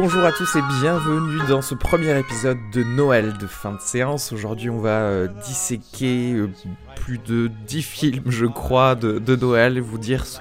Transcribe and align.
Bonjour 0.00 0.22
à 0.22 0.30
tous 0.30 0.54
et 0.54 0.62
bienvenue 0.80 1.40
dans 1.48 1.60
ce 1.60 1.74
premier 1.74 2.16
épisode 2.16 2.56
de 2.72 2.84
Noël 2.84 3.36
de 3.36 3.48
fin 3.48 3.72
de 3.72 3.80
séance. 3.80 4.32
Aujourd'hui 4.32 4.70
on 4.70 4.78
va 4.78 5.00
euh, 5.00 5.26
disséquer 5.44 6.34
euh, 6.34 6.48
plus 6.94 7.18
de 7.18 7.50
10 7.66 7.82
films 7.82 8.22
je 8.28 8.46
crois 8.46 8.94
de, 8.94 9.34
Noël 9.34 9.76
et 9.76 9.80
vous 9.80 9.98
dire 9.98 10.24
ce 10.24 10.38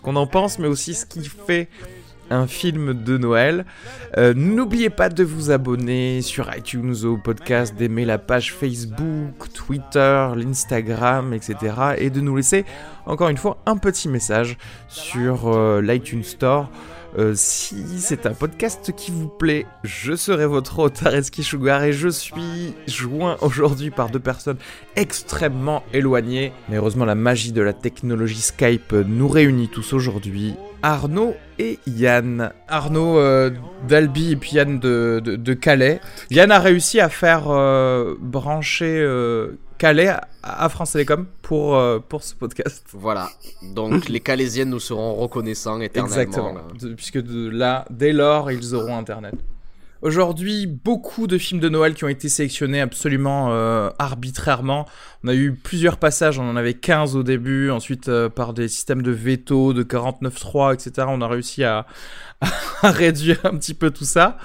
qu'on 0.00 0.16
en 0.16 0.26
pense 0.26 0.58
mais 0.58 0.66
aussi 0.66 0.94
ce 0.94 1.04
qui 1.04 1.22
fait 1.28 1.68
un 2.30 2.46
film 2.46 2.94
de 2.94 3.18
Noël. 3.18 3.66
Euh, 4.16 4.32
N'oubliez 4.34 4.88
pas 4.88 5.10
de 5.10 5.24
vous 5.24 5.50
abonner 5.50 6.22
sur 6.22 6.50
iTunes 6.56 6.94
au 7.04 7.18
podcast, 7.18 7.74
d'aimer 7.76 8.06
la 8.06 8.16
page 8.16 8.54
Facebook, 8.54 9.52
Twitter, 9.52 10.28
l'Instagram, 10.36 11.34
etc. 11.34 11.74
Et 11.98 12.08
de 12.08 12.22
nous 12.22 12.34
laisser 12.34 12.64
encore 13.04 13.28
une 13.28 13.36
fois 13.36 13.58
un 13.66 13.76
petit 13.76 14.08
message 14.08 14.56
sur 14.88 15.82
l'iTunes 15.82 16.24
Store. 16.24 16.70
Euh, 17.18 17.32
si 17.34 17.98
c'est 17.98 18.26
un 18.26 18.34
podcast 18.34 18.92
qui 18.94 19.10
vous 19.10 19.28
plaît, 19.28 19.66
je 19.82 20.14
serai 20.14 20.46
votre 20.46 20.78
hôte 20.78 21.04
Areski 21.04 21.42
Sugar 21.42 21.82
et 21.82 21.92
je 21.92 22.08
suis 22.08 22.74
joint 22.86 23.36
aujourd'hui 23.40 23.90
par 23.90 24.10
deux 24.10 24.20
personnes 24.20 24.58
extrêmement 24.96 25.82
éloignées. 25.92 26.52
Mais 26.68 26.76
heureusement, 26.76 27.04
la 27.04 27.16
magie 27.16 27.52
de 27.52 27.62
la 27.62 27.72
technologie 27.72 28.40
Skype 28.40 28.92
nous 28.92 29.28
réunit 29.28 29.68
tous 29.68 29.92
aujourd'hui. 29.92 30.54
Arnaud 30.82 31.34
et 31.58 31.78
Yann. 31.86 32.52
Arnaud 32.68 33.18
euh, 33.18 33.50
d'Albi 33.88 34.32
et 34.32 34.36
puis 34.36 34.52
Yann 34.52 34.78
de, 34.78 35.20
de, 35.20 35.54
Calais. 35.54 36.00
Yann 36.30 36.50
a 36.50 36.58
réussi 36.58 37.00
à 37.00 37.08
faire 37.08 37.50
euh, 37.50 38.14
brancher 38.20 39.04
Calais 39.80 40.12
à, 40.42 40.68
France 40.68 40.92
Télécom 40.92 41.26
pour, 41.40 41.74
euh, 41.74 42.00
pour 42.06 42.22
ce 42.22 42.34
podcast. 42.34 42.84
Voilà. 42.92 43.30
Donc 43.62 44.08
les 44.10 44.20
Calaisiennes 44.20 44.68
nous 44.68 44.78
seront 44.78 45.14
reconnaissants 45.14 45.80
éternellement. 45.80 46.20
Exactement. 46.20 46.54
De, 46.78 46.92
puisque 46.92 47.18
de 47.18 47.48
là, 47.48 47.86
dès 47.88 48.12
lors, 48.12 48.52
ils 48.52 48.74
auront 48.74 48.98
Internet. 48.98 49.34
Aujourd'hui, 50.02 50.66
beaucoup 50.66 51.26
de 51.26 51.38
films 51.38 51.60
de 51.60 51.70
Noël 51.70 51.94
qui 51.94 52.04
ont 52.04 52.08
été 52.08 52.28
sélectionnés 52.28 52.82
absolument 52.82 53.52
euh, 53.52 53.88
arbitrairement. 53.98 54.84
On 55.24 55.28
a 55.28 55.34
eu 55.34 55.54
plusieurs 55.54 55.96
passages, 55.96 56.38
on 56.38 56.48
en 56.48 56.56
avait 56.56 56.74
15 56.74 57.16
au 57.16 57.22
début, 57.22 57.70
ensuite 57.70 58.10
euh, 58.10 58.28
par 58.28 58.52
des 58.52 58.68
systèmes 58.68 59.00
de 59.00 59.12
veto, 59.12 59.72
de 59.72 59.82
49.3, 59.82 60.74
etc. 60.74 61.06
On 61.08 61.22
a 61.22 61.28
réussi 61.28 61.64
à, 61.64 61.86
à, 62.82 62.90
réduire 62.90 63.40
un 63.44 63.56
petit 63.56 63.74
peu 63.74 63.90
tout 63.90 64.04
ça. 64.04 64.36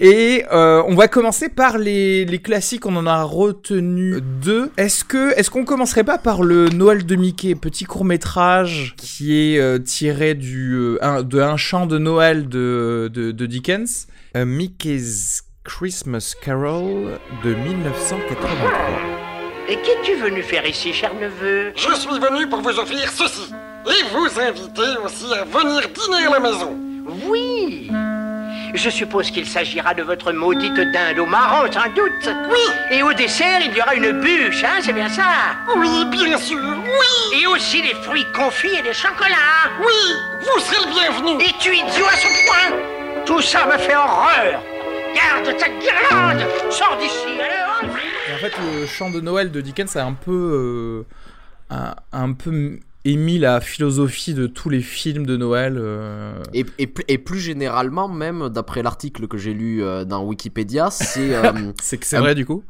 Et 0.00 0.44
euh, 0.52 0.80
on 0.86 0.94
va 0.94 1.08
commencer 1.08 1.48
par 1.48 1.76
les, 1.76 2.24
les, 2.24 2.38
classiques, 2.38 2.86
on 2.86 2.94
en 2.94 3.06
a 3.06 3.24
retenu 3.24 4.20
deux. 4.20 4.70
Est-ce 4.76 5.02
que 5.04 5.36
est-ce 5.36 5.50
qu'on 5.50 5.64
commencerait 5.64 6.04
pas 6.04 6.18
par 6.18 6.42
le 6.42 6.68
Noël 6.68 7.04
de 7.04 7.16
Mickey, 7.16 7.56
petit 7.56 7.84
court 7.84 8.04
métrage 8.04 8.94
qui 8.96 9.54
est 9.54 9.58
euh, 9.58 9.80
tiré 9.80 10.34
du 10.34 10.74
euh, 10.74 10.98
un, 11.02 11.24
de 11.24 11.40
un 11.40 11.56
chant 11.56 11.86
de 11.86 11.98
Noël 11.98 12.48
de, 12.48 13.10
de, 13.12 13.32
de 13.32 13.46
Dickens, 13.46 14.06
A 14.34 14.44
Mickey's 14.44 15.42
Christmas 15.64 16.34
Carol 16.40 17.18
de 17.42 17.54
1983. 17.54 18.70
Et 19.68 19.74
qu'es-tu 19.74 20.14
venu 20.14 20.42
faire 20.42 20.64
ici, 20.64 20.92
cher 20.92 21.12
neveu? 21.14 21.72
Je 21.74 21.94
suis 21.94 22.20
venu 22.20 22.48
pour 22.48 22.60
vous 22.60 22.78
offrir 22.78 23.10
ceci. 23.10 23.52
Et 23.86 24.14
vous 24.14 24.40
inviter 24.40 24.96
aussi 25.04 25.26
à 25.34 25.44
venir 25.44 25.80
dîner 25.92 26.26
à 26.26 26.30
la 26.30 26.40
maison. 26.40 26.76
Oui 27.28 27.90
je 28.74 28.90
suppose 28.90 29.30
qu'il 29.30 29.46
s'agira 29.46 29.94
de 29.94 30.02
votre 30.02 30.32
maudite 30.32 30.74
dinde 30.92 31.18
au 31.18 31.26
marron, 31.26 31.70
sans 31.72 31.88
doute. 31.94 32.28
Oui. 32.50 32.60
Et 32.90 33.02
au 33.02 33.12
dessert, 33.12 33.60
il 33.64 33.76
y 33.76 33.80
aura 33.80 33.94
une 33.94 34.20
bûche, 34.20 34.64
hein, 34.64 34.80
c'est 34.82 34.92
bien 34.92 35.08
ça 35.08 35.24
Oui, 35.76 36.04
bien 36.06 36.36
sûr, 36.38 36.58
oui. 36.58 37.40
Et 37.40 37.46
aussi 37.46 37.82
des 37.82 37.94
fruits 38.02 38.26
confits 38.34 38.74
et 38.78 38.82
des 38.82 38.92
chocolats. 38.94 39.70
Oui, 39.80 40.14
vous 40.40 40.60
serez 40.60 40.86
le 40.86 40.92
bienvenu. 40.92 41.42
Es-tu 41.44 41.70
idiot 41.74 42.06
à 42.06 42.16
ce 42.16 42.46
point 42.46 42.76
Tout 43.24 43.40
ça 43.40 43.66
me 43.66 43.78
fait 43.78 43.96
horreur. 43.96 44.62
Garde 45.14 45.56
ta 45.56 45.68
guirlande 45.68 46.46
Sors 46.70 46.96
d'ici, 47.00 47.40
alors 47.40 47.82
Et 48.28 48.34
en 48.34 48.38
fait, 48.38 48.52
le 48.72 48.86
chant 48.86 49.10
de 49.10 49.20
Noël 49.20 49.50
de 49.50 49.60
Dickens 49.60 49.96
a 49.96 50.04
un 50.04 50.12
peu... 50.12 50.32
Euh, 50.32 51.06
un, 51.70 51.94
un 52.12 52.32
peu 52.32 52.78
émis 53.08 53.38
la 53.38 53.60
philosophie 53.60 54.34
de 54.34 54.46
tous 54.46 54.68
les 54.68 54.80
films 54.80 55.26
de 55.26 55.36
Noël. 55.36 55.76
Euh... 55.78 56.42
Et, 56.52 56.66
et, 56.78 56.92
et, 57.08 57.18
plus 57.18 57.40
généralement, 57.40 58.08
même 58.08 58.48
d'après 58.48 58.82
l'article 58.82 59.26
que 59.28 59.38
j'ai 59.38 59.54
lu 59.54 59.82
euh, 59.82 60.04
dans 60.04 60.24
Wikipédia, 60.24 60.90
c'est. 60.90 61.34
Euh, 61.34 61.52
c'est 61.82 61.98
que 61.98 62.06
c'est 62.06 62.18
vrai 62.18 62.34
du 62.34 62.44
coup? 62.44 62.62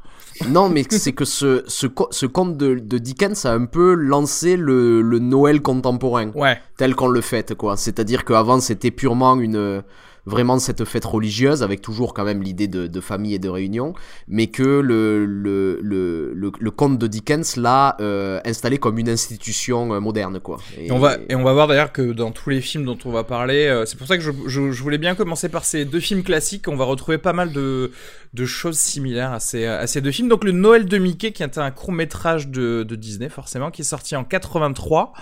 Non, 0.48 0.68
mais 0.68 0.84
c'est 0.88 1.12
que 1.12 1.24
ce, 1.24 1.64
ce, 1.66 1.88
ce 2.10 2.26
conte 2.26 2.56
de, 2.56 2.74
de, 2.74 2.98
Dickens 2.98 3.44
a 3.44 3.52
un 3.52 3.64
peu 3.64 3.94
lancé 3.94 4.56
le, 4.56 5.02
le 5.02 5.18
Noël 5.18 5.60
contemporain. 5.60 6.30
Ouais. 6.34 6.60
Tel 6.76 6.94
qu'on 6.94 7.08
le 7.08 7.20
fête, 7.20 7.54
quoi. 7.54 7.76
C'est-à-dire 7.76 8.24
qu'avant, 8.24 8.60
c'était 8.60 8.92
purement 8.92 9.40
une 9.40 9.82
vraiment 10.28 10.58
cette 10.58 10.84
fête 10.84 11.04
religieuse 11.04 11.62
avec 11.62 11.82
toujours 11.82 12.14
quand 12.14 12.24
même 12.24 12.42
l'idée 12.42 12.68
de, 12.68 12.86
de, 12.86 13.00
famille 13.00 13.34
et 13.34 13.38
de 13.38 13.48
réunion, 13.48 13.94
mais 14.28 14.48
que 14.48 14.62
le, 14.62 15.24
le, 15.24 15.78
le, 15.82 16.32
le, 16.34 16.52
le 16.58 16.70
conte 16.70 16.98
de 16.98 17.06
Dickens 17.06 17.56
l'a 17.56 17.96
euh, 18.00 18.40
installé 18.44 18.78
comme 18.78 18.98
une 18.98 19.08
institution 19.08 19.94
euh, 19.94 20.00
moderne. 20.00 20.40
Quoi. 20.40 20.58
Et, 20.76 20.86
et, 20.86 20.92
on 20.92 20.98
va, 20.98 21.16
et 21.28 21.34
on 21.34 21.42
va 21.42 21.52
voir 21.52 21.66
d'ailleurs 21.66 21.92
que 21.92 22.12
dans 22.12 22.30
tous 22.30 22.50
les 22.50 22.60
films 22.60 22.84
dont 22.84 22.98
on 23.04 23.10
va 23.10 23.24
parler, 23.24 23.66
euh, 23.66 23.86
c'est 23.86 23.96
pour 23.96 24.06
ça 24.06 24.16
que 24.16 24.22
je, 24.22 24.30
je, 24.46 24.70
je, 24.70 24.82
voulais 24.82 24.98
bien 24.98 25.14
commencer 25.14 25.48
par 25.48 25.64
ces 25.64 25.84
deux 25.84 26.00
films 26.00 26.22
classiques, 26.22 26.68
on 26.68 26.76
va 26.76 26.84
retrouver 26.84 27.18
pas 27.18 27.32
mal 27.32 27.52
de, 27.52 27.90
de 28.34 28.44
choses 28.44 28.78
similaires 28.78 29.32
à 29.32 29.40
ces, 29.40 30.00
deux 30.00 30.10
films. 30.10 30.28
Donc 30.28 30.44
le 30.44 30.52
Noël 30.52 30.86
de 30.86 30.98
Mickey, 30.98 31.32
qui 31.32 31.42
est 31.42 31.58
un 31.58 31.70
court 31.70 31.92
métrage 31.92 32.48
de, 32.48 32.82
Disney 32.82 33.28
forcément, 33.28 33.70
qui 33.70 33.82
est 33.82 33.84
sorti 33.84 34.16
en 34.16 34.24
83. 34.24 35.12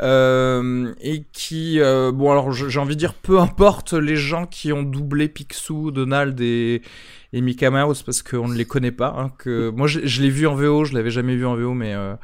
Euh, 0.00 0.94
et 1.00 1.24
qui, 1.32 1.80
euh, 1.80 2.12
bon 2.12 2.30
alors 2.30 2.52
j'ai 2.52 2.78
envie 2.78 2.94
de 2.94 3.00
dire, 3.00 3.14
peu 3.14 3.40
importe 3.40 3.94
les 3.94 4.14
gens 4.14 4.46
qui 4.46 4.72
ont 4.72 4.84
doublé 4.84 5.28
Picsou, 5.28 5.90
Donald 5.90 6.40
et, 6.40 6.82
et 7.32 7.40
Mickey 7.40 7.68
Mouse 7.68 8.04
parce 8.04 8.22
qu'on 8.22 8.46
ne 8.48 8.54
les 8.54 8.64
connaît 8.64 8.92
pas. 8.92 9.14
Hein, 9.18 9.32
moi 9.74 9.88
je, 9.88 10.00
je 10.04 10.22
l'ai 10.22 10.30
vu 10.30 10.46
en 10.46 10.54
VO, 10.54 10.84
je 10.84 10.94
l'avais 10.94 11.10
jamais 11.10 11.34
vu 11.34 11.46
en 11.46 11.56
VO, 11.56 11.74
mais 11.74 11.94
euh, 11.94 12.14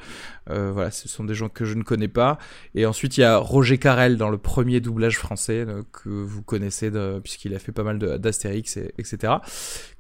euh, 0.51 0.71
voilà, 0.73 0.91
ce 0.91 1.09
sont 1.09 1.25
des 1.25 1.35
gens 1.35 1.49
que 1.49 1.65
je 1.65 1.75
ne 1.75 1.83
connais 1.83 2.09
pas. 2.09 2.39
Et 2.75 2.87
ensuite 2.87 3.17
il 3.17 3.23
y 3.23 3.25
a 3.25 3.37
Roger 3.37 3.79
Carrel 3.79 4.17
dans 4.17 4.31
le 4.31 4.39
premier 4.39 4.81
doublage 4.81 5.19
français 5.19 5.65
euh, 5.67 5.83
que 5.93 6.09
vous 6.09 6.43
connaissez 6.43 6.91
puisqu'il 7.23 7.55
a 7.55 7.59
fait 7.59 7.73
pas 7.73 7.83
mal 7.83 7.99
d'Astérix 7.99 8.77
et 8.77 8.95
etc. 8.99 9.35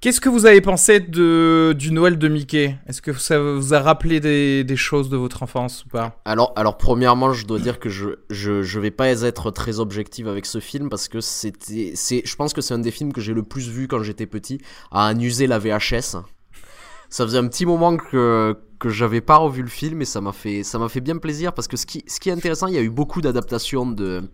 Qu'est-ce 0.00 0.20
que 0.20 0.28
vous 0.28 0.46
avez 0.46 0.60
pensé 0.60 1.00
de 1.00 1.74
du 1.76 1.92
Noël 1.92 2.18
de 2.18 2.28
Mickey? 2.28 2.76
Est-ce 2.86 3.00
que 3.00 3.12
ça 3.12 3.38
vous 3.38 3.74
a 3.74 3.80
rappelé 3.80 4.20
des, 4.20 4.64
des, 4.64 4.76
choses 4.76 5.08
de 5.08 5.16
votre 5.16 5.42
enfance 5.42 5.84
ou 5.84 5.88
pas? 5.88 6.20
Alors, 6.24 6.52
alors 6.56 6.76
premièrement, 6.76 7.32
je 7.32 7.46
dois 7.46 7.58
dire 7.58 7.78
que 7.78 7.88
je 7.88 8.10
je 8.30 8.62
je 8.62 8.80
vais 8.80 8.90
pas 8.90 9.08
être 9.08 9.50
très 9.50 9.80
objectif 9.80 10.26
avec 10.26 10.46
ce 10.46 10.60
film 10.60 10.88
parce 10.88 11.08
que 11.08 11.20
c'était 11.20 11.92
c'est 11.94 12.22
je 12.24 12.36
pense 12.36 12.52
que 12.52 12.60
c'est 12.60 12.74
un 12.74 12.78
des 12.78 12.90
films 12.90 13.12
que 13.12 13.20
j'ai 13.20 13.34
le 13.34 13.42
plus 13.42 13.68
vu 13.68 13.88
quand 13.88 14.02
j'étais 14.02 14.26
petit 14.26 14.60
à 14.90 15.10
en 15.10 15.18
user 15.18 15.46
la 15.46 15.58
VHS. 15.58 16.16
Ça 17.14 17.24
faisait 17.24 17.38
un 17.38 17.46
petit 17.46 17.64
moment 17.64 17.96
que, 17.96 18.56
que 18.84 18.90
j'avais 18.90 19.22
pas 19.22 19.38
revu 19.38 19.62
le 19.62 19.68
film 19.68 20.02
et 20.02 20.04
ça 20.04 20.20
m'a 20.20 20.32
fait, 20.32 20.62
ça 20.62 20.78
m'a 20.78 20.90
fait 20.90 21.00
bien 21.00 21.16
plaisir 21.16 21.54
parce 21.54 21.68
que 21.68 21.78
ce 21.78 21.86
qui, 21.86 22.04
ce 22.06 22.20
qui 22.20 22.28
est 22.28 22.32
intéressant, 22.32 22.66
il 22.66 22.74
y 22.74 22.76
a 22.76 22.82
eu 22.82 22.90
beaucoup 22.90 23.22
d'adaptations 23.22 23.86
de, 23.86 24.28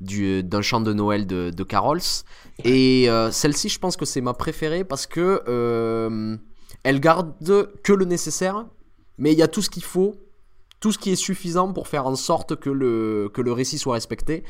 du, 0.00 0.42
d'un 0.42 0.60
chant 0.60 0.80
de 0.80 0.92
Noël 0.92 1.24
de, 1.24 1.50
de 1.50 1.62
Carols. 1.62 2.00
Et 2.64 3.08
euh, 3.08 3.30
celle-ci, 3.30 3.68
je 3.68 3.78
pense 3.78 3.96
que 3.96 4.04
c'est 4.04 4.20
ma 4.20 4.34
préférée 4.34 4.82
parce 4.82 5.06
que 5.06 5.44
euh, 5.46 6.36
elle 6.82 6.98
garde 6.98 7.32
que 7.84 7.92
le 7.92 8.04
nécessaire, 8.04 8.66
mais 9.18 9.30
il 9.30 9.38
y 9.38 9.42
a 9.42 9.46
tout 9.46 9.62
ce 9.62 9.70
qu'il 9.70 9.84
faut, 9.84 10.16
tout 10.80 10.90
ce 10.90 10.98
qui 10.98 11.12
est 11.12 11.16
suffisant 11.16 11.72
pour 11.72 11.86
faire 11.86 12.08
en 12.08 12.16
sorte 12.16 12.56
que 12.56 12.70
le, 12.70 13.30
que 13.32 13.40
le 13.40 13.52
récit 13.52 13.78
soit 13.78 13.94
respecté. 13.94 14.42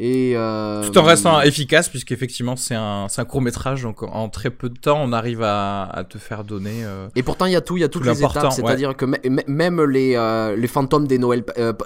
Et 0.00 0.34
euh, 0.36 0.84
Tout 0.88 0.96
en 0.98 1.02
restant 1.02 1.40
efficace, 1.40 1.88
puisqu'effectivement 1.88 2.54
c'est 2.54 2.76
un, 2.76 3.06
un 3.16 3.24
court 3.24 3.42
métrage, 3.42 3.82
donc 3.82 4.02
en 4.04 4.28
très 4.28 4.50
peu 4.50 4.68
de 4.68 4.78
temps 4.78 5.00
on 5.02 5.12
arrive 5.12 5.42
à, 5.42 5.82
à 5.84 6.04
te 6.04 6.18
faire 6.18 6.44
donner. 6.44 6.84
euh, 6.84 7.08
Et 7.16 7.24
pourtant, 7.24 7.46
il 7.46 7.52
y 7.52 7.56
a 7.56 7.60
tout, 7.60 7.76
il 7.76 7.80
y 7.80 7.84
a 7.84 7.88
toutes 7.88 8.02
Tout 8.04 8.08
les 8.10 8.22
étapes. 8.24 8.52
C'est-à-dire 8.52 8.96
que 8.96 9.06
même 9.48 9.82
les, 9.84 10.14
euh, 10.14 10.54
les 10.56 10.68
fantômes 10.68 11.08
des 11.08 11.18
Noël, 11.18 11.42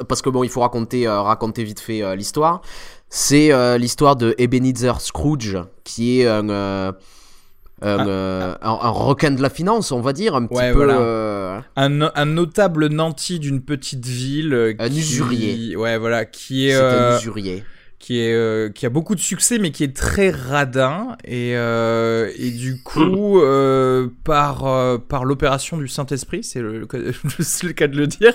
parce 0.09 0.21
que 0.21 0.29
bon, 0.29 0.45
il 0.45 0.51
faut 0.51 0.61
raconter, 0.61 1.09
raconter 1.09 1.65
vite 1.65 1.81
fait 1.81 2.15
l'histoire. 2.17 2.61
C'est 3.09 3.51
l'histoire 3.79 4.17
de 4.17 4.35
Ebenezer 4.39 5.01
Scrooge, 5.01 5.59
qui 5.85 6.21
est 6.21 6.27
un, 6.29 6.49
un, 6.51 6.95
Ah. 7.85 8.07
euh, 8.07 8.55
un, 8.63 8.71
un 8.71 8.89
requin 8.91 9.33
de 9.33 9.43
la 9.43 9.51
finance, 9.51 9.91
on 9.91 10.01
va 10.01 10.13
dire, 10.13 10.37
un 10.37 10.47
petit 10.47 10.57
Ouais, 10.57 10.71
peu. 10.71 10.85
voilà. 10.85 10.99
euh, 11.01 11.61
un, 11.75 11.89
no- 11.89 12.11
un 12.15 12.27
notable 12.27 12.87
nanti 12.89 13.41
d'une 13.41 13.61
petite 13.61 14.07
ville. 14.07 14.55
euh, 14.55 14.75
Un 14.79 14.87
usurier. 14.87 15.75
Ouais, 15.77 15.99
voilà, 15.99 16.25
qui 16.25 16.69
est. 16.69 16.75
un 16.75 17.17
usurier. 17.19 17.65
Qui 18.03 18.19
est 18.19 18.35
euh, 18.35 18.69
qui 18.69 18.85
a 18.85 18.91
beaucoup 18.91 19.15
de 19.15 19.21
succès 19.21 19.61
mais 19.61 19.71
qui 19.71 19.85
est 19.85 19.95
très 19.97 20.31
radin. 20.31 21.17
Et 21.25 21.53
euh, 21.57 22.29
et 22.37 22.51
du 22.51 22.83
coup 22.85 23.41
euh, 23.41 24.09
par 24.25 24.65
par 25.09 25.25
l'opération 25.25 25.77
du 25.79 25.87
Saint 25.87 26.07
Esprit 26.07 26.43
c'est 26.43 26.61
le 26.61 26.85
cas 27.77 27.87
de 27.87 27.97
le 27.97 28.07
dire 28.09 28.35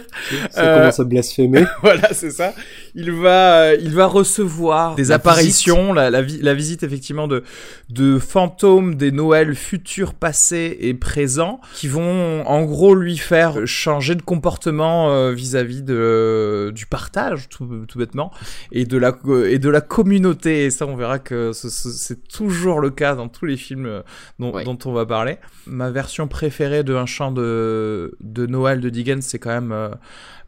Ça 0.52 0.78
commence 0.78 1.00
à 1.02 1.04
blasphémer. 1.04 1.66
voilà 1.84 2.14
c'est 2.14 2.32
ça. 2.32 2.54
Il 2.96 3.12
va 3.12 3.74
il 3.76 3.94
va 3.94 4.06
recevoir 4.06 4.96
des 4.96 5.10
La 5.10 5.16
apparitions 5.16 5.92
la, 5.92 6.10
la, 6.10 6.22
vi- 6.22 6.42
la 6.42 6.54
visite 6.54 6.84
effectivement 6.84 7.28
de 7.28 7.44
de 7.90 8.20
fantômes 8.20 8.96
des 8.96 9.12
Noëls 9.12 9.54
futurs 9.54 10.14
passés 10.14 10.78
et 10.80 10.94
présents 10.94 11.60
qui 11.74 11.90
vont 11.90 12.46
en 12.48 12.64
gros 12.64 12.96
lui 12.96 13.18
faire 13.18 13.68
changer 13.68 14.16
de 14.16 14.22
comportement 14.22 15.30
vis-à-vis 15.32 15.82
de 15.84 16.72
du 16.74 16.86
partage 16.86 17.50
tout, 17.50 17.68
tout 17.88 18.00
bêtement 18.00 18.32
et 18.72 18.86
de 18.86 18.98
la 18.98 19.14
et 19.46 19.57
de 19.60 19.70
la 19.70 19.82
communauté 19.82 20.66
et 20.66 20.70
ça 20.72 20.86
on 20.88 20.96
verra 20.96 21.20
que 21.20 21.52
ce- 21.54 21.70
ce- 21.70 21.90
c'est 21.90 22.28
toujours 22.28 22.80
le 22.80 22.90
cas 22.90 23.16
dans 23.16 23.28
tous 23.30 23.46
les 23.46 23.58
films 23.58 23.86
euh, 23.86 24.02
dont, 24.40 24.52
on 24.86 24.94
va 24.94 25.06
parler. 25.06 25.38
Ma 25.66 25.90
version 25.92 26.28
préférée 26.28 26.84
de 26.84 26.96
un 26.96 27.06
chant 27.06 27.32
de 27.32 28.16
de 28.22 28.46
Noël 28.46 28.82
de 28.82 28.90
Dickens 28.90 29.24
c'est 29.26 29.40
quand 29.40 29.50
même 29.62 29.72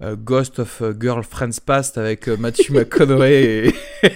euh, 0.01 0.15
Ghost 0.15 0.59
of 0.59 0.81
euh, 0.81 0.93
Girlfriend's 0.97 1.59
Past 1.59 1.97
avec 1.97 2.29
euh, 2.29 2.37
Matthew 2.37 2.69
McConaughey 2.71 3.73
et... 4.03 4.09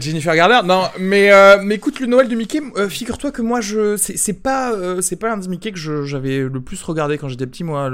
Jennifer 0.00 0.34
Garner. 0.36 0.60
Non, 0.64 0.84
mais 0.98 1.30
mais 1.62 1.76
écoute 1.76 2.00
le 2.00 2.06
Noël 2.06 2.28
de 2.28 2.34
Mickey. 2.34 2.60
Figure-toi 2.88 3.32
que 3.32 3.42
moi 3.42 3.60
je 3.60 3.96
c'est 3.96 4.32
pas 4.34 4.74
c'est 5.00 5.16
pas 5.16 5.32
un 5.32 5.38
des 5.38 5.48
Mickey 5.48 5.72
que 5.72 6.04
j'avais 6.04 6.40
le 6.40 6.60
plus 6.60 6.82
regardé 6.82 7.18
quand 7.18 7.28
j'étais 7.28 7.46
petit. 7.46 7.64
Moi, 7.64 7.90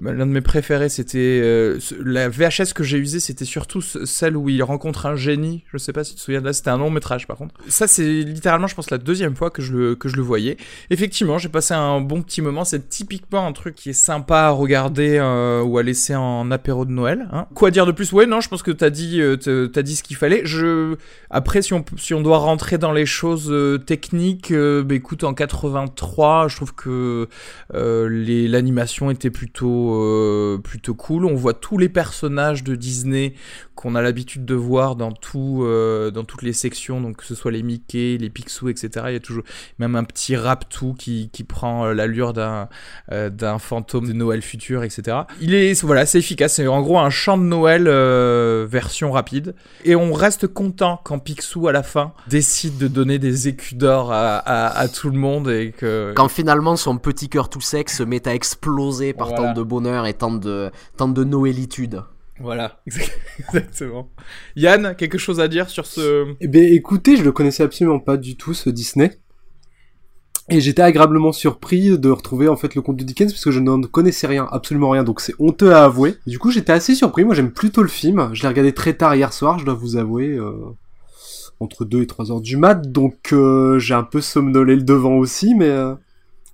l'un 0.00 0.26
de 0.26 0.32
mes 0.32 0.40
préférés 0.40 0.88
c'était 0.88 1.76
la 2.04 2.28
VHS 2.28 2.72
que 2.74 2.82
j'ai 2.84 2.98
usée 2.98 3.20
c'était 3.20 3.44
surtout 3.44 3.80
ce- 3.80 4.04
celle 4.06 4.36
où 4.36 4.48
il 4.48 4.62
rencontre 4.62 5.06
un 5.06 5.16
génie. 5.16 5.64
Je 5.72 5.78
sais 5.78 5.92
pas 5.92 6.04
si 6.04 6.12
tu 6.12 6.16
te 6.18 6.22
souviens 6.22 6.40
de 6.40 6.46
là. 6.46 6.52
C'était 6.52 6.70
un 6.70 6.78
long 6.78 6.90
métrage 6.90 7.26
par 7.26 7.36
contre. 7.36 7.54
Ça 7.68 7.86
c'est 7.86 8.04
littéralement 8.22 8.66
je 8.66 8.74
pense 8.74 8.90
la 8.90 8.98
deuxième 8.98 9.36
fois 9.36 9.50
que 9.50 9.62
je 9.62 9.72
le 9.72 9.94
que 9.96 10.08
je 10.08 10.16
le 10.16 10.22
voyais. 10.22 10.56
Effectivement, 10.90 11.38
j'ai 11.38 11.48
passé 11.48 11.74
un 11.74 12.00
bon 12.00 12.22
petit 12.22 12.42
moment. 12.42 12.64
C'est 12.64 12.88
typiquement 12.88 13.46
un 13.46 13.52
truc 13.52 13.74
qui 13.74 13.89
sympa 13.92 14.38
à 14.38 14.50
regarder 14.50 15.18
euh, 15.18 15.62
ou 15.62 15.78
à 15.78 15.82
laisser 15.82 16.14
en 16.14 16.50
apéro 16.50 16.84
de 16.84 16.90
Noël. 16.90 17.28
Hein. 17.32 17.46
Quoi 17.54 17.70
dire 17.70 17.86
de 17.86 17.92
plus? 17.92 18.12
Ouais, 18.12 18.26
non, 18.26 18.40
je 18.40 18.48
pense 18.48 18.62
que 18.62 18.70
t'as 18.70 18.90
dit, 18.90 19.20
euh, 19.20 19.36
dit 19.68 19.96
ce 19.96 20.02
qu'il 20.02 20.16
fallait. 20.16 20.42
Je 20.44 20.96
après, 21.30 21.62
si 21.62 21.74
on 21.74 21.84
si 21.96 22.14
on 22.14 22.20
doit 22.20 22.38
rentrer 22.38 22.78
dans 22.78 22.92
les 22.92 23.06
choses 23.06 23.50
euh, 23.50 23.78
techniques, 23.78 24.52
bah, 24.52 24.94
écoute, 24.94 25.24
en 25.24 25.34
83, 25.34 26.48
je 26.48 26.56
trouve 26.56 26.74
que 26.74 27.28
les 27.72 28.48
l'animation 28.48 29.10
était 29.10 29.30
plutôt 29.30 30.60
plutôt 30.62 30.94
cool. 30.94 31.24
On 31.24 31.34
voit 31.34 31.54
tous 31.54 31.78
les 31.78 31.88
personnages 31.88 32.64
de 32.64 32.74
Disney 32.74 33.34
qu'on 33.80 33.94
a 33.94 34.02
l'habitude 34.02 34.44
de 34.44 34.54
voir 34.54 34.94
dans 34.94 35.10
tout 35.10 35.60
euh, 35.62 36.10
dans 36.10 36.24
toutes 36.24 36.42
les 36.42 36.52
sections, 36.52 37.00
donc 37.00 37.16
que 37.16 37.24
ce 37.24 37.34
soit 37.34 37.50
les 37.50 37.62
Mickey, 37.62 38.18
les 38.20 38.28
Picsou, 38.28 38.68
etc. 38.68 39.06
Il 39.08 39.12
y 39.14 39.16
a 39.16 39.20
toujours 39.20 39.42
même 39.78 39.96
un 39.96 40.04
petit 40.04 40.36
Raptou 40.36 40.92
qui 40.92 41.30
qui 41.32 41.44
prend 41.44 41.86
euh, 41.86 41.94
l'allure 41.94 42.34
d'un 42.34 42.68
euh, 43.10 43.30
d'un 43.30 43.58
fantôme 43.58 44.06
de 44.06 44.12
Noël 44.12 44.42
futur, 44.42 44.84
etc. 44.84 45.20
Il 45.40 45.54
est 45.54 45.82
voilà, 45.82 46.04
c'est 46.04 46.18
efficace. 46.18 46.56
C'est 46.56 46.66
en 46.66 46.82
gros 46.82 46.98
un 46.98 47.08
chant 47.08 47.38
de 47.38 47.44
Noël 47.44 47.86
euh, 47.88 48.66
version 48.68 49.12
rapide. 49.12 49.54
Et 49.86 49.96
on 49.96 50.12
reste 50.12 50.46
content 50.46 51.00
quand 51.02 51.18
Picsou 51.18 51.66
à 51.66 51.72
la 51.72 51.82
fin 51.82 52.12
décide 52.28 52.76
de 52.76 52.86
donner 52.86 53.18
des 53.18 53.48
écus 53.48 53.78
d'or 53.78 54.12
à, 54.12 54.36
à, 54.36 54.78
à 54.78 54.88
tout 54.88 55.08
le 55.08 55.18
monde 55.18 55.48
et 55.48 55.72
que 55.72 56.12
Quand 56.14 56.28
finalement 56.28 56.76
son 56.76 56.98
petit 56.98 57.30
cœur 57.30 57.48
tout 57.48 57.62
sec 57.62 57.88
se 57.88 58.02
met 58.02 58.28
à 58.28 58.34
exploser 58.34 59.14
par 59.14 59.28
Voilà. 59.28 59.54
tant 59.54 59.54
de 59.54 59.62
bonheur 59.62 60.06
et 60.06 60.12
tant 60.12 60.32
de, 60.32 60.70
tant 60.98 61.08
de 61.08 61.24
noëlitude. 61.24 62.02
Voilà, 62.40 62.80
exactement. 62.86 64.08
Yann, 64.56 64.94
quelque 64.96 65.18
chose 65.18 65.40
à 65.40 65.48
dire 65.48 65.68
sur 65.68 65.86
ce 65.86 66.34
Eh 66.40 66.48
bien, 66.48 66.62
écoutez, 66.62 67.16
je 67.16 67.22
le 67.22 67.32
connaissais 67.32 67.62
absolument 67.62 68.00
pas 68.00 68.16
du 68.16 68.36
tout, 68.36 68.54
ce 68.54 68.70
Disney. 68.70 69.18
Et 70.48 70.60
j'étais 70.60 70.82
agréablement 70.82 71.30
surpris 71.30 71.96
de 71.96 72.10
retrouver 72.10 72.48
en 72.48 72.56
fait 72.56 72.74
le 72.74 72.82
conte 72.82 72.96
de 72.96 73.04
Dickens 73.04 73.32
parce 73.32 73.44
que 73.44 73.52
je 73.52 73.60
n'en 73.60 73.80
connaissais 73.82 74.26
rien, 74.26 74.48
absolument 74.50 74.90
rien, 74.90 75.04
donc 75.04 75.20
c'est 75.20 75.34
honteux 75.38 75.72
à 75.72 75.84
avouer. 75.84 76.16
Du 76.26 76.40
coup, 76.40 76.50
j'étais 76.50 76.72
assez 76.72 76.96
surpris. 76.96 77.24
Moi, 77.24 77.36
j'aime 77.36 77.52
plutôt 77.52 77.82
le 77.82 77.88
film. 77.88 78.30
Je 78.32 78.42
l'ai 78.42 78.48
regardé 78.48 78.72
très 78.72 78.94
tard 78.94 79.14
hier 79.14 79.32
soir, 79.32 79.60
je 79.60 79.64
dois 79.64 79.74
vous 79.74 79.96
avouer, 79.96 80.30
euh, 80.30 80.74
entre 81.60 81.84
2 81.84 82.02
et 82.02 82.06
3 82.06 82.32
heures 82.32 82.40
du 82.40 82.56
mat, 82.56 82.90
donc 82.90 83.32
euh, 83.32 83.78
j'ai 83.78 83.94
un 83.94 84.02
peu 84.02 84.20
somnolé 84.20 84.76
le 84.76 84.82
devant 84.82 85.14
aussi, 85.14 85.54
mais 85.54 85.68
euh, 85.68 85.94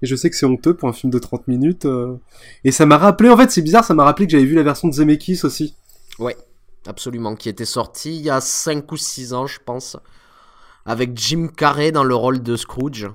et 0.02 0.06
je 0.06 0.14
sais 0.14 0.30
que 0.30 0.36
c'est 0.36 0.46
honteux 0.46 0.74
pour 0.74 0.88
un 0.88 0.92
film 0.92 1.10
de 1.10 1.18
30 1.18 1.48
minutes. 1.48 1.86
euh. 1.86 2.16
Et 2.64 2.72
ça 2.72 2.86
m'a 2.86 2.98
rappelé, 2.98 3.30
en 3.30 3.36
fait, 3.36 3.50
c'est 3.50 3.62
bizarre, 3.62 3.84
ça 3.84 3.94
m'a 3.94 4.04
rappelé 4.04 4.26
que 4.26 4.32
j'avais 4.32 4.44
vu 4.44 4.54
la 4.54 4.62
version 4.62 4.88
de 4.88 4.94
Zemeckis 4.94 5.40
aussi. 5.44 5.74
Absolument, 6.86 7.34
qui 7.34 7.48
était 7.48 7.64
sorti 7.64 8.16
il 8.16 8.22
y 8.22 8.30
a 8.30 8.40
5 8.40 8.90
ou 8.92 8.96
6 8.96 9.32
ans, 9.32 9.46
je 9.46 9.58
pense. 9.64 9.96
Avec 10.84 11.16
Jim 11.18 11.48
Carrey 11.48 11.90
dans 11.90 12.04
le 12.04 12.14
rôle 12.14 12.42
de 12.42 12.56
Scrooge. 12.56 13.08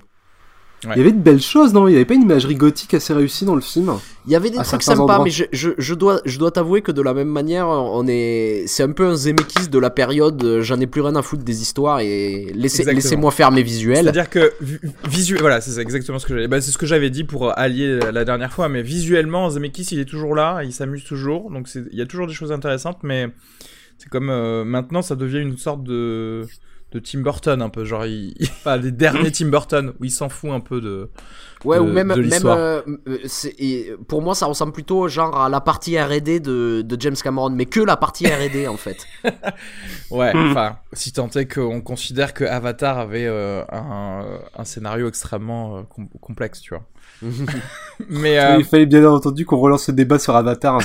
Ouais. 0.84 0.94
Il 0.96 0.98
y 0.98 1.02
avait 1.02 1.12
de 1.12 1.20
belles 1.20 1.42
choses, 1.42 1.74
non? 1.74 1.88
Il 1.88 1.92
y 1.92 1.96
avait 1.96 2.06
pas 2.06 2.16
une 2.16 2.24
imagerie 2.24 2.56
gothique 2.56 2.96
assez 2.96 3.14
réussie 3.14 3.46
dans 3.46 3.54
le 3.54 3.62
film? 3.62 3.92
Il 4.26 4.32
y 4.32 4.36
avait 4.36 4.50
des 4.50 4.58
trucs 4.58 4.82
sympas, 4.82 5.02
endroits. 5.02 5.24
mais 5.24 5.30
je, 5.30 5.44
je, 5.52 5.70
je 5.78 5.94
dois, 5.94 6.22
je 6.26 6.40
dois 6.40 6.50
t'avouer 6.50 6.82
que 6.82 6.92
de 6.92 7.04
la 7.04 7.14
même 7.14 7.28
manière, 7.28 7.68
on 7.68 8.08
est, 8.08 8.64
c'est 8.66 8.82
un 8.82 8.92
peu 8.92 9.06
un 9.06 9.16
Zemeckis 9.16 9.68
de 9.70 9.78
la 9.78 9.92
période. 9.92 10.44
euh, 10.44 10.62
J'en 10.64 10.80
ai 10.80 10.88
plus 10.88 11.02
rien 11.02 11.16
à 11.16 11.22
foutre 11.22 11.44
des 11.44 11.62
histoires 11.62 12.00
et 12.00 12.52
laissez, 12.56 12.84
laissez-moi 12.84 13.30
faire 13.30 13.52
mes 13.52 13.62
visuels. 13.62 13.98
C'est-à-dire 14.06 14.30
que 14.30 14.54
vi- 14.64 14.80
visuel, 15.08 15.42
voilà, 15.42 15.62
c'est 15.62 15.80
exactement 15.80 16.18
ce 16.18 16.26
que 16.26 16.34
j'avais. 16.34 16.48
Bah, 16.48 16.60
c'est 16.62 16.72
ce 16.72 16.80
que 16.80 16.88
j'avais 16.88 17.12
dit 17.12 17.26
pour 17.26 17.56
allier 17.58 18.00
la- 18.12 18.26
dernière 18.26 18.52
fois, 18.52 18.68
mais 18.68 18.82
visuellement, 18.82 19.52
Zemeckis 19.52 19.88
il 19.92 20.00
est 20.00 20.06
toujours 20.06 20.34
là, 20.34 20.62
il 20.64 20.74
s'amuse 20.74 21.04
toujours, 21.04 21.52
donc 21.52 21.68
il 21.76 21.96
y 21.98 22.02
a 22.02 22.06
toujours 22.08 22.26
des 22.26 22.34
choses 22.34 22.52
intéressantes, 22.52 23.00
mais 23.04 23.28
c'est 24.00 24.10
comme 24.10 24.30
euh, 24.32 24.64
maintenant 24.64 25.04
ça 25.04 25.16
devient 25.16 25.40
une 25.42 25.58
sorte 25.58 25.84
de 25.84 26.44
de 26.92 27.00
Tim 27.00 27.20
Burton 27.22 27.62
un 27.62 27.70
peu, 27.70 27.86
genre 27.86 28.06
il, 28.06 28.34
enfin 28.42 28.78
des 28.78 28.92
derniers 28.92 29.32
Tim 29.34 29.48
Burton 29.50 29.94
où 30.00 30.04
il 30.06 30.12
s'en 30.12 30.30
fout 30.30 30.52
un 30.52 30.60
peu 30.60 30.82
de. 30.82 31.10
Ouais, 31.64 31.78
de- 31.78 31.82
ou 31.82 31.86
même, 31.88 32.12
euh, 32.58 32.82
euh, 33.08 33.18
et 33.60 33.92
pour 34.08 34.22
moi, 34.24 34.34
ça 34.36 34.48
ressemble 34.48 34.74
plutôt 34.74 35.08
genre 35.08 35.40
à 35.40 35.48
la 35.48 35.62
partie 35.62 35.98
R&D 36.00 36.40
de, 36.40 36.82
de 36.82 37.02
James 37.02 37.16
Cameron, 37.24 37.52
mais 37.52 37.66
que 37.68 37.80
la 37.80 37.98
partie 37.98 38.26
R&D 38.28 38.68
en 38.68 38.78
fait. 38.78 39.06
Ouais, 40.10 40.32
enfin, 40.36 40.78
si 40.94 41.14
tant 41.14 41.30
est 41.30 41.46
qu'on 41.54 41.82
considère 41.82 42.34
que 42.34 42.44
Avatar 42.44 42.98
avait 43.00 43.26
euh, 43.28 43.64
un, 43.72 44.26
un 44.58 44.66
scénario 44.66 45.08
extrêmement 45.08 45.78
euh, 45.78 45.82
com- 45.84 46.10
complexe, 46.20 46.60
tu 46.62 46.74
vois. 46.74 46.84
Mais 48.10 48.40
euh, 48.40 48.58
Il 48.60 48.66
fallait 48.66 48.86
bien 48.86 49.06
entendu 49.10 49.46
qu'on 49.46 49.58
relance 49.60 49.86
ce 49.86 49.92
débat 49.92 50.20
sur 50.20 50.36
Avatar, 50.36 50.80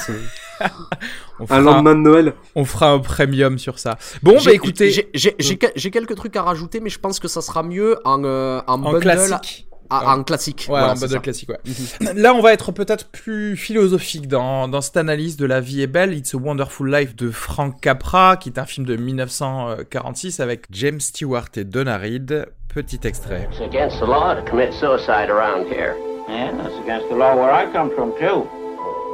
hein, 0.61 0.67
un 1.51 1.61
lendemain 1.61 1.95
de 1.95 2.01
Noël. 2.01 2.35
on 2.55 2.65
fera 2.65 2.91
un 2.91 2.99
premium 2.99 3.59
sur 3.59 3.79
ça. 3.79 3.99
Bon, 4.23 4.33
bah 4.33 4.39
J'ai- 4.41 4.53
écoutez, 4.55 4.91
j'ai- 4.91 5.09
j'ai 5.15 5.35
j'ai 5.39 5.57
que- 5.59 5.67
j'ai 5.77 5.91
quelques 5.91 6.15
trucs 6.17 6.37
à 6.37 6.43
rajouter, 6.43 6.81
mais 6.81 6.91
je 6.91 6.99
pense 6.99 7.19
que 7.21 7.29
ça 7.29 7.41
sera 7.43 7.63
mieux 7.63 7.99
en, 8.05 8.25
euh, 8.25 8.61
en, 8.67 8.75
en 8.75 8.79
bundle, 8.93 9.01
classique. 9.01 9.67
ah, 9.91 10.15
en 10.17 10.23
classique. 10.25 10.61
Ouais, 10.69 10.79
Voilà, 10.79 10.93
en 10.93 10.97
bundle 10.97 11.21
classique, 11.21 11.51
ouais. 11.51 12.13
Là, 12.15 12.33
on 12.35 12.41
va 12.41 12.53
être 12.55 12.73
peut-être 12.73 13.09
plus 13.11 13.57
philosophique 13.57 14.29
dans, 14.29 14.67
dans 14.69 14.81
cette 14.81 14.97
analyse 14.97 15.37
de 15.37 15.45
La 15.47 15.61
vie 15.61 15.83
est 15.83 15.87
belle, 15.87 16.15
It's 16.15 16.35
a 16.35 16.39
Wonderful 16.39 16.91
Life 16.91 17.15
de 17.17 17.31
Frank 17.31 17.81
Capra, 17.83 18.37
qui 18.39 18.49
est 18.49 18.59
un 18.59 18.65
film 18.67 18.87
de 18.87 18.97
1946 18.97 20.41
avec 20.41 20.65
James 20.71 21.01
Stewart 21.01 21.49
et 21.57 21.65
Donna 21.65 21.99
Reed. 21.99 22.47
Petit 22.69 23.01
extrait. 23.05 23.49
It's 23.51 23.61
against 23.61 23.99
the 24.01 24.07
law 24.07 24.35
to 24.35 24.43
commit 24.51 24.71
suicide 24.73 25.31
around 25.31 25.67
here. 25.71 25.95
Yeah, 26.29 26.53
that's 26.53 26.75
against 26.77 27.09
the 27.09 27.15
law 27.15 27.37
where 27.37 27.53
I 27.53 27.71
come 27.73 27.95
from, 27.95 28.13
too. 28.19 28.41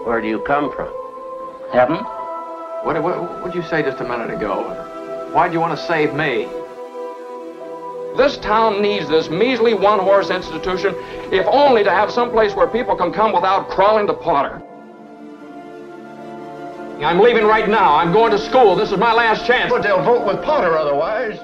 Where 0.05 0.21
do 0.21 0.29
you 0.29 0.41
come 0.41 0.73
from? 0.73 0.93
Heaven? 1.73 1.97
What, 2.85 3.01
what, 3.03 3.43
what 3.43 3.53
did 3.53 3.55
you 3.55 3.63
say 3.69 3.83
just 3.83 4.01
a 4.01 4.05
minute 4.05 4.31
ago? 4.31 5.31
Why'd 5.33 5.53
you 5.53 5.61
want 5.61 5.79
to 5.79 5.87
save 5.87 6.15
me? 6.15 6.49
This 8.17 8.37
town 8.39 8.83
needs 8.83 9.09
this 9.09 9.31
measly 9.31 9.73
one 9.73 9.99
horse 9.99 10.31
institution, 10.31 10.95
if 11.33 11.47
only 11.47 11.83
to 11.85 11.91
have 11.91 12.11
some 12.11 12.31
place 12.31 12.55
where 12.55 12.67
people 12.67 12.97
can 12.97 13.13
come 13.13 13.33
without 13.33 13.71
crawling 13.71 14.07
to 14.09 14.15
Potter. 14.15 14.61
I'm 17.05 17.21
leaving 17.21 17.45
right 17.45 17.69
now. 17.69 17.97
I'm 17.97 18.13
going 18.13 18.31
to 18.33 18.39
school. 18.39 18.77
This 18.77 18.93
is 18.93 18.99
my 18.99 19.13
last 19.13 19.47
chance. 19.47 19.71
But 19.71 19.83
they'll 19.83 20.05
vote 20.05 20.27
with 20.27 20.43
Potter 20.45 20.77
otherwise. 20.77 21.39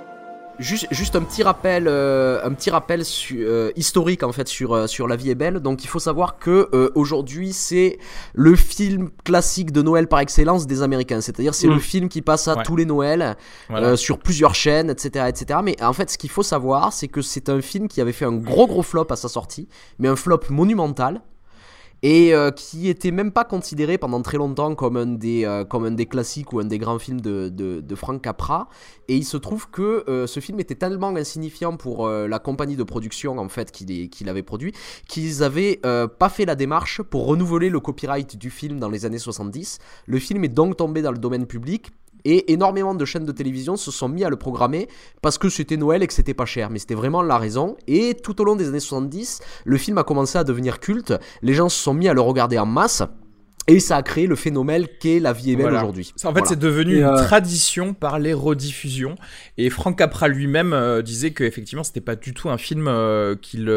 Juste, 0.58 0.86
juste 0.90 1.16
un 1.16 1.22
petit 1.22 1.42
rappel, 1.42 1.86
euh, 1.88 2.40
un 2.44 2.52
petit 2.52 2.70
rappel 2.70 3.04
su- 3.04 3.44
euh, 3.46 3.70
historique 3.76 4.22
en 4.22 4.32
fait 4.32 4.48
sur 4.48 4.72
euh, 4.74 4.86
sur 4.86 5.06
La 5.08 5.16
vie 5.16 5.30
est 5.30 5.34
belle. 5.34 5.60
Donc 5.60 5.84
il 5.84 5.86
faut 5.88 5.98
savoir 5.98 6.38
que 6.38 6.68
euh, 6.72 6.90
aujourd'hui 6.94 7.52
c'est 7.52 7.98
le 8.34 8.54
film 8.56 9.10
classique 9.24 9.72
de 9.72 9.82
Noël 9.82 10.06
par 10.08 10.20
excellence 10.20 10.66
des 10.66 10.82
Américains. 10.82 11.20
C'est-à-dire 11.20 11.54
c'est 11.54 11.68
Mm. 11.68 11.74
le 11.74 11.78
film 11.80 12.08
qui 12.08 12.22
passe 12.22 12.48
à 12.48 12.56
Ouais. 12.56 12.62
tous 12.64 12.76
les 12.76 12.84
Noëls 12.84 13.36
Voilà. 13.68 13.88
euh, 13.88 13.96
sur 13.96 14.18
plusieurs 14.18 14.54
chaînes, 14.54 14.90
etc., 14.90 15.26
etc. 15.28 15.60
Mais 15.62 15.82
en 15.82 15.92
fait, 15.92 16.10
ce 16.10 16.18
qu'il 16.18 16.30
faut 16.30 16.42
savoir, 16.42 16.92
c'est 16.92 17.08
que 17.08 17.22
c'est 17.22 17.48
un 17.48 17.60
film 17.60 17.88
qui 17.88 18.00
avait 18.00 18.12
fait 18.12 18.24
un 18.24 18.32
gros 18.32 18.66
gros 18.66 18.82
flop 18.82 19.06
à 19.10 19.16
sa 19.16 19.28
sortie, 19.28 19.68
mais 19.98 20.08
un 20.08 20.16
flop 20.16 20.40
monumental. 20.50 21.20
Et 22.02 22.32
euh, 22.32 22.50
qui 22.50 22.88
était 22.88 23.10
même 23.10 23.32
pas 23.32 23.44
considéré 23.44 23.98
pendant 23.98 24.22
très 24.22 24.38
longtemps 24.38 24.74
comme 24.74 24.96
un 24.96 25.06
des, 25.06 25.44
euh, 25.44 25.64
comme 25.64 25.84
un 25.84 25.90
des 25.90 26.06
classiques 26.06 26.52
ou 26.52 26.60
un 26.60 26.64
des 26.64 26.78
grands 26.78 26.98
films 26.98 27.20
de, 27.20 27.48
de, 27.48 27.80
de 27.80 27.94
Frank 27.96 28.22
Capra. 28.22 28.68
Et 29.08 29.16
il 29.16 29.24
se 29.24 29.36
trouve 29.36 29.68
que 29.70 30.04
euh, 30.08 30.26
ce 30.26 30.38
film 30.38 30.60
était 30.60 30.76
tellement 30.76 31.14
insignifiant 31.16 31.76
pour 31.76 32.08
la 32.08 32.38
compagnie 32.38 32.76
de 32.76 32.82
production 32.82 33.38
en 33.38 33.48
fait 33.48 33.72
qu'il 33.72 34.10
qu'il 34.10 34.28
avait 34.28 34.42
produit 34.42 34.72
qu'ils 35.08 35.42
avaient 35.42 35.80
pas 35.82 36.28
fait 36.28 36.44
la 36.44 36.54
démarche 36.54 37.02
pour 37.02 37.26
renouveler 37.26 37.70
le 37.70 37.80
copyright 37.80 38.36
du 38.36 38.50
film 38.50 38.78
dans 38.78 38.88
les 38.88 39.04
années 39.04 39.18
70. 39.18 39.78
Le 40.06 40.18
film 40.18 40.44
est 40.44 40.48
donc 40.48 40.76
tombé 40.76 41.02
dans 41.02 41.12
le 41.12 41.18
domaine 41.18 41.46
public. 41.46 41.90
Et 42.25 42.52
énormément 42.52 42.94
de 42.94 43.04
chaînes 43.04 43.25
de 43.25 43.32
télévision 43.32 43.76
se 43.76 43.90
sont 43.90 44.08
mis 44.08 44.25
à 44.25 44.28
le 44.28 44.37
programmer 44.37 44.88
parce 45.22 45.38
que 45.38 45.48
c'était 45.48 45.76
Noël 45.76 46.02
et 46.02 46.06
que 46.06 46.12
c'était 46.14 46.34
pas 46.34 46.46
cher. 46.46 46.70
Mais 46.70 46.78
c'était 46.78 46.94
vraiment 46.94 47.22
la 47.22 47.38
raison. 47.38 47.76
Et 47.87 48.14
tout 48.14 48.40
au 48.40 48.44
long 48.44 48.56
des 48.56 48.68
années 48.68 48.80
70, 48.80 49.40
le 49.64 49.76
film 49.78 49.98
a 49.98 50.04
commencé 50.04 50.38
à 50.38 50.44
devenir 50.44 50.80
culte. 50.80 51.14
Les 51.42 51.54
gens 51.54 51.68
se 51.68 51.78
sont 51.82 51.94
mis 51.94 52.08
à 52.08 52.14
le 52.14 52.20
regarder 52.20 52.58
en 52.58 52.66
masse. 52.66 53.02
Et 53.70 53.80
ça 53.80 53.96
a 53.98 54.02
créé 54.02 54.26
le 54.26 54.34
phénomène 54.34 54.87
qu'est 54.98 55.20
La 55.20 55.34
vie 55.34 55.52
est 55.52 55.56
belle 55.56 55.64
Voilà. 55.66 55.80
aujourd'hui. 55.80 56.10
En 56.25 56.28
fait, 56.28 56.32
Voilà. 56.32 56.46
c'est 56.46 56.58
devenu 56.58 56.94
Et, 56.94 56.98
une 57.00 57.04
euh, 57.04 57.22
tradition 57.26 57.92
par 57.92 58.18
les 58.18 58.32
rediffusions. 58.32 59.14
Et 59.58 59.68
Frank 59.68 59.98
Capra 59.98 60.26
lui-même 60.26 60.72
euh, 60.72 61.02
disait 61.02 61.32
que 61.32 61.44
effectivement, 61.44 61.84
c'était 61.84 62.00
pas 62.00 62.16
du 62.16 62.32
tout 62.32 62.48
un 62.48 62.56
film 62.56 62.88
euh, 62.88 63.37
qu'il 63.37 63.68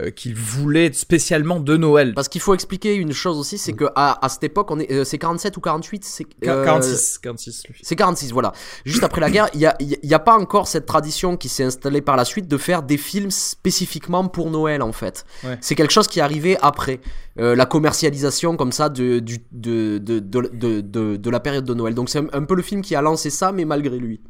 euh, 0.00 0.10
qu'il 0.10 0.34
voulait 0.34 0.92
spécialement 0.92 1.60
de 1.60 1.76
Noël. 1.76 2.14
Parce 2.14 2.28
qu'il 2.28 2.40
faut 2.40 2.52
expliquer 2.54 2.94
une 2.96 3.12
chose 3.12 3.38
aussi, 3.38 3.58
c'est 3.58 3.72
que 3.74 3.84
à, 3.94 4.24
à 4.24 4.28
cette 4.28 4.42
époque, 4.44 4.70
on 4.72 4.80
est, 4.80 4.90
euh, 4.90 5.04
c'est 5.04 5.18
47 5.18 5.56
ou 5.56 5.60
48, 5.60 6.04
c'est 6.04 6.26
euh, 6.46 6.64
46, 6.64 7.18
46 7.18 7.62
le 7.68 7.74
film. 7.74 7.84
C'est 7.86 7.94
46, 7.96 8.32
voilà. 8.32 8.52
Juste 8.84 9.04
après 9.04 9.20
la 9.20 9.30
guerre, 9.30 9.48
il 9.54 9.58
n'y 9.60 9.66
a, 9.66 9.76
il 9.80 9.96
y 10.02 10.14
a 10.14 10.18
pas 10.18 10.36
encore 10.36 10.66
cette 10.66 10.86
tradition 10.86 11.36
qui 11.36 11.48
s'est 11.48 11.62
installée 11.64 12.00
par 12.00 12.16
la 12.16 12.24
suite 12.24 12.48
de 12.48 12.56
faire 12.58 12.82
des 12.82 12.96
films 12.96 13.30
spécifiquement 13.30 14.26
pour 14.26 14.50
Noël, 14.50 14.82
en 14.82 14.92
fait. 14.92 15.24
Ouais. 15.44 15.58
C'est 15.60 15.74
quelque 15.76 15.92
chose 15.92 16.08
qui 16.08 16.18
est 16.18 16.22
arrivé 16.22 16.56
après. 16.60 17.00
Euh, 17.38 17.54
la 17.56 17.66
commercialisation, 17.66 18.56
comme 18.56 18.72
ça, 18.72 18.88
de, 18.88 19.18
du, 19.20 19.38
de, 19.52 19.98
de, 19.98 20.18
de, 20.18 20.50
de, 20.52 20.80
de- 20.80 21.16
de 21.16 21.30
la 21.30 21.40
période 21.40 21.64
de 21.64 21.74
Noël. 21.74 21.94
Donc 21.94 22.08
c'est 22.08 22.18
un, 22.18 22.26
un 22.32 22.42
peu 22.44 22.54
le 22.54 22.62
film 22.62 22.82
qui 22.82 22.94
a 22.94 23.02
lancé 23.02 23.30
ça, 23.30 23.52
mais 23.52 23.64
malgré 23.64 23.98
lui. 23.98 24.20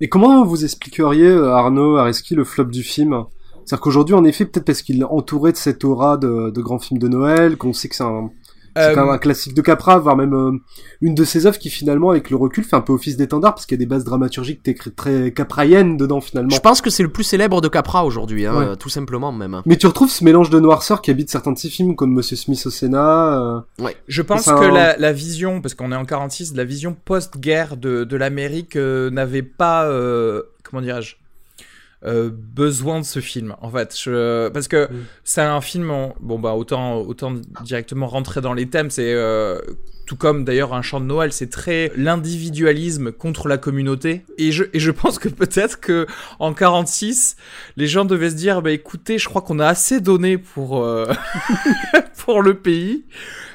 Et 0.00 0.08
comment 0.10 0.44
vous 0.44 0.64
expliqueriez, 0.64 1.26
euh, 1.28 1.52
Arnaud 1.54 1.96
Areski, 1.96 2.34
le 2.34 2.44
flop 2.44 2.64
du 2.66 2.82
film? 2.82 3.24
C'est-à-dire 3.66 3.82
qu'aujourd'hui, 3.82 4.14
en 4.14 4.24
effet, 4.24 4.46
peut-être 4.46 4.64
parce 4.64 4.80
qu'il 4.82 5.00
est 5.00 5.04
entouré 5.04 5.52
de 5.52 5.56
cette 5.58 5.84
aura 5.84 6.16
de, 6.16 6.50
de 6.50 6.60
grands 6.62 6.78
films 6.78 7.00
de 7.00 7.08
Noël, 7.08 7.56
qu'on 7.58 7.72
sait 7.72 7.88
que 7.88 7.96
c'est 7.96 8.04
un, 8.04 8.30
c'est 8.76 8.82
Euh, 8.90 8.94
quand 8.94 9.04
même 9.06 9.14
un 9.14 9.18
classique 9.18 9.54
de 9.54 9.62
Capra, 9.62 9.98
voire 9.98 10.16
même 10.18 10.34
euh, 10.34 10.52
une 11.00 11.14
de 11.14 11.24
ses 11.24 11.46
œuvres 11.46 11.58
qui 11.58 11.70
finalement, 11.70 12.10
avec 12.10 12.28
le 12.30 12.36
recul, 12.36 12.62
fait 12.62 12.76
un 12.76 12.82
peu 12.82 12.92
office 12.92 13.16
d'étendard, 13.16 13.54
parce 13.54 13.64
qu'il 13.66 13.74
y 13.76 13.80
a 13.80 13.84
des 13.84 13.88
bases 13.88 14.04
dramaturgiques 14.04 14.60
très, 14.94 15.32
caprayennes 15.32 15.96
dedans 15.96 16.20
finalement. 16.20 16.50
Je 16.50 16.60
pense 16.60 16.82
que 16.82 16.90
c'est 16.90 17.02
le 17.02 17.08
plus 17.08 17.24
célèbre 17.24 17.60
de 17.62 17.68
Capra 17.68 18.04
aujourd'hui, 18.04 18.44
hein, 18.46 18.54
Ouais. 18.56 18.64
euh, 18.66 18.74
tout 18.76 18.90
simplement 18.90 19.32
même. 19.32 19.62
Mais 19.66 19.76
tu 19.78 19.86
retrouves 19.86 20.10
ce 20.10 20.22
mélange 20.22 20.50
de 20.50 20.60
noirceur 20.60 21.00
qui 21.02 21.10
habite 21.10 21.30
certains 21.30 21.52
de 21.52 21.58
ses 21.58 21.70
films, 21.70 21.96
comme 21.96 22.12
Monsieur 22.12 22.36
Smith 22.36 22.62
au 22.66 22.70
Sénat. 22.70 23.62
euh, 23.80 23.88
Je 24.08 24.20
pense 24.22 24.44
que 24.44 24.64
la, 24.66 24.96
la 24.98 25.12
vision, 25.12 25.60
parce 25.62 25.74
qu'on 25.74 25.90
est 25.90 25.96
en 25.96 26.04
46, 26.04 26.54
la 26.54 26.64
vision 26.64 26.94
post-guerre 27.04 27.78
de, 27.78 28.04
de 28.04 28.16
l'Amérique 28.16 28.76
euh, 28.76 29.08
n'avait 29.10 29.42
pas, 29.42 29.86
euh, 29.86 30.42
comment 30.62 30.82
dirais-je, 30.82 31.16
euh, 32.06 32.30
besoin 32.32 33.00
de 33.00 33.04
ce 33.04 33.20
film. 33.20 33.56
En 33.60 33.70
fait, 33.70 33.96
je, 33.98 34.48
parce 34.48 34.68
que 34.68 34.86
Mm. 34.90 35.04
c'est 35.24 35.40
un 35.42 35.60
film, 35.60 35.90
en- 35.90 36.14
bon 36.20 36.38
bah 36.38 36.54
autant 36.54 36.98
autant 37.00 37.34
directement 37.64 38.06
rentrer 38.06 38.40
dans 38.40 38.54
les 38.54 38.66
thèmes. 38.68 38.90
C'est 38.90 39.12
euh, 39.12 39.58
tout 40.06 40.14
comme 40.16 40.44
d'ailleurs 40.44 40.72
un 40.72 40.82
chant 40.82 41.00
de 41.00 41.06
Noël, 41.06 41.32
c'est 41.32 41.50
très 41.50 41.90
l'individualisme 41.96 43.10
contre 43.12 43.48
la 43.48 43.58
communauté. 43.58 44.24
Et 44.38 44.52
je, 44.52 44.64
et 44.72 44.78
je 44.78 44.92
pense 44.92 45.18
que 45.18 45.28
peut-être 45.28 45.80
que 45.80 46.06
en 46.38 46.54
46, 46.54 47.36
les 47.76 47.88
gens 47.88 48.04
devaient 48.04 48.30
se 48.30 48.36
dire, 48.36 48.62
bah 48.62 48.70
écoutez, 48.70 49.18
je 49.18 49.28
crois 49.28 49.42
qu'on 49.42 49.58
a 49.58 49.66
assez 49.66 50.00
donné 50.00 50.38
pour 50.38 50.84
euh, 50.84 51.06
pour 52.24 52.42
le 52.42 52.54
pays. 52.54 53.04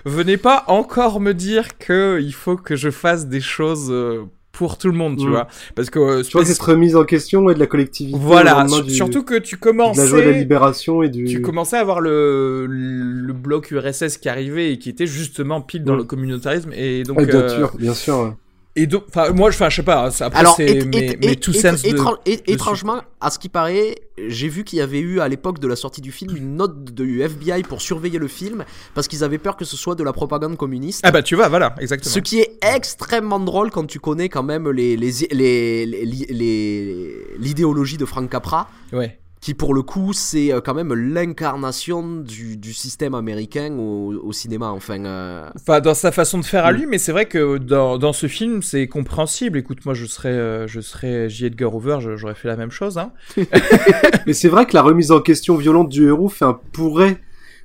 Venez 0.05 0.37
pas 0.37 0.63
encore 0.67 1.19
me 1.21 1.33
dire 1.33 1.77
que 1.77 2.19
il 2.21 2.33
faut 2.33 2.57
que 2.57 2.75
je 2.75 2.89
fasse 2.89 3.27
des 3.27 3.41
choses 3.41 3.87
euh, 3.91 4.23
pour 4.51 4.77
tout 4.77 4.87
le 4.87 4.93
monde, 4.93 5.17
tu 5.17 5.25
Mm. 5.27 5.29
vois. 5.29 5.47
Parce 5.75 5.89
que 5.89 5.99
euh, 5.99 6.23
Tu 6.23 6.31
vois, 6.33 6.45
cette 6.45 6.59
remise 6.59 6.95
en 6.95 7.03
question 7.05 7.49
et 7.49 7.53
de 7.53 7.59
la 7.59 7.67
collectivité. 7.67 8.17
voilà, 8.19 8.65
du- 8.83 8.89
surtout 8.93 9.23
que 9.23 9.35
tu 9.37 9.57
de 9.93 9.97
la 9.97 10.05
joie 10.05 10.21
de 10.21 10.29
la 10.29 10.37
libération 10.37 11.03
et 11.03 11.09
du. 11.09 11.23
tu 11.25 11.41
commençais 11.41 11.77
à 11.77 11.83
voir 11.83 12.01
le, 12.01 12.65
le 12.67 13.33
bloc 13.33 13.71
URSS 13.71 14.17
qui 14.17 14.27
arrivait 14.29 14.73
et 14.73 14.77
qui 14.77 14.89
était 14.89 15.07
justement 15.07 15.61
pile 15.61 15.83
dans 15.83 15.93
Mm. 15.95 15.97
le 15.99 16.03
communautarisme 16.03 16.71
et 16.75 17.03
donc 17.03 17.17
Ouais, 17.19 17.25
bien 17.25 17.39
euh, 17.39 17.49
sûr, 17.57 17.71
bien 17.77 17.93
sûr. 17.93 18.35
Et 18.75 18.87
donc 18.87 19.03
enfin 19.09 19.31
moi 19.31 19.51
je 19.51 19.57
je 19.69 19.75
sais 19.75 19.83
pas 19.83 20.09
ça- 20.11 20.27
après 20.27 20.39
Alors, 20.39 20.55
c'est 20.55 20.85
mes, 20.85 21.17
mes 21.17 21.35
two 21.35 21.51
cents 21.53 21.73
de- 21.73 21.87
étran- 21.87 22.15
et- 22.25 22.37
dessus. 22.37 22.43
étrangement, 22.47 23.01
à 23.19 23.29
ce 23.29 23.37
qui 23.37 23.49
paraît, 23.49 23.95
j'ai 24.27 24.47
vu 24.47 24.63
qu'il 24.63 24.79
y 24.79 24.81
avait 24.81 24.99
eu 24.99 25.19
à 25.19 25.27
l'époque 25.27 25.59
de 25.59 25.67
la 25.67 25.75
sortie 25.75 25.99
du 26.01 26.11
film 26.11 26.35
une 26.37 26.55
note 26.55 26.85
du 26.93 27.21
FBI 27.21 27.63
pour 27.63 27.81
surveiller 27.81 28.17
le 28.19 28.27
film 28.29 28.63
parce 28.93 29.07
qu'ils 29.09 29.23
avaient 29.23 29.37
peur 29.39 29.57
que 29.57 29.65
ce 29.65 29.75
soit 29.75 29.95
de 29.95 30.03
la 30.03 30.13
propagande 30.13 30.55
communiste. 30.57 31.01
ah 31.03 31.11
bah 31.11 31.21
tu 31.21 31.35
vois 31.35 31.49
voilà 31.49 31.75
exactement 31.79 32.13
Ce 32.13 32.19
qui 32.19 32.39
est 32.39 32.59
extrêmement 32.75 33.39
drôle 33.39 33.71
quand 33.71 33.85
tu 33.85 33.99
connais 33.99 34.29
quand 34.29 34.43
même 34.43 34.69
les 34.69 34.95
les 34.95 35.11
les 35.31 35.85
les- 35.85 36.05
les- 36.29 37.15
l'idéologie 37.39 37.97
de 37.97 38.05
Frank 38.05 38.29
Capra, 38.29 38.69
ouais 38.93 39.17
qui 39.41 39.53
pour 39.55 39.73
le 39.73 39.81
coup 39.81 40.13
c'est 40.13 40.53
euh, 40.53 40.61
quand 40.61 40.75
même 40.75 40.93
l'incarnation 40.93 42.17
du, 42.17 42.57
du 42.57 42.73
système 42.73 43.15
américain 43.15 43.75
au, 43.77 44.13
au 44.23 44.31
cinéma. 44.31 44.67
Enfin, 44.69 45.03
euh, 45.03 45.49
enfin 45.55 45.79
dans 45.81 45.95
sa 45.95 46.11
façon 46.11 46.37
de 46.37 46.45
faire 46.45 46.63
à 46.65 46.71
Mm. 46.71 46.75
lui 46.75 46.85
mais 46.85 46.97
c'est 46.99 47.11
vrai 47.11 47.25
que 47.25 47.57
dans, 47.57 47.97
dans 47.97 48.13
ce 48.13 48.27
film 48.27 48.61
c'est 48.61 48.87
compréhensible 48.87 49.57
écoute 49.57 49.79
moi 49.85 49.95
je 49.95 50.05
serais 50.05 50.29
euh, 50.29 50.67
je 50.67 50.79
serais 50.79 51.27
J. 51.27 51.47
Edgar 51.47 51.73
Hoover 51.73 51.97
j'aurais 52.15 52.35
fait 52.35 52.47
la 52.47 52.55
même 52.55 52.71
chose 52.71 52.97
hein 52.99 53.11
Mais 54.27 54.33
c'est 54.33 54.47
vrai 54.49 54.65
que 54.67 54.73
la 54.75 54.83
remise 54.83 55.11
en 55.11 55.19
question 55.21 55.55
violente 55.55 55.89
du 55.89 56.07
héros 56.07 56.29
fait 56.29 56.45
un 56.45 56.59
pourrait, 56.71 57.17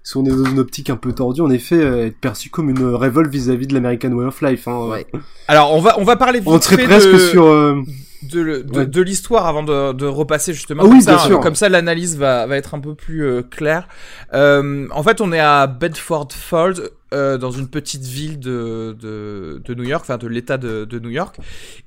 si 0.02 0.16
on 0.16 0.24
est 0.24 0.30
dans 0.30 0.44
une 0.46 0.58
optique 0.58 0.88
un 0.88 0.96
peu 0.96 1.12
tordue, 1.12 1.40
en 1.42 1.50
effet, 1.50 1.76
euh, 1.76 2.06
être 2.06 2.16
perçu 2.18 2.48
comme 2.48 2.70
une 2.70 2.94
révolte 2.94 3.30
vis-à-vis 3.30 3.66
de 3.66 3.74
l'American 3.74 4.12
Way 4.12 4.24
of 4.24 4.40
Life. 4.40 4.66
Hein. 4.68 4.86
ouais. 4.88 5.06
alors 5.48 5.74
on 5.74 5.80
va 5.80 5.98
on 5.98 6.04
va 6.04 6.16
parler 6.16 6.38
vite 6.38 6.48
On 6.48 6.60
serait 6.60 6.84
presque 6.84 7.12
de... 7.12 7.18
sur. 7.18 7.44
euh, 7.44 7.82
de, 8.30 8.40
le- 8.40 8.62
de, 8.62 8.78
Ouais. 8.78 8.86
de 8.86 9.02
l'histoire 9.02 9.46
avant 9.46 9.62
de, 9.62 9.92
de 9.92 10.06
repasser 10.06 10.52
justement. 10.54 10.82
Ah 10.84 10.86
comme 10.86 10.96
oui, 10.96 11.02
ça, 11.02 11.16
bien 11.16 11.24
sûr. 11.24 11.40
Comme 11.40 11.54
ça, 11.54 11.68
l'analyse 11.68 12.16
va, 12.16 12.46
va 12.46 12.56
être 12.56 12.74
un 12.74 12.80
peu 12.80 12.94
plus 12.94 13.24
euh, 13.24 13.42
claire. 13.42 13.88
Euh, 14.34 14.86
en 14.90 15.02
fait, 15.02 15.20
on 15.20 15.32
est 15.32 15.40
à 15.40 15.66
Bedford 15.66 16.28
Falls, 16.32 16.90
euh, 17.14 17.38
dans 17.38 17.50
une 17.52 17.68
petite 17.68 18.02
ville 18.04 18.38
de, 18.40 18.96
de, 19.00 19.62
de 19.64 19.74
New 19.74 19.84
York, 19.84 20.02
enfin 20.04 20.18
de 20.18 20.26
l'État 20.26 20.58
de, 20.58 20.84
de 20.84 20.98
New 20.98 21.10
York. 21.10 21.36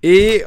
Et, 0.03 0.43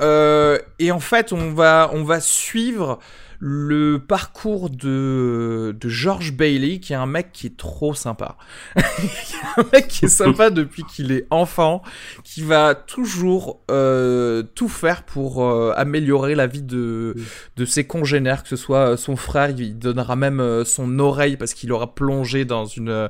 et 0.78 0.90
en 0.92 1.00
fait, 1.00 1.32
on 1.32 1.52
va, 1.52 1.90
on 1.92 2.04
va 2.04 2.20
suivre 2.20 2.98
le 3.44 3.98
parcours 3.98 4.70
de, 4.70 5.76
de 5.80 5.88
George 5.88 6.32
Bailey, 6.32 6.78
qui 6.78 6.92
est 6.92 6.96
un 6.96 7.06
mec 7.06 7.32
qui 7.32 7.48
est 7.48 7.56
trop 7.56 7.92
sympa. 7.92 8.36
un 8.76 9.64
mec 9.72 9.88
qui 9.88 10.04
est 10.04 10.08
sympa 10.08 10.50
depuis 10.50 10.84
qu'il 10.84 11.10
est 11.10 11.26
enfant, 11.28 11.82
qui 12.22 12.42
va 12.42 12.76
toujours 12.76 13.60
euh, 13.68 14.44
tout 14.54 14.68
faire 14.68 15.02
pour 15.02 15.44
euh, 15.44 15.72
améliorer 15.76 16.36
la 16.36 16.46
vie 16.46 16.62
de, 16.62 17.16
de 17.56 17.64
ses 17.64 17.84
congénères, 17.84 18.44
que 18.44 18.48
ce 18.48 18.54
soit 18.54 18.92
euh, 18.92 18.96
son 18.96 19.16
frère, 19.16 19.50
il 19.50 19.76
donnera 19.76 20.14
même 20.14 20.38
euh, 20.38 20.64
son 20.64 21.00
oreille 21.00 21.36
parce 21.36 21.52
qu'il 21.52 21.72
aura 21.72 21.96
plongé 21.96 22.44
dans 22.44 22.66
une 22.66 22.90
euh, 22.90 23.08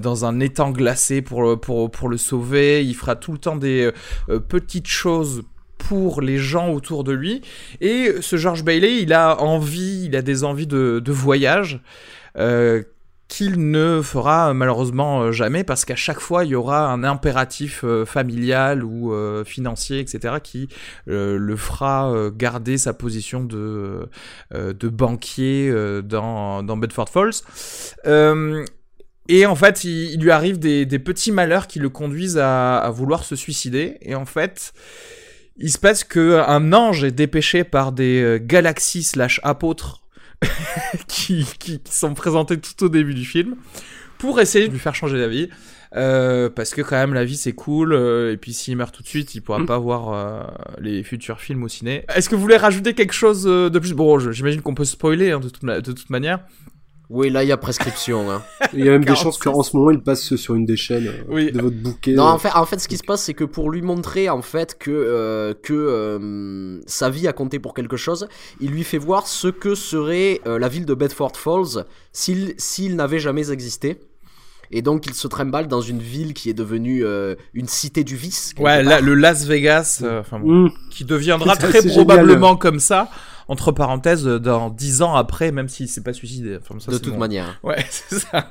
dans 0.00 0.24
un 0.24 0.40
étang 0.40 0.70
glacé 0.70 1.20
pour 1.20 1.60
pour 1.60 1.90
pour 1.90 2.08
le 2.08 2.16
sauver. 2.16 2.82
Il 2.82 2.94
fera 2.94 3.14
tout 3.14 3.32
le 3.32 3.38
temps 3.38 3.56
des 3.56 3.92
euh, 4.30 4.40
petites 4.40 4.88
choses 4.88 5.42
pour 5.78 6.20
les 6.20 6.38
gens 6.38 6.70
autour 6.70 7.04
de 7.04 7.12
lui. 7.12 7.42
Et 7.80 8.14
ce 8.20 8.36
George 8.36 8.64
Bailey, 8.64 9.02
il 9.02 9.12
a 9.12 9.40
envie, 9.40 10.04
il 10.06 10.16
a 10.16 10.22
des 10.22 10.44
envies 10.44 10.66
de, 10.66 11.02
voyage. 11.12 11.80
Euh, 12.38 12.82
qu'il 13.28 13.72
ne 13.72 14.02
fera 14.02 14.54
malheureusement 14.54 15.22
euh, 15.22 15.32
jamais 15.32 15.64
parce 15.64 15.84
qu'à 15.84 15.96
chaque 15.96 16.20
fois 16.20 16.44
il 16.44 16.50
y 16.50 16.54
aura 16.54 16.92
un 16.92 17.02
impératif 17.02 17.82
euh, 17.82 18.04
familial 18.04 18.84
ou 18.84 19.12
financier 19.44 19.98
etc 19.98 20.36
qui 20.40 20.68
le 21.06 21.56
fera 21.56 22.30
garder 22.36 22.78
sa 22.78 22.92
position 22.92 23.42
de, 23.42 24.08
de 24.52 24.88
banquier 24.88 25.74
dans, 26.04 26.62
dans 26.62 26.76
Bedford 26.76 27.08
Falls 27.08 27.42
et 29.28 29.46
en 29.46 29.56
fait 29.56 29.82
il, 29.82 30.20
lui 30.20 30.30
arrive 30.30 30.60
des, 30.60 30.86
des 30.86 30.98
petits 31.00 31.32
malheurs 31.32 31.66
qui 31.66 31.80
le 31.80 31.88
conduisent 31.88 32.38
à, 32.38 32.78
à 32.78 32.90
vouloir 32.90 33.24
se 33.24 33.34
suicider 33.34 33.98
et 34.02 34.14
en 34.14 34.24
fait 34.24 34.72
il 35.58 35.70
se 35.70 35.78
passe 35.78 36.04
que 36.04 36.42
un 36.46 36.72
ange 36.72 37.04
est 37.04 37.12
dépêché 37.12 37.64
par 37.64 37.92
des 37.92 38.22
euh, 38.22 38.38
galaxies 38.40 39.02
slash 39.02 39.40
apôtres 39.42 40.02
qui, 41.08 41.46
qui, 41.58 41.80
qui 41.80 41.94
sont 41.94 42.14
présentés 42.14 42.58
tout 42.58 42.84
au 42.84 42.88
début 42.88 43.14
du 43.14 43.24
film 43.24 43.56
pour 44.18 44.40
essayer 44.40 44.68
de 44.68 44.72
lui 44.72 44.78
faire 44.78 44.94
changer 44.94 45.18
d'avis. 45.18 45.48
Euh, 45.94 46.50
parce 46.50 46.74
que 46.74 46.82
quand 46.82 46.96
même 46.96 47.14
la 47.14 47.24
vie 47.24 47.36
c'est 47.36 47.52
cool 47.52 47.92
euh, 47.92 48.32
et 48.32 48.36
puis 48.36 48.52
s'il 48.52 48.76
meurt 48.76 48.94
tout 48.94 49.02
de 49.04 49.08
suite 49.08 49.34
il 49.36 49.40
pourra 49.40 49.60
Mm. 49.60 49.66
pas 49.66 49.78
voir 49.78 50.12
euh, 50.12 50.42
les 50.80 51.02
futurs 51.02 51.40
films 51.40 51.62
au 51.62 51.68
ciné. 51.68 52.04
Est-ce 52.14 52.28
que 52.28 52.34
vous 52.34 52.42
voulez 52.42 52.56
rajouter 52.56 52.92
quelque 52.92 53.14
chose 53.14 53.46
euh, 53.46 53.70
de 53.70 53.78
plus? 53.78 53.92
Bon 53.92 54.18
j'imagine 54.18 54.62
qu'on 54.62 54.74
peut 54.74 54.84
spoiler 54.84 55.30
hein, 55.30 55.40
de, 55.40 55.48
toute 55.48 55.64
de 55.64 55.92
toute 55.92 56.10
manière. 56.10 56.40
Oui, 57.08 57.30
là, 57.30 57.44
il 57.44 57.48
y 57.48 57.52
a 57.52 57.56
prescription. 57.56 58.30
Hein. 58.30 58.42
Il 58.72 58.80
y 58.84 58.88
a 58.88 58.90
même 58.92 59.02
des 59.02 59.06
46. 59.06 59.22
chances 59.22 59.38
qu'en 59.38 59.62
ce 59.62 59.76
moment 59.76 59.92
il 59.92 60.00
passe 60.00 60.34
sur 60.34 60.54
une 60.56 60.64
des 60.66 60.76
chaînes 60.76 61.06
euh, 61.06 61.22
Oui. 61.28 61.52
de 61.52 61.60
votre 61.62 61.76
bouquet. 61.76 62.12
Non, 62.14 62.24
euh. 62.24 62.30
en 62.32 62.38
fait, 62.38 62.50
en 62.52 62.66
fait, 62.66 62.80
ce 62.80 62.88
qui 62.88 62.96
se 62.96 63.04
passe, 63.04 63.22
c'est 63.22 63.32
que 63.34 63.44
pour 63.44 63.70
lui 63.70 63.80
montrer 63.80 64.28
en 64.28 64.42
fait 64.42 64.76
que 64.76 64.90
euh, 64.90 65.54
que 65.54 65.72
euh, 65.72 66.80
sa 66.86 67.08
vie 67.10 67.28
a 67.28 67.32
compté 67.32 67.58
pour 67.60 67.74
quelque 67.74 67.96
chose, 67.96 68.26
il 68.60 68.70
lui 68.70 68.82
fait 68.82 68.98
voir 68.98 69.26
ce 69.28 69.48
que 69.48 69.74
serait 69.76 70.40
euh, 70.46 70.58
la 70.58 70.68
ville 70.68 70.84
de 70.84 70.94
Bedford 70.94 71.36
Falls 71.36 71.84
s'il 72.12 72.54
s'il 72.58 72.96
n'avait 72.96 73.20
jamais 73.20 73.50
existé. 73.52 74.00
Et 74.72 74.82
donc, 74.82 75.06
il 75.06 75.14
se 75.14 75.28
trimballe 75.28 75.68
dans 75.68 75.80
une 75.80 76.00
ville 76.00 76.34
qui 76.34 76.50
est 76.50 76.54
devenue 76.54 77.04
euh, 77.04 77.36
une 77.54 77.68
cité 77.68 78.02
du 78.02 78.16
vice. 78.16 78.52
Ouais 78.58 78.82
là, 78.82 79.00
le 79.00 79.14
Las 79.14 79.44
Vegas 79.46 80.00
euh, 80.02 80.20
enfin 80.22 80.40
bon, 80.40 80.64
Mm. 80.64 80.70
qui 80.90 81.04
deviendra 81.04 81.54
très 81.54 81.82
probablement 81.86 82.56
comme 82.56 82.80
ça 82.80 83.08
entre 83.48 83.70
parenthèses 83.72 84.26
euh, 84.26 84.38
dans 84.40 84.70
10 84.70 85.02
ans 85.02 85.14
après 85.14 85.52
même 85.52 85.68
s'il 85.68 85.88
s'est 85.88 86.02
pas 86.02 86.12
suicidé. 86.12 86.56
Enfin, 86.60 86.78
ça, 86.80 86.90
de 86.90 86.98
toute 86.98 87.12
mon- 87.12 87.18
manière. 87.18 87.58
Ouais, 87.62 87.84
c'est 87.90 88.18
ça. 88.18 88.50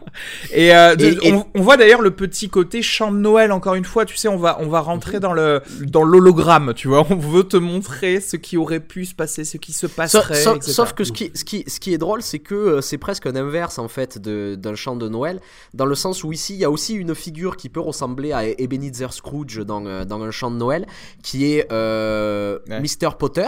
Et, 0.53 0.73
euh, 0.75 0.95
de- 0.95 1.05
Et- 1.05 1.27
et- 1.29 1.33
On, 1.33 1.45
on 1.55 1.61
voit 1.61 1.77
d'ailleurs 1.77 2.01
le 2.01 2.11
petit 2.11 2.49
côté 2.49 2.81
chant 2.81 3.11
de 3.11 3.17
Noël 3.17 3.51
encore 3.51 3.75
une 3.75 3.83
fois. 3.85 4.05
Tu 4.05 4.15
sais, 4.15 4.27
on 4.27 4.37
va 4.37 4.57
on 4.61 4.67
va 4.67 4.79
rentrer 4.79 5.19
dans 5.19 5.33
le 5.33 5.61
dans 5.81 6.03
l'hologramme. 6.03 6.73
Tu 6.75 6.87
vois, 6.87 7.05
on 7.09 7.15
veut 7.15 7.43
te 7.43 7.57
montrer 7.57 8.19
ce 8.21 8.37
qui 8.37 8.57
aurait 8.57 8.79
pu 8.79 9.05
se 9.05 9.13
passer, 9.15 9.43
ce 9.43 9.57
qui 9.57 9.73
se 9.73 9.87
passerait. 9.87 10.35
sauf- 10.71 10.93
que 10.93 11.03
ce 11.03 11.11
qui, 11.11 11.31
ce, 11.35 11.43
qui, 11.43 11.63
ce 11.67 11.79
qui 11.79 11.93
est 11.93 11.97
drôle, 11.97 12.21
c'est 12.21 12.39
que 12.39 12.55
euh, 12.55 12.81
c'est 12.81 12.97
presque 12.97 13.25
un 13.25 13.35
inverse 13.35 13.79
en 13.79 13.87
fait 13.87 14.17
de- 14.17 14.55
d'un 14.55 14.75
chant 14.75 14.95
de 14.95 15.09
Noël, 15.09 15.39
dans 15.73 15.85
le 15.85 15.95
sens 15.95 16.23
où 16.23 16.31
ici 16.31 16.53
il 16.53 16.59
y 16.59 16.65
a 16.65 16.71
aussi 16.71 16.93
une 16.93 17.13
figure 17.15 17.57
qui 17.57 17.69
peut 17.69 17.79
ressembler 17.81 18.31
à 18.31 18.45
Ebenezer 18.47 19.11
Scrooge 19.13 19.57
dans, 19.65 20.05
dans 20.05 20.21
un 20.21 20.31
chant 20.31 20.51
de 20.51 20.55
Noël, 20.57 20.85
qui 21.21 21.51
est 21.51 21.67
euh, 21.71 22.59
Ouais. 22.69 22.79
Mr. 22.79 23.15
Potter. 23.19 23.47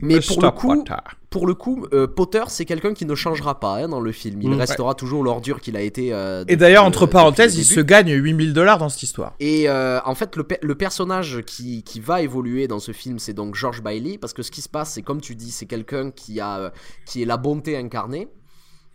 Mais 0.00 0.20
pour 0.20 0.38
Mr. 0.38 0.42
le 0.44 0.50
coup, 0.52 0.68
Potter. 0.76 0.94
pour 1.28 1.46
le 1.46 1.54
coup, 1.54 1.86
euh, 1.92 2.06
Potter 2.06 2.42
c'est 2.46 2.64
quelqu'un 2.64 2.94
qui 2.94 3.04
ne 3.04 3.14
changera 3.16 3.58
pas 3.58 3.82
hein, 3.82 3.88
dans 3.88 4.00
le 4.00 4.12
film. 4.12 4.40
Il 4.42 4.50
Mm. 4.50 4.58
restera 4.60 4.94
toujours 4.94 5.24
l'ordure 5.24 5.60
qu'il 5.60 5.76
a 5.76 5.80
été. 5.82 6.12
euh, 6.12 6.44
Et 6.46 6.56
d'ailleurs, 6.56 6.84
le- 6.84 6.88
entre 6.88 7.00
depuis 7.06 7.12
parenthèses, 7.14 7.56
il 7.58 7.64
se 7.64 7.80
gagne 7.80 8.12
8000 8.12 8.52
dollars 8.52 8.78
dans 8.78 8.88
cette 8.88 9.02
histoire. 9.02 9.34
Et 9.40 9.68
euh, 9.68 9.98
en 10.04 10.14
fait, 10.14 10.36
le, 10.36 10.44
pe- 10.44 10.58
le 10.62 10.74
personnage 10.76 11.42
qui, 11.46 11.82
qui 11.82 11.98
va 11.98 12.22
évoluer 12.22 12.68
dans 12.68 12.78
ce 12.78 12.92
film, 12.92 13.18
c'est 13.18 13.32
donc 13.34 13.56
George 13.56 13.82
Bailey, 13.82 14.18
parce 14.18 14.32
que 14.32 14.42
ce 14.42 14.50
qui 14.52 14.62
se 14.62 14.68
passe, 14.68 14.92
c'est 14.92 15.02
comme 15.02 15.20
tu 15.20 15.34
dis, 15.34 15.50
c'est 15.50 15.66
quelqu'un 15.66 16.10
qui 16.12 16.38
a 16.40 16.58
euh, 16.58 16.70
qui 17.04 17.22
est 17.22 17.26
la 17.26 17.36
bonté 17.36 17.76
incarnée. 17.76 18.28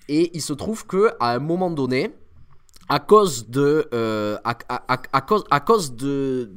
Et 0.10 0.32
il 0.34 0.42
se 0.42 0.54
trouve 0.54 0.86
que 0.88 1.12
à 1.20 1.34
un 1.34 1.40
moment 1.40 1.70
donné, 1.72 2.14
à 2.90 3.00
cause 3.00 3.50
de 3.50 3.88
euh, 3.94 4.38
à- 4.46 4.58
à- 4.70 5.02
à 5.12 5.22
cause 5.22 5.44
à 5.52 5.60
cause 5.60 5.96
de 5.96 6.52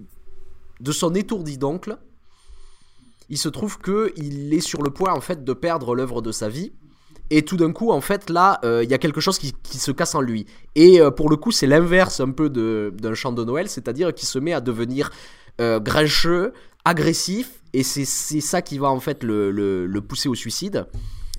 de 0.80 0.92
son 0.92 1.14
étourdi 1.14 1.56
d'oncle, 1.58 1.96
il 3.28 3.38
se 3.38 3.48
trouve 3.48 3.78
que 3.78 4.12
il 4.16 4.52
est 4.54 4.60
sur 4.60 4.82
le 4.82 4.90
point 4.90 5.12
en 5.12 5.20
fait 5.20 5.44
de 5.44 5.52
perdre 5.52 5.94
l'œuvre 5.94 6.22
de 6.22 6.32
sa 6.32 6.48
vie. 6.48 6.72
Et 7.28 7.42
tout 7.42 7.56
d'un 7.56 7.72
coup, 7.72 7.90
en 7.90 8.00
fait, 8.00 8.30
là, 8.30 8.60
euh, 8.64 8.84
il 8.84 8.90
y 8.90 8.94
a 8.94 8.98
quelque 8.98 9.20
chose 9.20 9.36
qui, 9.40 9.52
qui 9.64 9.78
se 9.78 9.90
casse 9.90 10.14
en 10.14 10.20
lui. 10.20 10.46
Et 10.76 11.00
euh, 11.00 11.10
pour 11.10 11.28
le 11.28 11.34
coup, 11.36 11.50
c'est 11.50 11.66
l'inverse 11.66 12.20
un 12.20 12.30
peu 12.30 12.48
d'un 12.48 13.14
chant 13.14 13.32
de 13.32 13.42
Noël, 13.42 13.68
c'est-à-dire 13.68 14.14
qu'il 14.14 14.28
se 14.28 14.38
met 14.38 14.52
à 14.52 14.60
devenir 14.60 15.10
euh, 15.60 15.80
grincheux, 15.80 16.52
agressif, 16.84 17.64
et 17.72 17.82
c'est 17.82 18.04
ça 18.04 18.62
qui 18.62 18.78
va 18.78 18.90
en 18.90 19.00
fait 19.00 19.24
le, 19.24 19.50
le- 19.50 20.00
pousser 20.02 20.28
au 20.28 20.36
suicide, 20.36 20.86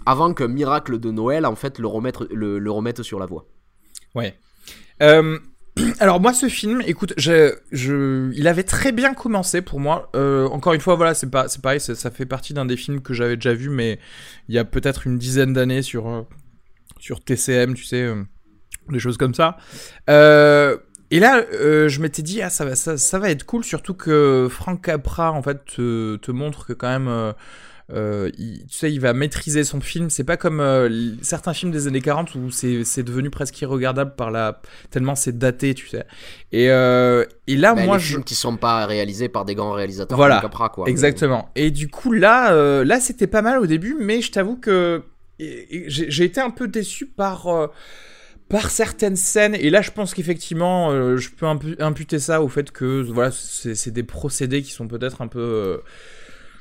avant 0.06 0.34
qu'un 0.34 0.50
miracle 0.50 1.00
de 1.00 1.10
Noël, 1.10 1.46
en 1.46 1.56
fait, 1.56 1.79
le 1.79 1.88
remette, 1.88 2.20
le, 2.32 2.60
le 2.60 2.72
remette 2.72 3.01
sur 3.01 3.17
la 3.17 3.25
voie. 3.25 3.46
Ouais. 4.13 4.38
Euh, 5.01 5.39
alors 6.00 6.19
moi, 6.19 6.34
ce 6.34 6.48
film, 6.48 6.81
écoute, 6.86 7.13
je, 7.17 7.55
je, 7.72 8.31
il 8.34 8.48
avait 8.48 8.63
très 8.63 8.91
bien 8.91 9.13
commencé 9.13 9.62
pour 9.62 9.79
moi. 9.79 10.10
Euh, 10.15 10.48
encore 10.48 10.74
une 10.74 10.81
fois, 10.81 10.96
voilà, 10.96 11.13
c'est 11.13 11.29
pas, 11.29 11.48
c'est 11.48 11.62
pareil, 11.62 11.79
ça 11.79 12.12
fait 12.12 12.25
partie 12.25 12.53
d'un 12.53 12.65
des 12.65 12.77
films 12.77 13.01
que 13.01 13.13
j'avais 13.13 13.36
déjà 13.36 13.53
vu, 13.53 13.69
mais 13.69 14.00
il 14.50 14.55
y 14.55 14.60
a 14.60 14.65
peut-être 14.65 15.07
une 15.07 15.17
dizaine 15.17 15.53
d'années 15.53 15.81
sur 15.81 16.07
euh, 16.07 16.22
sur 17.00 17.24
TCM, 17.24 17.74
tu 17.74 17.84
sais, 17.84 18.03
euh, 18.03 18.24
des 18.89 19.00
choses 19.00 19.17
comme 19.17 19.34
ça. 19.34 19.57
Et 21.10 21.22
là, 21.22 21.46
je 21.51 22.01
m'étais 22.01 22.22
dit, 22.22 22.41
ah, 22.41 22.50
ça 22.50 22.65
va, 23.19 23.29
être 23.29 23.46
cool, 23.46 23.63
surtout 23.63 23.93
que 23.93 24.50
Frank 24.51 24.84
Capra, 24.84 25.31
en 25.31 25.41
fait, 25.41 25.63
te 25.65 26.31
montre 26.31 26.65
que 26.65 26.74
quand 26.74 26.89
même. 26.89 27.34
Euh, 27.94 28.29
il- 28.38 28.65
tu 28.67 28.77
sais, 28.77 28.91
il 28.91 29.00
va 29.00 29.13
maîtriser 29.13 29.63
son 29.63 29.79
film. 29.82 30.10
C'est 30.10 30.24
pas 30.24 30.38
comme 30.38 30.60
euh, 30.60 31.13
certains 31.22 31.53
films 31.53 31.72
des 31.72 31.88
années 31.88 32.01
40 32.01 32.36
où 32.36 32.51
c'est 32.51 33.03
devenu 33.03 33.29
presque 33.29 33.60
irregardable 33.62 34.15
par 34.15 34.29
la 34.32 34.62
tellement 34.91 35.15
c'est 35.15 35.38
daté, 35.38 35.74
tu 35.74 35.88
sais. 35.88 36.06
Et, 36.51 36.70
euh, 36.70 37.24
et 37.48 37.56
là, 37.56 37.75
moi, 37.75 37.98
les 37.98 38.03
je 38.03 38.08
films 38.10 38.24
qui 38.24 38.36
sont 38.36 38.58
pas 38.58 38.86
réalisés 38.86 39.29
par 39.29 39.46
des 39.46 39.56
grands 39.56 39.72
réalisateurs 39.74 40.18
Voilà, 40.18 40.35
comme 40.42 40.50
Capra, 40.50 40.70
quoi. 40.70 40.90
Exactement. 40.90 41.50
Et 41.55 41.72
du 41.72 41.88
coup, 41.90 42.12
là, 42.12 42.83
là, 42.83 43.00
c'était 43.00 43.27
pas 43.27 43.42
mal 43.42 43.59
au 43.59 43.66
début, 43.68 43.96
mais 44.00 44.22
je 44.22 44.31
t'avoue 44.31 44.57
que 44.57 45.03
j'ai 45.40 46.24
été 46.24 46.42
un 46.42 46.50
peu 46.50 46.68
déçu 46.68 47.05
par 47.05 47.48
par 48.50 48.70
certaines 48.72 49.18
scènes. 49.18 49.55
Et 49.55 49.70
là, 49.70 49.81
je 49.81 49.92
pense 49.92 50.14
qu'effectivement, 50.14 50.90
euh, 50.92 51.18
je 51.18 51.29
peux 51.31 51.46
impu- 51.46 51.75
imputer 51.81 52.18
ça 52.20 52.42
au 52.42 52.48
fait 52.48 52.72
que 52.72 53.01
voilà, 53.12 53.29
c'est 53.31 53.75
c'est 53.75 53.92
des 53.92 54.03
procédés 54.03 54.62
qui 54.62 54.72
sont 54.72 54.88
peut-être 54.88 55.22
un 55.22 55.27
peu 55.27 55.40
euh, 55.40 55.77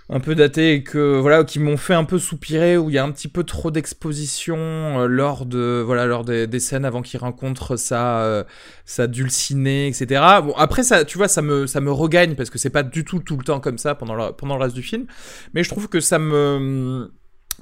un 0.09 0.21
peu 0.21 0.37
datés 0.37 0.75
et 0.75 0.83
que 0.85 1.19
voilà 1.19 1.42
qui 1.42 1.59
m'ont 1.59 1.77
fait 1.77 1.95
un 1.95 2.05
peu 2.05 2.19
soupirer 2.19 2.77
où 2.79 2.90
il 2.90 2.95
y 2.95 2.99
a 2.99 3.03
un 3.05 3.11
petit 3.11 3.27
peu 3.27 3.42
trop 3.42 3.73
d'exposition 3.73 4.57
euh, 4.57 5.07
lors 5.09 5.47
de 5.47 5.83
voilà 5.85 6.07
lors 6.07 6.25
des, 6.25 6.61
scènes 6.61 6.85
avant 6.85 7.03
qu'il 7.03 7.19
rencontre 7.19 7.77
sa 7.77 8.21
euh, 8.21 8.45
sa 8.85 9.09
dulcinée 9.09 9.88
etc 9.88 10.23
bon 10.45 10.53
après 10.57 10.85
ça 10.85 11.05
tu 11.05 11.19
vois 11.19 11.27
ça 11.27 11.42
me 11.42 11.66
ça 11.66 11.81
me 11.81 11.90
regagne 11.90 12.37
parce 12.37 12.51
que 12.51 12.59
c'est 12.59 12.71
pas 12.71 12.85
du 12.85 13.05
tout 13.05 13.19
tout 13.19 13.37
le 13.37 13.42
temps 13.42 13.59
comme 13.59 13.79
ça 13.79 13.97
pendant 13.97 14.14
le, 14.14 14.33
pendant 14.33 14.57
le 14.57 14.62
reste 14.62 14.77
du 14.77 14.83
film. 14.83 15.07
Mais 15.55 15.64
je 15.64 15.69
trouve 15.69 15.88
que 15.88 16.01
ça 16.01 16.19
me 16.19 17.11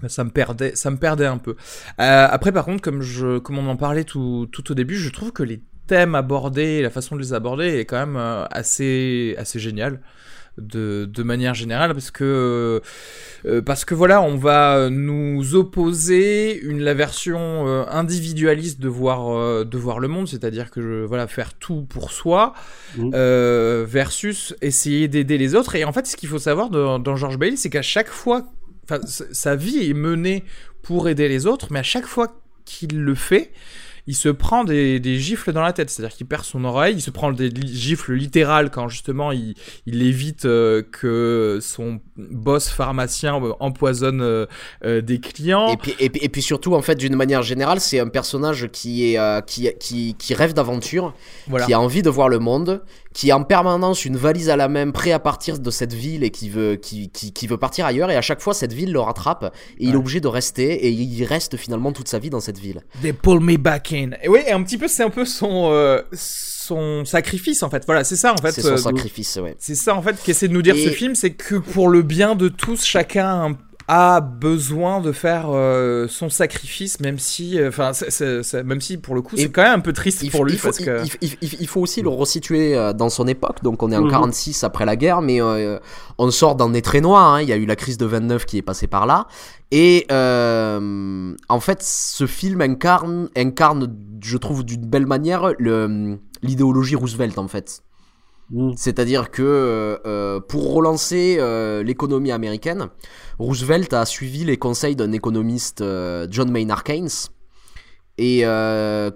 ça 0.09 0.24
me 0.24 0.30
perdait 0.30 0.74
ça 0.74 0.90
me 0.90 0.98
perdait 0.98 1.26
un 1.26 1.38
peu. 1.38 1.57
Euh, 2.00 2.28
après 2.30 2.52
par 2.52 2.66
contre 2.66 2.83
comme 2.83 3.00
je 3.00 3.38
comme 3.38 3.59
on 3.59 3.68
en 3.68 3.76
parlait 3.76 4.04
tout 4.04 4.48
tout 4.52 4.70
au 4.70 4.74
début 4.74 4.96
je 4.96 5.09
trouve 5.09 5.33
que 5.33 5.42
les 5.42 5.62
thèmes 5.87 6.14
abordés 6.14 6.83
la 6.83 6.90
façon 6.90 7.16
de 7.16 7.20
les 7.20 7.33
aborder 7.33 7.78
est 7.78 7.85
quand 7.87 8.07
même 8.07 8.46
assez 8.50 9.35
assez 9.38 9.59
génial 9.59 10.00
de, 10.58 11.08
de 11.12 11.22
manière 11.22 11.54
générale 11.54 11.92
parce 11.92 12.10
que 12.10 12.80
euh, 13.44 13.62
parce 13.62 13.84
que 13.84 13.94
voilà 13.94 14.22
on 14.22 14.36
va 14.36 14.88
nous 14.90 15.54
opposer 15.54 16.58
une 16.60 16.80
la 16.80 16.94
version 16.94 17.66
euh, 17.66 17.84
individualiste 17.88 18.80
de 18.80 18.88
voir 18.88 19.36
euh, 19.36 19.64
de 19.64 19.78
voir 19.78 19.98
le 19.98 20.08
monde 20.08 20.28
c'est-à-dire 20.28 20.70
que 20.70 20.80
je, 20.80 21.04
voilà 21.04 21.26
faire 21.26 21.54
tout 21.54 21.82
pour 21.82 22.12
soi 22.12 22.54
euh, 22.98 23.84
versus 23.88 24.54
essayer 24.62 25.08
d'aider 25.08 25.38
les 25.38 25.54
autres. 25.54 25.74
Et 25.74 25.84
en 25.84 25.92
fait 25.92 26.06
ce 26.06 26.16
qu'il 26.16 26.28
faut 26.28 26.38
savoir 26.38 26.70
dans, 26.70 26.98
dans 26.98 27.16
George 27.16 27.38
Bailey 27.38 27.56
c'est 27.56 27.70
qu'à 27.70 27.82
chaque 27.82 28.08
fois 28.08 28.46
sa 29.04 29.56
vie 29.56 29.90
est 29.90 29.94
menée 29.94 30.44
pour 30.82 31.08
aider 31.08 31.28
les 31.28 31.46
autres 31.46 31.68
mais 31.70 31.80
à 31.80 31.84
chaque 31.84 32.06
fois 32.06 32.36
qu'il 32.64 33.00
le 33.00 33.14
fait 33.14 33.52
il 34.06 34.14
se 34.14 34.28
prend 34.28 34.64
des, 34.64 35.00
des 35.00 35.18
gifles 35.18 35.52
dans 35.52 35.62
la 35.62 35.72
tête, 35.72 35.88
c'est-à-dire 35.90 36.16
qu'il 36.16 36.26
perd 36.26 36.44
son 36.44 36.64
oreille, 36.64 36.96
il 36.96 37.00
se 37.00 37.10
prend 37.10 37.32
des 37.32 37.50
gifles 37.66 38.12
littérales 38.12 38.70
quand 38.70 38.88
justement 38.88 39.32
il, 39.32 39.54
il 39.86 40.02
évite 40.02 40.44
euh, 40.44 40.82
que 40.82 41.58
son 41.62 42.00
boss 42.16 42.68
pharmacien 42.68 43.42
euh, 43.42 43.52
empoisonne 43.60 44.20
euh, 44.20 45.00
des 45.00 45.20
clients. 45.20 45.68
Et 45.68 45.76
puis, 45.76 45.94
et, 45.98 46.10
puis, 46.10 46.20
et 46.22 46.28
puis 46.28 46.42
surtout, 46.42 46.74
en 46.74 46.82
fait, 46.82 46.96
d'une 46.96 47.16
manière 47.16 47.42
générale, 47.42 47.80
c'est 47.80 47.98
un 47.98 48.08
personnage 48.08 48.68
qui, 48.70 49.14
est, 49.14 49.46
qui, 49.46 49.68
qui, 49.80 50.14
qui 50.14 50.34
rêve 50.34 50.52
d'aventure, 50.52 51.14
voilà. 51.46 51.64
qui 51.64 51.72
a 51.72 51.80
envie 51.80 52.02
de 52.02 52.10
voir 52.10 52.28
le 52.28 52.38
monde, 52.38 52.82
qui 53.14 53.31
a 53.31 53.38
en 53.38 53.44
permanence 53.44 54.05
une 54.05 54.16
valise 54.16 54.50
à 54.50 54.57
la 54.57 54.68
main, 54.68 54.90
prêt 54.90 55.12
à 55.12 55.18
partir 55.20 55.59
de 55.61 55.70
cette 55.70 55.94
ville 55.94 56.24
et 56.24 56.31
qui 56.31 56.50
veut, 56.50 56.74
qui, 56.74 57.09
qui, 57.11 57.33
qui 57.33 57.46
veut 57.46 57.57
partir 57.57 57.87
ailleurs. 57.87 58.11
Et 58.11 58.16
à 58.16 58.20
chaque 58.22 58.40
fois, 58.40 58.53
cette 58.53 58.72
ville 58.72 58.92
le 58.92 59.00
rattrape 59.00 59.55
et 59.79 59.85
il 59.85 59.92
est 59.92 59.96
obligé 59.96 60.20
de 60.20 60.27
rester. 60.29 60.87
Et 60.87 60.90
il 60.90 61.24
reste 61.24 61.57
finalement 61.57 61.92
toute 61.92 62.09
sa 62.09 62.18
vie 62.18 62.29
dans 62.29 62.40
cette 62.40 62.59
ville. 62.59 62.81
They 63.00 63.12
pull 63.12 63.40
me 63.40 63.57
back 63.57 63.92
in. 63.92 64.11
Et 64.22 64.29
oui, 64.29 64.40
et 64.46 64.53
un 64.53 64.62
petit 64.64 64.77
peu, 64.77 64.88
c'est 64.88 65.05
un 65.05 65.11
peu 65.11 65.24
son, 65.24 65.70
euh, 65.70 66.03
son 66.12 67.05
sacrifice 67.05 67.62
en 67.62 67.70
fait. 67.70 67.85
Voilà, 67.87 68.03
c'est 68.03 68.16
ça 68.16 68.33
en 68.33 68.37
fait. 68.37 68.50
c'est 68.53 68.62
son 68.62 68.72
euh, 68.72 68.77
sacrifice, 68.77 69.37
ouais. 69.37 69.55
C'est 69.59 69.77
ça 69.77 69.94
en 69.94 70.03
fait 70.03 70.16
qu'essaie 70.22 70.48
de 70.48 70.53
nous 70.53 70.62
dire 70.62 70.74
Et- 70.74 70.85
ce 70.85 70.90
film, 70.90 71.14
c'est 71.14 71.31
que 71.35 71.55
pour 71.55 71.88
le 71.88 72.03
bien 72.03 72.35
de 72.35 72.48
tous, 72.48 72.85
chacun 72.85 73.27
a 73.27 73.48
besoin 74.20 75.00
de 75.00 75.12
faire 75.12 75.46
euh, 75.50 76.08
son 76.08 76.30
sacrifice, 76.30 77.00
même 77.00 77.18
si, 77.18 77.58
euh, 77.60 77.68
enfin, 77.68 77.92
même 78.64 78.80
si 78.80 78.96
pour 78.96 79.14
le 79.14 79.20
coup, 79.22 79.36
c'est 79.36 79.50
quand 79.50 79.62
même 79.62 79.78
un 79.78 79.80
peu 79.80 79.92
triste 79.92 80.30
pour 80.30 80.44
lui 80.44 80.54
il 80.54 80.58
faut, 80.58 80.68
parce 80.68 80.78
que. 80.78 81.04
il- 81.20 81.36
il- 81.60 81.66
faut 81.68 81.80
aussi 81.80 82.00
le 82.02 82.08
resituer 82.08 82.76
euh, 82.76 82.92
dans 82.92 83.10
son 83.10 83.26
époque. 83.26 83.62
Donc 83.62 83.82
on 83.82 83.90
est 83.92 83.96
en 83.96 84.02
Mhm. 84.04 84.10
46 84.10 84.64
après 84.64 84.84
la 84.86 84.96
guerre, 84.96 85.20
mais 85.22 85.40
euh, 85.42 85.78
on 86.18 86.30
sort 86.30 86.56
d'un 86.56 86.70
nez 86.70 86.82
très 86.82 87.00
noir. 87.00 87.34
hein. 87.34 87.42
Il 87.42 87.48
y 87.48 87.52
a 87.52 87.56
eu 87.56 87.66
la 87.66 87.76
crise 87.76 87.98
de 87.98 88.06
29 88.06 88.46
qui 88.46 88.56
est 88.58 88.62
passée 88.62 88.86
par 88.86 89.06
là. 89.06 89.26
Et 89.70 90.06
euh, 90.12 91.34
en 91.48 91.60
fait, 91.60 91.82
ce 91.82 92.26
film 92.26 92.60
incarne, 92.60 93.28
incarne, 93.36 93.94
je 94.22 94.36
trouve 94.38 94.64
d'une 94.64 94.86
belle 94.86 95.06
manière, 95.06 95.52
le- 95.58 96.18
l'idéologie 96.42 96.94
Roosevelt 96.96 97.38
en 97.38 97.48
fait. 97.48 97.82
Mm. 98.50 98.72
C'est-à-dire 98.76 99.30
que 99.30 99.42
euh, 99.42 99.96
euh, 100.07 100.40
pour 100.40 100.74
relancer 100.74 101.37
euh, 101.38 101.83
l'économie 101.83 102.30
américaine, 102.30 102.88
Roosevelt 103.38 103.92
a 103.92 104.04
suivi 104.04 104.44
les 104.44 104.57
conseils 104.59 104.96
d'un 104.96 105.12
économiste, 105.12 105.83
John 106.30 106.50
Maynard 106.50 106.85
Keynes, 106.85 107.09
Et 108.16 108.44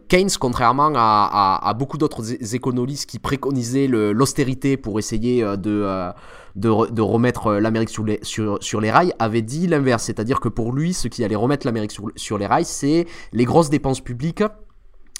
Keynes, 0.08 0.30
contrairement 0.40 0.92
à, 0.96 1.74
beaucoup 1.78 1.98
d'autres 1.98 2.54
économistes 2.54 3.08
qui 3.08 3.20
préconisaient 3.20 3.86
l'austérité 3.86 4.76
pour 4.76 4.98
essayer 4.98 5.42
de, 5.42 6.10
de, 6.56 6.68
re- 6.68 6.92
de 6.92 7.02
remettre 7.02 7.54
l'Amérique 7.54 7.90
sur 7.90 8.04
les, 8.04 8.18
sur, 8.22 8.58
sur 8.60 8.80
les 8.80 8.90
rails, 8.90 9.12
avait 9.20 9.42
dit 9.42 9.68
l'inverse. 9.68 10.02
C'est-à-dire 10.02 10.40
que 10.40 10.48
pour 10.48 10.72
lui, 10.72 10.94
ce 10.94 11.06
qui 11.06 11.22
allait 11.22 11.36
remettre 11.36 11.64
l'Amérique 11.64 11.92
sur, 11.92 12.10
sur 12.16 12.38
les 12.38 12.46
rails, 12.46 12.64
c'est 12.64 13.06
les 13.32 13.44
grosses 13.44 13.70
dépenses 13.70 14.00
publiques 14.00 14.42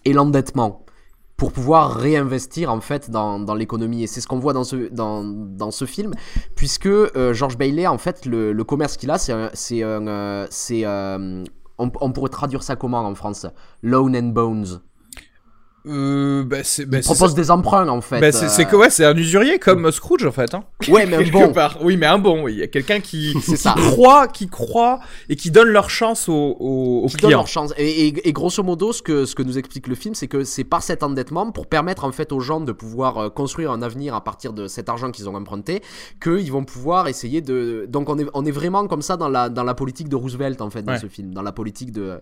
et 0.05 0.13
l'endettement 0.13 0.85
pour 1.39 1.53
pouvoir 1.53 1.95
réinvestir 1.95 2.71
en 2.71 2.81
fait 2.83 3.11
dans, 3.11 3.39
dans 3.39 3.55
l'économie. 3.55 4.03
Et 4.03 4.07
c'est 4.07 4.21
ce 4.21 4.27
qu'on 4.27 4.41
voit 4.41 4.53
dans 4.53 4.65
ce 4.65 4.93
dans, 4.93 5.25
dans 5.25 5.71
ce 5.71 5.87
film 5.87 6.13
puisque 6.55 6.87
euh, 6.87 7.33
George 7.33 7.57
Bailey 7.57 7.87
en 7.87 7.97
fait 7.97 8.27
le, 8.27 8.53
le 8.53 8.65
commerce 8.65 8.99
qu'il 8.99 9.11
a 9.11 9.17
c'est 9.19 9.33
c'est 9.55 9.83
euh, 9.85 10.47
euh, 10.73 11.45
on, 11.79 11.91
on 12.01 12.13
pourrait 12.13 12.29
traduire 12.29 12.63
ça 12.63 12.77
comment 12.77 12.99
en 12.99 13.15
France? 13.15 13.47
Loan 13.83 14.15
and 14.15 14.31
Bones 14.35 14.81
Euh, 15.89 16.45
bah, 16.45 16.59
c'est, 16.63 16.85
bah, 16.87 16.99
il 16.99 17.03
propose 17.05 17.35
des 17.35 17.51
emprunts 17.51 17.89
en 17.89 18.01
fait 18.01 18.21
Bah, 18.21 18.31
c'est, 18.33 18.65
que 18.67 18.77
ouais, 18.77 18.91
c'est 18.91 19.05
un 19.05 19.17
usurier 19.17 19.59
comme 19.59 19.91
Scrooge 19.91 20.25
en 20.27 20.33
fait. 20.33 20.55
Hein. 20.55 20.65
ouais 20.89 21.07
mais 21.07 21.17
un 21.17 21.31
bon 21.31 21.53
part. 21.53 21.79
Oui, 21.83 21.97
mais 21.97 22.07
un 22.07 22.19
bon. 22.19 22.43
Oui, 22.45 22.53
il 22.55 22.59
y 22.59 22.63
a 22.63 22.67
quelqu'un 22.67 23.01
qui, 23.01 23.35
qui 23.45 23.57
ça. 23.57 23.75
croit, 23.77 24.29
qui 24.29 24.49
croit 24.49 25.01
et 25.29 25.37
qui 25.37 25.51
donne 25.51 25.69
leur 25.69 25.89
chance 25.91 26.29
aux, 26.29 26.57
aux, 26.61 27.03
aux 27.05 27.09
qui 27.09 27.17
clients. 27.17 27.31
leur 27.39 27.47
chance. 27.49 27.73
Et, 27.79 28.09
et- 28.09 28.29
et 28.29 28.33
grosso 28.33 28.63
modo, 28.63 28.93
ce 28.93 29.01
que, 29.03 29.25
ce 29.25 29.35
que 29.35 29.43
nous 29.43 29.57
explique 29.59 29.87
le 29.87 29.95
film, 29.95 30.15
c'est 30.15 30.29
que 30.29 30.45
c'est 30.45 30.65
par 30.65 30.83
cet 30.83 31.03
endettement, 31.03 31.51
pour 31.53 31.67
permettre 31.67 32.05
en 32.05 32.13
fait 32.13 32.33
aux 32.33 32.41
gens 32.41 32.61
de 32.61 32.73
pouvoir 32.73 33.19
euh, 33.19 33.29
construire 33.31 33.71
un 33.71 33.81
avenir 33.83 34.15
à 34.15 34.23
partir 34.25 34.53
de 34.53 34.67
cet 34.69 34.89
argent 34.89 35.11
qu'ils 35.11 35.29
ont 35.29 35.35
emprunté, 35.35 35.83
qu'ils 36.23 36.53
vont 36.53 36.65
pouvoir 36.65 37.09
essayer 37.09 37.41
de. 37.41 37.87
Donc 37.89 38.09
on 38.09 38.19
est, 38.19 38.27
on 38.35 38.45
est 38.45 38.51
vraiment 38.51 38.87
comme 38.87 39.03
ça 39.03 39.17
dans 39.17 39.29
la, 39.29 39.49
dans 39.49 39.65
la 39.65 39.75
politique 39.75 40.09
de 40.09 40.17
Roosevelt 40.17 40.61
en 40.61 40.71
fait 40.71 40.83
dans 40.83 40.93
Ouais. 40.93 40.99
ce 40.99 41.07
film, 41.07 41.33
dans 41.33 41.43
la 41.43 41.53
politique 41.53 41.93
de 41.93 42.21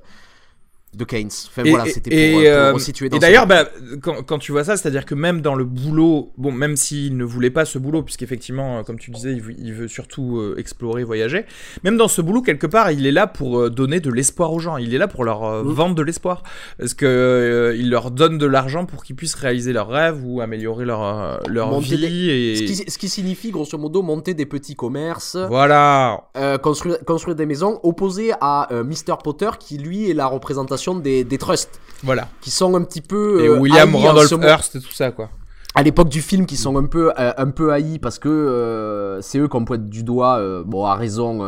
de 0.97 1.05
Keynes. 1.05 1.29
Enfin 1.49 1.63
Et, 1.65 1.71
voilà, 1.71 1.85
c'était 1.87 2.11
pour, 2.11 2.19
et, 2.19 2.49
euh, 2.49 2.55
pour 2.55 2.71
euh, 2.71 2.73
resituer 2.73 3.09
dans 3.09 3.17
et 3.17 3.21
d'ailleurs, 3.21 3.47
bah, 3.47 3.69
quand, 4.01 4.23
quand 4.23 4.39
tu 4.39 4.53
vois 4.53 4.65
ça, 4.65 4.77
c'est-à-dire 4.77 5.05
que 5.05 5.15
même 5.15 5.43
dans 5.43 5.55
le 5.55 5.65
boulot, 5.65 6.33
bon, 6.39 6.53
même 6.53 6.77
s'il 6.77 7.17
ne 7.17 7.25
voulait 7.25 7.51
pas 7.51 7.65
ce 7.65 7.79
boulot, 7.79 8.03
puisqu'effectivement, 8.03 8.79
euh, 8.79 8.83
comme 8.83 8.99
tu 8.99 9.11
disais, 9.11 9.33
il 9.33 9.43
veut, 9.43 9.55
il 9.59 9.75
veut 9.75 9.89
surtout 9.89 10.39
euh, 10.39 10.55
explorer, 10.59 11.05
voyager, 11.05 11.45
même 11.85 11.99
dans 11.99 12.09
ce 12.09 12.23
boulot, 12.23 12.41
quelque 12.41 12.67
part, 12.67 12.91
il 12.91 13.07
est 13.07 13.13
là 13.13 13.27
pour 13.27 13.61
euh, 13.61 13.71
donner 13.71 14.01
de 14.01 14.11
l'espoir 14.11 14.53
aux 14.53 14.59
gens, 14.59 14.79
il 14.79 14.95
est 14.95 14.99
là 14.99 15.07
pour 15.07 15.25
leur 15.25 15.37
Mm. 15.65 15.71
vendre 15.73 15.95
de 15.95 16.03
l'espoir, 16.03 16.43
parce 16.79 16.95
que 16.95 17.75
il 17.79 17.91
leur 17.91 18.11
donne 18.11 18.39
de 18.39 18.47
l'argent 18.47 18.87
pour 18.87 19.05
qu'ils 19.05 19.17
puissent 19.17 19.35
réaliser 19.35 19.73
leurs 19.73 19.89
rêves 19.89 20.21
ou 20.25 20.41
améliorer 20.41 20.85
leur, 20.85 21.41
leur 21.49 21.71
Monter 21.71 21.97
vie. 21.97 22.31
Et... 22.31 22.57
ce, 22.57 22.63
qui, 22.63 22.91
ce 22.91 22.99
qui 22.99 23.09
signifie 23.09 23.51
grosso 23.51 23.77
modo 23.77 24.03
monter 24.03 24.35
des 24.35 24.47
petits 24.47 24.75
commerces. 24.75 25.37
Voilà. 25.37 26.29
Construire, 26.63 26.99
construire 27.05 27.37
des 27.37 27.47
maisons, 27.47 27.81
opposé 27.83 28.33
à 28.41 28.69
Mr. 28.71 29.17
Potter 29.23 29.51
qui 29.59 29.79
lui 29.79 30.11
est 30.11 30.15
la 30.15 30.27
représentation 30.27 30.86
des, 30.95 31.25
des 31.25 31.39
trusts, 31.39 31.81
Voilà. 32.05 32.29
qui 32.41 32.51
sont 32.51 32.75
un 32.77 32.83
petit 32.83 33.01
peu. 33.03 33.43
Et 33.45 33.49
euh, 33.49 33.59
William 33.59 33.95
Randolph 33.95 34.31
Hearst 34.43 34.77
et 34.77 34.81
tout 34.81 34.93
ça, 34.93 35.11
quoi. 35.11 35.29
à 35.75 35.83
l'époque 35.83 36.09
du 36.09 36.23
film 36.23 36.47
qui 36.47 36.57
sont 36.57 36.77
un 36.79 36.87
peu 36.87 37.13
euh, 37.19 37.33
un 37.37 37.51
peu 37.51 37.73
haïs 37.73 37.99
parce 37.99 38.19
que 38.19 38.29
euh, 38.31 39.21
c'est 39.21 39.39
eux 39.39 39.49
qu'on 39.49 39.65
pointe 39.67 39.89
du 39.91 40.03
doigt 40.05 40.39
euh, 40.39 40.63
bon 40.65 40.85
à 40.87 40.95
raison 40.95 41.41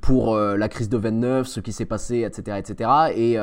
pour 0.00 0.36
la 0.36 0.68
crise 0.68 0.88
de 0.88 0.96
29 0.96 1.46
ce 1.46 1.60
qui 1.60 1.72
s'est 1.72 1.84
passé 1.86 2.24
etc 2.26 2.56
etc 2.58 2.90
et 3.14 3.38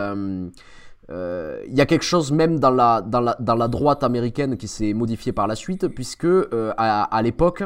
il 1.12 1.74
y 1.78 1.82
a 1.82 1.86
quelque 1.86 2.04
chose 2.04 2.32
même 2.32 2.60
dans 2.60 2.70
la, 2.72 3.02
dans 3.02 3.22
la, 3.22 3.36
dans 3.40 3.56
la 3.56 3.68
droite 3.68 4.04
américaine 4.04 4.58
qui 4.58 4.68
s'est 4.68 4.94
modifié 4.94 5.32
par 5.32 5.48
la 5.48 5.56
suite, 5.56 5.88
puisque 5.88 6.28
à, 6.78 7.04
à 7.04 7.22
l'époque, 7.22 7.64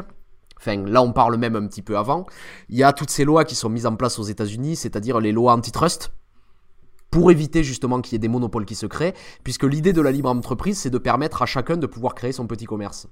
enfin 0.58 0.82
là 0.86 1.02
on 1.02 1.12
parle 1.12 1.36
même 1.36 1.56
un 1.56 1.66
petit 1.66 1.82
peu 1.82 1.98
avant, 1.98 2.24
il 2.68 2.76
y 2.78 2.82
a 2.84 2.92
toutes 2.92 3.10
ces 3.10 3.24
lois 3.24 3.44
qui 3.44 3.54
sont 3.54 3.68
mises 3.68 3.86
en 3.86 3.96
place 3.96 4.18
aux 4.18 4.22
États-Unis, 4.22 4.76
c'est-à-dire 4.76 5.20
les 5.20 5.32
lois 5.32 5.52
antitrust, 5.52 6.12
pour 7.14 7.30
éviter 7.30 7.62
justement 7.62 8.00
qu'il 8.00 8.14
y 8.14 8.16
ait 8.16 8.18
des 8.18 8.26
monopoles 8.26 8.64
qui 8.64 8.74
se 8.74 8.86
créent, 8.86 9.14
puisque 9.44 9.62
l'idée 9.62 9.92
de 9.92 10.00
la 10.00 10.10
libre 10.10 10.30
entreprise, 10.30 10.78
c'est 10.78 10.90
de 10.90 10.98
permettre 10.98 11.42
à 11.42 11.46
chacun 11.46 11.76
de 11.76 11.86
pouvoir 11.86 12.12
créer 12.16 12.32
son 12.32 12.48
petit 12.48 12.64
commerce. 12.64 13.06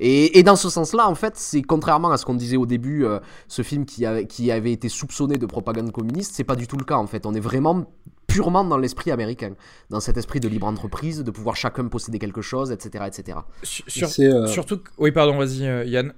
Et, 0.00 0.40
et 0.40 0.42
dans 0.42 0.56
ce 0.56 0.68
sens-là, 0.68 1.08
en 1.08 1.14
fait, 1.14 1.36
c'est 1.36 1.62
contrairement 1.62 2.10
à 2.10 2.16
ce 2.16 2.24
qu'on 2.24 2.34
disait 2.34 2.56
au 2.56 2.66
début, 2.66 3.04
euh, 3.04 3.20
ce 3.46 3.62
film 3.62 3.84
qui 3.86 4.04
avait, 4.04 4.26
qui 4.26 4.50
avait 4.50 4.72
été 4.72 4.88
soupçonné 4.88 5.36
de 5.36 5.46
propagande 5.46 5.92
communiste, 5.92 6.32
c'est 6.34 6.42
pas 6.42 6.56
du 6.56 6.66
tout 6.66 6.76
le 6.76 6.84
cas 6.84 6.96
en 6.96 7.06
fait. 7.06 7.26
On 7.26 7.34
est 7.34 7.38
vraiment 7.40 7.86
purement 8.26 8.64
dans 8.64 8.76
l'esprit 8.76 9.12
américain, 9.12 9.52
dans 9.90 10.00
cet 10.00 10.16
esprit 10.16 10.40
de 10.40 10.48
libre 10.48 10.66
entreprise, 10.66 11.22
de 11.22 11.30
pouvoir 11.30 11.54
chacun 11.54 11.86
posséder 11.86 12.18
quelque 12.18 12.42
chose, 12.42 12.72
etc., 12.72 13.04
etc. 13.06 13.38
Sur- 13.62 14.08
euh, 14.18 14.48
Surtout. 14.48 14.78
que- 14.78 14.90
Oui, 14.98 15.12
pardon, 15.12 15.38
vas-y, 15.38 15.64
euh, 15.64 15.84
Yann. 15.84 16.12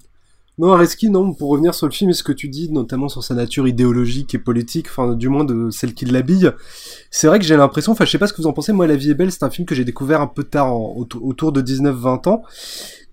Non, 0.59 0.73
Areski, 0.73 1.11
non, 1.11 1.35
pour 1.35 1.51
revenir 1.51 1.75
sur 1.75 1.87
le 1.87 1.92
film 1.92 2.09
et 2.09 2.14
ce 2.14 2.23
que 2.23 2.33
tu 2.33 2.49
dis, 2.49 2.73
notamment 2.73 3.11
sur 3.11 3.23
sa 3.23 3.35
nature 3.35 3.69
idéologique 3.69 4.35
et 4.35 4.38
politique, 4.38 4.87
enfin, 4.88 5.12
du 5.14 5.29
moins 5.29 5.45
de 5.45 5.69
celle 5.69 5.92
qui 5.92 6.07
l'habille, 6.07 6.51
c'est 7.11 7.27
vrai 7.27 7.38
que 7.38 7.45
j'ai 7.45 7.59
l'impression, 7.59 7.92
enfin, 7.92 8.07
je 8.07 8.11
sais 8.11 8.16
pas 8.16 8.27
ce 8.27 8.33
que 8.33 8.40
vous 8.40 8.49
en 8.49 8.55
pensez, 8.55 8.73
moi, 8.73 8.87
La 8.87 8.97
vie 8.97 9.11
est 9.11 9.14
belle, 9.14 9.31
c'est 9.31 9.42
un 9.42 9.51
film 9.51 9.66
que 9.66 9.75
j'ai 9.75 9.85
découvert 9.85 10.23
un 10.23 10.27
peu 10.27 10.45
tard, 10.45 10.75
autour- 10.75 11.53
de 11.53 11.61
19-20 11.61 12.27
ans, 12.27 12.42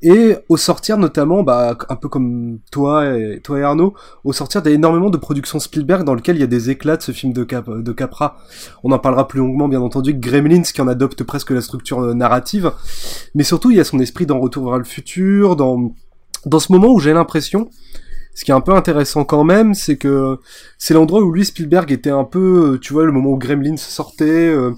et 0.01 0.37
au 0.47 0.55
sortir, 0.55 0.97
notamment, 0.97 1.43
bah, 1.43 1.77
un 1.89 1.95
peu 1.97 2.07
comme 2.07 2.59
toi 2.71 3.13
et, 3.13 3.41
toi 3.43 3.59
et 3.59 3.63
Arnaud, 3.63 3.93
au 4.23 4.31
sortir, 4.31 4.61
il 4.63 4.69
y 4.69 4.71
a 4.71 4.75
énormément 4.75 5.09
de 5.09 5.17
productions 5.17 5.59
Spielberg 5.59 6.05
dans 6.05 6.15
lesquelles 6.15 6.37
il 6.37 6.41
y 6.41 6.43
a 6.43 6.47
des 6.47 6.69
éclats 6.69 6.95
de 6.95 7.01
ce 7.01 7.11
film 7.11 7.33
de 7.33 7.43
Capra. 7.43 8.37
On 8.85 8.91
en 8.93 8.99
parlera 8.99 9.27
plus 9.27 9.39
longuement, 9.39 9.67
bien 9.67 9.81
entendu, 9.81 10.13
que 10.13 10.19
Gremlins, 10.25 10.61
qui 10.61 10.79
en 10.79 10.87
adopte 10.87 11.23
presque 11.25 11.51
la 11.51 11.59
structure 11.61 11.99
euh, 11.99 12.13
narrative, 12.13 12.71
mais 13.35 13.43
surtout, 13.43 13.69
il 13.69 13.75
y 13.75 13.81
a 13.81 13.83
son 13.83 13.99
esprit 13.99 14.25
dans 14.25 14.39
Retour 14.39 14.69
vers 14.69 14.77
le 14.77 14.85
futur, 14.85 15.57
dans 15.57 15.93
dans 16.45 16.59
ce 16.59 16.71
moment 16.71 16.87
où 16.89 16.99
j'ai 16.99 17.13
l'impression, 17.13 17.69
ce 18.35 18.43
qui 18.45 18.51
est 18.51 18.53
un 18.53 18.61
peu 18.61 18.73
intéressant 18.73 19.25
quand 19.25 19.43
même, 19.43 19.73
c'est 19.73 19.97
que 19.97 20.37
c'est 20.77 20.93
l'endroit 20.93 21.21
où 21.21 21.31
lui 21.31 21.45
Spielberg 21.45 21.91
était 21.91 22.09
un 22.09 22.23
peu, 22.23 22.73
euh, 22.73 22.79
tu 22.79 22.93
vois, 22.93 23.05
le 23.05 23.11
moment 23.11 23.29
où 23.31 23.37
Gremlins 23.37 23.77
sortait, 23.77 24.25
euh, 24.49 24.71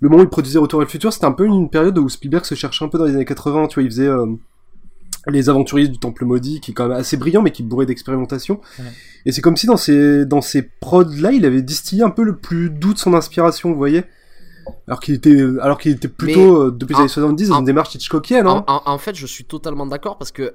le 0.00 0.08
moment 0.08 0.22
où 0.22 0.26
il 0.26 0.30
produisait 0.30 0.58
Retour 0.58 0.80
vers 0.80 0.86
le 0.86 0.90
futur, 0.90 1.12
c'était 1.12 1.26
un 1.26 1.32
peu 1.32 1.46
une 1.46 1.70
période 1.70 1.96
où 1.98 2.08
Spielberg 2.08 2.44
se 2.44 2.54
cherchait 2.54 2.84
un 2.84 2.88
peu 2.88 2.98
dans 2.98 3.04
les 3.04 3.14
années 3.14 3.24
80, 3.24 3.68
tu 3.68 3.74
vois, 3.74 3.82
il 3.84 3.90
faisait 3.90 4.06
euh, 4.08 4.26
les 5.28 5.48
aventuriers 5.48 5.86
du 5.86 5.98
Temple 5.98 6.24
maudit, 6.24 6.60
qui 6.60 6.72
est 6.72 6.74
quand 6.74 6.88
même 6.88 6.96
assez 6.98 7.16
brillant, 7.16 7.42
mais 7.42 7.52
qui 7.52 7.62
bourré 7.62 7.86
d'expérimentation. 7.86 8.60
Ouais. 8.80 8.84
Et 9.26 9.30
c'est 9.32 9.40
comme 9.40 9.56
si 9.56 9.66
dans 9.66 9.76
ces 9.76 10.26
dans 10.26 10.40
ces 10.40 10.62
prods 10.80 11.04
là, 11.20 11.30
il 11.30 11.44
avait 11.46 11.62
distillé 11.62 12.02
un 12.02 12.10
peu 12.10 12.24
le 12.24 12.36
plus 12.36 12.70
doux 12.70 12.92
de 12.92 12.98
son 12.98 13.14
inspiration, 13.14 13.70
vous 13.70 13.76
voyez. 13.76 14.02
Alors 14.88 14.98
qu'il 14.98 15.14
était, 15.14 15.40
alors 15.60 15.78
qu'il 15.78 15.92
était 15.92 16.08
plutôt 16.08 16.70
depuis 16.72 16.94
les 16.94 17.00
années 17.00 17.08
70 17.08 17.48
dans 17.50 17.58
une 17.60 17.64
démarche 17.64 17.94
Hitchcockienne, 17.94 18.46
hein. 18.48 18.64
En, 18.66 18.74
en- 18.74 18.82
en 18.94 18.98
fait, 18.98 19.14
je 19.14 19.26
suis 19.26 19.44
totalement 19.44 19.86
d'accord 19.86 20.18
parce 20.18 20.32
que 20.32 20.54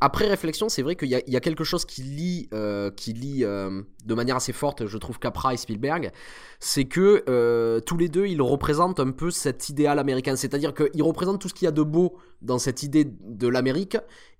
après 0.00 0.28
réflexion, 0.28 0.68
c'est 0.68 0.82
vrai 0.82 0.96
qu'il 0.96 1.08
y, 1.08 1.14
a- 1.14 1.40
quelque 1.40 1.64
chose 1.64 1.84
qui 1.84 2.02
lie, 2.02 2.48
euh, 2.54 2.90
qui 2.90 3.12
lie 3.12 3.44
euh, 3.44 3.82
de 4.04 4.14
manière 4.14 4.36
assez 4.36 4.52
forte, 4.52 4.86
je 4.86 4.98
trouve, 4.98 5.18
Capra 5.18 5.54
et 5.54 5.56
Spielberg, 5.56 6.12
c'est 6.60 6.84
que 6.84 7.24
euh, 7.28 7.80
tous 7.80 7.96
les 7.96 8.08
deux, 8.08 8.26
ils 8.26 8.40
représentent 8.40 9.00
un 9.00 9.10
peu 9.10 9.30
cet 9.30 9.68
idéal 9.68 9.98
américain. 9.98 10.36
C'est-à-dire 10.36 10.72
qu'ils 10.74 11.02
représentent 11.02 11.40
tout 11.40 11.48
ce 11.48 11.54
qu'il 11.54 11.66
y 11.66 11.68
a 11.68 11.72
de 11.72 11.82
beau 11.82 12.16
dans 12.42 12.58
cette 12.58 12.82
idée 12.82 13.04
de 13.04 13.48
l'Amérique 13.48 13.96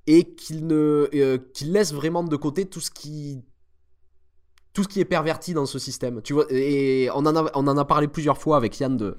et 0.07 0.35
qu'ils 0.35 0.66
ne, 0.66 1.37
qu'ils 1.53 1.73
laissent 1.73 1.92
vraiment 1.92 2.23
de 2.23 2.37
côté 2.37 2.64
tout 2.66 2.81
ce 2.81 2.90
qui 2.90 3.42
tout 4.75 4.85
ce 4.85 4.88
qui 4.88 5.01
est 5.01 5.05
perverti 5.05 5.55
dans 5.55 5.66
ce 5.66 5.79
système. 5.81 6.23
Tu 6.23 6.35
vois, 6.35 6.47
et 6.51 7.11
on 7.12 7.27
en 7.27 7.35
a, 7.35 7.51
on 7.55 7.66
en 7.66 7.77
a 7.77 7.85
parlé 7.85 8.07
plusieurs 8.07 8.38
fois 8.38 8.57
avec 8.57 8.79
Yann 8.79 8.97
de, 8.97 9.16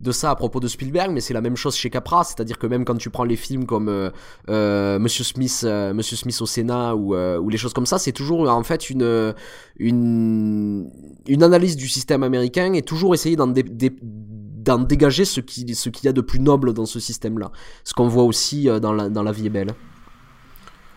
de 0.00 0.12
ça 0.12 0.30
à 0.30 0.36
propos 0.36 0.60
de 0.60 0.68
Spielberg, 0.68 1.10
mais 1.12 1.20
c'est 1.20 1.34
la 1.34 1.40
même 1.40 1.56
chose 1.56 1.74
chez 1.74 1.90
Capra, 1.90 2.22
c'est-à-dire 2.22 2.58
que 2.58 2.66
même 2.68 2.84
quand 2.84 2.96
tu 2.96 3.10
prends 3.10 3.24
les 3.24 3.34
films 3.36 3.66
comme 3.66 3.88
euh, 3.88 4.10
euh, 4.48 4.98
Monsieur 5.00 5.24
Smith, 5.24 5.62
euh, 5.64 5.92
Monsieur 5.92 6.16
Smith 6.16 6.40
au 6.40 6.46
Sénat 6.46 6.94
ou, 6.94 7.16
euh, 7.16 7.38
ou 7.38 7.48
les 7.48 7.58
choses 7.58 7.72
comme 7.72 7.86
ça, 7.86 7.98
c'est 7.98 8.12
toujours 8.12 8.48
en 8.48 8.62
fait 8.62 8.90
une 8.90 9.34
une 9.78 10.88
une 11.26 11.42
analyse 11.42 11.76
du 11.76 11.88
système 11.88 12.22
américain 12.22 12.72
et 12.74 12.82
toujours 12.82 13.14
essayer 13.14 13.36
d'en 13.36 13.48
dé- 13.48 13.62
dé- 13.64 13.96
d'en 14.02 14.78
dégager 14.78 15.24
ce 15.24 15.40
qui 15.40 15.74
ce 15.74 15.88
qu'il 15.88 16.04
y 16.06 16.08
a 16.08 16.12
de 16.12 16.20
plus 16.20 16.40
noble 16.40 16.74
dans 16.74 16.86
ce 16.86 17.00
système-là. 17.00 17.50
Ce 17.84 17.92
qu'on 17.94 18.08
voit 18.08 18.24
aussi 18.24 18.68
euh, 18.68 18.78
dans 18.80 18.92
la 18.92 19.08
dans 19.08 19.22
la 19.24 19.32
vie 19.32 19.46
est 19.46 19.50
belle. 19.50 19.72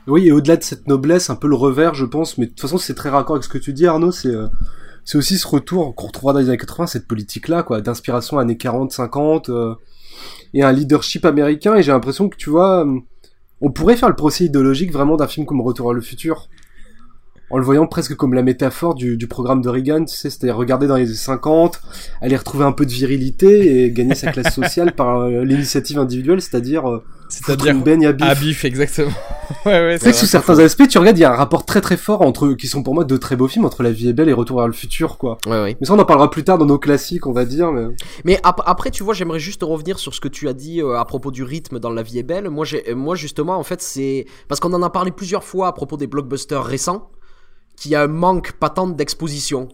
Oui, 0.08 0.28
et 0.28 0.32
au-delà 0.32 0.58
de 0.58 0.64
cette 0.64 0.88
noblesse, 0.88 1.30
un 1.30 1.36
peu 1.36 1.48
le 1.48 1.56
revers, 1.56 1.94
je 1.94 2.06
pense, 2.06 2.40
mais 2.40 2.46
de 2.46 2.52
toute 2.52 2.62
façon, 2.62 2.80
c'est 2.80 2.96
très 2.96 3.10
raccord 3.10 3.36
avec 3.36 3.44
ce 3.44 3.50
que 3.50 3.60
tu 3.60 3.72
dis, 3.72 3.86
Arnaud, 3.86 4.12
c'est, 4.12 4.30
euh, 4.30 4.48
c'est 5.06 5.18
aussi 5.18 5.38
ce 5.38 5.48
retour 5.48 5.96
qu'on 5.96 6.08
retrouvera 6.08 6.34
dans 6.34 6.40
les 6.40 6.50
années 6.50 6.58
80, 6.58 6.88
cette 6.88 7.08
politique-là, 7.08 7.64
quoi, 7.64 7.82
d'inspiration 7.82 8.38
années 8.38 8.58
40, 8.58 8.92
50, 8.92 9.50
euh, 9.50 9.76
et 10.54 10.64
un 10.64 10.72
leadership 10.72 11.26
américain, 11.26 11.76
et 11.76 11.84
j'ai 11.84 11.92
l'impression 11.92 12.30
que, 12.30 12.38
tu 12.38 12.50
vois, 12.50 12.86
euh, 12.86 13.00
on 13.62 13.72
pourrait 13.72 13.96
faire 13.96 14.10
le 14.10 14.16
procès 14.16 14.46
idéologique 14.46 14.92
vraiment 14.92 15.18
d'un 15.18 15.28
film 15.28 15.46
comme 15.46 15.62
Retour 15.62 15.92
à 15.92 15.94
le 15.94 16.02
futur. 16.02 16.50
En 17.52 17.58
le 17.58 17.64
voyant 17.64 17.86
presque 17.88 18.16
comme 18.16 18.34
la 18.34 18.44
métaphore 18.44 18.96
du, 18.96 19.18
du 19.18 19.28
programme 19.28 19.62
de 19.62 19.70
Reagan, 19.70 20.06
tu 20.06 20.16
sais, 20.16 20.30
c'est-à-dire 20.30 20.56
regarder 20.56 20.88
dans 20.88 20.96
les 20.96 21.06
années 21.06 21.14
50, 21.16 21.82
aller 22.22 22.36
retrouver 22.38 22.66
un 22.66 22.72
peu 22.72 22.86
de 22.86 22.92
virilité 22.92 23.84
et 23.86 23.92
gagner 23.94 24.16
sa 24.16 24.32
classe 24.32 24.54
sociale 24.54 24.94
par 24.96 25.20
euh, 25.22 25.44
l'initiative 25.44 26.00
individuelle, 26.00 26.42
c'est-à-dire 26.42 26.90
euh, 26.90 27.04
C'est-à-dire 27.30 27.76
baigne 27.76 28.06
à 28.08 28.12
bif. 28.14 28.28
à 28.28 28.36
bif, 28.36 28.66
exactement. 28.66 29.12
ouais, 29.66 29.72
ouais, 29.72 29.98
C'est 30.00 30.14
sous 30.14 30.26
certains 30.26 30.60
aspects, 30.60 30.88
tu 30.88 30.98
regardes, 30.98 31.18
il 31.18 31.22
y 31.22 31.26
a 31.26 31.32
un 31.34 31.36
rapport 31.36 31.66
très 31.66 31.82
très 31.82 31.98
fort 31.98 32.22
entre, 32.22 32.54
qui 32.54 32.68
sont 32.68 32.84
pour 32.84 32.94
moi 32.94 33.04
deux 33.04 33.20
très 33.20 33.36
beaux 33.36 33.48
films, 33.48 33.66
entre 33.66 33.84
La 33.84 33.92
vie 33.92 34.10
est 34.10 34.14
belle 34.14 34.30
et 34.30 34.34
Retour 34.34 34.58
vers 34.58 34.68
le 34.68 34.74
futur, 34.74 35.18
quoi. 35.18 35.38
Ouais, 35.46 35.62
ouais. 35.62 35.78
Mais 35.82 35.88
ça, 35.88 35.94
on 35.94 36.00
en 36.00 36.06
parlera 36.06 36.30
plus 36.30 36.44
tard 36.44 36.58
dans 36.58 36.66
nos 36.66 36.80
classiques, 36.80 37.28
on 37.28 37.34
va 37.34 37.46
dire, 37.46 37.72
mais... 37.72 37.88
Mais 38.26 38.40
ap- 38.44 38.62
après, 38.66 38.92
tu 38.92 39.04
vois, 39.04 39.14
j'aimerais 39.14 39.40
juste 39.40 39.64
revenir 39.64 40.00
sur 40.00 40.14
ce 40.14 40.22
que 40.22 40.28
tu 40.30 40.48
as 40.48 40.54
dit 40.54 40.82
euh, 40.82 40.98
à 40.98 41.06
propos 41.06 41.32
du 41.32 41.44
rythme 41.44 41.80
dans 41.80 41.90
La 41.90 42.02
vie 42.04 42.20
est 42.20 42.24
belle. 42.24 42.50
Moi, 42.50 42.64
j'ai, 42.66 42.94
moi 42.96 43.16
justement, 43.16 43.58
en 43.58 43.64
fait, 43.64 43.82
c'est 43.82 44.26
parce 44.48 44.60
qu'on 44.62 44.74
en 44.74 44.82
a 44.84 44.90
parlé 44.90 45.12
plusieurs 45.12 45.44
fois 45.44 45.68
à 45.68 45.74
propos 45.74 45.98
des 45.98 46.08
blockbusters 46.08 46.64
récents, 46.64 47.10
qu'il 47.82 47.90
y 47.90 47.96
a 47.96 48.04
un 48.04 48.08
manque 48.08 48.52
patent 48.52 48.96
d'exposition. 48.96 49.68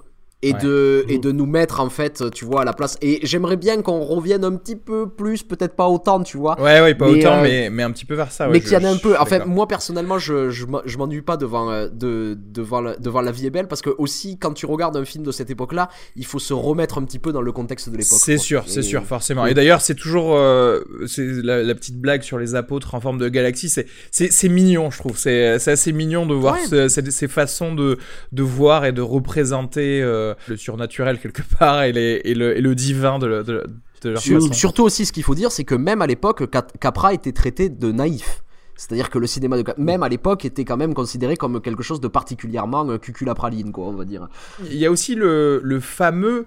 Et 0.44 0.54
Ouais. 0.54 0.60
de 0.62 1.06
et 1.10 1.18
de 1.18 1.32
nous 1.32 1.48
mettre 1.48 1.80
en 1.80 1.90
fait 1.90 2.30
tu 2.32 2.46
vois 2.46 2.62
à 2.62 2.64
la 2.64 2.74
place 2.74 2.96
et 3.02 3.20
j'aimerais 3.24 3.58
bien 3.58 3.82
qu'on 3.82 4.02
revienne 4.02 4.44
un 4.44 4.56
petit 4.56 4.76
peu 4.76 5.10
plus 5.10 5.42
peut-être 5.42 5.76
pas 5.76 5.88
autant 5.88 6.22
tu 6.22 6.38
vois 6.38 6.62
Ouais, 6.62 6.80
ouais, 6.80 6.94
pas 6.94 7.10
Mais, 7.10 7.20
autant, 7.20 7.40
euh, 7.40 7.42
mais, 7.42 7.70
mais 7.72 7.82
un 7.82 7.90
petit 7.92 8.06
peu 8.06 8.14
vers 8.14 8.32
ça. 8.32 8.46
ouais, 8.46 8.54
mais 8.54 8.60
qu'il 8.62 8.74
y 8.74 8.78
en 8.78 8.84
a 8.84 8.90
un 8.90 8.98
peu 8.98 9.18
en 9.18 9.26
fait 9.26 9.46
moi 9.48 9.68
personnellement 9.68 10.20
je 10.20 10.52
je, 10.52 10.66
je 10.86 10.98
m'ennuie 11.00 11.24
pas 11.24 11.38
devant 11.38 11.72
euh, 11.72 11.90
de 11.92 12.38
devant 12.40 12.82
la, 12.82 12.96
devant 12.98 13.22
la 13.22 13.32
vie 13.32 13.48
est 13.48 13.50
belle 13.50 13.68
parce 13.68 13.82
que 13.82 13.90
aussi 13.98 14.38
quand 14.38 14.54
tu 14.54 14.68
regardes 14.68 14.96
un 14.96 15.06
film 15.06 15.24
de 15.24 15.32
cette 15.32 15.50
époque 15.50 15.74
là 15.74 15.90
il 16.16 16.26
faut 16.26 16.38
se 16.40 16.54
remettre 16.54 17.00
un 17.00 17.04
petit 17.04 17.18
peu 17.20 17.32
dans 17.32 17.42
le 17.42 17.52
contexte 17.52 17.90
de 17.90 17.98
l'époque 17.98 18.20
C'est 18.22 18.38
sûr, 18.38 18.64
c'est 18.68 18.84
sûr, 18.84 19.04
forcément. 19.06 19.44
Oui. 19.44 19.52
Et 19.52 19.54
d'ailleurs, 19.56 19.82
c'est 19.82 19.96
toujours 19.96 20.36
euh, 20.36 20.82
c'est 21.08 21.26
la, 21.44 21.64
la 21.64 21.74
petite 21.74 22.00
blague 22.00 22.22
sur 22.22 22.38
les 22.38 22.54
apôtres 22.54 22.94
en 22.94 23.02
forme 23.02 23.18
de 23.18 23.28
galaxie. 23.28 23.70
C'est 24.12 24.50
mignon, 24.50 24.92
je 24.92 25.00
trouve. 25.00 25.18
C'est 25.18 25.58
c'est 25.58 25.72
assez 25.72 25.94
mignon 25.94 26.26
de 26.28 26.36
voir 26.36 26.54
Ouais. 26.56 26.66
ce- 26.70 26.88
ces, 26.90 27.10
ces 27.10 27.28
façons 27.28 27.74
de 27.74 27.98
de 28.32 28.44
voir 28.44 28.86
et 28.86 28.92
de 28.92 29.02
représenter 29.02 30.02
euh, 30.02 30.27
le 30.48 30.58
surnaturel 30.58 31.20
quelque 31.20 31.42
part 31.60 31.84
et, 31.84 31.92
les, 31.92 32.22
et 32.24 32.34
le 32.34 32.58
et 32.58 32.62
le 32.62 32.76
divin 32.76 33.20
de, 33.20 33.28
de, 33.44 33.64
de 34.04 34.10
leur 34.10 34.22
Sur- 34.22 34.42
façon. 34.42 34.54
surtout 34.54 34.84
aussi, 34.84 35.06
ce 35.06 35.12
qu'il 35.12 35.24
faut 35.24 35.36
dire, 35.36 35.52
c'est 35.52 35.64
que 35.64 35.76
même 35.76 36.02
à 36.02 36.08
l'époque, 36.08 36.50
Cap- 36.50 36.78
Capra 36.80 37.14
était 37.14 37.32
traité 37.32 37.70
de 37.70 37.92
naïf. 37.92 38.44
C'est-à-dire 38.76 39.10
que 39.10 39.18
le 39.18 39.26
cinéma 39.26 39.58
de 39.58 39.64
même 39.80 40.04
à 40.04 40.10
l'époque 40.10 40.46
était 40.46 40.64
quand 40.64 40.78
même 40.78 40.94
considéré 40.94 41.36
comme 41.36 41.62
quelque 41.62 41.82
chose 41.82 42.00
de 42.00 42.08
particulièrement 42.08 42.88
euh, 42.90 42.98
cuculapraline, 43.00 43.72
quoi, 43.72 43.86
on 43.88 43.94
va 43.94 44.06
dire. 44.06 44.28
Il 44.66 44.76
y 44.78 44.86
a 44.86 44.92
aussi 44.92 45.16
le, 45.16 45.60
le 45.64 45.80
fameux 45.80 46.46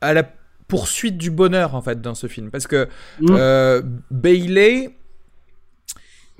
à 0.00 0.14
la 0.14 0.22
poursuite 0.68 1.18
du 1.18 1.30
bonheur 1.30 1.74
en 1.74 1.82
fait 1.82 2.00
dans 2.00 2.14
ce 2.14 2.26
film 2.28 2.50
parce 2.50 2.66
que 2.66 2.88
Mm. 3.20 3.26
euh, 3.30 3.82
Bailey 4.10 4.96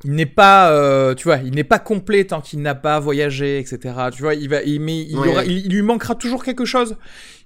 il 0.05 0.13
n'est 0.13 0.27
pas 0.27 0.71
euh, 0.73 1.15
tu 1.15 1.25
vois 1.25 1.39
il 1.39 1.55
n'est 1.55 1.65
pas 1.65 1.79
complet 1.79 2.25
tant 2.25 2.41
qu'il 2.43 2.61
n'a 2.61 2.75
pas 2.75 3.01
voyagé 3.01 3.59
etc 3.59 3.95
tu 4.13 4.23
vois 4.23 4.35
il 4.35 4.49
va 4.49 4.63
il, 4.63 4.79
mais 4.81 5.01
il, 5.01 5.13
y 5.13 5.17
Ouais. 5.17 5.29
aura- 5.29 5.45
il- 5.45 5.65
il 5.67 5.73
lui 5.73 5.83
manquera 5.83 6.15
toujours 6.15 6.45
quelque 6.45 6.65
chose. 6.67 6.97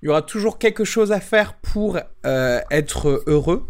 Il 0.03 0.07
y 0.07 0.09
aura 0.09 0.23
toujours 0.23 0.59
quelque 0.59 0.85
chose 0.85 1.13
à 1.13 1.21
faire 1.21 1.55
pour 1.55 1.99
euh, 2.27 2.61
être 2.71 3.23
heureux. 3.27 3.67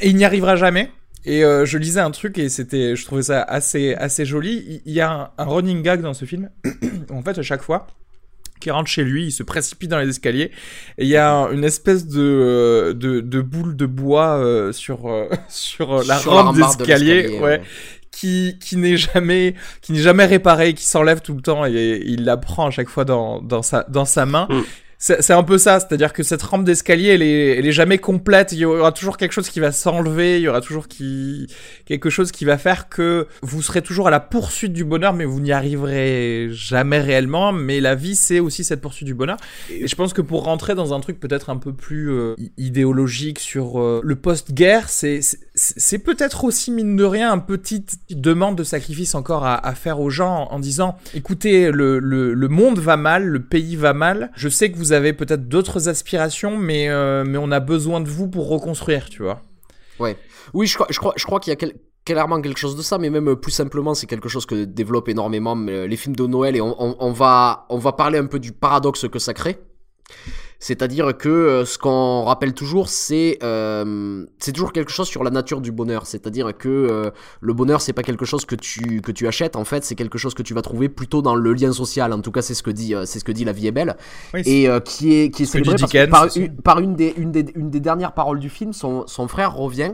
Et 0.00 0.10
il 0.10 0.16
n'y 0.16 0.24
arrivera 0.24 0.54
jamais. 0.56 0.90
Et 1.24 1.44
euh, 1.44 1.66
je 1.66 1.76
lisais 1.78 1.98
un 2.00 2.12
truc 2.12 2.38
et 2.38 2.48
c'était 2.48 2.94
je 2.94 3.04
trouvais 3.04 3.22
ça 3.24 3.42
assez 3.42 3.94
assez 3.94 4.24
joli. 4.24 4.64
Il, 4.68 4.82
il 4.86 4.92
y 4.92 5.00
a 5.00 5.10
un, 5.10 5.30
un 5.38 5.44
running 5.44 5.82
gag 5.82 6.00
dans 6.00 6.14
ce 6.14 6.24
film. 6.24 6.48
En 7.10 7.22
fait 7.22 7.36
à 7.38 7.42
chaque 7.42 7.62
fois 7.62 7.86
qui 8.60 8.70
rentre 8.70 8.88
chez 8.88 9.04
lui, 9.04 9.24
il 9.26 9.32
se 9.32 9.42
précipite 9.42 9.90
dans 9.90 9.98
les 9.98 10.08
escaliers 10.08 10.50
et 10.98 11.04
il 11.04 11.08
y 11.08 11.16
a 11.16 11.30
un- 11.32 11.52
une 11.52 11.64
espèce 11.64 12.06
de, 12.06 12.20
euh, 12.20 12.92
de, 12.94 13.20
de 13.20 13.40
boule 13.40 13.76
de 13.76 13.86
bois 13.86 14.38
euh, 14.38 14.72
sur, 14.72 15.06
euh, 15.10 15.28
sur 15.48 15.92
euh, 15.94 16.02
la 16.06 16.18
Sur 16.18 16.32
la 16.34 16.42
rampe 16.42 16.54
rambarde 16.54 16.78
de 16.80 16.84
d'escalier 16.84 17.14
l'escalier, 17.14 17.38
ouais, 17.38 17.44
ouais. 17.44 17.62
qui, 18.10 18.58
qui 18.60 18.76
n'est 18.76 18.96
jamais 18.96 19.54
qui 19.82 19.92
n'est 19.92 20.00
jamais 20.00 20.24
réparé, 20.24 20.72
qui 20.74 20.84
s'enlève 20.86 21.20
tout 21.20 21.34
le 21.34 21.42
temps 21.42 21.66
et 21.66 22.02
il 22.04 22.24
la 22.24 22.36
prend 22.36 22.66
à 22.66 22.70
chaque 22.70 22.88
fois 22.88 23.04
dans, 23.04 23.40
dans, 23.42 23.62
sa, 23.62 23.84
dans 23.88 24.04
sa 24.06 24.24
main. 24.26 24.46
Mm. 24.50 24.60
C'est 24.98 25.32
un 25.32 25.42
peu 25.42 25.58
ça, 25.58 25.78
c'est-à-dire 25.78 26.14
que 26.14 26.22
cette 26.22 26.42
rampe 26.42 26.64
d'escalier, 26.64 27.08
elle 27.08 27.22
est, 27.22 27.58
elle 27.58 27.66
est 27.66 27.72
jamais 27.72 27.98
complète. 27.98 28.52
Il 28.52 28.58
y 28.58 28.64
aura 28.64 28.92
toujours 28.92 29.18
quelque 29.18 29.32
chose 29.32 29.50
qui 29.50 29.60
va 29.60 29.70
s'enlever, 29.70 30.36
il 30.38 30.42
y 30.42 30.48
aura 30.48 30.62
toujours 30.62 30.88
qui, 30.88 31.48
quelque 31.84 32.08
chose 32.08 32.32
qui 32.32 32.46
va 32.46 32.56
faire 32.56 32.88
que 32.88 33.26
vous 33.42 33.60
serez 33.60 33.82
toujours 33.82 34.08
à 34.08 34.10
la 34.10 34.20
poursuite 34.20 34.72
du 34.72 34.84
bonheur, 34.84 35.12
mais 35.12 35.26
vous 35.26 35.40
n'y 35.40 35.52
arriverez 35.52 36.48
jamais 36.50 36.98
réellement. 36.98 37.52
Mais 37.52 37.80
la 37.80 37.94
vie, 37.94 38.14
c'est 38.14 38.40
aussi 38.40 38.64
cette 38.64 38.80
poursuite 38.80 39.06
du 39.06 39.14
bonheur. 39.14 39.36
Et 39.70 39.86
je 39.86 39.94
pense 39.96 40.14
que 40.14 40.22
pour 40.22 40.44
rentrer 40.44 40.74
dans 40.74 40.94
un 40.94 41.00
truc 41.00 41.20
peut-être 41.20 41.50
un 41.50 41.58
peu 41.58 41.74
plus 41.74 42.10
euh, 42.10 42.34
idéologique 42.56 43.38
sur 43.38 43.78
euh, 43.78 44.00
le 44.02 44.16
post-guerre, 44.16 44.88
c'est 44.88 45.98
peut-être 45.98 46.44
aussi 46.44 46.70
mine 46.70 46.96
de 46.96 47.04
rien 47.04 47.32
un 47.32 47.38
petite 47.38 47.98
demande 48.10 48.56
de 48.56 48.64
sacrifice 48.64 49.14
encore 49.14 49.44
à, 49.44 49.66
à 49.66 49.74
faire 49.74 50.00
aux 50.00 50.10
gens 50.10 50.48
en, 50.50 50.54
en 50.54 50.58
disant 50.58 50.96
écoutez 51.14 51.70
le, 51.70 51.98
le, 51.98 52.32
le 52.32 52.48
monde 52.48 52.78
va 52.78 52.96
mal, 52.96 53.26
le 53.26 53.42
pays 53.42 53.76
va 53.76 53.92
mal. 53.92 54.30
Je 54.36 54.48
sais 54.48 54.70
que 54.70 54.76
vous 54.76 54.92
avez 54.92 54.95
peut-être 55.12 55.48
d'autres 55.48 55.88
aspirations, 55.88 56.56
mais 56.56 56.88
euh, 56.88 57.24
mais 57.26 57.38
on 57.38 57.50
a 57.50 57.60
besoin 57.60 58.00
de 58.00 58.08
vous 58.08 58.28
pour 58.28 58.48
reconstruire, 58.48 59.08
tu 59.08 59.22
vois. 59.22 59.42
Ouais. 59.98 60.16
Oui, 60.54 60.66
je 60.66 60.74
crois, 60.74 60.86
je 60.90 60.98
crois, 60.98 61.14
je 61.16 61.24
crois 61.24 61.40
qu'il 61.40 61.52
y 61.52 61.64
a 61.64 61.68
clairement 62.04 62.40
quelque 62.40 62.58
chose 62.58 62.76
de 62.76 62.82
ça, 62.82 62.98
mais 62.98 63.10
même 63.10 63.28
euh, 63.28 63.36
plus 63.36 63.52
simplement, 63.52 63.94
c'est 63.94 64.06
quelque 64.06 64.28
chose 64.28 64.46
que 64.46 64.64
développent 64.64 65.08
énormément 65.08 65.56
euh, 65.56 65.86
les 65.86 65.96
films 65.96 66.16
de 66.16 66.26
Noël 66.26 66.56
et 66.56 66.60
on 66.60 67.12
va, 67.12 67.66
on 67.68 67.78
va 67.78 67.92
parler 67.92 68.18
un 68.18 68.26
peu 68.26 68.38
du 68.38 68.52
paradoxe 68.52 69.08
que 69.08 69.18
ça 69.18 69.34
crée. 69.34 69.58
C'est-à-dire 70.58 71.16
que 71.16 71.28
euh, 71.28 71.64
ce 71.64 71.76
qu'on 71.78 72.24
rappelle 72.24 72.54
toujours, 72.54 72.88
c'est 72.88 73.38
euh, 73.42 74.24
c'est 74.38 74.52
toujours 74.52 74.72
quelque 74.72 74.90
chose 74.90 75.06
sur 75.06 75.22
la 75.22 75.30
nature 75.30 75.60
du 75.60 75.70
bonheur. 75.70 76.06
C'est-à-dire 76.06 76.56
que 76.56 76.68
euh, 76.68 77.10
le 77.40 77.52
bonheur, 77.52 77.80
c'est 77.80 77.92
pas 77.92 78.02
quelque 78.02 78.24
chose 78.24 78.46
que 78.46 78.54
tu 78.54 79.00
que 79.02 79.12
tu 79.12 79.26
achètes. 79.26 79.56
En 79.56 79.64
fait, 79.64 79.84
c'est 79.84 79.94
quelque 79.94 80.18
chose 80.18 80.34
que 80.34 80.42
tu 80.42 80.54
vas 80.54 80.62
trouver 80.62 80.88
plutôt 80.88 81.20
dans 81.20 81.34
le 81.34 81.52
lien 81.52 81.72
social. 81.72 82.12
En 82.12 82.20
tout 82.20 82.32
cas, 82.32 82.42
c'est 82.42 82.54
ce 82.54 82.62
que 82.62 82.70
dit 82.70 82.94
euh, 82.94 83.04
c'est 83.04 83.18
ce 83.18 83.24
que 83.24 83.32
dit 83.32 83.44
La 83.44 83.52
Vie 83.52 83.66
est 83.66 83.72
belle 83.72 83.96
Oui, 84.32 84.42
et 84.46 84.68
euh, 84.68 84.80
qui 84.80 85.14
est 85.14 85.30
qui 85.30 85.42
est 85.42 85.46
célébré 85.46 85.76
parce 85.78 85.92
que 85.92 85.98
Dickens 85.98 86.10
par, 86.10 86.36
une, 86.36 86.56
par 86.56 86.80
une 86.80 86.96
des 86.96 87.14
une 87.16 87.32
des 87.32 87.46
une 87.54 87.70
des 87.70 87.80
dernières 87.80 88.12
paroles 88.12 88.38
du 88.38 88.48
film, 88.48 88.72
son 88.72 89.06
son 89.06 89.28
frère 89.28 89.54
revient 89.54 89.92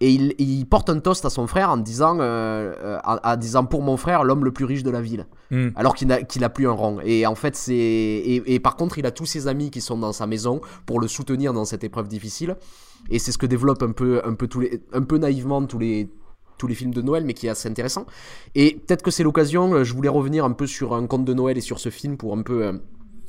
et 0.00 0.10
il, 0.12 0.34
il 0.38 0.66
porte 0.66 0.90
un 0.90 0.98
toast 1.00 1.24
à 1.24 1.30
son 1.30 1.46
frère 1.46 1.70
en 1.70 1.78
disant 1.78 2.18
euh, 2.20 2.74
euh, 2.82 2.98
en, 3.04 3.16
en 3.22 3.36
disant 3.36 3.64
pour 3.64 3.82
mon 3.82 3.96
frère 3.96 4.24
l'homme 4.24 4.44
le 4.44 4.52
plus 4.52 4.64
riche 4.66 4.82
de 4.82 4.90
la 4.90 5.00
ville. 5.00 5.26
Hmm. 5.50 5.68
alors 5.76 5.94
qu'il 5.94 6.08
n'a 6.08 6.16
a 6.18 6.48
plus 6.48 6.66
un 6.68 6.72
rang. 6.72 6.98
Et 7.04 7.24
en 7.26 7.34
fait 7.34 7.54
c'est 7.56 7.72
et, 7.74 8.54
et 8.54 8.60
par 8.60 8.76
contre 8.76 8.98
il 8.98 9.06
a 9.06 9.10
tous 9.10 9.26
ses 9.26 9.46
amis 9.48 9.70
qui 9.70 9.80
sont 9.80 9.96
dans 9.96 10.12
sa 10.12 10.26
maison 10.26 10.60
pour 10.86 11.00
le 11.00 11.08
soutenir 11.08 11.52
dans 11.52 11.64
cette 11.64 11.84
épreuve 11.84 12.08
difficile. 12.08 12.56
Et 13.10 13.18
c'est 13.18 13.30
ce 13.32 13.38
que 13.38 13.46
développe 13.46 13.82
un 13.82 13.92
peu 13.92 14.20
un 14.24 14.34
peu 14.34 14.48
tous 14.48 14.60
les 14.60 14.80
un 14.92 15.02
peu 15.02 15.18
naïvement 15.18 15.64
tous 15.64 15.78
les 15.78 16.08
tous 16.58 16.66
les 16.66 16.74
films 16.74 16.92
de 16.92 17.02
Noël 17.02 17.24
mais 17.24 17.32
qui 17.34 17.46
est 17.46 17.50
assez 17.50 17.68
intéressant. 17.68 18.06
Et 18.54 18.80
peut-être 18.86 19.02
que 19.02 19.10
c'est 19.10 19.22
l'occasion 19.22 19.72
euh, 19.74 19.84
je 19.84 19.94
voulais 19.94 20.08
revenir 20.08 20.44
un 20.44 20.52
peu 20.52 20.66
sur 20.66 20.94
un 20.94 21.06
conte 21.06 21.24
de 21.24 21.32
Noël 21.34 21.56
et 21.56 21.60
sur 21.62 21.78
ce 21.78 21.88
film 21.90 22.16
pour 22.16 22.36
un 22.36 22.42
peu 22.42 22.64
euh, 22.66 22.72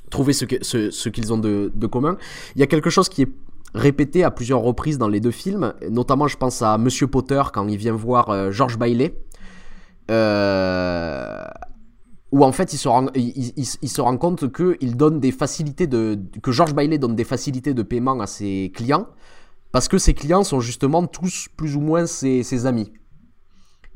trouver 0.09 0.33
ce 0.33 0.45
que- 0.45 0.63
ce, 0.63 0.89
ce 0.91 1.09
qu'ils 1.09 1.31
ont 1.33 1.37
de, 1.37 1.71
de 1.75 1.87
commun. 1.87 2.17
Il 2.55 2.59
y 2.59 2.63
a 2.63 2.67
quelque 2.67 2.89
chose 2.89 3.09
qui 3.09 3.21
est 3.23 3.29
répété 3.73 4.23
à 4.23 4.31
plusieurs 4.31 4.61
reprises 4.61 4.97
dans 4.97 5.07
les 5.07 5.19
deux 5.19 5.31
films 5.31 5.73
notamment 5.89 6.27
je 6.27 6.37
pense 6.37 6.61
à 6.61 6.77
Monsieur 6.77 7.07
Potter 7.07 7.41
quand 7.53 7.67
il 7.67 7.77
vient 7.77 7.93
voir 7.93 8.29
euh, 8.29 8.51
George 8.51 8.77
Bailey 8.77 9.13
euh, 10.09 11.45
où 12.31 12.43
en 12.43 12.51
fait 12.51 12.73
il 12.73 12.77
se 12.77 14.01
rend, 14.01 14.17
compte 14.17 14.51
que 14.51 14.77
il 14.81 14.97
donne 14.97 15.19
des 15.19 15.31
facilités 15.31 15.87
de 15.87 16.19
que 16.41 16.51
George 16.51 16.73
Bailey 16.73 16.97
donne 16.97 17.15
des 17.15 17.23
facilités 17.23 17.73
de 17.73 17.83
paiement 17.83 18.19
à 18.19 18.27
ses 18.27 18.71
clients 18.73 19.07
parce 19.71 19.87
que 19.87 19.97
ses 19.97 20.13
clients 20.13 20.43
sont 20.43 20.59
justement 20.59 21.05
tous 21.07 21.47
plus 21.55 21.75
ou 21.75 21.81
moins 21.81 22.05
ses, 22.05 22.65
amis. 22.65 22.91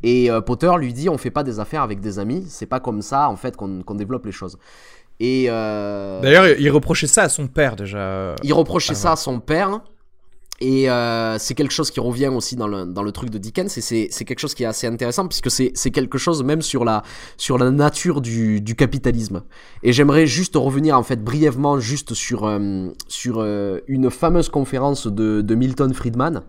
Et 0.03 0.29
euh, 0.29 0.41
Potter 0.41 0.71
lui 0.77 0.93
dit 0.93 1.10
on 1.10 1.17
fait 1.17 1.31
pas 1.31 1.43
des 1.43 1.60
affaires 1.60 1.81
avec 1.81 1.99
des 1.99 2.19
amis, 2.19 2.45
c'est 2.47 2.65
pas 2.65 2.79
comme 2.79 3.01
ça 3.01 3.29
en 3.29 3.36
fait 3.36 3.55
qu'on 3.55 3.95
développe 3.95 4.25
les 4.25 4.31
choses. 4.31 4.57
Et 5.23 5.45
euh, 5.49 6.19
D'ailleurs, 6.19 6.47
il 6.60 6.69
reprochait 6.71 7.05
ça 7.05 7.21
à 7.21 7.29
son 7.29 7.45
père 7.47 7.75
déjà. 7.75 8.36
il 8.41 8.53
reprochait 8.53 8.93
Ah, 8.93 8.95
ça 8.95 9.12
à 9.12 9.15
son 9.15 9.39
père. 9.39 9.81
Et 10.63 10.89
euh, 10.89 11.38
c'est 11.38 11.53
quelque 11.53 11.71
chose 11.71 11.91
qui 11.91 11.99
revient 11.99 12.27
aussi 12.27 12.55
dans 12.55 12.67
le, 12.67 12.86
dans 12.86 13.03
le 13.03 13.12
truc 13.12 13.29
de 13.29 13.38
Dickens. 13.38 13.77
Et 13.77 13.81
c'est 14.12 14.25
quelque 14.25 14.39
chose 14.39 14.55
qui 14.55 14.63
est 14.63 14.67
assez 14.67 14.88
intéressant 14.88 15.27
puisque 15.27 15.51
c'est 15.51 15.71
c'est 15.75 15.91
quelque 15.91 16.17
chose 16.17 16.43
même 16.43 16.63
sur 16.63 16.84
la, 16.86 17.03
sur 17.38 17.60
la 17.60 17.69
nature 17.69 18.19
du, 18.21 18.62
du 18.62 18.75
capitalisme. 18.75 19.43
Et 19.84 19.93
j'aimerais 19.93 20.25
juste 20.25 20.55
revenir 20.55 20.97
en 20.97 21.03
fait 21.03 21.23
brièvement 21.23 21.79
juste 21.79 22.15
sur, 22.15 22.45
euh, 22.45 22.88
sur 23.07 23.36
euh, 23.39 23.79
une 23.88 24.10
fameuse 24.10 24.49
conférence 24.49 25.05
de, 25.05 25.41
de 25.41 25.55
Milton 25.55 25.93
Friedman. 25.93 26.41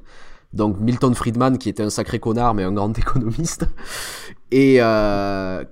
Donc 0.53 0.79
Milton 0.81 1.15
Friedman 1.15 1.59
qui 1.59 1.69
était 1.69 1.83
un 1.83 1.91
sacré 1.91 2.19
connard 2.19 2.55
mais 2.55 2.63
un 2.63 2.73
grand 2.73 2.97
économiste. 2.99 3.67
Et 4.51 4.77
euh, 4.81 5.65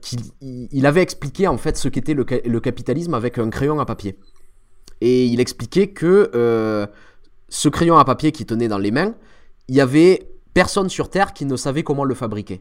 il 0.73 0.87
avait 0.87 1.03
expliqué 1.03 1.47
en 1.47 1.59
fait 1.59 1.77
ce 1.77 1.89
qu'était 1.89 2.15
le 2.15 2.61
capitalisme 2.61 3.15
avec 3.15 3.39
un 3.39 3.51
crayon 3.51 3.79
à 3.79 3.85
papier. 3.85 4.19
Et 5.01 5.27
il 5.27 5.41
expliquait 5.41 5.89
que 5.89 6.31
euh, 6.35 6.87
ce 7.49 7.69
crayon 7.69 7.97
à 7.97 8.05
papier 8.05 8.33
qu'il 8.33 8.47
tenait 8.47 8.69
dans 8.69 8.79
les 8.79 8.91
mains, 8.91 9.15
il 9.69 9.75
y 9.75 9.81
avait 9.81 10.29
personne 10.55 10.89
sur 10.89 11.09
Terre 11.09 11.33
qui 11.33 11.47
ne 11.47 11.57
savait 11.57 11.83
comment 11.83 12.05
le 12.05 12.15
fabriquer. 12.15 12.61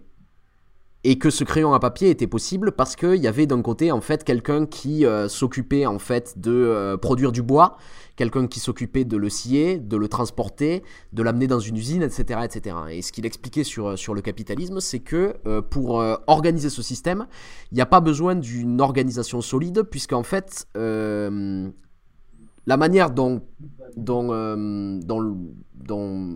Et 1.05 1.17
que 1.17 1.29
ce 1.29 1.45
crayon 1.45 1.73
à 1.73 1.79
papier 1.79 2.09
était 2.09 2.27
possible 2.27 2.73
parce 2.73 2.97
qu'il 2.97 3.15
y 3.15 3.27
avait 3.27 3.45
d'un 3.45 3.61
côté 3.61 3.91
en 3.91 4.01
fait 4.01 4.25
quelqu'un 4.25 4.65
qui 4.65 5.05
euh, 5.05 5.29
s'occupait 5.29 5.85
en 5.85 5.97
fait 5.97 6.37
de 6.37 6.51
euh, 6.51 6.97
produire 6.97 7.31
du 7.31 7.41
bois, 7.41 7.77
quelqu'un 8.19 8.47
qui 8.47 8.59
s'occupait 8.59 9.05
de 9.05 9.15
le 9.15 9.29
scier, 9.29 9.77
de 9.77 9.95
le 9.95 10.09
transporter, 10.09 10.83
de 11.13 11.23
l'amener 11.23 11.47
dans 11.47 11.61
une 11.61 11.77
usine, 11.77 12.03
etc., 12.03 12.41
etc. 12.43 12.75
Et 12.91 13.01
ce 13.01 13.13
qu'il 13.13 13.25
expliquait 13.25 13.63
sur, 13.63 13.97
sur 13.97 14.13
le 14.13 14.19
capitalisme, 14.19 14.81
c'est 14.81 14.99
que 14.99 15.37
euh, 15.47 15.61
pour 15.61 16.01
euh, 16.01 16.17
organiser 16.27 16.69
ce 16.69 16.81
système, 16.81 17.27
il 17.71 17.75
n'y 17.75 17.81
a 17.81 17.85
pas 17.85 18.01
besoin 18.01 18.35
d'une 18.35 18.81
organisation 18.81 19.39
solide, 19.39 19.83
puisqu'en 19.83 20.23
fait, 20.23 20.67
euh, 20.75 21.69
la 22.65 22.75
manière 22.75 23.11
dont, 23.11 23.41
euh, 23.97 24.99
dont, 25.01 25.37
dont 25.75 26.29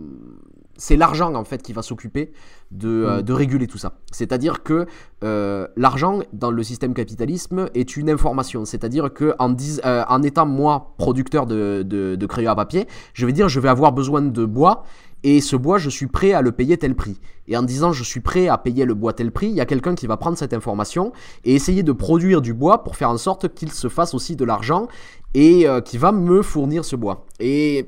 c'est 0.77 0.95
l'argent 0.95 1.33
en 1.35 1.43
fait 1.43 1.61
qui 1.61 1.73
va 1.73 1.81
s'occuper 1.81 2.31
de, 2.71 2.89
euh, 2.89 3.21
de 3.21 3.33
réguler 3.33 3.67
tout 3.67 3.77
ça. 3.77 3.93
C'est-à-dire 4.11 4.63
que 4.63 4.87
euh, 5.23 5.67
l'argent 5.75 6.19
dans 6.33 6.51
le 6.51 6.63
système 6.63 6.93
capitalisme 6.93 7.69
est 7.75 7.95
une 7.95 8.09
information. 8.09 8.65
C'est-à-dire 8.65 9.13
que 9.13 9.35
en, 9.39 9.55
euh, 9.85 10.03
en 10.07 10.23
étant 10.23 10.45
moi 10.45 10.95
producteur 10.97 11.45
de, 11.45 11.83
de, 11.85 12.15
de 12.15 12.25
crayons 12.25 12.51
à 12.51 12.55
papier, 12.55 12.87
je 13.13 13.25
vais 13.25 13.33
dire 13.33 13.49
je 13.49 13.59
vais 13.59 13.69
avoir 13.69 13.91
besoin 13.91 14.21
de 14.21 14.45
bois 14.45 14.83
et 15.25 15.39
ce 15.39 15.55
bois, 15.55 15.77
je 15.77 15.89
suis 15.89 16.07
prêt 16.07 16.33
à 16.33 16.41
le 16.41 16.51
payer 16.51 16.77
tel 16.77 16.95
prix. 16.95 17.17
Et 17.47 17.55
en 17.55 17.63
disant 17.63 17.93
je 17.93 18.03
suis 18.03 18.19
prêt 18.19 18.49
à 18.49 18.57
payer 18.57 18.83
le 18.83 18.93
bois 18.93 19.13
tel 19.13 19.31
prix, 19.31 19.47
il 19.47 19.55
y 19.55 19.61
a 19.61 19.65
quelqu'un 19.65 19.95
qui 19.95 20.07
va 20.07 20.17
prendre 20.17 20.37
cette 20.37 20.53
information 20.53 21.13
et 21.45 21.53
essayer 21.53 21.83
de 21.83 21.91
produire 21.93 22.41
du 22.41 22.53
bois 22.53 22.83
pour 22.83 22.97
faire 22.97 23.09
en 23.09 23.17
sorte 23.17 23.53
qu'il 23.53 23.71
se 23.71 23.87
fasse 23.87 24.13
aussi 24.13 24.35
de 24.35 24.43
l'argent 24.43 24.87
et 25.33 25.65
qui 25.85 25.97
va 25.97 26.11
me 26.11 26.41
fournir 26.41 26.85
ce 26.85 26.95
bois. 26.95 27.25
Et 27.39 27.87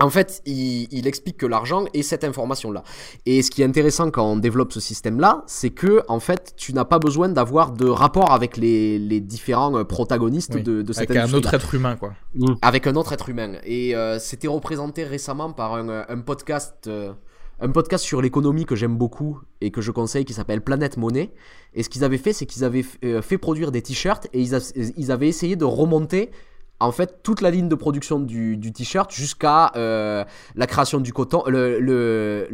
en 0.00 0.10
fait, 0.10 0.42
il, 0.44 0.88
il 0.90 1.06
explique 1.06 1.36
que 1.36 1.46
l'argent 1.46 1.84
est 1.94 2.02
cette 2.02 2.24
information-là. 2.24 2.82
Et 3.26 3.42
ce 3.42 3.50
qui 3.52 3.62
est 3.62 3.64
intéressant 3.64 4.10
quand 4.10 4.26
on 4.28 4.36
développe 4.36 4.72
ce 4.72 4.80
système-là, 4.80 5.44
c'est 5.46 5.70
que 5.70 6.02
en 6.08 6.18
fait, 6.18 6.52
tu 6.56 6.72
n'as 6.72 6.84
pas 6.84 6.98
besoin 6.98 7.28
d'avoir 7.28 7.70
de 7.70 7.86
rapport 7.86 8.32
avec 8.32 8.56
les, 8.56 8.98
les 8.98 9.20
différents 9.20 9.76
euh, 9.78 9.84
protagonistes 9.84 10.54
Oui, 10.56 10.62
de, 10.64 10.82
de 10.82 10.92
cette 10.92 11.08
Avec 11.10 11.22
un 11.22 11.32
autre 11.32 11.54
être 11.54 11.74
humain, 11.76 11.94
quoi. 11.94 12.12
avec 12.60 12.88
un 12.88 12.96
autre 12.96 13.12
être 13.12 13.28
humain. 13.28 13.52
Et 13.64 13.94
euh, 13.94 14.18
c'était 14.18 14.48
représenté 14.48 15.04
récemment 15.04 15.52
par 15.52 15.74
un, 15.74 15.88
euh, 15.88 16.02
un 16.08 16.18
podcast, 16.22 16.74
euh, 16.88 17.12
un 17.60 17.70
podcast 17.70 18.04
sur 18.04 18.20
l'économie 18.20 18.64
que 18.64 18.74
j'aime 18.74 18.96
beaucoup 18.98 19.40
et 19.60 19.70
que 19.70 19.80
je 19.80 19.92
conseille, 19.92 20.24
qui 20.24 20.32
s'appelle 20.32 20.60
Planète 20.60 20.96
Monnaie. 20.96 21.32
Et 21.72 21.84
ce 21.84 21.88
qu'ils 21.88 22.02
avaient 22.02 22.18
fait, 22.18 22.32
c'est 22.32 22.46
qu'ils 22.46 22.64
avaient 22.64 22.82
fait 23.22 23.38
produire 23.38 23.70
des 23.70 23.80
t-shirts 23.80 24.26
et 24.32 24.40
ils, 24.40 24.56
a- 24.56 24.72
ils 24.96 25.12
avaient 25.12 25.28
essayé 25.28 25.54
de 25.54 25.64
remonter. 25.64 26.32
En 26.80 26.92
fait, 26.92 27.20
toute 27.22 27.40
la 27.40 27.50
ligne 27.50 27.68
de 27.68 27.74
production 27.74 28.18
du, 28.20 28.58
t-shirt 28.72 29.10
jusqu'à 29.12 29.72
euh, 29.76 30.24
la 30.54 30.66
création 30.66 31.00
du 31.00 31.12
coton, 31.12 31.42
le, 31.46 32.46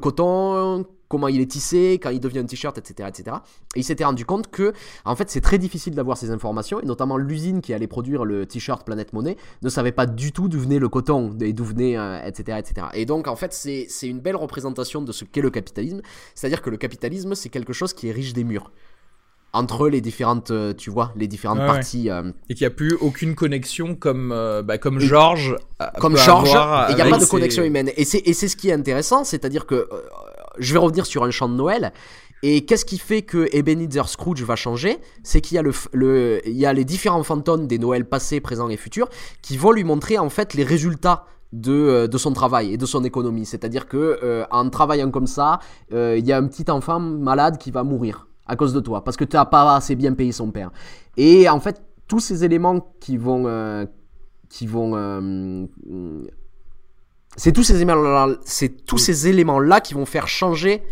coton, 0.00 0.86
comment 1.08 1.28
il 1.28 1.40
est 1.40 1.50
tissé, 1.50 1.98
quand 2.02 2.10
il 2.10 2.20
devient 2.20 2.40
un 2.40 2.46
t-shirt, 2.46 2.78
etc., 2.78 3.08
etc. 3.08 3.36
Et 3.76 3.80
il 3.80 3.84
s'était 3.84 4.04
rendu 4.04 4.24
compte 4.24 4.50
que, 4.50 4.72
en 5.04 5.16
fait, 5.16 5.30
c'est 5.30 5.40
très 5.40 5.58
difficile 5.58 5.94
d'avoir 5.94 6.16
ces 6.16 6.30
informations, 6.30 6.80
et 6.80 6.86
notamment 6.86 7.18
l'usine 7.18 7.60
qui 7.60 7.74
allait 7.74 7.86
produire 7.86 8.24
le 8.24 8.46
t-shirt 8.46 8.84
Planète 8.84 9.12
Monnaie 9.12 9.36
ne 9.62 9.68
savait 9.68 9.92
pas 9.92 10.06
du 10.06 10.32
tout 10.32 10.48
d'où 10.48 10.58
venait 10.58 10.78
le 10.78 10.88
coton, 10.88 11.36
et 11.40 11.52
d'où 11.52 11.64
venait, 11.64 11.98
euh, 11.98 12.24
etc., 12.24 12.58
etc. 12.58 12.88
Et 12.94 13.04
donc, 13.04 13.28
en 13.28 13.36
fait, 13.36 13.52
c'est 13.52 14.08
une 14.08 14.20
belle 14.20 14.36
représentation 14.36 15.02
de 15.02 15.12
ce 15.12 15.24
qu'est 15.24 15.42
le 15.42 15.50
capitalisme, 15.50 16.00
c'est-à-dire 16.34 16.62
que 16.62 16.70
le 16.70 16.78
capitalisme, 16.78 17.34
c'est 17.34 17.50
quelque 17.50 17.72
chose 17.72 17.92
qui 17.92 18.08
érige 18.08 18.32
des 18.32 18.44
murs 18.44 18.70
entre 19.52 19.88
les 19.88 20.00
différentes, 20.00 20.50
euh, 20.50 20.74
tu 20.74 20.90
vois, 20.90 21.12
les 21.16 21.26
différentes 21.26 21.58
Ouais, 21.58 21.64
ouais. 21.64 21.70
parties. 21.72 22.10
euh, 22.10 22.30
Et 22.50 22.54
qu'il 22.54 22.64
n'y 22.66 22.72
a 22.72 22.74
plus 22.76 22.94
aucune 23.00 23.34
connexion 23.34 23.94
comme, 23.94 24.30
euh, 24.32 24.62
bah, 24.62 24.78
comme 24.78 25.00
Georges. 25.00 25.56
comme 26.00 26.16
Georges, 26.16 26.50
avoir 26.54 26.90
il 26.90 26.96
n'y 26.96 27.02
a 27.02 27.08
pas 27.08 27.18
de 27.18 27.24
ses- 27.24 27.30
connexion 27.30 27.62
humaine. 27.64 27.90
Et 27.96 28.04
c'est 28.04 28.18
et 28.26 28.34
c'est 28.34 28.48
ce 28.48 28.56
qui 28.56 28.68
est 28.68 28.74
intéressant, 28.74 29.24
c'est-à-dire 29.24 29.66
que 29.66 29.74
euh, 29.74 29.86
je 30.58 30.72
vais 30.72 30.78
revenir 30.78 31.06
sur 31.06 31.24
un 31.24 31.30
chant 31.30 31.48
de 31.48 31.54
Noël. 31.54 31.92
Et 32.44 32.64
qu'est-ce 32.64 32.84
qui 32.84 32.98
fait 32.98 33.22
que 33.22 33.48
Ebenezer 33.52 34.08
Scrooge 34.08 34.42
va 34.44 34.54
changer? 34.54 34.98
C'est 35.24 35.40
qu'il 35.40 35.56
y 35.56 35.58
a 35.58 35.62
le, 35.62 35.72
le, 35.92 36.40
il 36.46 36.56
y 36.56 36.66
a 36.66 36.72
les 36.72 36.84
différents 36.84 37.24
fantômes 37.24 37.66
des 37.66 37.78
Noëls 37.80 38.04
passés, 38.08 38.40
présents 38.40 38.68
et 38.68 38.76
futurs 38.76 39.08
qui 39.42 39.56
vont 39.56 39.72
lui 39.72 39.82
montrer 39.82 40.18
en 40.18 40.28
fait 40.30 40.54
les 40.54 40.62
résultats 40.62 41.24
de, 41.52 42.06
de 42.06 42.18
son 42.18 42.32
travail 42.32 42.74
et 42.74 42.76
de 42.76 42.86
son 42.86 43.02
économie. 43.02 43.44
C'est-à-dire 43.44 43.88
que 43.88 44.20
euh, 44.22 44.44
en 44.52 44.70
travaillant 44.70 45.10
comme 45.10 45.26
ça, 45.26 45.58
euh, 45.92 46.14
il 46.16 46.24
y 46.26 46.32
a 46.32 46.36
un 46.36 46.46
petit 46.46 46.70
enfant 46.70 47.00
malade 47.00 47.58
qui 47.58 47.72
va 47.72 47.82
mourir 47.82 48.27
à 48.48 48.56
cause 48.56 48.72
de 48.72 48.80
toi 48.80 49.04
parce 49.04 49.16
que 49.16 49.24
tu 49.24 49.36
n'as 49.36 49.44
pas 49.44 49.76
assez 49.76 49.94
bien 49.94 50.12
payé 50.14 50.32
son 50.32 50.50
père. 50.50 50.70
Et 51.16 51.48
en 51.48 51.60
fait, 51.60 51.82
tous 52.08 52.20
ces 52.20 52.44
éléments 52.44 52.94
qui 53.00 53.16
vont 53.16 53.44
euh, 53.46 53.84
qui 54.48 54.66
vont 54.66 54.92
euh, 54.96 55.66
c'est 57.36 57.52
tous 57.52 57.62
ces 57.62 57.76
éléments 57.82 58.34
c'est 58.44 58.84
tous 58.86 58.98
ces 58.98 59.28
éléments 59.28 59.60
là 59.60 59.80
qui 59.80 59.94
vont 59.94 60.06
faire 60.06 60.26
changer 60.28 60.82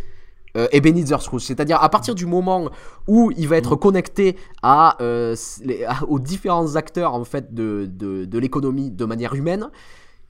euh, 0.57 0.69
Ebenezer 0.73 1.21
Scrooge. 1.23 1.43
C'est-à-dire 1.43 1.83
à 1.83 1.89
partir 1.89 2.15
du 2.15 2.27
moment 2.27 2.71
où 3.07 3.31
il 3.37 3.49
va 3.49 3.57
être 3.57 3.77
connecté 3.77 4.37
à, 4.63 4.97
euh, 5.03 5.35
les- 5.65 5.85
à- 5.85 6.05
aux 6.09 6.19
différents 6.19 6.77
acteurs 6.77 7.15
en 7.15 7.25
fait 7.25 7.53
de, 7.55 7.87
de, 7.91 8.25
de 8.25 8.39
l'économie 8.39 8.91
de 8.91 9.05
manière 9.05 9.35
humaine, 9.35 9.69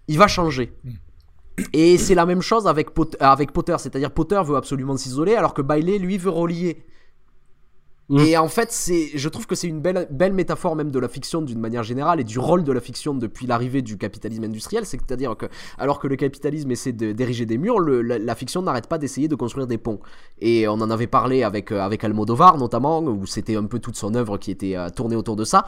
il 0.09 0.19
va 0.19 0.27
changer. 0.27 0.73
Et 1.73 1.97
c'est 1.97 2.15
la 2.15 2.27
même 2.27 2.43
chose 2.43 2.67
avec, 2.67 2.91
Pot- 2.91 3.17
avec 3.21 3.53
Potter, 3.53 3.77
c'est-à-dire 3.79 4.11
Potter 4.11 4.41
veut 4.45 4.57
absolument 4.57 4.97
s'isoler 4.97 5.35
alors 5.37 5.55
que 5.55 5.63
Bailey 5.63 5.99
lui 5.99 6.19
veut 6.19 6.31
relier. 6.31 6.85
Mm. 8.09 8.19
Et 8.21 8.37
en 8.37 8.49
fait, 8.49 8.71
c'est, 8.71 9.11
je 9.15 9.29
trouve 9.29 9.47
que 9.47 9.55
c'est 9.55 9.67
une 9.67 9.81
belle, 9.81 10.07
belle 10.11 10.33
métaphore 10.33 10.77
même 10.77 10.91
de 10.91 10.99
la 10.99 11.09
fiction 11.09 11.43
d'une 11.43 11.59
manière 11.59 11.83
générale 11.83 12.21
et 12.21 12.25
du 12.25 12.39
rôle 12.39 12.63
de 12.63 12.73
la 12.73 12.81
fiction 12.81 13.15
depuis 13.15 13.47
l'arrivée 13.47 13.83
du 13.83 13.99
capitalisme 13.99 14.45
industriel. 14.45 14.87
C'est-à-dire 14.87 15.37
que, 15.37 15.47
alors 15.79 15.99
que 15.99 16.07
le 16.07 16.17
capitalisme 16.17 16.71
essaie 16.71 16.93
d'ériger 16.93 17.47
des 17.47 17.59
murs, 17.59 17.81
la, 17.81 18.35
fiction 18.35 18.63
n'arrête 18.63 18.87
pas 18.87 18.99
d'essayer 18.99 19.29
de 19.29 19.35
construire 19.35 19.67
des 19.67 19.79
ponts. 19.79 19.99
Et 20.41 20.69
on 20.69 20.75
en 20.75 20.91
avait 20.91 21.07
parlé 21.07 21.43
avec, 21.43 21.73
euh, 21.73 21.81
avec 21.81 22.05
Almodovar 22.05 22.59
notamment, 22.59 23.01
où 23.01 23.27
c'était 23.27 23.57
un 23.57 23.65
peu 23.65 23.79
toute 23.79 23.97
son 23.97 24.15
œuvre 24.15 24.39
qui 24.39 24.51
était 24.51 24.77
euh, 24.77 24.89
tournée 24.91 25.17
autour 25.17 25.37
de 25.37 25.45
ça. 25.45 25.65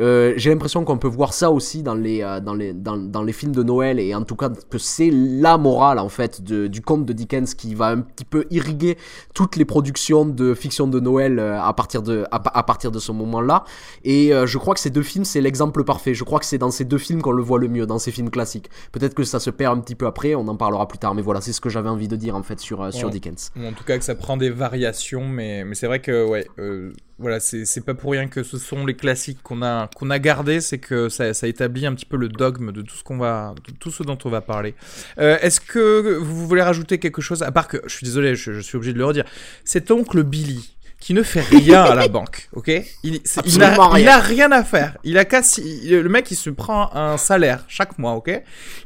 Euh, 0.00 0.32
j'ai 0.36 0.50
l'impression 0.50 0.84
qu'on 0.84 0.98
peut 0.98 1.08
voir 1.08 1.34
ça 1.34 1.50
aussi 1.50 1.82
dans 1.82 1.94
les, 1.94 2.20
dans, 2.42 2.54
les, 2.54 2.72
dans, 2.72 3.22
les 3.22 3.32
films 3.32 3.52
de 3.52 3.62
Noël 3.62 3.98
et 4.00 4.14
en 4.14 4.22
tout 4.22 4.36
cas 4.36 4.48
que 4.48 4.78
c'est 4.78 5.10
la 5.12 5.58
morale 5.58 5.98
en 5.98 6.08
fait 6.08 6.42
du 6.42 6.80
conte 6.80 7.04
de 7.04 7.12
Dickens 7.12 7.54
qui 7.54 7.74
va 7.74 7.88
un 7.88 8.00
petit 8.00 8.24
peu 8.24 8.46
irriguer 8.50 8.96
toutes 9.34 9.56
les 9.56 9.64
productions 9.64 10.24
de 10.24 10.54
fiction 10.54 10.86
de 10.86 11.00
Noël 11.00 11.38
à 11.38 11.72
partir 11.72 11.81
de, 12.02 12.24
à, 12.30 12.40
pa- 12.40 12.50
à 12.54 12.62
partir 12.62 12.90
de 12.90 12.98
ce 12.98 13.12
moment-là. 13.12 13.64
Et 14.04 14.32
euh, 14.34 14.46
je 14.46 14.58
crois 14.58 14.74
que 14.74 14.80
ces 14.80 14.90
deux 14.90 15.02
films, 15.02 15.24
c'est 15.24 15.40
l'exemple 15.40 15.84
parfait. 15.84 16.14
Je 16.14 16.24
crois 16.24 16.38
que 16.38 16.46
c'est 16.46 16.58
dans 16.58 16.70
ces 16.70 16.84
deux 16.84 16.98
films 16.98 17.22
qu'on 17.22 17.32
le 17.32 17.42
voit 17.42 17.58
le 17.58 17.68
mieux, 17.68 17.86
dans 17.86 17.98
ces 17.98 18.10
films 18.10 18.30
classiques. 18.30 18.70
Peut-être 18.92 19.14
que 19.14 19.24
ça 19.24 19.40
se 19.40 19.50
perd 19.50 19.76
un 19.76 19.80
petit 19.80 19.94
peu 19.94 20.06
après, 20.06 20.34
on 20.34 20.46
en 20.48 20.56
parlera 20.56 20.86
plus 20.88 20.98
tard. 20.98 21.14
Mais 21.14 21.22
voilà, 21.22 21.40
c'est 21.40 21.52
ce 21.52 21.60
que 21.60 21.68
j'avais 21.68 21.88
envie 21.88 22.08
de 22.08 22.16
dire 22.16 22.36
en 22.36 22.42
fait 22.42 22.60
sur, 22.60 22.82
euh, 22.82 22.90
sur. 22.90 23.10
Dickens. 23.10 23.50
En 23.58 23.72
tout 23.72 23.84
cas 23.84 23.98
que 23.98 24.04
ça 24.04 24.14
prend 24.14 24.36
des 24.36 24.48
variations, 24.48 25.26
mais, 25.28 25.64
mais 25.64 25.74
c'est 25.74 25.86
vrai 25.86 26.00
que 26.00 26.24
ouais, 26.26 26.46
euh, 26.58 26.92
voilà, 27.18 27.40
c'est 27.40 27.66
c'est 27.66 27.82
pas 27.82 27.94
pour 27.94 28.12
rien 28.12 28.26
que 28.26 28.42
ce 28.42 28.56
sont 28.58 28.86
les 28.86 28.94
classiques 28.94 29.42
qu'on 29.42 29.60
a 29.62 29.88
qu'on 29.96 30.08
a 30.08 30.18
gardés, 30.18 30.60
c'est 30.60 30.78
que 30.78 31.08
ça, 31.08 31.34
ça 31.34 31.46
établit 31.46 31.84
un 31.84 31.94
petit 31.94 32.06
peu 32.06 32.16
le 32.16 32.28
dogme 32.28 32.72
de 32.72 32.80
tout 32.80 32.94
ce 32.94 33.02
qu'on 33.04 33.18
va, 33.18 33.54
de 33.68 33.72
tout 33.78 33.90
ce 33.90 34.02
dont 34.02 34.16
on 34.24 34.28
va 34.30 34.40
parler. 34.40 34.74
Euh, 35.18 35.36
Est-ce 35.42 35.60
que 35.60 36.16
vous 36.16 36.46
voulez 36.46 36.62
rajouter 36.62 36.98
quelque 36.98 37.20
chose? 37.20 37.42
À 37.42 37.52
part 37.52 37.68
que 37.68 37.78
je 37.86 37.94
suis 37.94 38.04
désolé, 38.04 38.34
je, 38.34 38.52
je 38.52 38.60
suis 38.60 38.76
obligé 38.76 38.92
de 38.92 38.98
le 38.98 39.04
redire, 39.04 39.24
cet 39.64 39.90
oncle 39.90 40.22
Billy 40.22 40.74
qui 41.02 41.14
ne 41.14 41.22
fait 41.24 41.40
rien 41.40 41.82
à 41.82 41.94
la 41.96 42.06
banque, 42.06 42.48
ok? 42.52 42.68
Il, 43.02 43.20
c'est- 43.24 43.40
il, 43.44 43.60
Absolument 43.60 43.92
a, 43.92 43.98
il 44.00 44.08
rien. 44.08 44.52
à 44.52 44.62
faire. 44.62 44.96
Il 45.02 45.18
a 45.18 45.24
il- 45.58 45.90
le 46.00 46.08
mec 46.08 46.30
il 46.30 46.36
se 46.36 46.48
prend 46.48 46.94
un 46.94 47.16
salaire 47.18 47.64
chaque 47.66 47.98
mois, 47.98 48.12
ok? 48.12 48.30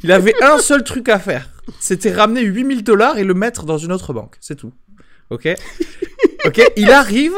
Il 0.02 0.10
avait 0.10 0.34
un 0.42 0.58
seul 0.58 0.82
truc 0.82 1.10
à 1.10 1.18
faire, 1.18 1.50
c'était 1.78 2.10
ramener 2.12 2.40
8000 2.42 2.82
dollars 2.82 3.18
et 3.18 3.24
le 3.24 3.34
mettre 3.34 3.64
dans 3.66 3.76
une 3.76 3.92
autre 3.92 4.14
banque, 4.14 4.36
c'est 4.40 4.56
tout. 4.56 4.72
Ok? 5.28 5.46
Ok, 6.46 6.62
il 6.76 6.90
arrive 6.90 7.34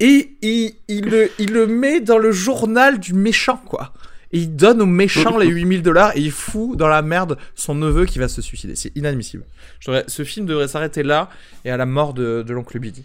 et 0.00 0.36
il, 0.42 0.74
il, 0.88 1.06
le, 1.08 1.30
il 1.38 1.52
le 1.52 1.66
met 1.66 2.00
dans 2.00 2.18
le 2.18 2.30
journal 2.32 2.98
du 2.98 3.14
méchant, 3.14 3.60
quoi. 3.66 3.92
Et 4.32 4.38
il 4.38 4.54
donne 4.54 4.80
au 4.80 4.86
méchant 4.86 5.38
les 5.38 5.46
8000 5.48 5.82
dollars 5.82 6.16
et 6.16 6.20
il 6.20 6.30
fout 6.30 6.76
dans 6.76 6.86
la 6.88 7.02
merde 7.02 7.36
son 7.54 7.74
neveu 7.74 8.04
qui 8.06 8.18
va 8.18 8.28
se 8.28 8.40
suicider. 8.40 8.76
C'est 8.76 8.92
inadmissible. 8.96 9.44
Je 9.80 9.90
ce 10.06 10.24
film 10.24 10.46
devrait 10.46 10.68
s'arrêter 10.68 11.02
là 11.02 11.28
et 11.64 11.70
à 11.70 11.76
la 11.76 11.86
mort 11.86 12.14
de, 12.14 12.42
de 12.46 12.52
l'oncle 12.52 12.78
Billy. 12.78 13.02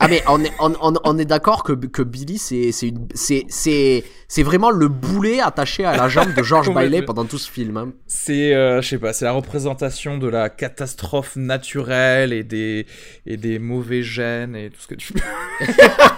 Ah 0.00 0.08
mais 0.08 0.22
on 0.28 0.42
est, 0.42 0.52
on, 0.60 0.72
on, 0.80 0.94
on 1.04 1.18
est 1.18 1.24
d'accord 1.24 1.62
que, 1.62 1.72
que 1.72 2.02
Billy 2.02 2.38
c'est 2.38 2.72
c'est 2.72 2.88
une- 2.88 3.08
c'est 3.14 3.44
c'est 3.48 4.04
c'est 4.28 4.42
vraiment 4.42 4.70
le 4.70 4.88
boulet 4.88 5.40
attaché 5.40 5.84
à 5.84 5.96
la 5.96 6.08
jambe 6.08 6.34
de 6.34 6.42
George 6.42 6.70
Bailey 6.74 7.02
pendant 7.02 7.24
tout 7.24 7.38
ce 7.38 7.50
film. 7.50 7.76
hein. 7.76 7.92
C'est, 8.06 8.54
euh, 8.54 8.82
je 8.82 8.88
sais 8.88 8.98
pas, 8.98 9.12
c'est 9.12 9.24
la 9.24 9.32
représentation 9.32 10.18
de 10.18 10.26
la 10.28 10.48
catastrophe 10.48 11.36
naturelle 11.36 12.32
et 12.32 12.42
des, 12.42 12.86
et 13.26 13.36
des 13.36 13.58
mauvais 13.58 14.02
gènes 14.02 14.56
et 14.56 14.70
tout 14.70 14.80
ce 14.80 14.86
que 14.88 14.94
tu 14.96 15.12
veux. 15.14 15.20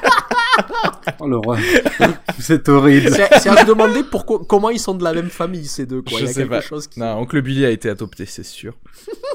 Oh 1.20 1.26
l'horreur. 1.28 1.58
c'est 2.38 2.68
horrible. 2.68 3.10
C'est 3.10 3.48
à 3.48 3.56
se 3.58 3.66
demander 3.66 4.02
pourquoi 4.02 4.40
comment 4.48 4.70
ils 4.70 4.78
sont 4.80 4.94
de 4.94 5.04
la 5.04 5.12
même 5.12 5.30
famille 5.30 5.66
ces 5.66 5.86
deux 5.86 6.02
quoi. 6.02 6.18
Je 6.18 6.24
Il 6.24 6.26
y 6.26 6.30
a 6.30 6.32
sais 6.32 6.40
quelque 6.42 6.50
pas. 6.50 6.60
chose 6.60 6.86
qui 6.86 7.00
Non, 7.00 7.18
Oncle 7.18 7.40
Billy 7.42 7.64
a 7.64 7.70
été 7.70 7.88
adopté, 7.90 8.26
c'est 8.26 8.44
sûr. 8.44 8.74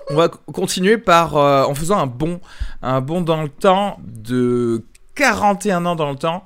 On 0.09 0.15
va 0.15 0.27
continuer 0.29 0.97
par 0.97 1.37
euh, 1.37 1.63
en 1.63 1.73
faisant 1.75 1.97
un 1.97 2.07
bond, 2.07 2.39
un 2.81 3.01
bond 3.01 3.21
dans 3.21 3.41
le 3.41 3.49
temps 3.49 3.99
de 4.05 4.83
41 5.15 5.85
ans 5.85 5.95
dans 5.95 6.09
le 6.11 6.17
temps. 6.17 6.43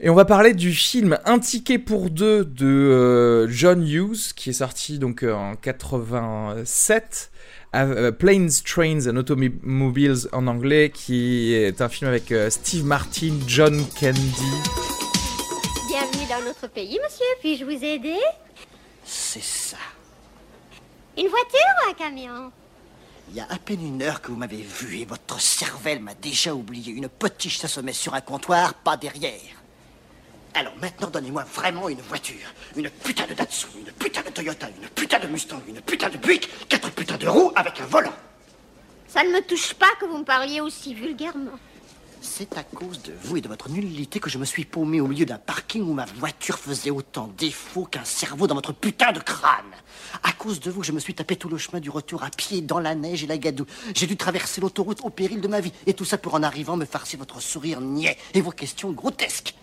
Et 0.00 0.10
on 0.10 0.14
va 0.14 0.24
parler 0.24 0.54
du 0.54 0.72
film 0.72 1.18
Un 1.24 1.38
ticket 1.38 1.78
pour 1.78 2.10
deux 2.10 2.44
de 2.44 2.66
euh, 2.66 3.48
John 3.48 3.86
Hughes 3.86 4.32
qui 4.34 4.50
est 4.50 4.54
sorti 4.54 4.98
donc 4.98 5.22
euh, 5.22 5.32
en 5.32 5.54
87. 5.54 7.30
Euh, 7.74 8.12
Planes, 8.12 8.50
Trains 8.64 9.08
and 9.08 9.16
Automobiles 9.16 10.28
en 10.32 10.46
anglais, 10.46 10.90
qui 10.94 11.54
est 11.54 11.80
un 11.80 11.88
film 11.88 12.08
avec 12.08 12.30
euh, 12.32 12.50
Steve 12.50 12.84
Martin, 12.84 13.34
John 13.46 13.84
Candy. 13.98 14.20
Bienvenue 15.88 16.26
dans 16.28 16.44
notre 16.44 16.68
pays, 16.68 16.98
monsieur. 17.02 17.26
Puis-je 17.40 17.64
vous 17.64 17.84
aider? 17.84 18.20
C'est 19.04 19.42
ça. 19.42 19.76
Une 21.16 21.28
voiture 21.28 21.60
ou 21.86 21.90
un 21.90 21.94
camion? 21.94 22.52
Il 23.30 23.36
y 23.36 23.40
a 23.40 23.46
à 23.50 23.58
peine 23.58 23.86
une 23.86 24.02
heure 24.02 24.20
que 24.20 24.28
vous 24.28 24.36
m'avez 24.36 24.62
vu 24.62 24.98
et 24.98 25.04
votre 25.04 25.40
cervelle 25.40 26.00
m'a 26.00 26.14
déjà 26.14 26.54
oublié. 26.54 26.92
Une 26.92 27.08
potiche 27.08 27.58
s'assommait 27.58 27.92
sur 27.92 28.14
un 28.14 28.20
comptoir, 28.20 28.74
pas 28.74 28.96
derrière. 28.96 29.53
Alors 30.54 30.72
maintenant, 30.80 31.10
donnez-moi 31.10 31.44
vraiment 31.52 31.88
une 31.88 32.00
voiture. 32.00 32.46
Une 32.76 32.88
putain 32.88 33.26
de 33.26 33.34
Datsun, 33.34 33.68
une 33.76 33.92
putain 33.92 34.22
de 34.22 34.30
Toyota, 34.30 34.68
une 34.68 34.88
putain 34.88 35.18
de 35.18 35.26
Mustang, 35.26 35.60
une 35.66 35.80
putain 35.80 36.08
de 36.08 36.16
Buick, 36.16 36.48
quatre 36.68 36.90
putains 36.92 37.18
de 37.18 37.26
roues 37.26 37.50
avec 37.56 37.80
un 37.80 37.86
volant. 37.86 38.14
Ça 39.08 39.24
ne 39.24 39.30
me 39.30 39.40
touche 39.42 39.74
pas 39.74 39.90
que 40.00 40.06
vous 40.06 40.18
me 40.18 40.24
parliez 40.24 40.60
aussi 40.60 40.94
vulgairement. 40.94 41.58
C'est 42.20 42.56
à 42.56 42.62
cause 42.62 43.02
de 43.02 43.12
vous 43.22 43.36
et 43.36 43.40
de 43.40 43.48
votre 43.48 43.68
nullité 43.68 44.18
que 44.18 44.30
je 44.30 44.38
me 44.38 44.44
suis 44.44 44.64
paumé 44.64 45.00
au 45.00 45.06
milieu 45.06 45.26
d'un 45.26 45.38
parking 45.38 45.82
où 45.82 45.92
ma 45.92 46.06
voiture 46.06 46.58
faisait 46.58 46.90
autant 46.90 47.30
défaut 47.36 47.84
qu'un 47.84 48.04
cerveau 48.04 48.46
dans 48.46 48.54
votre 48.54 48.72
putain 48.72 49.12
de 49.12 49.20
crâne. 49.20 49.74
À 50.22 50.32
cause 50.32 50.60
de 50.60 50.70
vous, 50.70 50.82
je 50.82 50.92
me 50.92 51.00
suis 51.00 51.14
tapé 51.14 51.36
tout 51.36 51.48
le 51.48 51.58
chemin 51.58 51.80
du 51.80 51.90
retour 51.90 52.22
à 52.22 52.30
pied 52.30 52.62
dans 52.62 52.78
la 52.78 52.94
neige 52.94 53.24
et 53.24 53.26
la 53.26 53.38
gadoue. 53.38 53.66
J'ai 53.94 54.06
dû 54.06 54.16
traverser 54.16 54.60
l'autoroute 54.60 55.00
au 55.02 55.10
péril 55.10 55.40
de 55.40 55.48
ma 55.48 55.60
vie. 55.60 55.72
Et 55.86 55.94
tout 55.94 56.04
ça 56.04 56.16
pour 56.16 56.34
en 56.34 56.42
arrivant 56.42 56.76
me 56.76 56.86
farcer 56.86 57.16
votre 57.16 57.40
sourire 57.42 57.80
niais 57.80 58.16
et 58.32 58.40
vos 58.40 58.52
questions 58.52 58.92
grotesques. 58.92 59.54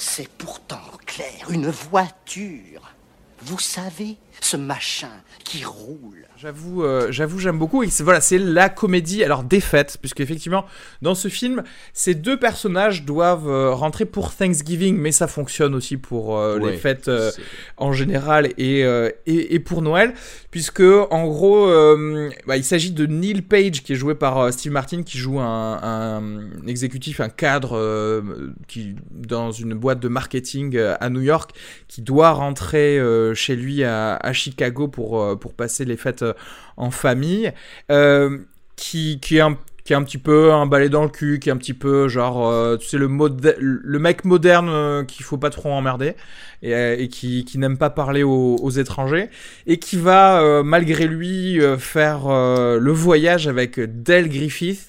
C'est 0.00 0.28
pourtant 0.28 0.92
clair, 1.06 1.50
une 1.50 1.70
voiture. 1.70 2.94
Vous 3.42 3.58
savez, 3.58 4.16
ce 4.40 4.56
machin 4.56 5.10
qui 5.44 5.64
roule. 5.64 6.26
J'avoue, 6.36 6.84
euh, 6.84 7.10
j'avoue, 7.10 7.40
j'aime 7.40 7.58
beaucoup. 7.58 7.82
Et 7.82 7.88
voilà, 8.00 8.20
c'est 8.20 8.38
la 8.38 8.68
comédie. 8.68 9.24
Alors 9.24 9.42
défaite, 9.42 9.98
puisque 10.00 10.20
effectivement, 10.20 10.64
dans 11.02 11.16
ce 11.16 11.26
film, 11.28 11.64
ces 11.92 12.14
deux 12.14 12.38
personnages 12.38 13.04
doivent 13.04 13.48
euh, 13.48 13.72
rentrer 13.72 14.04
pour 14.04 14.32
Thanksgiving, 14.32 14.96
mais 14.96 15.10
ça 15.10 15.26
fonctionne 15.26 15.74
aussi 15.74 15.96
pour 15.96 16.38
euh, 16.38 16.58
Ouais, 16.58 16.70
les 16.70 16.76
fêtes 16.76 17.08
euh, 17.08 17.32
en 17.76 17.92
général 17.92 18.52
et, 18.56 18.84
euh, 18.84 19.10
et 19.26 19.54
et 19.54 19.58
pour 19.58 19.82
Noël, 19.82 20.14
puisque 20.52 20.82
en 21.10 21.26
gros, 21.26 21.66
euh, 21.66 22.30
bah, 22.46 22.56
il 22.56 22.64
s'agit 22.64 22.92
de 22.92 23.06
Neil 23.06 23.42
Page 23.42 23.82
qui 23.82 23.94
est 23.94 23.96
joué 23.96 24.14
par 24.14 24.38
euh, 24.38 24.50
Steve 24.52 24.70
Martin, 24.72 25.02
qui 25.02 25.18
joue 25.18 25.40
un, 25.40 25.80
un 25.82 26.66
exécutif, 26.68 27.20
un 27.20 27.30
cadre 27.30 27.76
euh, 27.76 28.52
qui 28.68 28.94
dans 29.10 29.50
une 29.50 29.74
boîte 29.74 29.98
de 29.98 30.08
marketing 30.08 30.76
euh, 30.76 30.94
à 31.00 31.10
New 31.10 31.22
York, 31.22 31.50
qui 31.88 32.02
doit 32.02 32.30
rentrer 32.30 32.98
euh, 32.98 33.34
chez 33.34 33.56
lui 33.56 33.82
à, 33.82 34.14
à 34.14 34.27
Chicago 34.32 34.88
pour 34.88 35.20
euh, 35.20 35.36
pour 35.36 35.54
passer 35.54 35.84
les 35.84 35.96
fêtes 35.96 36.22
euh, 36.22 36.34
en 36.76 36.90
famille, 36.90 37.52
euh, 37.90 38.38
qui 38.76 39.20
qui 39.20 39.36
est 39.38 39.40
un 39.40 39.58
qui 39.84 39.94
est 39.94 39.96
un 39.96 40.02
petit 40.02 40.18
peu 40.18 40.52
un 40.52 40.66
balai 40.66 40.90
dans 40.90 41.02
le 41.02 41.08
cul, 41.08 41.38
qui 41.38 41.48
est 41.48 41.52
un 41.52 41.56
petit 41.56 41.72
peu 41.72 42.08
genre, 42.08 42.76
tu 42.76 42.86
sais, 42.86 42.98
le, 42.98 43.08
le 43.08 43.98
mec 43.98 44.26
moderne 44.26 44.68
euh, 44.68 45.02
qu'il 45.02 45.24
faut 45.24 45.38
pas 45.38 45.48
trop 45.48 45.70
emmerder 45.70 46.14
et, 46.62 47.08
qui, 47.10 47.46
qui 47.46 47.56
n'aime 47.56 47.78
pas 47.78 47.88
parler 47.88 48.22
aux, 48.22 48.68
étrangers 48.68 49.30
et 49.66 49.78
qui 49.78 49.96
va, 49.96 50.62
malgré 50.62 51.06
lui, 51.06 51.58
faire 51.78 52.28
le 52.28 52.92
voyage 52.92 53.48
avec 53.48 53.80
Del 53.80 54.28
Griffith, 54.28 54.88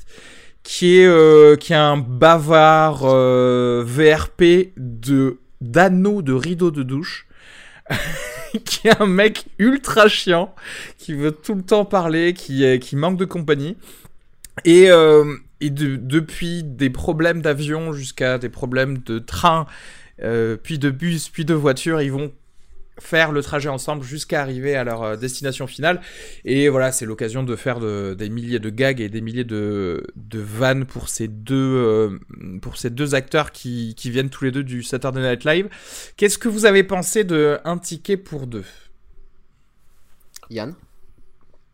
qui 0.64 0.98
est, 0.98 1.60
qui 1.62 1.72
est 1.72 1.78
un 1.78 1.96
bavard 1.96 3.06
VRP 3.06 4.74
de 4.76 5.38
d'anneaux 5.62 6.22
de 6.22 6.34
rideaux 6.34 6.72
de 6.72 6.84
douche. 6.84 7.26
qui 8.66 8.88
est 8.88 9.02
un 9.02 9.06
mec 9.06 9.46
ultra 9.58 10.08
chiant, 10.08 10.54
qui 10.98 11.14
veut 11.14 11.32
tout 11.32 11.56
le 11.56 11.64
temps 11.64 11.86
parler, 11.86 12.34
qui, 12.34 12.96
manque 12.96 13.18
de 13.18 13.26
compagnie. 13.26 13.78
Et, 14.66 14.90
euh, 14.92 15.36
et 15.62 15.70
de- 15.70 15.96
depuis 15.96 16.64
des 16.64 16.90
problèmes 16.90 17.42
d'avion 17.42 17.94
jusqu'à 17.94 18.38
des 18.38 18.50
problèmes 18.50 19.00
de 19.00 19.20
train, 19.20 19.68
euh, 20.22 20.58
puis 20.62 20.80
de 20.80 20.90
bus, 20.90 21.30
puis 21.30 21.46
de 21.46 21.54
voiture, 21.54 22.02
ils 22.02 22.12
vont 22.12 22.32
faire 23.02 23.32
le 23.32 23.42
trajet 23.42 23.70
ensemble 23.70 24.04
jusqu'à 24.04 24.42
arriver 24.42 24.76
à 24.76 24.84
leur 24.84 25.04
euh, 25.04 25.16
destination 25.16 25.68
finale. 25.68 26.02
Et 26.46 26.70
voilà, 26.70 26.92
c'est 26.92 27.06
l'occasion 27.06 27.44
de 27.44 27.56
faire 27.56 27.80
de- 27.80 28.16
des 28.18 28.30
milliers 28.30 28.60
de 28.60 28.70
gags 28.70 29.00
et 29.02 29.10
des 29.10 29.22
milliers 29.22 29.44
de, 29.44 30.06
de 30.16 30.40
vannes 30.40 30.86
pour 30.86 31.10
ces 31.10 31.28
deux, 31.28 31.56
euh, 31.56 32.20
pour 32.62 32.78
ces 32.78 32.90
deux 32.90 33.16
acteurs 33.16 33.52
qui, 33.52 33.96
qui 33.96 34.10
viennent 34.10 34.30
tous 34.30 34.44
les 34.46 34.52
deux 34.52 34.64
du 34.64 34.84
Saturday 34.84 35.22
Night 35.22 35.44
Live. 35.46 35.68
Qu'est-ce 36.18 36.38
que 36.38 36.50
vous 36.50 36.66
avez 36.66 36.84
pensé 36.84 37.24
de 37.24 37.58
Un 37.66 37.78
ticket 37.78 38.18
pour 38.18 38.48
deux? 38.48 38.66
Yann? 40.50 40.74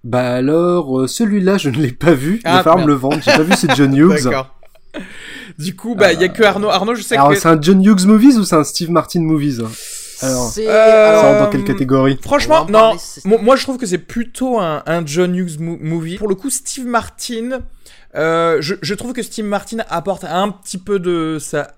Bah 0.04 0.36
alors, 0.36 1.02
euh, 1.02 1.08
celui-là, 1.08 1.58
je 1.58 1.70
ne 1.70 1.78
l'ai 1.78 1.92
pas 1.92 2.14
vu. 2.14 2.36
Il 2.36 2.42
Ah, 2.46 2.58
va 2.58 2.64
falloir 2.64 2.78
merde. 2.78 2.90
me 2.90 2.94
le 2.94 3.00
vendre. 3.00 3.18
J'ai 3.24 3.32
pas 3.32 3.42
vu, 3.44 3.54
c'est 3.58 3.74
John 3.76 3.94
Hughes. 3.98 4.24
D'accord. 4.26 4.56
Du 5.58 5.76
coup, 5.76 5.96
bah, 5.96 6.14
il 6.14 6.22
y 6.22 6.24
a 6.24 6.30
que 6.30 6.44
Arnaud. 6.44 6.70
Arnaud, 6.70 6.96
je 6.96 7.02
sais 7.02 7.16
Alors, 7.16 7.30
que. 7.30 7.36
c'est 7.36 7.48
un 7.48 7.60
John 7.60 7.84
Hughes 7.84 8.06
movies 8.06 8.38
ou 8.38 8.44
c'est 8.44 8.56
un 8.56 8.64
Steve 8.64 8.92
Martin 8.92 9.22
movies 9.22 9.62
Alors, 10.22 10.50
C'est. 10.50 10.68
Euh, 10.68 10.72
ça 10.72 11.10
alors, 11.10 11.24
rentre 11.24 11.40
dans 11.46 11.50
quelle 11.50 11.64
catégorie 11.64 12.18
Franchement, 12.22 12.66
non. 12.66 12.96
parler, 12.96 13.00
Moi, 13.42 13.56
je 13.56 13.64
trouve 13.64 13.78
que 13.78 13.86
c'est 13.86 13.98
plutôt 13.98 14.60
un, 14.60 14.84
un 14.86 15.06
John 15.06 15.36
Hughes 15.36 15.60
mo- 15.60 15.78
movie. 15.80 16.18
Pour 16.18 16.28
le 16.28 16.36
coup, 16.36 16.50
Steve 16.50 16.86
Martin, 16.86 17.62
euh, 18.16 18.58
je, 18.62 18.76
je 18.82 18.94
trouve 18.94 19.14
que 19.14 19.22
Steve 19.24 19.46
Martin 19.46 19.78
apporte 19.90 20.24
un 20.24 20.50
petit 20.50 20.78
peu 20.78 21.00
de 21.00 21.38
sa 21.40 21.72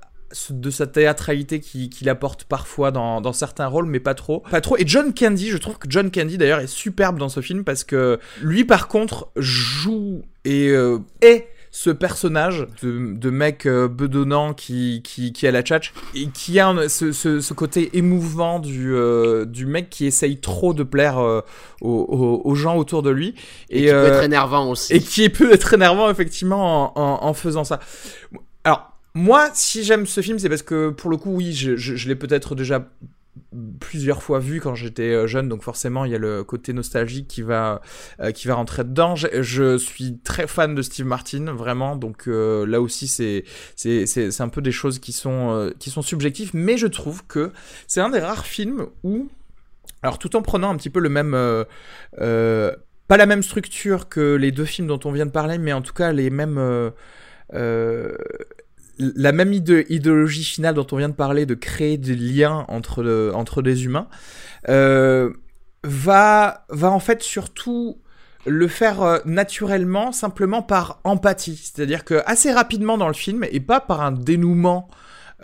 de 0.50 0.70
sa 0.70 0.86
théâtralité 0.88 1.62
qui- 1.62 1.90
qu'il 1.90 2.10
apporte 2.10 2.44
parfois 2.44 2.92
dans, 2.92 3.22
dans 3.22 3.32
certains 3.32 3.68
rôles, 3.68 3.86
mais 3.86 4.02
pas 4.02 4.14
trop. 4.14 4.42
Pas 4.52 4.60
trop. 4.60 4.76
Et 4.76 4.84
John 4.86 5.14
Candy, 5.14 5.48
je 5.50 5.58
trouve 5.58 5.78
que 5.78 5.88
John 5.90 6.12
Candy 6.12 6.38
d'ailleurs 6.38 6.60
est 6.60 6.68
superbe 6.68 7.18
dans 7.18 7.30
ce 7.30 7.40
film 7.40 7.64
parce 7.64 7.86
que 7.86 8.20
lui, 8.42 8.66
par 8.66 8.90
contre, 8.90 9.30
joue 9.38 10.22
et 10.44 10.68
euh, 10.68 10.98
est 11.22 11.48
ce 11.80 11.92
personnage 11.92 12.66
de, 12.82 13.14
de 13.14 13.30
mec 13.30 13.68
euh, 13.68 13.88
bedonnant 13.88 14.56
qui, 14.56 15.02
qui, 15.04 15.32
qui 15.32 15.46
a 15.46 15.52
la 15.52 15.62
tchatch 15.62 15.94
et 16.16 16.28
qui 16.30 16.60
a 16.60 16.70
un- 16.70 16.90
ce, 16.90 17.12
ce, 17.12 17.40
ce 17.40 17.54
côté 17.54 17.96
émouvant 17.96 18.58
du, 18.60 18.96
euh, 18.96 19.46
du 19.46 19.68
mec 19.68 19.92
qui 19.92 20.08
essaye 20.08 20.38
trop 20.40 20.74
de 20.74 20.82
plaire 20.82 21.20
euh, 21.20 21.42
aux, 21.82 22.56
gens 22.56 22.78
autour 22.78 23.04
de 23.04 23.12
lui. 23.12 23.36
Et, 23.70 23.82
qui 23.84 23.88
peut 23.92 24.08
être 24.08 24.24
énervant 24.24 24.72
aussi. 24.72 24.92
et 24.94 25.00
qui 25.00 25.30
peut 25.30 25.54
être 25.54 25.72
énervant 25.76 26.10
effectivement 26.10 26.98
en, 26.98 27.02
en- 27.02 27.28
en 27.28 27.34
faisant 27.36 27.64
ça. 27.64 27.80
Alors 28.64 28.94
moi, 29.14 29.50
si 29.54 29.84
j'aime 29.84 30.08
ce 30.08 30.22
film, 30.22 30.40
c'est 30.40 30.50
parce 30.50 30.64
que 30.64 30.90
pour 30.90 31.12
le 31.12 31.18
coup, 31.18 31.30
oui, 31.36 31.54
je, 31.54 31.76
je- 31.76 31.96
je 31.96 32.08
l'ai 32.08 32.16
peut-être 32.16 32.56
déjà 32.56 32.88
plusieurs 33.80 34.24
fois 34.24 34.40
vu 34.40 34.60
quand 34.62 34.76
j'étais 34.76 35.14
euh, 35.14 35.28
jeune, 35.28 35.50
donc 35.50 35.64
forcément 35.64 36.06
il 36.06 36.12
y 36.12 36.16
a 36.16 36.20
le 36.20 36.44
côté 36.44 36.74
nostalgique 36.74 37.28
qui 37.28 37.42
va 37.42 37.82
euh, 38.20 38.32
qui 38.32 38.48
va 38.48 38.56
rentrer 38.56 38.84
dedans. 38.84 39.16
Je, 39.16 39.78
suis 39.78 40.18
très 40.24 40.48
fan 40.48 40.76
de 40.76 40.82
Steve 40.82 41.06
Martin, 41.06 41.54
vraiment, 41.54 41.96
donc 41.96 42.28
euh, 42.28 42.66
là 42.66 42.82
aussi 42.82 43.08
c'est 43.08 43.44
c'est 43.76 44.06
c'est 44.06 44.42
un 44.42 44.50
peu 44.50 44.62
des 44.62 44.72
choses 44.72 45.00
qui 45.00 45.12
sont 45.12 45.72
qui 45.80 45.90
sont 45.90 46.02
subjectives, 46.02 46.52
mais 46.54 46.78
je 46.78 46.88
trouve 46.88 47.26
que 47.28 47.52
c'est 47.88 48.02
un 48.02 48.10
des 48.10 48.20
rares 48.20 48.46
films 48.46 48.88
où 49.04 49.30
alors 50.04 50.20
tout 50.20 50.36
en 50.36 50.42
prenant 50.42 50.70
un 50.70 50.78
petit 50.78 50.90
peu 50.90 51.00
le 51.00 51.10
même 51.10 51.32
pas 53.08 53.16
la 53.16 53.26
même 53.26 53.44
structure 53.44 54.10
que 54.10 54.36
les 54.36 54.52
deux 54.52 54.66
films 54.66 54.88
dont 54.88 55.00
on 55.06 55.12
vient 55.12 55.26
de 55.26 55.32
parler, 55.32 55.58
mais 55.58 55.74
en 55.74 55.82
tout 55.82 55.94
cas 55.94 56.12
les 56.12 56.30
mêmes 56.30 56.92
la 59.00 59.32
même 59.32 59.54
idé- 59.54 59.86
idéologie 59.90 60.44
finale 60.44 60.76
dont 60.76 60.88
on 60.92 60.98
vient 60.98 61.10
de 61.10 61.14
parler, 61.16 61.46
de 61.46 61.56
créer 61.56 61.98
des 61.98 62.16
liens 62.16 62.66
entre, 62.68 63.04
le- 63.04 63.32
entre 63.36 63.62
des 63.62 63.86
humains, 63.86 64.08
euh, 64.70 65.32
va, 65.84 66.66
va 66.70 66.90
en 66.92 67.00
fait 67.00 67.22
surtout 67.24 68.00
le 68.46 68.68
faire 68.68 69.02
euh, 69.02 69.18
naturellement, 69.26 70.12
simplement 70.12 70.62
par 70.62 71.00
empathie. 71.04 71.58
C'est-à-dire 71.58 72.04
que 72.06 72.22
assez 72.26 72.52
rapidement 72.52 72.98
dans 72.98 73.08
le 73.08 73.14
film, 73.14 73.46
et 73.52 73.60
pas 73.60 73.80
par 73.82 74.02
un 74.02 74.12
dénouement, 74.12 74.90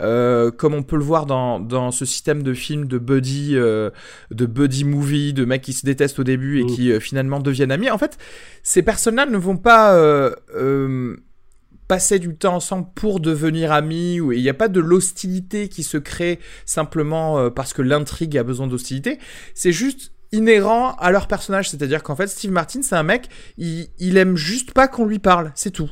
euh, 0.00 0.50
comme 0.50 0.74
on 0.74 0.82
peut 0.82 0.96
le 0.96 1.04
voir 1.04 1.24
dans, 1.26 1.60
dans 1.60 1.90
ce 1.92 2.04
système 2.04 2.42
de 2.42 2.52
films 2.54 2.86
de 2.88 2.98
buddy, 2.98 3.52
euh, 3.56 3.90
de 4.32 4.46
buddy 4.46 4.84
movie, 4.84 5.32
de 5.32 5.44
mecs 5.44 5.62
qui 5.62 5.72
se 5.72 5.86
détestent 5.86 6.18
au 6.18 6.24
début 6.24 6.60
et 6.60 6.64
Mm. 6.64 6.66
qui 6.66 6.90
euh, 6.92 6.98
finalement 6.98 7.38
deviennent 7.40 7.70
amis. 7.70 7.90
En 7.90 7.98
fait, 7.98 8.18
ces 8.64 8.82
personnes-là 8.82 9.26
ne 9.26 9.36
vont 9.36 9.56
pas 9.56 9.94
passer 11.88 12.18
du 12.18 12.34
temps 12.34 12.56
ensemble 12.56 12.86
pour 12.94 13.20
devenir 13.20 13.72
amis, 13.72 14.20
ou 14.20 14.32
il 14.32 14.42
n'y 14.42 14.48
a 14.48 14.54
pas 14.54 14.68
de 14.68 14.80
l'hostilité 14.80 15.68
qui 15.68 15.82
se 15.82 15.98
crée 15.98 16.38
simplement 16.64 17.38
euh, 17.38 17.50
parce 17.50 17.72
que 17.72 17.82
l'intrigue 17.82 18.36
a 18.38 18.42
besoin 18.42 18.66
d'hostilité. 18.66 19.18
C'est 19.54 19.72
juste 19.72 20.12
inhérent 20.32 20.94
à 20.96 21.10
leur 21.10 21.28
personnage, 21.28 21.70
c'est-à-dire 21.70 22.02
qu'en 22.02 22.16
fait 22.16 22.26
Steve 22.26 22.50
Martin 22.50 22.82
c'est 22.82 22.96
un 22.96 23.02
mec, 23.02 23.28
il, 23.56 23.88
il 23.98 24.16
aime 24.16 24.36
juste 24.36 24.72
pas 24.72 24.88
qu'on 24.88 25.06
lui 25.06 25.18
parle, 25.18 25.52
c'est 25.54 25.70
tout. 25.70 25.90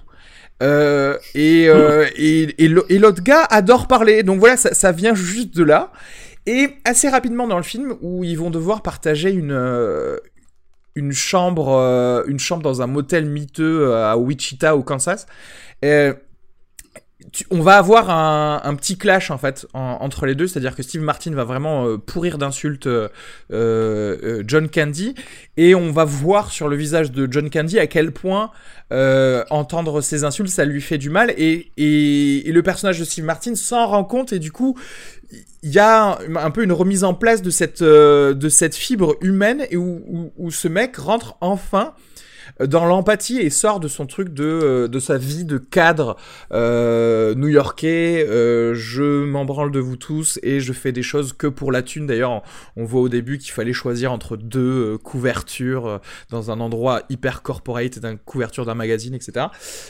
Euh, 0.62 1.16
et, 1.34 1.68
euh, 1.68 2.07
et, 2.16 2.43
et 2.64 2.74
et 2.88 2.99
l'autre 2.99 3.22
gars 3.22 3.45
adore 3.51 3.86
parler, 3.86 4.22
donc 4.22 4.40
voilà, 4.40 4.57
ça, 4.57 4.74
ça 4.74 4.93
vient 4.93 5.14
juste 5.14 5.57
de 5.57 5.64
là. 5.64 5.93
Et 6.45 6.70
assez 6.84 7.09
rapidement 7.09 7.47
dans 7.47 7.57
le 7.57 7.62
film, 7.62 7.95
où 8.01 8.24
ils 8.24 8.36
vont 8.36 8.51
devoir 8.51 8.82
partager 8.82 9.30
une, 9.30 9.53
une 10.95 11.12
chambre, 11.12 11.68
euh, 11.68 12.22
une 12.26 12.38
chambre 12.38 12.62
dans 12.62 12.82
un 12.82 12.86
motel 12.86 13.26
miteux 13.26 13.88
euh, 13.88 14.11
à 14.11 14.16
Wichita 14.16 14.76
au 14.76 14.82
Kansas. 14.82 15.26
On 17.51 17.61
va 17.61 17.78
avoir 17.78 18.11
un, 18.11 18.74
petit 18.74 18.99
clash 18.99 19.30
en 19.30 19.39
fait 19.39 19.66
en- 19.72 19.99
entre 20.01 20.26
les 20.26 20.35
deux, 20.35 20.47
c'est-à-dire 20.47 20.74
que 20.74 20.83
Steve 20.83 21.03
Martin 21.03 21.33
va 21.33 21.45
vraiment 21.45 21.87
euh, 21.87 21.97
pourrir 21.97 22.39
d'insultes 22.39 22.87
euh, 22.87 23.09
euh, 23.53 24.43
John 24.47 24.68
Candy. 24.68 25.14
Et 25.57 25.74
on 25.74 25.93
va 25.93 26.05
voir 26.05 26.51
sur 26.51 26.68
le 26.68 26.76
visage 26.76 27.11
de 27.11 27.30
John 27.30 27.49
Candy 27.51 27.78
à 27.78 27.87
quel 27.87 28.12
point 28.12 28.51
entendre 29.49 30.03
ces 30.03 30.24
insultes 30.24 30.51
ça 30.51 30.66
lui 30.66 30.83
fait 30.83 30.99
du 30.99 31.09
mal. 31.09 31.33
Et, 31.39 31.72
le 31.78 32.61
personnage 32.62 32.99
de 32.99 33.05
Steve 33.05 33.24
Martin 33.24 33.55
s'en 33.55 33.87
rend 33.87 34.05
compte. 34.05 34.33
Et 34.33 34.39
du 34.39 34.53
coup 34.53 34.78
il 35.62 35.70
y 35.70 35.78
a 35.78 36.18
un, 36.37 36.51
peu 36.51 36.62
une 36.62 36.72
remise 36.72 37.05
en 37.05 37.14
place 37.14 37.41
de 37.41 37.51
cette, 37.51 38.74
fibre 38.74 39.16
humaine 39.22 39.64
et 39.70 39.78
où, 39.78 40.30
où 40.37 40.51
ce 40.51 40.68
mec 40.68 40.97
rentre 40.97 41.37
enfin 41.41 41.95
dans 42.64 42.84
l'empathie 42.86 43.38
et 43.38 43.51
sort 43.51 43.80
de 43.80 43.88
son 43.88 44.07
truc 44.07 44.30
de, 44.30 44.45
euh, 44.45 44.88
de 44.88 44.99
sa 44.99 45.18
vie 45.18 45.45
de 45.45 45.59
cadre 45.59 46.16
euh, 46.53 47.34
new-yorkais. 47.34 48.26
euh, 48.28 48.74
je 48.74 49.24
m'en 49.24 49.45
branle 49.45 49.70
de 49.70 49.80
vous 49.80 49.97
tous 49.97 50.38
et 50.43 50.61
je 50.61 50.72
fais 50.72 50.93
des 50.93 51.03
choses 51.03 51.32
que 51.32 51.47
pour 51.47 51.72
la 51.72 51.82
thune. 51.82 52.07
D'ailleurs, 52.07 52.43
on 52.76 52.84
voit 52.84 53.01
au 53.01 53.09
début 53.09 53.38
qu'il 53.38 53.53
fallait 53.53 53.72
choisir 53.72 54.12
entre 54.12 54.36
deux 54.36 54.95
euh, 54.95 54.99
couvertures 54.99 55.86
euh, 55.86 55.99
dans 56.30 56.51
un 56.51 56.61
endroit 56.61 57.03
hyper 57.09 57.43
corporate 57.43 57.97
et 57.97 58.01
d'une 58.01 58.18
couverture 58.18 58.64
d'un 58.66 58.74
magazine, 58.74 59.14
etc. 59.14 59.47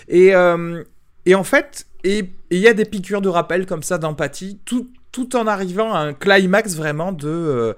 Et, 0.09 0.35
euh, 0.35 0.83
et 1.27 1.35
en 1.35 1.45
fait, 1.45 1.87
il 2.05 2.33
y 2.51 2.67
a 2.69 2.75
des 2.75 2.85
piqûres 2.85 3.21
de 3.23 3.29
rappel 3.29 3.67
comme 3.67 3.83
ça 3.83 3.99
d'empathie, 3.99 4.61
tout, 4.65 4.91
tout 5.13 5.37
en 5.37 5.47
arrivant 5.47 5.95
à 5.95 5.99
un 6.01 6.15
climax 6.15 6.75
vraiment 6.75 7.13
de, 7.13 7.29
euh, 7.29 7.75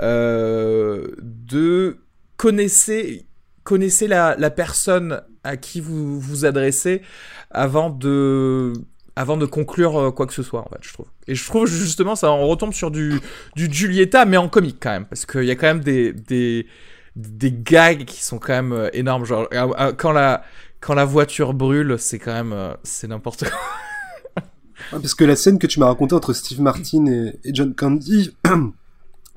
euh, 0.00 1.08
de 1.20 1.98
connaissez, 2.36 3.26
connaissez 3.68 4.08
la, 4.08 4.50
personne 4.50 5.20
à 5.44 5.58
qui 5.58 5.82
vous 5.82 6.18
vous 6.18 6.46
adressez 6.46 7.02
avant 7.50 7.90
de 7.90 8.72
avant 9.14 9.36
de 9.36 9.44
conclure 9.44 9.98
euh, 9.98 10.10
quoi 10.10 10.26
que 10.26 10.32
ce 10.32 10.42
soit 10.42 10.60
en 10.60 10.68
fait 10.70 10.78
je 10.80 10.94
trouve. 10.94 11.06
Et 11.26 11.34
je 11.34 11.44
trouve 11.44 11.66
justement 11.66 12.16
ça 12.16 12.32
on 12.32 12.46
retombe 12.46 12.72
sur 12.72 12.90
du 12.90 13.20
du 13.56 13.68
Giulietta 13.70 14.24
mais 14.24 14.38
en 14.38 14.48
comique 14.48 14.78
quand 14.80 14.92
même 14.92 15.04
parce 15.04 15.26
qu'il 15.26 15.44
y 15.44 15.50
a 15.50 15.54
quand 15.54 15.66
même 15.66 15.80
des 15.80 16.14
des 16.14 16.66
des 17.14 17.52
gags 17.52 18.06
qui 18.06 18.22
sont 18.22 18.38
quand 18.38 18.54
même 18.54 18.72
euh, 18.72 18.88
énormes. 18.94 19.26
Genre 19.26 19.46
euh, 19.52 19.92
quand 19.92 20.12
la 20.12 20.42
quand 20.80 20.94
la 20.94 21.04
voiture 21.04 21.52
brûle 21.52 21.96
c'est 21.98 22.18
quand 22.18 22.32
même 22.32 22.74
c'est 22.84 23.08
n'importe 23.08 23.50
quoi. 23.50 23.58
Parce 24.92 25.14
que 25.14 25.24
la 25.24 25.36
scène 25.36 25.58
que 25.58 25.66
tu 25.66 25.78
m'as 25.78 25.88
racontée 25.88 26.14
entre 26.14 26.32
Steve 26.32 26.62
Martin 26.62 27.04
et 27.04 27.52
John 27.52 27.74
Candy, 27.74 28.34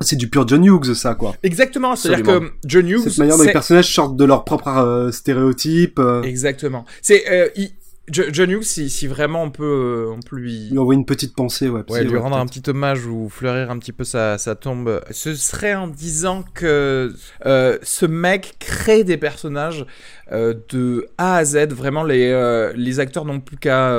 c'est 0.02 0.16
du 0.16 0.30
pur 0.30 0.47
John 0.47 0.64
Hughes, 0.66 0.93
ça, 0.93 1.16
quoi. 1.16 1.36
exactement 1.43 1.95
c'est 1.95 2.14
à 2.14 2.22
dire 2.22 2.26
que. 2.39 2.52
John 2.66 2.88
Hughes 2.88 3.02
Cette 3.10 3.18
manière 3.20 3.38
dont 3.38 3.43
les 3.43 3.52
personnages 3.54 3.93
sortent 3.93 4.16
de 4.16 4.26
leurs 4.26 4.43
propres 4.43 4.70
euh, 4.78 5.12
stéréotypes, 5.12 5.99
euh, 5.99 6.22
exactement 6.24 6.86
c'est 7.02 7.24
euh, 7.32 7.49
il- 7.56 7.72
John 8.10 8.49
Hughes 8.49 8.64
si, 8.64 8.89
si 8.89 9.08
vraiment 9.08 9.43
on 9.43 9.52
peut 9.52 9.64
euh, 10.10 10.12
on 10.14 10.20
peut 10.20 10.36
lui 10.36 10.70
lui 10.70 10.78
envoyer 10.78 10.99
une 10.99 11.06
petite 11.06 11.34
pensée, 11.34 11.70
ouais. 11.70 11.84
Ouais, 11.89 12.04
lui 12.04 12.18
rendre 12.18 12.36
un 12.36 12.45
petit 12.45 12.64
hommage 12.70 13.06
ou 13.06 13.30
fleurir 13.30 13.72
un 13.72 13.78
petit 13.80 13.93
peu 13.93 14.04
sa, 14.04 14.38
sa 14.38 14.56
tombe. 14.56 15.02
Ce 15.12 15.34
serait 15.34 15.76
en 15.76 15.88
disant 15.88 16.43
que 16.54 17.14
euh, 17.45 17.78
ce 17.84 18.06
mec 18.06 18.56
crée 18.60 19.06
des 19.06 19.16
personnages 19.16 19.86
euh, 20.34 20.54
de 20.70 21.08
A 21.18 21.38
à 21.38 21.45
Z. 21.45 21.68
Vraiment, 21.70 22.04
les, 22.04 22.28
euh, 22.32 22.74
les 22.76 22.99
acteurs 22.99 23.24
n'ont 23.24 23.39
plus 23.39 23.56
qu'à 23.58 23.97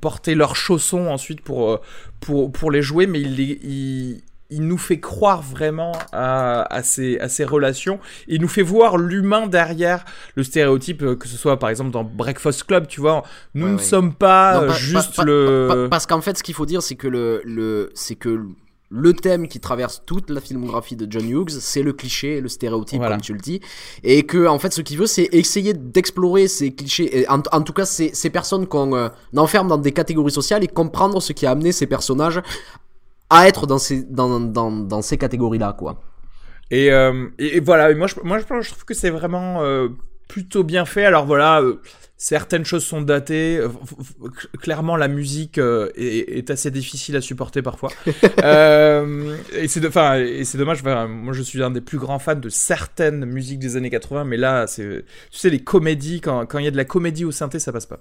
porter 0.00 0.36
leurs 0.36 0.54
chaussons 0.54 1.08
ensuite 1.08 1.40
pour, 1.40 1.80
pour, 2.20 2.52
pour 2.52 2.70
les 2.70 2.82
jouer, 2.82 3.08
mais 3.08 3.20
il, 3.20 4.20
il 4.50 4.66
nous 4.66 4.78
fait 4.78 5.00
croire 5.00 5.42
vraiment 5.42 5.92
à, 6.12 6.62
à, 6.74 6.82
ces, 6.82 7.18
à 7.18 7.28
ces 7.28 7.44
relations. 7.44 7.98
Il 8.28 8.40
nous 8.40 8.48
fait 8.48 8.62
voir 8.62 8.96
l'humain 8.98 9.46
derrière 9.46 10.04
le 10.34 10.42
stéréotype, 10.42 11.02
euh, 11.02 11.16
que 11.16 11.28
ce 11.28 11.36
soit 11.36 11.58
par 11.58 11.70
exemple 11.70 11.90
dans 11.90 12.04
Breakfast 12.04 12.64
Club, 12.64 12.86
tu 12.86 13.00
vois. 13.00 13.22
Nous 13.54 13.66
Ouais, 13.66 13.72
ne 13.72 13.76
ouais. 13.76 13.82
sommes 13.82 14.14
pas, 14.14 14.54
Non, 14.56 14.62
euh, 14.62 14.66
pas- 14.68 14.72
juste 14.74 15.16
pas- 15.16 15.24
le... 15.24 15.66
pas- 15.68 15.88
parce 15.88 16.06
qu'en 16.06 16.20
fait, 16.20 16.36
ce 16.38 16.42
qu'il 16.42 16.54
faut 16.54 16.66
dire, 16.66 16.82
c'est 16.82 16.96
que 16.96 17.08
le, 17.08 17.42
le, 17.44 17.90
c'est 17.94 18.14
que 18.16 18.44
le 18.92 19.12
thème 19.12 19.46
qui 19.46 19.60
traverse 19.60 20.02
toute 20.04 20.30
la 20.30 20.40
filmographie 20.40 20.96
de 20.96 21.06
John 21.08 21.24
Hughes, 21.30 21.50
c'est 21.60 21.82
le 21.84 21.92
cliché 21.92 22.40
le 22.40 22.48
stéréotype, 22.48 22.98
Voilà. 22.98 23.14
comme 23.14 23.22
tu 23.22 23.32
le 23.32 23.38
dis. 23.38 23.60
Et 24.02 24.24
que, 24.24 24.48
en 24.48 24.58
fait, 24.58 24.72
ce 24.72 24.80
qu'il 24.80 24.98
veut, 24.98 25.06
c'est 25.06 25.28
essayer 25.30 25.74
d'explorer 25.74 26.48
ces 26.48 26.74
clichés, 26.74 27.20
et 27.20 27.28
en, 27.28 27.40
en 27.52 27.62
tout 27.62 27.72
cas, 27.72 27.84
ces, 27.84 28.10
ces 28.14 28.30
personnes 28.30 28.66
qu'on 28.66 28.96
euh, 28.96 29.08
enferme 29.36 29.68
dans 29.68 29.78
des 29.78 29.92
catégories 29.92 30.32
sociales 30.32 30.64
et 30.64 30.66
comprendre 30.66 31.22
ce 31.22 31.32
qui 31.32 31.46
a 31.46 31.52
amené 31.52 31.70
ces 31.70 31.86
personnages 31.86 32.40
à 33.30 33.48
être 33.48 33.66
dans 33.66 33.78
ces, 33.78 34.02
dans, 34.02 34.40
dans, 34.40 34.70
dans 34.70 35.02
ces 35.02 35.16
catégories-là, 35.16 35.74
quoi. 35.78 36.00
Et, 36.70 36.92
euh, 36.92 37.28
et, 37.38 37.56
et 37.56 37.60
voilà, 37.60 37.90
et 37.90 37.94
moi 37.94 38.06
je, 38.06 38.14
moi 38.22 38.38
je, 38.38 38.44
je 38.62 38.70
trouve 38.70 38.84
que 38.84 38.94
c'est 38.94 39.10
vraiment 39.10 39.62
euh, 39.62 39.88
plutôt 40.28 40.62
bien 40.62 40.84
fait. 40.84 41.04
Alors 41.04 41.26
voilà, 41.26 41.60
euh, 41.60 41.80
certaines 42.16 42.64
choses 42.64 42.84
sont 42.84 43.02
datées. 43.02 43.60
Clairement, 44.60 44.96
la 44.96 45.08
musique 45.08 45.58
est, 45.58 46.38
est 46.38 46.50
assez 46.50 46.70
difficile 46.70 47.16
à 47.16 47.20
supporter 47.20 47.60
parfois. 47.60 47.90
et 48.06 49.66
c'est 49.66 49.84
enfin, 49.84 50.18
et 50.18 50.44
c'est 50.44 50.58
dommage. 50.58 50.84
moi, 50.84 51.32
je 51.32 51.42
suis 51.42 51.60
un 51.60 51.72
des 51.72 51.80
plus 51.80 51.98
grands 51.98 52.20
fans 52.20 52.36
de 52.36 52.48
certaines 52.48 53.24
musiques 53.24 53.58
des 53.58 53.76
années 53.76 53.90
80, 53.90 54.24
mais 54.24 54.36
là, 54.36 54.68
c'est, 54.68 55.04
tu 55.32 55.38
sais, 55.38 55.50
les 55.50 55.64
comédies 55.64 56.20
quand 56.20 56.46
quand 56.46 56.58
il 56.58 56.64
y 56.64 56.68
a 56.68 56.72
de 56.72 56.76
la 56.76 56.84
comédie 56.84 57.24
au 57.24 57.32
synthé, 57.32 57.58
ça 57.58 57.72
passe 57.72 57.86
pas. 57.86 58.00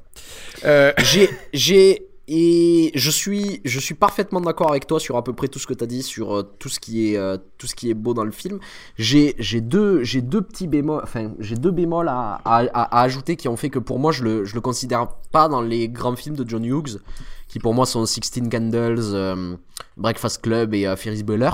J'ai 0.99 1.27
j'ai 1.53 2.05
et 2.32 2.91
je 2.93 3.09
suis 3.09 3.59
je 3.65 3.80
suis 3.80 3.95
parfaitement 3.95 4.39
d'accord 4.39 4.69
avec 4.69 4.86
toi 4.86 4.99
sur 4.99 5.17
à 5.17 5.23
peu 5.23 5.34
près 5.34 5.47
tout 5.47 5.57
ce 5.57 5.65
que 5.65 5.73
tu 5.73 5.84
as 5.84 5.88
dit 5.88 6.03
sur 6.03 6.38
euh, 6.38 6.43
tout 6.59 6.69
ce 6.69 6.80
qui 6.80 7.09
est 7.11 7.17
euh, 7.17 7.38
tout 7.57 7.65
ce 7.65 7.73
qui 7.73 7.89
est 7.89 7.95
beau 7.95 8.13
dans 8.13 8.23
le 8.23 8.32
film. 8.32 8.59
J'ai 8.97 9.34
deux 9.61 10.03
deux 10.03 10.41
petits 10.43 10.67
bémols 10.67 11.01
enfin 11.03 11.32
j'ai 11.39 11.55
deux 11.55 11.71
bémols 11.71 12.07
à, 12.07 12.39
à, 12.45 13.01
ajouter 13.01 13.36
qui 13.36 13.47
ont 13.47 13.57
fait 13.57 13.71
que 13.71 13.80
pour 13.80 13.97
moi 13.97 14.11
je 14.11 14.23
le 14.23 14.45
je 14.45 14.53
le 14.53 14.61
considère 14.61 15.07
pas 15.32 15.47
dans 15.47 15.61
les 15.61 15.89
grands 15.89 16.15
films 16.15 16.36
de 16.36 16.47
John 16.47 16.63
Hughes 16.63 16.99
qui 17.47 17.57
pour 17.57 17.73
moi 17.73 17.88
sont 17.88 18.05
Sixteen 18.05 18.47
Candles, 18.47 18.99
euh, 19.13 19.55
Breakfast 19.97 20.43
Club 20.43 20.75
et 20.75 20.93
Ferris 20.97 21.23
Bueller. 21.23 21.49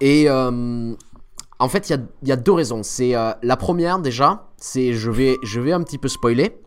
Et 0.00 0.30
en 0.30 1.68
fait, 1.68 1.90
il 1.90 1.92
y 1.92 1.94
a, 1.96 1.98
y 2.22 2.32
a 2.32 2.36
deux 2.36 2.52
raisons. 2.52 2.82
C'est 2.82 3.12
la 3.12 3.56
première 3.58 3.98
déjà, 3.98 4.48
c'est 4.56 4.94
je 4.94 5.10
vais 5.10 5.36
je 5.42 5.60
vais 5.60 5.72
un 5.72 5.82
petit 5.82 5.98
peu 5.98 6.08
spoiler. 6.08 6.58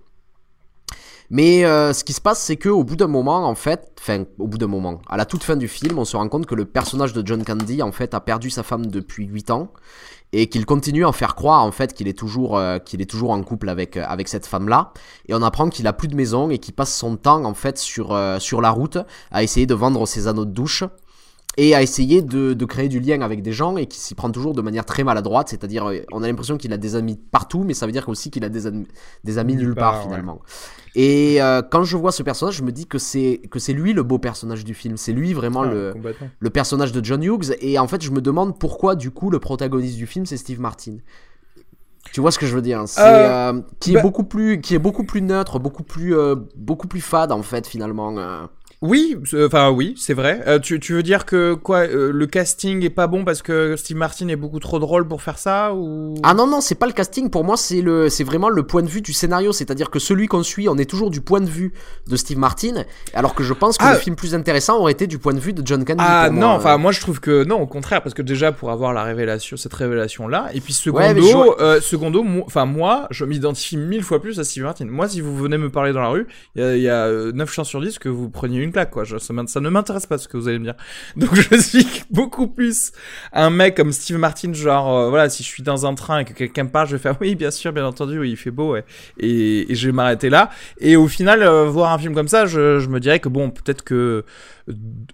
Mais 1.33 1.63
euh, 1.63 1.93
ce 1.93 2.03
qui 2.03 2.11
se 2.11 2.19
passe, 2.19 2.39
c'est 2.39 2.57
que 2.57 2.67
au 2.67 2.83
bout 2.83 2.97
d'un 2.97 3.07
moment, 3.07 3.47
en 3.47 3.55
fait, 3.55 3.89
enfin, 3.97 4.25
au 4.37 4.47
bout 4.47 4.57
d'un 4.57 4.67
moment, 4.67 5.01
à 5.07 5.15
la 5.15 5.23
toute 5.23 5.43
fin 5.43 5.55
du 5.55 5.69
film, 5.69 5.97
on 5.97 6.03
se 6.03 6.17
rend 6.17 6.27
compte 6.27 6.45
que 6.45 6.55
le 6.55 6.65
personnage 6.65 7.13
de 7.13 7.25
John 7.25 7.45
Candy, 7.45 7.81
en 7.81 7.93
fait, 7.93 8.13
a 8.13 8.19
perdu 8.19 8.49
sa 8.49 8.63
femme 8.63 8.87
depuis 8.87 9.27
8 9.27 9.49
ans 9.49 9.71
et 10.33 10.47
qu'il 10.47 10.65
continue 10.65 11.05
à 11.05 11.07
en 11.07 11.13
faire 11.13 11.35
croire, 11.35 11.63
en 11.63 11.71
fait, 11.71 11.93
qu'il 11.93 12.09
est 12.09 12.19
toujours, 12.19 12.57
euh, 12.57 12.79
qu'il 12.79 13.01
est 13.01 13.09
toujours 13.09 13.31
en 13.31 13.41
couple 13.43 13.69
avec 13.69 13.95
euh, 13.95 14.03
avec 14.05 14.27
cette 14.27 14.45
femme-là. 14.45 14.91
Et 15.29 15.33
on 15.33 15.41
apprend 15.41 15.69
qu'il 15.69 15.87
a 15.87 15.93
plus 15.93 16.09
de 16.09 16.15
maison 16.17 16.49
et 16.49 16.57
qu'il 16.57 16.73
passe 16.73 16.93
son 16.93 17.15
temps, 17.15 17.45
en 17.45 17.53
fait, 17.53 17.77
sur 17.77 18.19
sur 18.39 18.59
la 18.59 18.69
route 18.69 18.97
à 19.31 19.41
essayer 19.41 19.65
de 19.65 19.73
vendre 19.73 20.05
ses 20.05 20.27
anneaux 20.27 20.45
de 20.45 20.51
douche 20.51 20.83
et 21.57 21.75
à 21.75 21.81
essayer 21.81 22.21
de, 22.21 22.53
de 22.53 22.65
créer 22.65 22.87
du 22.87 23.01
lien 23.01 23.19
avec 23.21 23.41
des 23.41 23.51
gens 23.51 23.75
et 23.75 23.85
qui 23.85 23.99
s'y 23.99 24.15
prend 24.15 24.31
toujours 24.31 24.53
de 24.53 24.61
manière 24.61 24.85
très 24.85 25.03
maladroite, 25.03 25.49
c'est-à-dire 25.49 25.89
euh, 25.89 25.99
on 26.13 26.23
a 26.23 26.27
l'impression 26.27 26.55
qu'il 26.57 26.71
a 26.71 26.77
des 26.77 26.95
amis 26.95 27.19
partout, 27.29 27.63
mais 27.65 27.73
ça 27.73 27.85
veut 27.85 27.91
dire 27.91 28.07
aussi 28.07 28.31
qu'il 28.31 28.45
a 28.45 28.49
des, 28.49 28.67
amis- 28.67 28.87
des 29.25 29.37
amis 29.37 29.55
Nulle 29.57 29.75
part, 29.75 29.97
ouais. 29.97 30.03
finalement. 30.03 30.39
Et 30.95 31.41
euh, 31.41 31.61
quand 31.61 31.83
je 31.83 31.97
vois 31.97 32.13
ce 32.13 32.23
personnage, 32.23 32.55
je 32.55 32.63
me 32.63 32.71
dis 32.71 32.85
que 32.85 32.97
c'est 32.97 33.41
que 33.51 33.59
c'est 33.59 33.73
lui 33.73 33.91
le 33.93 34.03
beau 34.03 34.17
personnage 34.17 34.63
du 34.63 34.73
film, 34.73 34.95
c'est 34.95 35.11
lui 35.13 35.33
vraiment 35.33 35.63
ah, 35.63 35.71
le, 35.71 35.93
le 36.39 36.49
personnage 36.49 36.93
de 36.93 37.03
John 37.03 37.21
Hughes, 37.23 37.53
et 37.59 37.77
en 37.79 37.87
fait 37.87 38.01
je 38.01 38.11
me 38.11 38.21
demande 38.21 38.57
pourquoi 38.57 38.95
du 38.95 39.11
coup 39.11 39.29
le 39.29 39.39
protagoniste 39.39 39.97
du 39.97 40.07
film 40.07 40.25
c'est 40.25 40.37
Steve 40.37 40.59
Martin. 40.61 40.97
Tu 42.13 42.19
vois 42.19 42.31
ce 42.31 42.39
que 42.39 42.45
je 42.45 42.55
veux 42.55 42.61
dire 42.61 42.83
C'est 42.87 43.01
Euh, 43.01 43.53
euh, 43.53 43.61
qui 43.79 43.93
bah- 43.93 43.99
est 43.99 44.03
beaucoup 44.03 44.23
plus 44.23 44.59
qui 44.59 44.73
est 44.75 44.79
beaucoup 44.79 45.03
plus 45.05 45.21
neutre, 45.21 45.59
beaucoup 45.59 45.83
plus 45.83 46.15
beaucoup 46.55 46.87
plus 46.87 47.01
fade 47.01 47.31
en 47.31 47.41
fait 47.43 47.67
finalement. 47.67 48.15
Oui, 48.83 49.15
euh, 49.35 49.45
enfin 49.45 49.69
oui, 49.69 49.93
c'est 49.95 50.15
vrai. 50.15 50.41
Euh, 50.47 50.57
tu, 50.57 50.79
tu 50.79 50.93
veux 50.93 51.03
dire 51.03 51.25
que 51.25 51.53
quoi, 51.53 51.81
euh, 51.81 52.11
le 52.11 52.25
casting 52.25 52.83
est 52.83 52.89
pas 52.89 53.05
bon 53.05 53.23
parce 53.23 53.43
que 53.43 53.75
Steve 53.75 53.95
Martin 53.97 54.27
est 54.29 54.35
beaucoup 54.35 54.59
trop 54.59 54.79
drôle 54.79 55.07
pour 55.07 55.21
faire 55.21 55.37
ça 55.37 55.71
ou? 55.75 56.15
Ah 56.23 56.33
non 56.33 56.47
non, 56.47 56.61
c'est 56.61 56.73
pas 56.73 56.87
le 56.87 56.93
casting 56.93 57.29
pour 57.29 57.43
moi, 57.43 57.57
c'est 57.57 57.81
le 57.81 58.09
c'est 58.09 58.23
vraiment 58.23 58.49
le 58.49 58.63
point 58.63 58.81
de 58.81 58.87
vue 58.87 59.01
du 59.01 59.13
scénario, 59.13 59.51
c'est-à-dire 59.51 59.91
que 59.91 59.99
celui 59.99 60.25
qu'on 60.25 60.41
suit, 60.41 60.67
on 60.67 60.79
est 60.79 60.89
toujours 60.89 61.11
du 61.11 61.21
point 61.21 61.41
de 61.41 61.49
vue 61.49 61.73
de 62.07 62.15
Steve 62.15 62.39
Martin, 62.39 62.83
alors 63.13 63.35
que 63.35 63.43
je 63.43 63.53
pense 63.53 63.77
que 63.77 63.83
Ah. 63.85 63.93
le 63.93 63.99
film 63.99 64.15
plus 64.15 64.33
intéressant 64.33 64.79
aurait 64.79 64.93
été 64.93 65.05
du 65.05 65.19
point 65.19 65.35
de 65.35 65.39
vue 65.39 65.53
de 65.53 65.61
John 65.63 65.85
Candy. 65.85 66.01
Ah 66.03 66.31
non, 66.31 66.47
enfin 66.47 66.77
moi 66.79 66.91
je 66.91 67.01
trouve 67.01 67.19
que 67.19 67.43
non, 67.43 67.61
au 67.61 67.67
contraire, 67.67 68.01
parce 68.01 68.15
que 68.15 68.23
déjà 68.23 68.51
pour 68.51 68.71
avoir 68.71 68.93
la 68.93 69.03
révélation, 69.03 69.57
cette 69.57 69.75
révélation 69.75 70.27
là, 70.27 70.49
et 70.55 70.59
puis 70.59 70.73
secondo, 70.73 71.03
Ouais, 71.03 71.13
mais 71.13 71.21
je- 71.21 71.79
secondo, 71.81 72.23
mo- 72.23 72.43
enfin 72.47 72.65
moi, 72.65 73.05
je 73.11 73.25
m'identifie 73.25 73.77
mille 73.77 74.01
fois 74.01 74.19
plus 74.19 74.39
à 74.39 74.43
Steve 74.43 74.63
Martin. 74.63 74.85
Moi, 74.89 75.07
si 75.07 75.21
vous 75.21 75.37
venez 75.37 75.59
me 75.59 75.69
parler 75.69 75.93
dans 75.93 76.01
la 76.01 76.07
rue, 76.09 76.25
il 76.55 76.63
y 76.77 76.81
y 76.81 76.89
a 76.89 77.05
euh, 77.05 77.31
9 77.31 77.51
chances 77.53 77.67
sur 77.69 77.79
10 77.79 77.99
que 77.99 78.09
vous 78.09 78.27
preniez 78.31 78.59
une 78.59 78.70
quoi. 78.85 79.03
Je- 79.03 79.17
ça, 79.17 79.33
ne 79.33 79.69
m'intéresse 79.69 80.05
pas 80.05 80.17
ce 80.17 80.27
que 80.27 80.37
vous 80.37 80.47
allez 80.47 80.59
me 80.59 80.65
dire. 80.65 80.75
Donc 81.15 81.35
je 81.35 81.55
suis 81.57 81.87
beaucoup 82.09 82.47
plus 82.47 82.91
un 83.33 83.49
mec 83.49 83.75
comme 83.75 83.91
Steve 83.91 84.17
Martin, 84.17 84.53
genre 84.53 84.97
euh, 84.97 85.09
voilà, 85.09 85.29
si 85.29 85.43
je 85.43 85.47
suis 85.47 85.63
dans 85.63 85.85
un 85.85 85.95
train 85.95 86.19
et 86.19 86.25
que 86.25 86.33
quelqu'un 86.33 86.63
me 86.63 86.69
parle, 86.69 86.87
je 86.87 86.95
vais 86.95 87.01
faire 87.01 87.15
oui, 87.21 87.35
bien 87.35 87.51
sûr, 87.51 87.71
bien 87.73 87.85
entendu, 87.85 88.27
il 88.27 88.37
fait 88.37 88.51
beau, 88.51 88.75
et, 88.75 88.83
et 89.19 89.75
je 89.75 89.87
vais 89.87 89.93
m'arrêter 89.93 90.29
là. 90.29 90.49
Et 90.79 90.95
au 90.95 91.07
final, 91.07 91.43
euh, 91.43 91.65
voir 91.65 91.91
un 91.91 91.97
film 91.97 92.13
comme 92.13 92.27
ça, 92.27 92.45
je, 92.45 92.87
me 92.87 92.99
dirais 92.99 93.19
que 93.19 93.29
bon, 93.29 93.49
peut-être 93.49 93.83
que 93.83 94.25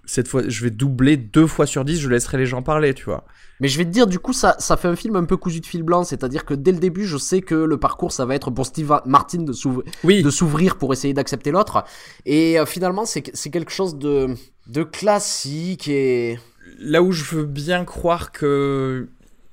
cette 0.05 0.27
fois, 0.27 0.43
je 0.47 0.63
vais 0.63 0.69
doubler 0.69 1.17
deux 1.17 1.47
fois 1.47 1.65
sur 1.65 1.85
10, 1.85 1.99
je 1.99 2.09
laisserai 2.09 2.37
les 2.37 2.45
gens 2.45 2.61
parler, 2.61 2.93
tu 2.93 3.05
vois. 3.05 3.25
Mais 3.59 3.67
je 3.67 3.77
vais 3.77 3.85
te 3.85 3.89
dire, 3.89 4.05
du 4.07 4.19
coup, 4.19 4.33
ça, 4.33 4.55
ça 4.59 4.77
fait 4.77 4.87
un 4.87 4.95
film 4.95 5.15
un 5.15 5.23
peu 5.25 5.35
cousu 5.37 5.61
de 5.61 5.65
fil 5.65 5.83
blanc, 5.83 6.03
c'est-à-dire 6.03 6.45
que 6.45 6.53
dès 6.53 6.71
le 6.71 6.77
début, 6.79 7.05
je 7.05 7.17
sais 7.17 7.41
que 7.41 7.55
le 7.55 7.77
parcours, 7.79 8.11
ça 8.11 8.25
va 8.25 8.35
être 8.35 8.51
pour 8.51 8.65
Steve 8.65 9.01
Martin 9.05 9.43
de 9.43 9.53
s'ouvrir, 9.53 9.85
Oui. 10.03 10.21
de 10.21 10.29
s'ouvrir 10.29 10.77
pour 10.77 10.93
essayer 10.93 11.13
d'accepter 11.13 11.51
l'autre. 11.51 11.83
Et 12.25 12.59
euh, 12.59 12.65
finalement, 12.65 13.05
c'est 13.05 13.31
c'est 13.33 13.49
quelque 13.49 13.71
chose 13.71 13.97
de, 13.97 14.27
de 14.67 14.83
classique 14.83 15.87
et. 15.87 16.39
Là 16.79 17.01
où 17.01 17.11
je 17.11 17.23
veux 17.35 17.45
bien 17.45 17.85
croire 17.85 18.31
que 18.31 19.07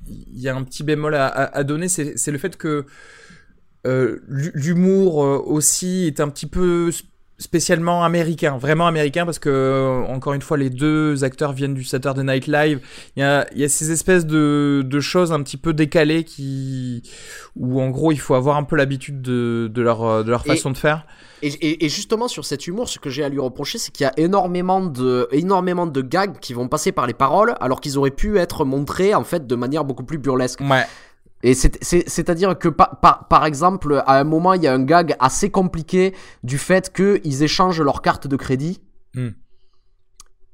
il 0.07 0.39
y 0.39 0.49
a 0.49 0.55
un 0.57 0.63
petit 0.65 0.83
bémol 0.83 1.15
à, 1.15 1.27
à- 1.27 1.57
à 1.57 1.65
donner, 1.65 1.89
c'est 1.89 2.31
le 2.31 2.37
fait 2.39 2.57
que 2.59 2.85
euh, 3.87 4.19
l'hu- 4.29 4.53
l'humour 4.55 5.25
euh, 5.25 5.39
aussi 5.39 6.05
est 6.07 6.21
un 6.21 6.29
petit 6.29 6.47
peu 6.47 6.91
spécialement 7.39 8.05
américain, 8.05 8.57
vraiment 8.59 8.87
américain, 8.87 9.25
parce 9.25 9.39
que 9.39 9.49
euh, 9.49 10.03
encore 10.13 10.35
une 10.35 10.43
fois, 10.43 10.57
les 10.57 10.71
deux 10.71 11.25
acteurs 11.25 11.53
viennent 11.53 11.75
du 11.75 11.83
Saturday 11.85 12.23
Night 12.23 12.47
Live. 12.47 12.81
Il 13.17 13.21
y 13.21 13.23
a, 13.23 13.47
il 13.53 13.59
y 13.61 13.65
a 13.65 13.69
ces 13.69 13.91
espèces 13.91 14.25
de, 14.25 14.83
de 14.87 15.01
choses 15.01 15.33
un 15.33 15.43
petit 15.43 15.57
peu 15.57 15.73
décalées 15.73 16.25
qui, 16.25 17.03
où 17.57 17.81
en 17.81 17.91
gros, 17.91 18.13
il 18.13 18.21
faut 18.21 18.35
avoir 18.35 18.57
un 18.57 18.63
peu 18.65 18.77
l'habitude 18.77 19.21
de, 19.21 19.69
de 19.73 19.83
leur, 19.83 20.05
euh, 20.05 20.23
de 20.23 20.31
leur 20.31 20.43
Et- 20.47 20.51
façon 20.51 20.71
de 20.71 20.77
faire. 20.77 21.07
Et, 21.43 21.49
et- 21.49 21.85
et 21.85 21.89
justement 21.91 22.29
sur 22.29 22.45
cet 22.47 22.67
humour, 22.69 22.89
ce 22.89 22.99
que 22.99 23.11
j'ai 23.11 23.23
à 23.25 23.29
lui 23.29 23.41
reprocher, 23.41 23.77
c'est 23.79 23.91
qu'il 23.93 24.05
y 24.05 24.09
a 24.09 24.13
énormément 24.17 24.81
de, 24.81 25.29
énormément 25.31 25.87
de 25.87 26.01
gags 26.01 26.39
qui 26.41 26.55
vont 26.55 26.69
passer 26.69 26.91
par 26.93 27.07
les 27.07 27.13
paroles, 27.13 27.55
alors 27.61 27.81
qu'ils 27.83 27.99
auraient 27.99 28.11
pu 28.13 28.39
être 28.39 28.65
montrés 28.65 29.15
en 29.15 29.25
fait 29.25 29.47
de 29.47 29.55
manière 29.57 29.85
beaucoup 29.85 30.05
plus 30.05 30.17
burlesque. 30.19 30.61
Ouais. 30.61 30.85
Et 31.47 31.53
c'est- 31.55 31.79
c'est- 31.85 32.09
c'est-à-dire 32.09 32.59
que 32.59 32.69
par, 32.71 32.99
par, 33.01 33.29
par 33.29 33.45
exemple, 33.45 34.03
à 34.07 34.19
un 34.19 34.25
moment, 34.25 34.55
il 34.55 34.63
y 34.63 34.67
a 34.67 34.73
un 34.73 34.83
gag 34.83 35.15
assez 35.21 35.51
compliqué 35.51 36.15
du 36.43 36.57
fait 36.59 36.91
qu'ils 36.93 37.43
échangent 37.43 37.83
leur 37.83 38.01
carte 38.03 38.27
de 38.27 38.37
crédit 38.37 38.81
Hmm. 39.15 39.29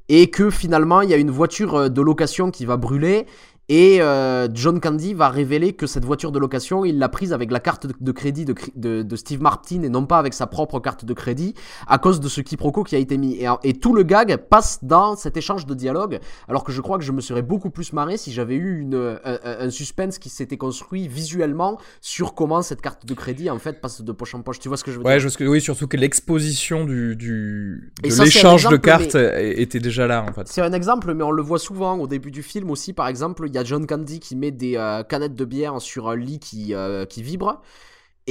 et 0.08 0.28
que 0.30 0.50
finalement, 0.50 1.00
il 1.02 1.08
y 1.10 1.14
a 1.14 1.16
une 1.16 1.30
voiture 1.30 1.74
euh, 1.76 1.88
de 1.88 2.02
location 2.02 2.50
qui 2.50 2.66
va 2.66 2.76
brûler. 2.76 3.26
Et 3.72 4.02
euh, 4.02 4.48
John 4.52 4.80
Candy 4.80 5.14
va 5.14 5.28
révéler 5.28 5.74
que 5.74 5.86
cette 5.86 6.04
voiture 6.04 6.32
de 6.32 6.40
location, 6.40 6.84
il 6.84 6.98
l'a 6.98 7.08
prise 7.08 7.32
avec 7.32 7.52
la 7.52 7.60
carte 7.60 7.86
de, 8.00 8.10
crédit 8.12 8.44
de, 8.44 8.52
cri- 8.52 8.72
de, 8.74 9.02
de 9.02 9.16
Steve 9.16 9.40
Martin 9.40 9.82
et 9.84 9.88
non 9.88 10.06
pas 10.06 10.18
avec 10.18 10.34
sa 10.34 10.48
propre 10.48 10.80
carte 10.80 11.04
de 11.04 11.14
crédit 11.14 11.54
à 11.86 11.98
cause 11.98 12.18
de 12.18 12.28
ce 12.28 12.40
quiproquo 12.40 12.82
qui 12.82 12.96
a 12.96 12.98
été 12.98 13.16
mis. 13.16 13.34
Et, 13.36 13.46
et 13.62 13.74
tout 13.74 13.94
le 13.94 14.02
gag 14.02 14.36
passe 14.38 14.80
dans 14.82 15.14
cet 15.14 15.36
échange 15.36 15.66
de 15.66 15.74
dialogue, 15.74 16.18
alors 16.48 16.64
que 16.64 16.72
je 16.72 16.80
crois 16.80 16.98
que 16.98 17.04
je 17.04 17.12
me 17.12 17.20
serais 17.20 17.42
beaucoup 17.42 17.70
plus 17.70 17.92
marré 17.92 18.16
si 18.16 18.32
j'avais 18.32 18.56
eu 18.56 18.80
une, 18.80 18.96
un, 19.24 19.38
un- 19.44 19.66
un 19.66 19.70
suspense 19.70 20.18
qui 20.18 20.30
s'était 20.30 20.56
construit 20.56 21.06
visuellement 21.06 21.78
sur 22.00 22.34
comment 22.34 22.62
cette 22.62 22.82
carte 22.82 23.06
de 23.06 23.14
crédit 23.14 23.50
en 23.50 23.60
fait 23.60 23.80
passe 23.80 24.02
de 24.02 24.10
poche 24.10 24.34
en 24.34 24.42
poche. 24.42 24.58
Tu 24.58 24.66
vois 24.66 24.78
ce 24.78 24.82
que 24.84 24.90
je 24.90 24.98
veux 24.98 25.04
Ouais, 25.04 25.18
dire? 25.20 25.28
je 25.28 25.38
que 25.38 25.44
oui, 25.44 25.60
surtout 25.60 25.86
que 25.86 25.96
l'exposition 25.96 26.84
du, 26.84 27.14
du 27.14 27.92
de 28.02 28.08
l'échange 28.24 28.66
de 28.68 28.76
cartes 28.76 29.14
mais- 29.14 29.52
était 29.58 29.78
déjà 29.78 30.08
là 30.08 30.26
en 30.28 30.32
fait. 30.32 30.48
C'est 30.48 30.60
un 30.60 30.72
exemple, 30.72 31.14
mais 31.14 31.22
on 31.22 31.30
le 31.30 31.42
voit 31.42 31.60
souvent 31.60 31.96
au 31.98 32.08
début 32.08 32.32
du 32.32 32.42
film 32.42 32.68
aussi. 32.72 32.92
Par 32.92 33.06
exemple, 33.06 33.44
il 33.46 33.54
y 33.54 33.58
a 33.58 33.59
John 33.64 33.86
Candy 33.86 34.20
qui 34.20 34.36
met 34.36 34.50
des 34.50 34.76
euh, 34.76 35.02
canettes 35.02 35.34
de 35.34 35.44
bière 35.44 35.80
sur 35.80 36.08
un 36.08 36.16
lit 36.16 36.38
qui, 36.38 36.74
euh, 36.74 37.06
qui 37.06 37.22
vibre. 37.22 37.62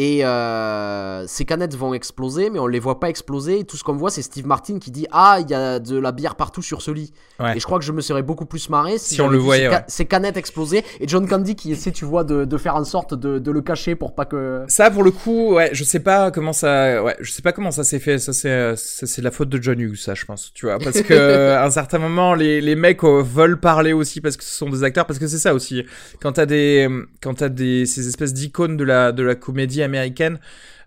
Et 0.02 0.24
euh, 0.24 1.26
ces 1.28 1.44
canettes 1.44 1.76
vont 1.76 1.94
exploser, 1.94 2.50
mais 2.50 2.58
on 2.60 2.68
les 2.68 2.80
voit 2.80 3.02
pas 3.02 3.10
exploser. 3.10 3.60
Et 3.60 3.64
tout 3.66 3.76
ce 3.76 3.84
qu'on 3.84 3.98
voit, 3.98 4.10
c'est 4.10 4.22
Steve 4.22 4.46
Martin 4.48 4.80
qui 4.80 4.92
dit 4.92 5.06
Ah, 5.12 5.40
il 5.42 5.50
y 5.50 5.54
a 5.54 5.80
de 5.80 6.00
la 6.00 6.14
bière 6.14 6.36
partout 6.36 6.62
sur 6.62 6.82
ce 6.82 6.92
lit. 6.92 7.12
Ouais. 7.38 7.58
Et 7.58 7.60
je 7.60 7.66
crois 7.66 7.80
que 7.80 7.84
je 7.84 7.92
me 7.92 8.00
serais 8.00 8.24
beaucoup 8.24 8.46
plus 8.46 8.70
marré 8.70 8.98
si, 8.98 9.16
Si 9.16 9.22
on 9.22 9.28
le 9.28 9.38
voyait, 9.38 9.66
ces, 9.66 9.70
ca- 9.72 9.78
ouais. 9.80 9.84
ces 9.90 10.06
canettes 10.06 10.38
exploser. 10.38 10.86
Et 11.02 11.08
John 11.10 11.28
Candy 11.28 11.54
qui 11.56 11.74
essaie, 11.74 11.92
tu 11.92 12.06
vois, 12.06 12.24
de, 12.24 12.46
de 12.46 12.58
faire 12.58 12.78
en 12.78 12.86
sorte 12.86 13.14
de, 13.14 13.40
de 13.40 13.52
le 13.52 13.60
cacher 13.62 13.96
pour 13.96 14.16
pas 14.16 14.24
que. 14.24 14.64
Ça 14.70 14.90
pour 14.90 15.04
le 15.04 15.12
coup, 15.12 15.56
ouais, 15.56 15.70
je 15.74 15.84
sais 15.84 16.00
pas 16.00 16.32
comment 16.32 16.54
ça, 16.54 17.04
ouais, 17.04 17.18
je 17.20 17.30
sais 17.32 17.42
pas 17.42 17.52
comment 17.52 17.72
ça 17.72 17.84
s'est 17.84 18.00
fait. 18.00 18.20
Ça 18.20 18.32
c'est, 18.32 18.50
euh, 18.50 18.76
c'est 18.78 19.22
la 19.22 19.32
faute 19.32 19.50
de 19.50 19.62
John 19.62 19.78
Hughes, 19.82 19.98
ça, 19.98 20.14
je 20.16 20.24
pense, 20.24 20.54
tu 20.54 20.66
vois, 20.66 20.80
parce 20.80 21.02
que 21.02 21.52
à 21.58 21.66
un 21.66 21.72
certain 21.72 21.98
moment, 22.00 22.36
les 22.36 22.62
les 22.62 22.76
mecs 22.76 23.04
euh, 23.04 23.22
veulent 23.22 23.60
parler 23.60 23.92
aussi 23.92 24.22
parce 24.22 24.38
que 24.38 24.46
ce 24.46 24.56
sont 24.56 24.70
des 24.70 24.84
acteurs, 24.86 25.06
parce 25.06 25.20
que 25.20 25.28
c'est 25.28 25.40
ça 25.40 25.54
aussi. 25.54 25.84
Quand 26.22 26.32
t'as 26.34 26.46
des, 26.46 26.88
quand 27.22 27.34
t'as 27.34 27.50
des 27.50 27.86
ces 27.86 28.08
espèces 28.08 28.34
d'icônes 28.34 28.78
de 28.78 28.86
la 28.86 29.12
de 29.12 29.24
la 29.24 29.36
comédie 29.36 29.82
américaine, 29.90 30.40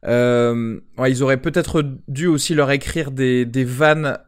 euh, 0.06 0.80
ils 1.06 1.22
auraient 1.22 1.42
peut-être 1.42 1.84
dû 2.08 2.26
aussi 2.26 2.54
leur 2.54 2.70
écrire 2.70 3.10
des 3.10 3.44
des 3.44 3.64
vannes. 3.64 4.18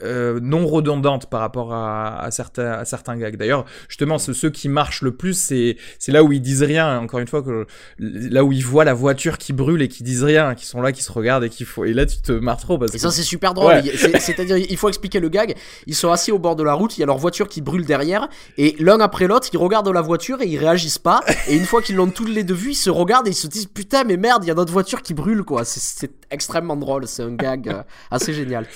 Euh, 0.00 0.38
non 0.40 0.64
redondantes 0.64 1.28
par 1.28 1.40
rapport 1.40 1.74
à, 1.74 2.20
à 2.22 2.30
certains 2.30 2.70
à 2.70 2.84
certains 2.84 3.16
gags. 3.16 3.36
D'ailleurs, 3.36 3.64
justement, 3.88 4.18
ce- 4.18 4.32
ceux 4.32 4.48
qui 4.50 4.68
marchent 4.68 5.02
le 5.02 5.10
plus, 5.16 5.34
c'est 5.36 5.76
c'est 5.98 6.12
là 6.12 6.22
où 6.22 6.30
ils 6.32 6.40
disent 6.40 6.62
rien. 6.62 6.98
Encore 7.00 7.18
une 7.18 7.26
fois, 7.26 7.42
que 7.42 7.66
là 7.98 8.44
où 8.44 8.52
ils 8.52 8.64
voient 8.64 8.84
la 8.84 8.94
voiture 8.94 9.38
qui 9.38 9.52
brûle 9.52 9.82
et 9.82 9.88
qui 9.88 10.04
disent 10.04 10.22
rien, 10.22 10.54
qui 10.54 10.66
sont 10.66 10.80
là, 10.80 10.92
qui 10.92 11.02
se 11.02 11.10
regardent 11.10 11.42
et 11.42 11.48
qui 11.48 11.64
faut. 11.64 11.84
Et 11.84 11.92
là, 11.94 12.06
tu 12.06 12.18
te 12.22 12.30
marres 12.30 12.58
trop 12.58 12.78
parce 12.78 12.92
Et 12.92 12.94
que 12.94 13.00
ça, 13.00 13.10
c'est 13.10 13.24
super 13.24 13.54
drôle. 13.54 13.72
Ouais. 13.74 14.20
C'est-à-dire, 14.20 14.56
il 14.56 14.76
faut 14.76 14.88
expliquer 14.88 15.18
le 15.18 15.28
gag. 15.30 15.56
Ils 15.88 15.96
sont 15.96 16.12
assis 16.12 16.30
au 16.30 16.38
bord 16.38 16.54
de 16.54 16.62
la 16.62 16.74
route, 16.74 16.96
il 16.96 17.00
y 17.00 17.02
a 17.02 17.06
leur 17.06 17.18
voiture 17.18 17.48
qui 17.48 17.60
brûle 17.60 17.84
derrière, 17.84 18.28
et 18.56 18.76
l'un 18.78 19.00
après 19.00 19.26
l'autre, 19.26 19.48
ils 19.52 19.58
regardent 19.58 19.88
la 19.88 20.00
voiture 20.00 20.40
et 20.42 20.46
ils 20.46 20.58
réagissent 20.58 20.98
pas. 20.98 21.22
Et 21.48 21.56
une 21.56 21.64
fois 21.64 21.82
qu'ils 21.82 21.96
l'ont 21.96 22.08
tous 22.10 22.24
les 22.24 22.44
deux 22.44 22.54
vus, 22.54 22.70
ils 22.70 22.74
se 22.76 22.90
regardent 22.90 23.26
et 23.26 23.30
ils 23.30 23.34
se 23.34 23.48
disent 23.48 23.66
Putain, 23.66 24.04
mais 24.04 24.16
merde, 24.16 24.44
il 24.44 24.46
y 24.46 24.50
a 24.52 24.54
notre 24.54 24.72
voiture 24.72 25.02
qui 25.02 25.12
brûle, 25.12 25.42
quoi. 25.42 25.64
C'est- 25.64 25.80
C'est 25.80 26.12
extrêmement 26.30 26.76
drôle. 26.76 27.08
C'est 27.08 27.24
un 27.24 27.34
gag 27.34 27.68
euh, 27.68 27.82
assez 28.12 28.32
génial. 28.32 28.66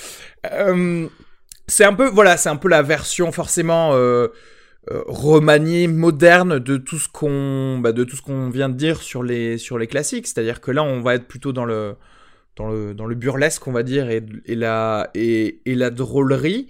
Euh, 0.51 1.09
c'est 1.67 1.85
un 1.85 1.95
peu 1.95 2.09
voilà, 2.09 2.37
c'est 2.37 2.49
un 2.49 2.57
peu 2.57 2.69
la 2.69 2.83
version 2.83 3.33
forcément 3.33 3.95
euh, 3.95 4.29
euh, 4.91 5.03
remaniée, 5.07 5.87
moderne 5.87 6.59
de 6.59 6.77
tout 6.77 6.99
ce 6.99 7.09
qu'on 7.09 7.79
bah, 7.79 7.93
de 7.93 8.05
tout 8.05 8.17
ce 8.17 8.23
qu'on 8.23 8.51
vient 8.51 8.69
de 8.69 8.75
dire 8.75 9.03
sur 9.03 9.23
les 9.23 9.59
sur 9.59 9.79
les 9.79 9.87
classiques. 9.87 10.27
C'est-à-dire 10.27 10.61
que 10.61 10.71
là, 10.71 10.83
on 10.83 11.01
va 11.01 11.15
être 11.15 11.29
plutôt 11.29 11.53
dans 11.53 11.65
le 11.65 11.97
dans 12.57 12.69
le 12.71 12.95
dans 12.95 13.07
le 13.07 13.15
burlesque, 13.15 13.67
on 13.67 13.73
va 13.73 13.83
dire, 13.83 14.11
et, 14.11 14.23
la 14.49 15.11
et 15.15 15.61
la 15.67 15.91
drôlerie. 15.91 16.69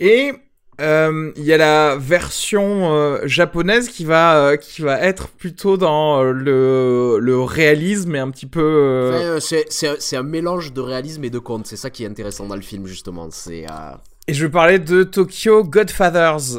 Et 0.00 0.32
euh, 0.80 1.30
il 1.36 1.44
y 1.44 1.52
a 1.52 1.56
la 1.58 1.96
version 1.98 2.94
euh, 2.94 3.20
japonaise 3.26 3.88
qui 3.88 4.04
va 4.04 4.36
euh, 4.36 4.56
qui 4.56 4.82
va 4.82 4.98
être 5.00 5.28
plutôt 5.28 5.76
dans 5.76 6.22
le 6.22 7.18
le 7.20 7.40
réalisme 7.42 8.14
et 8.16 8.18
un 8.18 8.30
petit 8.30 8.46
peu 8.46 9.38
c'est- 9.40 10.16
un 10.16 10.22
mélange 10.22 10.72
de 10.72 10.80
réalisme 10.80 11.24
et 11.24 11.30
de 11.30 11.38
conte. 11.38 11.66
C'est 11.66 11.76
ça 11.76 11.90
qui 11.90 12.04
est 12.04 12.06
intéressant 12.08 12.46
dans 12.46 12.56
le 12.56 12.62
film, 12.62 12.86
justement. 12.86 13.28
C'est. 13.30 13.66
Et 14.28 14.34
je 14.34 14.44
vais 14.46 14.50
parler 14.50 14.78
de 14.78 15.02
Tokyo 15.02 15.64
Godfathers, 15.64 16.58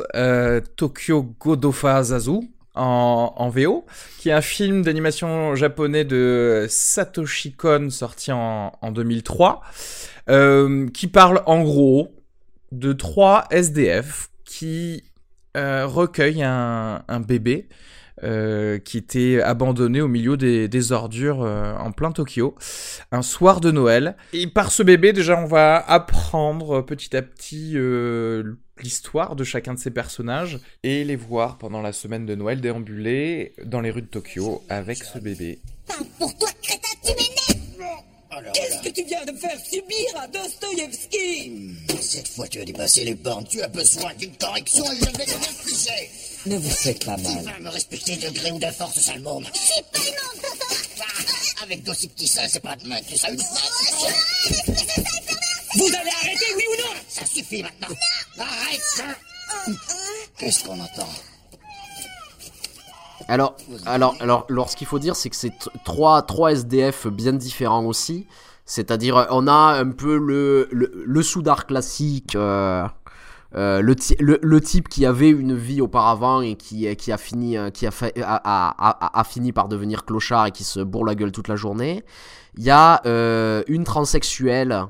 Tokyo 0.76 1.24
Godofazazu 1.39 2.39
en, 2.76 3.34
en 3.36 3.49
VO, 3.49 3.86
qui 4.20 4.30
est 4.30 4.34
un 4.34 4.41
film 4.41 4.82
d'animation 4.82 5.55
japonais 5.55 6.03
de 6.05 6.66
Satoshi 6.70 7.53
Kon 7.53 7.89
sorti 7.89 8.32
en, 8.32 8.72
en 8.82 8.91
2003, 8.91 9.61
euh, 10.30 10.88
qui 10.89 11.07
parle 11.07 11.41
en 11.45 11.61
gros 11.64 12.11
de 12.74 12.92
trois 12.92 13.46
SDF 13.52 14.30
qui 14.44 15.04
euh, 15.56 15.86
recueillent 15.86 16.44
un, 16.44 17.20
bébé 17.20 17.68
euh, 18.24 18.80
qui 18.80 18.98
était 18.98 19.40
abandonné 19.42 20.02
au 20.02 20.08
milieu 20.08 20.36
des, 20.36 20.92
ordures 20.92 21.44
euh, 21.44 21.76
en 21.76 21.92
plein 21.92 22.12
Tokyo 22.12 22.56
un 23.12 23.22
soir 23.22 23.62
de 23.62 23.70
Noël. 23.70 24.16
Et 24.34 24.48
par 24.48 24.72
ce 24.72 24.82
bébé, 24.82 25.14
déjà, 25.14 25.40
on 25.40 25.46
va 25.46 25.78
apprendre 25.78 26.82
petit 26.82 27.16
à 27.16 27.22
petit 27.22 27.76
l'histoire 28.82 29.36
de 29.36 29.44
chacun 29.44 29.76
de 29.76 29.80
ces 29.80 29.92
personnages 29.92 30.60
et 30.82 31.04
les 31.04 31.16
voir 31.16 31.60
pendant 31.60 31.82
la 31.82 31.94
semaine 31.94 32.26
de 32.26 32.34
Noël 32.34 32.60
déambuler 32.60 33.54
dans 33.64 33.82
les 33.82 33.92
rues 33.92 34.02
de 34.02 34.08
Tokyo 34.08 34.64
avec 34.70 34.98
ce 34.98 35.20
bébé. 35.20 35.60
Pour 36.18 36.36
toi, 36.38 36.50
crétin, 36.62 36.90
tu 37.04 37.53
Qu'est-ce 38.54 38.82
que 38.82 38.90
tu 38.90 39.04
viens 39.04 39.24
de 39.26 39.38
faire 39.38 39.58
subir 39.64 40.08
à 40.22 40.28
Dostoïevski 40.28 41.52
Cette 42.02 42.28
fois, 42.28 42.48
tu 42.48 42.62
as 42.62 42.66
dépassé 42.66 43.04
les 43.04 43.16
bornes. 43.16 43.46
Tu 43.50 43.62
as 43.62 43.68
besoin 43.68 44.14
d'une 44.16 44.36
correction 44.38 44.84
et 44.92 44.96
je 44.98 45.06
vais 45.18 45.26
te 45.26 45.32
l'infliger. 45.32 46.10
Ne 46.46 46.58
vous 46.58 46.70
faites 46.70 47.06
pas 47.06 47.16
Tu 47.16 47.24
mal. 47.24 47.44
vas 47.44 47.60
me 47.60 47.70
respecter 47.70 48.16
de 48.18 48.30
gré 48.30 48.52
ou 48.52 48.60
de 48.60 48.66
force, 48.72 49.00
sale 49.00 49.22
môme. 49.22 49.46
C'est 49.54 49.86
pas 49.92 50.00
non, 50.00 50.42
papa 50.42 51.64
Avec 51.64 51.84
d'aussi 51.84 52.08
petits 52.10 52.28
seins, 52.28 52.48
c'est 52.50 52.60
pas 52.60 52.76
demain 52.76 53.00
que 53.02 53.06
tu 53.10 53.18
seras 53.18 53.32
une 53.32 53.40
femme. 53.40 54.14
Vous 55.76 55.88
allez 55.88 56.10
arrêter, 56.22 56.46
oui 56.56 56.64
ou 56.72 56.82
non? 56.82 56.94
Ça 57.10 57.26
suffit 57.26 57.64
maintenant. 57.64 57.96
Arrête 58.38 59.04
Qu'est-ce 60.38 60.64
qu'on 60.64 60.80
entend? 60.80 61.10
Alors, 63.28 63.56
alors, 63.86 64.16
alors, 64.20 64.70
ce 64.70 64.76
qu'il 64.76 64.88
faut 64.88 65.00
dire, 65.00 65.16
c'est 65.16 65.30
que 65.30 65.36
c'est 65.36 65.54
trois, 65.86 66.22
trois 66.22 66.52
SDF 66.52 67.08
bien 67.08 67.34
différents 67.34 67.86
aussi. 67.86 68.28
C'est-à-dire, 68.66 69.18
euh, 69.18 69.26
on 69.30 69.48
a 69.48 69.78
un 69.80 69.92
peu 69.92 70.18
le, 70.18 70.70
le, 70.72 71.22
soudard 71.22 71.66
classique, 71.66 72.36
euh, 72.36 72.88
euh, 73.56 73.82
le, 73.82 74.62
type 74.62 74.90
qui 74.90 75.06
avait 75.06 75.30
une 75.30 75.56
vie 75.56 75.82
auparavant 75.82 76.42
et 76.42 76.56
qui, 76.56 76.94
qui 76.96 77.12
a 77.12 77.18
fini, 77.18 77.58
qui 77.74 77.86
a, 77.86 79.24
fini 79.26 79.52
par 79.52 79.68
devenir 79.68 80.06
clochard 80.06 80.48
et 80.48 80.52
qui 80.52 80.64
se 80.64 80.80
bourre 80.80 81.06
la 81.06 81.16
gueule 81.16 81.32
toute 81.32 81.48
la 81.48 81.56
journée. 81.56 82.04
Il 82.58 82.64
y 82.64 82.72
a 82.72 83.02
une 83.68 83.84
transsexuelle 83.84 84.86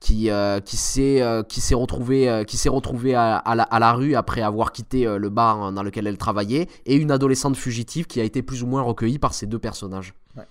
qui 0.00 0.30
euh, 0.30 0.60
qui 0.60 0.76
s'est 0.76 1.22
euh, 1.22 1.42
qui 1.42 1.60
s'est 1.60 1.74
retrouvée 1.74 2.28
euh, 2.28 2.44
qui 2.44 2.56
s'est 2.56 2.68
retrouvée 2.68 3.14
à, 3.14 3.36
à 3.36 3.54
la, 3.54 3.62
à 3.64 3.78
la 3.78 3.92
rue 3.92 4.14
après 4.14 4.42
avoir 4.42 4.72
quitté 4.72 5.06
euh, 5.06 5.16
le 5.18 5.30
bar 5.30 5.72
dans 5.72 5.82
lequel 5.82 6.06
elle 6.06 6.18
travaillait 6.18 6.68
et 6.84 6.96
une 6.96 7.10
adolescente 7.10 7.56
fugitive 7.56 8.06
qui 8.06 8.20
a 8.20 8.24
été 8.24 8.42
plus 8.42 8.62
ou 8.62 8.66
moins 8.66 8.82
recueillie 8.82 9.18
par 9.18 9.32
ces 9.34 9.46
deux 9.46 9.58
personnages 9.58 10.12
Ouais. 10.36 10.44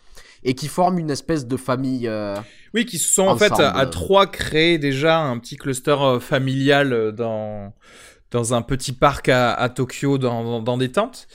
et 0.44 0.56
qui 0.56 0.68
forment 0.68 0.98
une 0.98 1.12
espèce 1.12 1.46
de 1.46 1.58
famille 1.58 2.08
euh, 2.08 2.36
Oui, 2.74 2.86
qui 2.88 2.98
se 2.98 3.14
sont 3.14 3.28
en 3.28 3.38
fait 3.38 3.52
à, 3.60 3.70
à 3.70 3.86
trois 3.86 4.26
créés 4.26 4.80
déjà 4.80 5.20
un 5.20 5.38
petit 5.38 5.58
cluster 5.58 5.96
euh, 6.00 6.20
familial 6.20 6.92
euh, 6.92 7.12
dans, 7.12 7.72
dans 8.32 8.56
un 8.56 8.64
petit 8.64 8.94
parc 8.94 9.30
à, 9.30 9.70
Tokyo 9.70 10.18
dans, 10.18 10.44
dans, 10.44 10.62
dans 10.64 10.78
des 10.78 10.92
tentes 10.92 11.28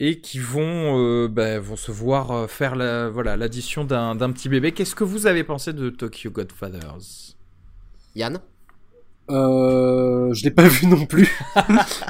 et 0.00 0.20
qui 0.20 0.38
vont, 0.38 0.96
euh, 0.98 1.28
bah, 1.28 1.58
vont 1.58 1.76
se 1.76 1.90
voir 1.92 2.30
euh, 2.30 2.46
faire 2.46 2.76
la, 2.76 3.10
voilà, 3.10 3.36
l'addition 3.36 3.84
d'un, 3.84 4.14
d'un 4.14 4.30
petit 4.32 4.48
bébé. 4.48 4.72
Qu'est-ce 4.72 4.94
que 4.94 5.04
vous 5.04 5.26
avez 5.26 5.44
pensé 5.44 5.74
de 5.74 5.90
Tokyo 5.90 6.30
Godfathers? 6.30 7.27
Yann 8.14 8.38
Euh, 9.30 10.32
je 10.32 10.44
l'ai 10.44 10.50
pas 10.50 10.62
vu 10.68 10.86
non 10.86 11.04
plus. 11.06 11.28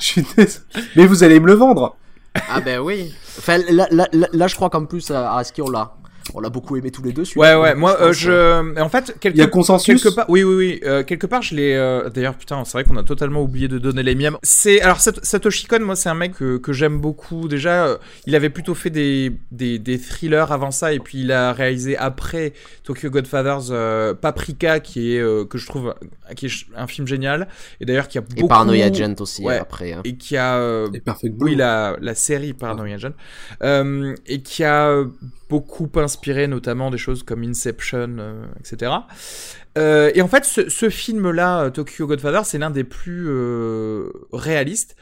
je 0.01 0.05
suis 0.05 0.22
désolé. 0.36 0.64
Mais 0.96 1.07
vous 1.07 1.22
allez 1.24 1.40
me 1.40 1.46
le 1.46 1.55
vendre. 1.55 1.96
ah 2.51 2.61
ben 2.61 2.78
oui 2.78 3.12
enfin 3.38 3.59
là, 3.70 3.88
là, 3.90 4.07
là, 4.12 4.28
là, 4.32 4.46
je 4.46 4.55
crois 4.55 4.70
qu'en 4.70 4.84
plus 4.84 5.11
à, 5.11 5.36
à 5.36 5.44
ski 5.44 5.62
on 5.62 5.70
l'a 5.70 5.94
On 6.34 6.40
l'a 6.40 6.48
beaucoup 6.50 6.76
aimé 6.76 6.90
tous 6.90 7.02
les 7.02 7.12
deux. 7.12 7.22
Ouais, 7.22 7.26
celui-là, 7.26 7.60
ouais. 7.60 7.74
Moi, 7.74 7.96
euh, 8.00 8.08
euh, 8.08 8.12
je, 8.12 8.80
en 8.80 8.88
fait, 8.88 9.16
quelque, 9.20 9.34
Il 9.36 9.38
y 9.40 9.42
a 9.42 9.46
consensus 9.46 10.02
quelque 10.02 10.14
part, 10.14 10.26
oui, 10.28 10.42
oui, 10.44 10.54
oui. 10.56 10.80
euh, 10.84 11.02
quelque 11.02 11.26
part, 11.26 11.42
je 11.42 11.54
l'ai. 11.54 11.74
euh, 11.74 12.08
D'ailleurs, 12.10 12.34
putain, 12.34 12.64
c'est 12.64 12.72
vrai 12.72 12.84
qu'on 12.84 12.96
a 12.96 13.02
totalement 13.02 13.42
oublié 13.42 13.68
de 13.68 13.78
donner 13.78 14.02
les 14.02 14.14
miens. 14.14 14.38
C'est 14.42 14.80
alors 14.80 15.00
Sat- 15.00 15.24
Satoshi 15.24 15.66
Kon, 15.66 15.80
moi, 15.80 15.96
c'est 15.96 16.08
un 16.08 16.14
mec 16.14 16.34
que, 16.34 16.58
que 16.58 16.72
j'aime 16.72 17.00
beaucoup. 17.00 17.48
Déjà, 17.48 17.86
euh, 17.86 17.96
il 18.26 18.34
avait 18.36 18.50
plutôt 18.50 18.74
fait 18.74 18.90
des, 18.90 19.32
des 19.52 19.78
des 19.78 19.98
thrillers 19.98 20.50
avant 20.52 20.70
ça, 20.70 20.92
et 20.92 20.98
puis 20.98 21.20
il 21.20 21.32
a 21.32 21.52
réalisé 21.52 21.96
après 21.96 22.52
Tokyo 22.84 23.10
Godfathers 23.10 23.70
euh, 23.70 24.14
Paprika, 24.14 24.80
qui 24.80 25.14
est 25.14 25.20
euh, 25.20 25.44
que 25.44 25.58
je 25.58 25.66
trouve 25.66 25.94
qui 26.36 26.46
est 26.46 26.52
un 26.76 26.86
film 26.86 27.06
génial. 27.06 27.48
Et 27.80 27.84
d'ailleurs, 27.86 28.08
qui 28.08 28.18
a 28.18 28.20
Et 28.20 28.34
beaucoup. 28.34 28.48
Paranoia 28.48 28.86
Agent 28.86 29.14
aussi 29.20 29.42
Ouais. 29.42 29.58
après. 29.58 29.92
hein. 29.92 30.02
Et 30.04 30.16
qui 30.16 30.36
a 30.36 30.56
euh, 30.58 30.88
Et 30.92 31.00
Perfect 31.00 31.34
Blue. 31.34 31.50
oui, 31.52 31.56
la, 31.56 31.96
la 32.00 32.14
série 32.14 32.52
Paranoia 32.52 32.94
Agent, 32.96 33.12
euh, 33.62 34.14
et 34.26 34.42
qui 34.42 34.64
a 34.64 34.88
euh, 34.88 35.06
beaucoup 35.49 35.88
inspiré 35.96 36.46
notamment 36.46 36.90
des 36.90 36.99
choses 36.99 37.22
comme 37.22 37.42
Inception, 37.42 38.16
euh, 38.18 38.44
etc. 38.61 38.92
Euh, 39.76 40.11
et 40.14 40.22
en 40.22 40.28
fait, 40.28 40.44
ce, 40.44 40.90
film-là, 40.90 41.62
euh, 41.62 41.70
Tokyo 41.70 42.07
Godfather, 42.07 42.40
c'est 42.44 42.59
l'un 42.59 42.70
des 42.70 42.84
plus 42.84 43.28
réalistes. 44.32 44.96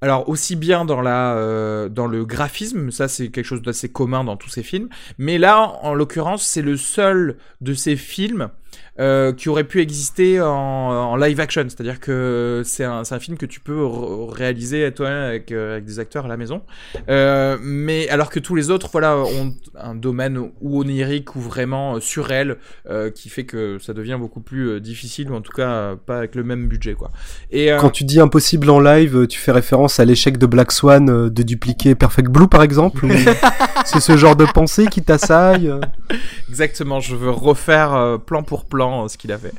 Alors 0.00 0.28
aussi 0.28 0.56
bien 0.56 0.84
dans 0.84 1.00
la 1.00 1.88
dans 1.88 2.08
le 2.08 2.24
graphisme, 2.24 2.90
ça 2.90 3.06
c'est 3.06 3.28
quelque 3.28 3.44
chose 3.44 3.62
d'assez 3.62 3.88
commun 3.88 4.24
dans 4.24 4.36
tous 4.36 4.48
ces 4.48 4.64
films, 4.64 4.88
mais 5.16 5.38
là 5.38 5.78
en 5.82 5.94
l'occurrence 5.94 6.44
c'est 6.44 6.60
le 6.60 6.76
seul 6.76 7.36
de 7.60 7.72
ces 7.72 7.94
films 7.94 8.48
euh, 9.00 9.32
qui 9.32 9.48
aurait 9.48 9.64
pu 9.64 9.80
exister 9.80 10.38
en, 10.38 10.46
en 10.50 11.16
live 11.16 11.40
action, 11.40 11.64
c'est-à-dire 11.66 11.98
que 11.98 12.60
c'est 12.62 12.84
un, 12.84 13.04
film 13.18 13.38
que 13.38 13.46
tu 13.46 13.58
peux 13.58 13.86
réaliser 14.28 14.92
toi-même 14.92 15.22
avec, 15.22 15.50
euh, 15.50 15.72
avec 15.72 15.86
des 15.86 15.98
acteurs 15.98 16.26
à 16.26 16.28
la 16.28 16.36
maison, 16.36 16.60
Euh, 17.08 17.56
mais 17.62 18.06
alors 18.10 18.28
que 18.28 18.38
tous 18.38 18.54
les 18.54 18.70
autres 18.70 18.90
voilà 18.92 19.16
ont 19.16 19.54
un 19.80 19.94
domaine 19.94 20.36
ou 20.36 20.80
onirique 20.80 21.36
ou 21.36 21.40
vraiment 21.40 22.00
surréel 22.00 22.58
qui 23.14 23.30
fait 23.30 23.44
que 23.44 23.78
ça 23.78 23.94
devient 23.94 24.18
beaucoup 24.20 24.40
plus 24.40 24.78
difficile 24.80 25.30
ou 25.30 25.36
en 25.36 25.40
tout 25.40 25.52
cas 25.52 25.96
pas 25.96 26.18
avec 26.18 26.34
le 26.34 26.44
même 26.44 26.68
budget 26.68 26.92
quoi. 26.92 27.10
Et 27.50 27.70
Quand 27.80 27.90
tu 27.90 28.04
dis 28.04 28.20
impossible 28.20 28.68
en 28.68 28.80
live, 28.80 29.26
tu 29.26 29.38
fais 29.38 29.52
référence 29.52 30.00
à 30.00 30.04
l'échec 30.04 30.36
de 30.36 30.46
Black 30.46 30.70
Swan 30.70 31.30
de 31.30 31.42
dupliquer 31.42 31.94
Perfect 31.94 32.28
Blue 32.28 32.48
par 32.48 32.62
exemple 32.62 33.06
C'est 33.86 34.00
ce 34.00 34.16
genre 34.16 34.36
de 34.36 34.44
pensée 34.44 34.86
qui 34.86 35.02
t'assaille 35.02 35.72
Exactement, 36.48 37.00
je 37.00 37.16
veux 37.16 37.30
refaire 37.30 38.18
plan 38.26 38.42
pour 38.42 38.66
plan 38.66 38.81
euh, 38.90 39.08
ce 39.08 39.16
qu'il 39.18 39.32
a 39.32 39.38
fait. 39.38 39.52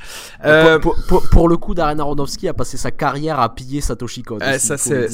Euh, 0.46 0.80
Pour, 0.80 0.96
pour- 0.96 1.06
pour- 1.08 1.30
pour 1.30 1.48
le 1.50 1.58
coup, 1.58 1.74
Darren 1.74 2.00
Aronofsky 2.00 2.48
a 2.48 2.54
passé 2.54 2.78
sa 2.78 2.92
carrière 2.92 3.40
à 3.40 3.54
piller 3.54 3.82
Satoshi 3.82 4.24
Kon. 4.24 4.40
euh, 4.42 4.56
aussi, 4.56 4.68
ça 4.68 4.78
c'est 4.78 4.94
euh. 4.94 5.08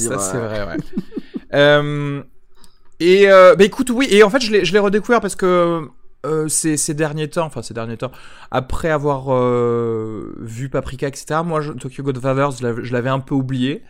vrai 0.48 0.66
ouais. 0.66 0.76
Euh, 1.52 2.22
et 3.00 3.28
euh, 3.28 3.56
bah 3.56 3.64
écoute 3.64 3.90
oui 3.90 4.06
et 4.10 4.22
en 4.22 4.30
fait 4.30 4.38
je 4.40 4.52
l'ai 4.52 4.64
je 4.64 4.72
l'ai 4.72 4.78
redécouvert 4.78 5.20
parce 5.20 5.34
que 5.34 5.82
euh, 6.26 6.46
ces, 6.48 6.76
ces 6.76 6.94
derniers 6.94 7.28
temps, 7.28 7.46
enfin 7.46 7.62
ces 7.62 7.74
derniers 7.74 7.96
temps, 7.96 8.12
après 8.52 8.90
avoir 8.90 9.32
euh, 9.34 10.34
vu 10.38 10.68
Paprika, 10.68 11.08
etc., 11.08 11.40
moi, 11.44 11.60
je- 11.62 11.72
Tokyo 11.72 12.02
Godfathers, 12.04 12.50
je 12.52 12.62
l'avais- 12.62 12.84
je 12.84 12.92
l'avais 12.92 13.08
un 13.08 13.20
peu 13.20 13.34
oublié. 13.34 13.82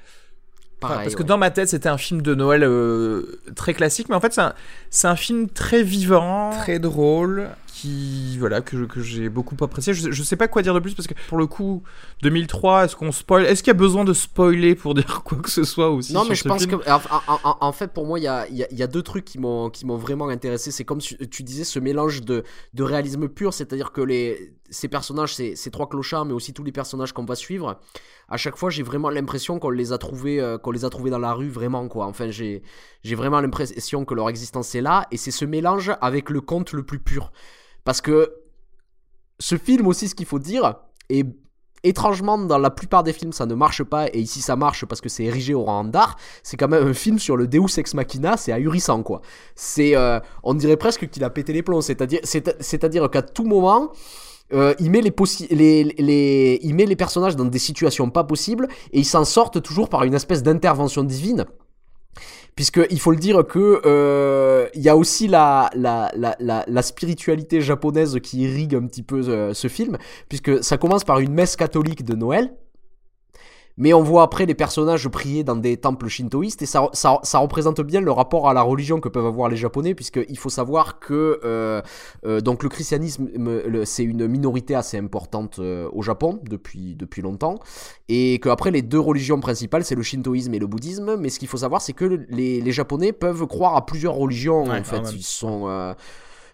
Enfin, 0.83 0.95
parce 1.03 1.15
que 1.17 1.23
ouais. 1.23 1.27
dans 1.29 1.37
ma 1.39 1.51
tête, 1.51 1.69
c'était 1.69 1.89
un 1.91 1.99
film 1.99 2.23
de 2.23 2.35
Noël 2.35 2.63
euh, 2.65 3.41
très 3.57 3.75
classique, 3.75 4.09
mais 4.09 4.15
en 4.15 4.21
fait, 4.21 4.33
c'est 4.33 4.41
un, 4.41 4.55
c'est 4.91 5.09
un 5.09 5.17
film 5.17 5.49
très 5.51 5.83
vivant, 5.83 6.51
très 6.59 6.79
drôle, 6.79 7.49
qui 7.81 8.37
voilà 8.39 8.61
que, 8.61 8.85
que 8.85 9.01
j'ai 9.01 9.29
beaucoup 9.29 9.57
apprécié. 9.63 9.95
Je, 9.95 10.11
je 10.11 10.23
sais 10.23 10.37
pas 10.37 10.49
quoi 10.49 10.63
dire 10.63 10.75
de 10.75 10.81
plus 10.81 10.95
parce 10.95 11.07
que 11.07 11.15
pour 11.29 11.39
le 11.39 11.47
coup, 11.47 11.83
2003, 12.23 12.85
est-ce 12.85 12.97
qu'on 12.97 13.13
spoil 13.13 13.45
Est-ce 13.47 13.63
qu'il 13.63 13.71
y 13.71 13.77
a 13.77 13.79
besoin 13.79 14.05
de 14.05 14.13
spoiler 14.13 14.75
pour 14.75 14.95
dire 15.01 15.23
quoi 15.25 15.39
que 15.39 15.51
ce 15.51 15.65
soit 15.65 15.91
aussi 15.91 16.13
Non, 16.13 16.25
mais 16.29 16.35
je 16.35 16.45
pense 16.45 16.65
film 16.67 16.79
que. 16.81 16.91
En, 16.91 16.97
en- 17.27 17.41
en- 17.45 17.57
en 17.61 17.73
fait, 17.73 17.93
pour 17.93 18.07
moi, 18.07 18.19
il 18.19 18.23
y 18.23 18.29
a, 18.29 18.47
il 18.49 18.57
y 18.57 18.63
a- 18.65 18.69
il 18.71 18.79
y 18.79 18.83
a 18.83 18.87
deux 18.87 19.03
trucs 19.03 19.25
qui 19.25 19.39
m'ont 19.39 19.71
qui 19.71 19.87
m'ont 19.87 19.97
vraiment 19.97 20.29
intéressé. 20.29 20.71
C'est 20.71 20.85
comme 20.85 20.99
tu, 20.99 21.17
tu 21.29 21.43
disais, 21.43 21.65
ce 21.65 21.79
mélange 21.79 22.23
de, 22.23 22.45
de 22.75 22.83
réalisme 22.83 23.29
pur, 23.29 23.55
c'est-à-dire 23.55 23.93
que 23.93 24.01
les, 24.03 24.53
ces 24.69 24.89
personnages, 24.89 25.35
ces, 25.35 25.57
ces 25.57 25.71
trois 25.71 25.89
clochards, 25.89 26.25
mais 26.27 26.33
aussi 26.33 26.53
tous 26.53 26.65
les 26.65 26.73
personnages 26.73 27.13
qu'on 27.13 27.25
va 27.25 27.35
suivre, 27.35 27.81
à 28.29 28.37
chaque 28.37 28.57
fois, 28.57 28.71
j'ai 28.71 28.83
vraiment 28.85 29.11
l'impression 29.11 29.59
qu'on 29.59 29.71
les 29.71 29.93
a 29.93 29.99
trouvés, 29.99 30.41
euh, 30.41 30.59
qu'on 30.59 30.71
les 30.71 30.85
a 30.85 30.91
trouvés 30.91 31.11
dans 31.11 31.19
la 31.19 31.33
rue, 31.33 31.49
vraiment, 31.49 31.89
quoi. 31.89 32.07
Enfin, 32.07 32.31
j'ai 32.31 32.63
j'ai 33.03 33.15
vraiment 33.15 33.41
l'impression 33.41 34.05
que 34.05 34.15
leur 34.15 34.29
existence 34.29 34.75
est 34.75 34.83
là, 34.83 35.07
et 35.11 35.17
c'est 35.17 35.31
ce 35.31 35.45
mélange 35.45 35.91
avec 36.01 36.31
le 36.31 36.41
conte 36.41 36.73
le 36.73 36.83
plus 36.83 36.99
pur. 37.01 37.33
Parce 37.85 38.01
que 38.01 38.33
ce 39.39 39.57
film 39.57 39.87
aussi, 39.87 40.09
ce 40.09 40.15
qu'il 40.15 40.27
faut 40.27 40.39
dire, 40.39 40.75
et 41.09 41.25
étrangement, 41.83 42.37
dans 42.37 42.59
la 42.59 42.69
plupart 42.71 43.03
des 43.03 43.13
films, 43.15 43.33
ça 43.33 43.47
ne 43.47 43.55
marche 43.55 43.83
pas, 43.83 44.09
et 44.13 44.19
ici 44.21 44.43
ça 44.43 44.55
marche 44.55 44.85
parce 44.85 45.01
que 45.01 45.09
c'est 45.09 45.25
érigé 45.25 45.55
au 45.55 45.65
rang 45.65 45.85
d'art. 45.85 46.17
C'est 46.43 46.59
quand 46.59 46.69
même 46.69 46.87
un 46.87 46.93
film 46.93 47.19
sur 47.19 47.37
le 47.39 47.47
Deus 47.47 47.79
Ex 47.79 47.95
Machina, 47.95 48.37
c'est 48.37 48.53
ahurissant, 48.53 49.03
quoi. 49.03 49.23
C'est, 49.55 49.97
euh, 49.97 50.21
on 50.43 50.53
dirait 50.53 50.77
presque 50.77 51.09
qu'il 51.09 51.25
a 51.25 51.31
pété 51.31 51.55
les 51.55 51.63
plombs, 51.63 51.81
c'est-à-dire, 51.81 52.21
c'est- 52.23 52.55
c'est-à-dire 52.63 53.09
qu'à 53.11 53.23
tout 53.23 53.45
moment. 53.45 53.93
euh, 54.53 54.75
il, 54.81 54.91
met 54.91 55.01
les, 55.01 56.59
il 56.63 56.75
met 56.75 56.85
les 56.87 56.97
personnages 56.97 57.37
dans 57.37 57.45
des 57.45 57.59
situations 57.61 58.11
pas 58.11 58.25
possibles 58.25 58.67
et 58.93 58.99
ils 58.99 59.05
s'en 59.05 59.25
sortent 59.25 59.63
toujours 59.63 59.89
par 59.89 60.03
une 60.03 60.13
espèce 60.15 60.43
d'intervention 60.43 61.05
divine 61.05 61.47
puisque 62.57 62.81
il 62.91 63.01
faut 63.01 63.11
le 63.11 63.17
dire 63.17 63.47
que 63.47 63.81
euh, 63.85 64.69
il 64.75 64.83
y 64.83 64.89
a 64.89 64.97
aussi 64.97 65.29
la, 65.29 65.71
la, 65.75 66.11
la, 66.17 66.37
la, 66.41 66.65
la 66.67 66.83
spiritualité 66.83 67.61
japonaise 67.61 68.19
qui 68.23 68.43
irrigue 68.43 68.75
un 68.75 68.87
petit 68.87 69.03
peu 69.03 69.21
euh, 69.29 69.55
ce 69.55 69.69
film, 69.69 69.97
puisque 70.29 70.63
ça 70.63 70.77
commence 70.77 71.05
par 71.05 71.21
une 71.21 71.33
messe 71.33 71.57
catholique 71.57 72.05
de 72.05 72.15
Noël. 72.15 72.53
Mais 73.81 73.93
on 73.93 74.03
voit 74.03 74.23
après 74.23 74.47
les 74.47 74.55
personnages 74.55 75.09
prier 75.09 75.43
dans 75.43 75.57
des 75.57 75.77
temples 75.77 76.07
shintoïstes 76.07 76.63
et 76.63 76.67
ça, 76.67 76.89
ça, 76.93 77.19
ça 77.25 77.39
représente 77.41 77.81
bien 77.81 78.01
le 78.01 78.13
rapport 78.13 78.49
à 78.49 78.55
la 78.55 78.63
religion 78.63 79.01
que 79.01 79.09
peuvent 79.09 79.27
avoir 79.27 79.49
les 79.49 79.57
Japonais 79.57 79.95
puisqu'il 79.95 80.39
faut 80.39 80.51
savoir 80.51 81.01
que 81.01 81.41
euh, 81.45 81.83
euh, 82.27 82.41
donc 82.41 82.63
le 82.63 82.69
christianisme 82.69 83.29
c'est 83.85 84.05
une 84.05 84.27
minorité 84.29 84.75
assez 84.77 84.99
importante 84.99 85.59
euh, 85.59 85.89
au 85.93 86.03
Japon 86.03 86.39
depuis, 86.49 86.95
depuis 86.95 87.23
longtemps 87.23 87.57
et 88.09 88.39
qu'après 88.41 88.71
les 88.71 88.83
deux 88.83 89.01
religions 89.01 89.41
principales 89.41 89.85
c'est 89.85 89.95
le 89.97 90.03
shintoïsme 90.03 90.53
et 90.55 90.59
le 90.59 90.67
bouddhisme 90.67 91.17
mais 91.17 91.31
ce 91.31 91.39
qu'il 91.39 91.49
faut 91.49 91.57
savoir 91.57 91.81
c'est 91.81 91.95
que 91.95 92.05
le- 92.05 92.27
les, 92.29 92.61
les 92.61 92.73
Japonais 92.73 93.13
peuvent 93.13 93.47
croire 93.47 93.75
à 93.77 93.87
plusieurs 93.87 94.15
religions 94.15 94.65
Ouais, 94.65 94.81
en 94.81 94.85
fait. 94.85 95.13
ils 95.15 95.23
sont 95.23 95.95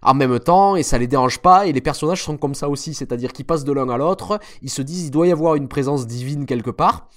en 0.07 0.14
même 0.14 0.38
temps 0.38 0.76
et 0.76 0.82
ça 0.82 0.96
les 0.98 1.07
dérange 1.07 1.40
pas 1.40 1.66
et 1.66 1.72
les 1.72 1.80
personnages 1.80 2.22
sont 2.22 2.36
comme 2.36 2.54
ça 2.54 2.68
aussi 2.68 2.94
c'est-à-dire 2.94 3.32
qu'ils 3.32 3.44
passent 3.44 3.64
de 3.64 3.72
l'un 3.72 3.88
à 3.90 3.98
l'autre 3.98 4.38
ils 4.62 4.70
se 4.70 4.80
disent 4.80 5.07
il 5.07 5.11
doit 5.11 5.26
y 5.26 5.32
avoir 5.32 5.57
une 5.57 5.68
présence 5.68 6.07
divine 6.07 6.46
quelque 6.46 6.70
part 6.70 7.09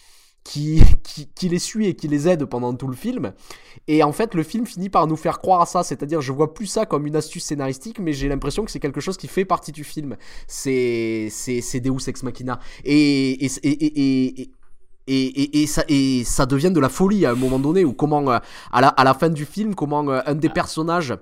qui, 0.44 0.82
qui, 1.04 1.28
qui 1.28 1.50
les 1.50 1.60
suit 1.60 1.88
et 1.88 1.96
qui 1.96 2.08
les 2.08 2.28
aide 2.28 2.46
pendant 2.46 2.74
tout 2.74 2.88
le 2.88 2.96
film. 2.96 3.34
Et 3.88 4.04
en 4.04 4.12
fait 4.12 4.34
le 4.36 4.44
film 4.44 4.66
finit 4.66 4.90
par 4.90 5.08
nous 5.08 5.16
faire 5.16 5.40
croire 5.40 5.62
à 5.62 5.66
ça 5.66 5.84
c'est-à-dire 5.84 6.22
je 6.22 6.32
vois 6.32 6.54
plus 6.54 6.66
ça 6.66 6.86
comme 6.86 7.06
une 7.06 7.16
astuce 7.16 7.44
scénaristique 7.44 8.00
mais 8.00 8.14
j'ai 8.14 8.28
l'impression 8.28 8.66
que 8.66 8.72
c'est 8.72 8.80
quelque 8.80 9.02
chose 9.02 9.18
qui 9.18 9.28
fait 9.28 9.46
partie 9.46 9.72
du 9.72 9.84
film. 9.84 10.16
C'est 10.48 11.28
c'est 11.32 11.62
c'est 11.62 11.80
Deus 11.80 12.08
Ex 12.08 12.24
Machina. 12.24 12.60
Et 12.84 13.46
et, 13.46 13.52
et, 13.64 13.86
et, 13.86 14.42
et 14.42 14.52
et, 15.12 15.66
ça, 15.66 15.84
et 15.88 16.24
ça 16.24 16.46
devient 16.46 16.70
de 16.70 16.80
la 16.80 16.90
folie 16.90 17.26
à 17.26 17.32
un 17.32 17.36
moment 17.36 17.58
donné, 17.58 17.84
ou 17.84 17.94
comment, 17.94 18.30
euh, 18.30 18.38
à, 18.72 18.82
la, 18.82 18.90
à 18.90 19.04
la 19.04 19.16
fin 19.16 19.30
du 19.30 19.44
film, 19.44 19.74
comment 19.74 20.08
euh, 20.08 20.22
un 20.28 20.36
des 20.36 20.50
personnages 20.50 21.16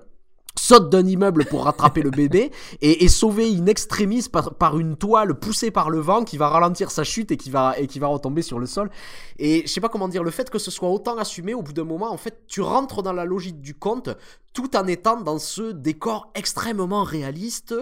saute 0.58 0.90
d'un 0.90 1.06
immeuble 1.06 1.44
pour 1.46 1.64
rattraper 1.64 2.02
le 2.02 2.10
bébé 2.10 2.50
et 2.80 3.08
sauvé 3.08 3.48
in 3.48 3.66
extremis 3.66 4.26
par, 4.28 4.78
une 4.78 4.96
toile 4.96 5.38
poussée 5.38 5.70
par 5.70 5.90
le 5.90 6.00
vent 6.00 6.24
qui 6.24 6.36
va 6.36 6.48
ralentir 6.48 6.90
sa 6.90 7.04
chute 7.04 7.30
et 7.30 7.36
qui 7.36 7.50
va, 7.50 7.78
et 7.78 7.86
qui 7.86 7.98
va 7.98 8.08
retomber 8.08 8.42
sur 8.42 8.58
le 8.58 8.66
sol. 8.66 8.90
Et 9.38 9.62
je 9.66 9.72
sais 9.72 9.80
pas 9.80 9.88
comment 9.88 10.08
dire, 10.08 10.22
le 10.22 10.30
fait 10.30 10.50
que 10.50 10.58
ce 10.58 10.70
soit 10.70 10.88
autant 10.88 11.16
assumé, 11.18 11.54
au 11.54 11.62
bout 11.62 11.72
d'un 11.72 11.84
moment, 11.84 12.10
en 12.10 12.16
fait, 12.16 12.42
tu 12.46 12.60
rentres 12.60 13.02
dans 13.02 13.12
la 13.12 13.24
logique 13.24 13.60
du 13.60 13.74
conte 13.74 14.10
tout 14.52 14.76
en 14.76 14.86
étant 14.86 15.20
dans 15.20 15.38
ce 15.38 15.72
décor 15.72 16.32
extrêmement 16.34 17.04
réaliste 17.04 17.74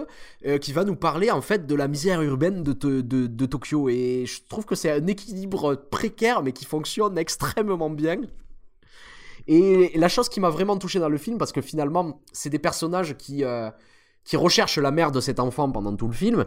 euh, 0.45 0.57
qui 0.59 0.73
va 0.73 0.83
nous 0.83 0.95
parler 0.95 1.31
en 1.31 1.41
fait 1.41 1.65
de 1.65 1.75
la 1.75 1.87
misère 1.87 2.21
urbaine 2.21 2.61
de, 2.61 2.73
de, 2.73 3.27
de 3.27 3.45
Tokyo. 3.45 3.89
Et 3.89 4.25
je 4.27 4.41
trouve 4.47 4.65
que 4.65 4.75
c'est 4.75 4.91
un 4.91 5.07
équilibre 5.07 5.75
précaire 5.75 6.43
mais 6.43 6.51
qui 6.51 6.65
fonctionne 6.65 7.17
extrêmement 7.17 7.89
bien. 7.89 8.17
Et 9.47 9.91
la 9.95 10.09
chose 10.09 10.29
qui 10.29 10.39
m'a 10.39 10.49
vraiment 10.49 10.77
touché 10.77 10.99
dans 10.99 11.09
le 11.09 11.17
film, 11.17 11.37
parce 11.37 11.51
que 11.51 11.61
finalement, 11.61 12.21
c'est 12.33 12.49
des 12.49 12.59
personnages 12.59 13.15
qui, 13.17 13.43
euh, 13.43 13.69
qui 14.23 14.35
recherchent 14.35 14.77
la 14.77 14.91
mère 14.91 15.11
de 15.11 15.21
cet 15.21 15.39
enfant 15.39 15.71
pendant 15.71 15.95
tout 15.95 16.07
le 16.07 16.13
film, 16.13 16.45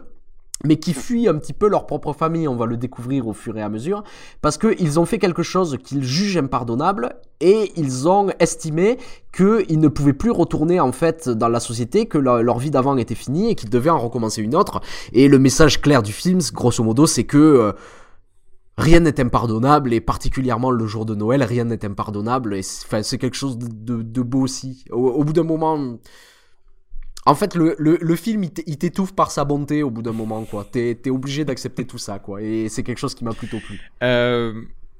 mais 0.63 0.77
qui 0.77 0.93
fuient 0.93 1.27
un 1.27 1.35
petit 1.35 1.53
peu 1.53 1.67
leur 1.67 1.87
propre 1.87 2.13
famille, 2.13 2.47
on 2.47 2.55
va 2.55 2.67
le 2.67 2.77
découvrir 2.77 3.27
au 3.27 3.33
fur 3.33 3.57
et 3.57 3.61
à 3.63 3.69
mesure, 3.69 4.03
parce 4.41 4.59
qu'ils 4.59 4.99
ont 4.99 5.05
fait 5.05 5.17
quelque 5.17 5.41
chose 5.41 5.77
qu'ils 5.83 6.03
jugent 6.03 6.37
impardonnable, 6.37 7.15
et 7.39 7.71
ils 7.75 8.07
ont 8.07 8.29
estimé 8.39 8.99
qu'ils 9.35 9.79
ne 9.79 9.87
pouvaient 9.87 10.13
plus 10.13 10.29
retourner 10.29 10.79
en 10.79 10.91
fait 10.91 11.27
dans 11.27 11.47
la 11.47 11.59
société, 11.59 12.05
que 12.05 12.19
leur, 12.19 12.59
vie 12.59 12.69
d'avant 12.69 12.95
était 12.97 13.15
finie, 13.15 13.49
et 13.49 13.55
qu'ils 13.55 13.71
devaient 13.71 13.89
en 13.89 13.99
recommencer 13.99 14.43
une 14.43 14.55
autre. 14.55 14.81
Et 15.13 15.27
le 15.27 15.39
message 15.39 15.81
clair 15.81 16.03
du 16.03 16.13
film, 16.13 16.39
grosso 16.53 16.83
modo, 16.83 17.07
c'est 17.07 17.23
que... 17.23 17.37
euh, 17.37 17.71
rien 18.81 18.99
n'est 18.99 19.19
impardonnable 19.19 19.93
et 19.93 20.01
particulièrement 20.01 20.71
le 20.71 20.85
jour 20.87 21.05
de 21.05 21.15
Noël, 21.15 21.43
rien 21.43 21.65
n'est 21.65 21.85
impardonnable 21.85 22.53
et 22.55 22.63
c'est 22.63 22.85
enfin, 22.85 23.03
c'est 23.03 23.17
quelque 23.17 23.37
chose 23.37 23.57
de, 23.57 23.67
de- 23.67 24.01
de 24.01 24.21
beau 24.21 24.41
aussi. 24.41 24.83
Au, 24.91 25.07
au 25.19 25.23
bout 25.23 25.33
d'un 25.33 25.43
moment, 25.43 25.97
en 27.25 27.35
fait, 27.35 27.55
le, 27.55 27.75
le, 27.77 27.97
le 28.01 28.15
film 28.15 28.43
il 28.43 28.77
t'étouffe 28.77 29.13
par 29.13 29.29
sa 29.31 29.45
bonté 29.45 29.83
au 29.83 29.91
bout 29.91 30.01
d'un 30.01 30.11
moment 30.21 30.43
quoi. 30.43 30.65
T'es 30.71 30.95
t'es 31.01 31.09
obligé 31.11 31.45
d'accepter 31.45 31.85
tout 31.85 31.99
ça 31.99 32.19
quoi 32.19 32.41
et 32.41 32.67
c'est 32.69 32.83
quelque 32.83 32.97
chose 32.99 33.15
qui 33.15 33.23
m'a 33.23 33.33
plutôt 33.33 33.59
plu. 33.59 33.79
Euh, 34.03 34.53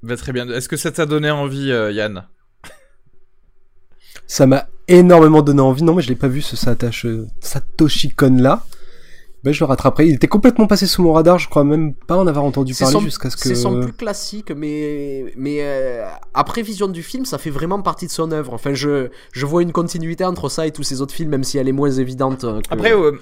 bah, 0.04 0.16
très 0.18 0.32
bien. 0.34 0.48
Est-ce 0.50 0.70
que 0.70 0.78
ça 0.78 0.92
t'a 0.92 1.06
donné 1.06 1.32
envie, 1.32 1.72
euh, 1.72 1.92
Yann? 1.92 2.28
Ça 4.28 4.46
m'a 4.48 4.68
énormément 4.88 5.42
donné 5.42 5.62
envie. 5.62 5.84
Non, 5.84 5.94
mais 5.96 6.02
je 6.02 6.10
l'ai 6.10 6.16
pas 6.16 6.28
vu 6.28 6.42
ce 6.42 6.56
Satoshi 6.56 8.10
Kon 8.12 8.38
là. 8.38 8.64
Ben, 9.44 9.52
je 9.54 9.60
le 9.60 9.66
rattraperai. 9.68 10.08
Il 10.08 10.14
était 10.16 10.28
complètement 10.28 10.68
passé 10.68 10.86
sous 10.86 11.02
mon 11.02 11.14
radar, 11.14 11.40
je 11.40 11.50
crois 11.50 11.64
même 11.64 11.94
pas 11.94 12.16
en 12.18 12.28
avoir 12.28 12.46
entendu 12.46 12.74
parler 12.86 12.94
jusqu'à 13.06 13.30
ce 13.32 13.36
que. 13.38 13.44
c'est 13.44 13.56
son 13.56 13.80
plus 13.82 13.94
classique, 13.94 14.52
mais, 14.56 15.34
mais 15.36 15.58
euh, 15.62 16.06
après 16.34 16.62
vision 16.62 16.88
du 16.88 17.02
film, 17.02 17.26
ça 17.26 17.38
fait 17.40 17.50
vraiment 17.50 17.82
partie 17.82 18.06
de 18.06 18.12
son 18.12 18.32
œuvre. 18.32 18.54
Enfin, 18.54 18.74
je, 18.74 19.10
je 19.34 19.46
vois 19.46 19.64
une 19.64 19.72
continuité 19.72 20.24
entre 20.26 20.48
ça 20.50 20.68
et 20.68 20.72
tous 20.72 20.84
ces 20.84 21.02
autres 21.02 21.14
films, 21.16 21.30
même 21.32 21.44
si 21.44 21.58
elle 21.58 21.68
est 21.68 21.72
moins 21.74 21.90
évidente. 21.92 22.42
que- 22.42 22.62
Après, 22.70 22.94
euh, 22.94 23.14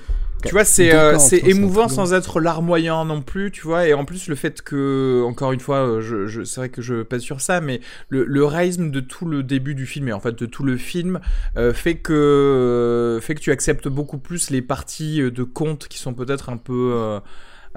tu 0.45 0.51
vois, 0.53 0.63
c'est 0.63 0.93
euh, 0.93 1.17
émouvant 1.49 1.87
sans 1.89 2.13
être 2.13 2.39
larmoyant 2.39 3.03
non 3.03 3.21
plus, 3.21 3.51
tu 3.51 3.61
vois. 3.61 3.87
Et 3.87 3.93
en 3.93 4.05
plus, 4.05 4.27
le 4.29 4.35
fait 4.35 4.61
que, 4.61 5.21
encore 5.27 5.51
une 5.51 5.59
fois, 5.59 5.77
euh, 5.85 6.01
je, 6.01 6.27
je, 6.27 6.43
c'est 6.45 6.61
vrai 6.61 6.69
que 6.69 6.81
je 6.81 7.03
pèse 7.03 7.21
sur 7.21 7.41
ça, 7.41 7.59
mais 7.59 7.81
le, 8.07 8.23
le 8.23 8.45
rythme 8.45 8.89
de 8.89 8.99
tout 9.01 9.25
le 9.25 9.43
début 9.43 9.75
du 9.75 9.85
film 9.85 10.07
et 10.07 10.13
en 10.13 10.19
fait 10.21 10.37
de 10.39 10.45
tout 10.45 10.63
le 10.63 10.77
film 10.77 11.19
euh, 11.57 11.73
fait 11.73 11.95
que 11.95 13.19
fait 13.21 13.35
que 13.35 13.41
tu 13.41 13.51
acceptes 13.51 13.87
beaucoup 13.87 14.17
plus 14.17 14.49
les 14.49 14.61
parties 14.61 15.19
de 15.31 15.43
contes 15.43 15.87
qui 15.89 15.97
sont 15.97 16.08
peut-être 16.13 16.49
un 16.49 16.57
peu 16.57 16.91
euh, 16.93 17.19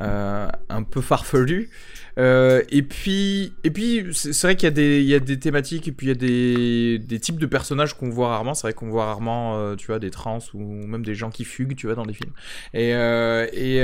euh, 0.01 0.49
un 0.69 0.83
peu 0.83 1.01
farfelues. 1.01 1.71
Euh, 2.19 2.63
et 2.71 2.83
puis, 2.83 3.55
et 3.65 3.71
puis, 3.71 4.07
c'est 4.13 4.43
vrai 4.43 4.57
qu'il 4.57 4.67
y 4.67 4.73
a 4.73 4.75
des, 4.75 5.01
il 5.01 5.07
y 5.07 5.15
a 5.15 5.21
des 5.21 5.39
thématiques 5.39 5.89
et 5.89 5.93
puis 5.93 6.07
il 6.07 6.09
y 6.09 6.13
a 6.13 6.15
des, 6.15 6.99
des 6.99 7.19
types 7.21 7.39
de 7.39 7.47
personnages 7.47 7.95
qu'on 7.95 8.11
voit 8.11 8.29
rarement. 8.29 8.55
C'est 8.55 8.67
vrai 8.67 8.75
qu'on 8.75 8.91
voit 8.91 9.07
rarement, 9.07 9.57
euh, 9.57 9.77
tu 9.77 9.87
vois, 9.87 9.99
des 9.99 10.11
trans 10.11 10.39
ou 10.55 10.87
même 10.87 11.05
des 11.05 11.15
gens 11.15 11.31
qui 11.31 11.45
fuguent, 11.45 11.77
tu 11.77 11.87
vois, 11.87 11.95
dans 11.97 12.07
des 12.07 12.15
films. 12.15 12.33
Et, 12.75 12.91
et, 12.91 13.77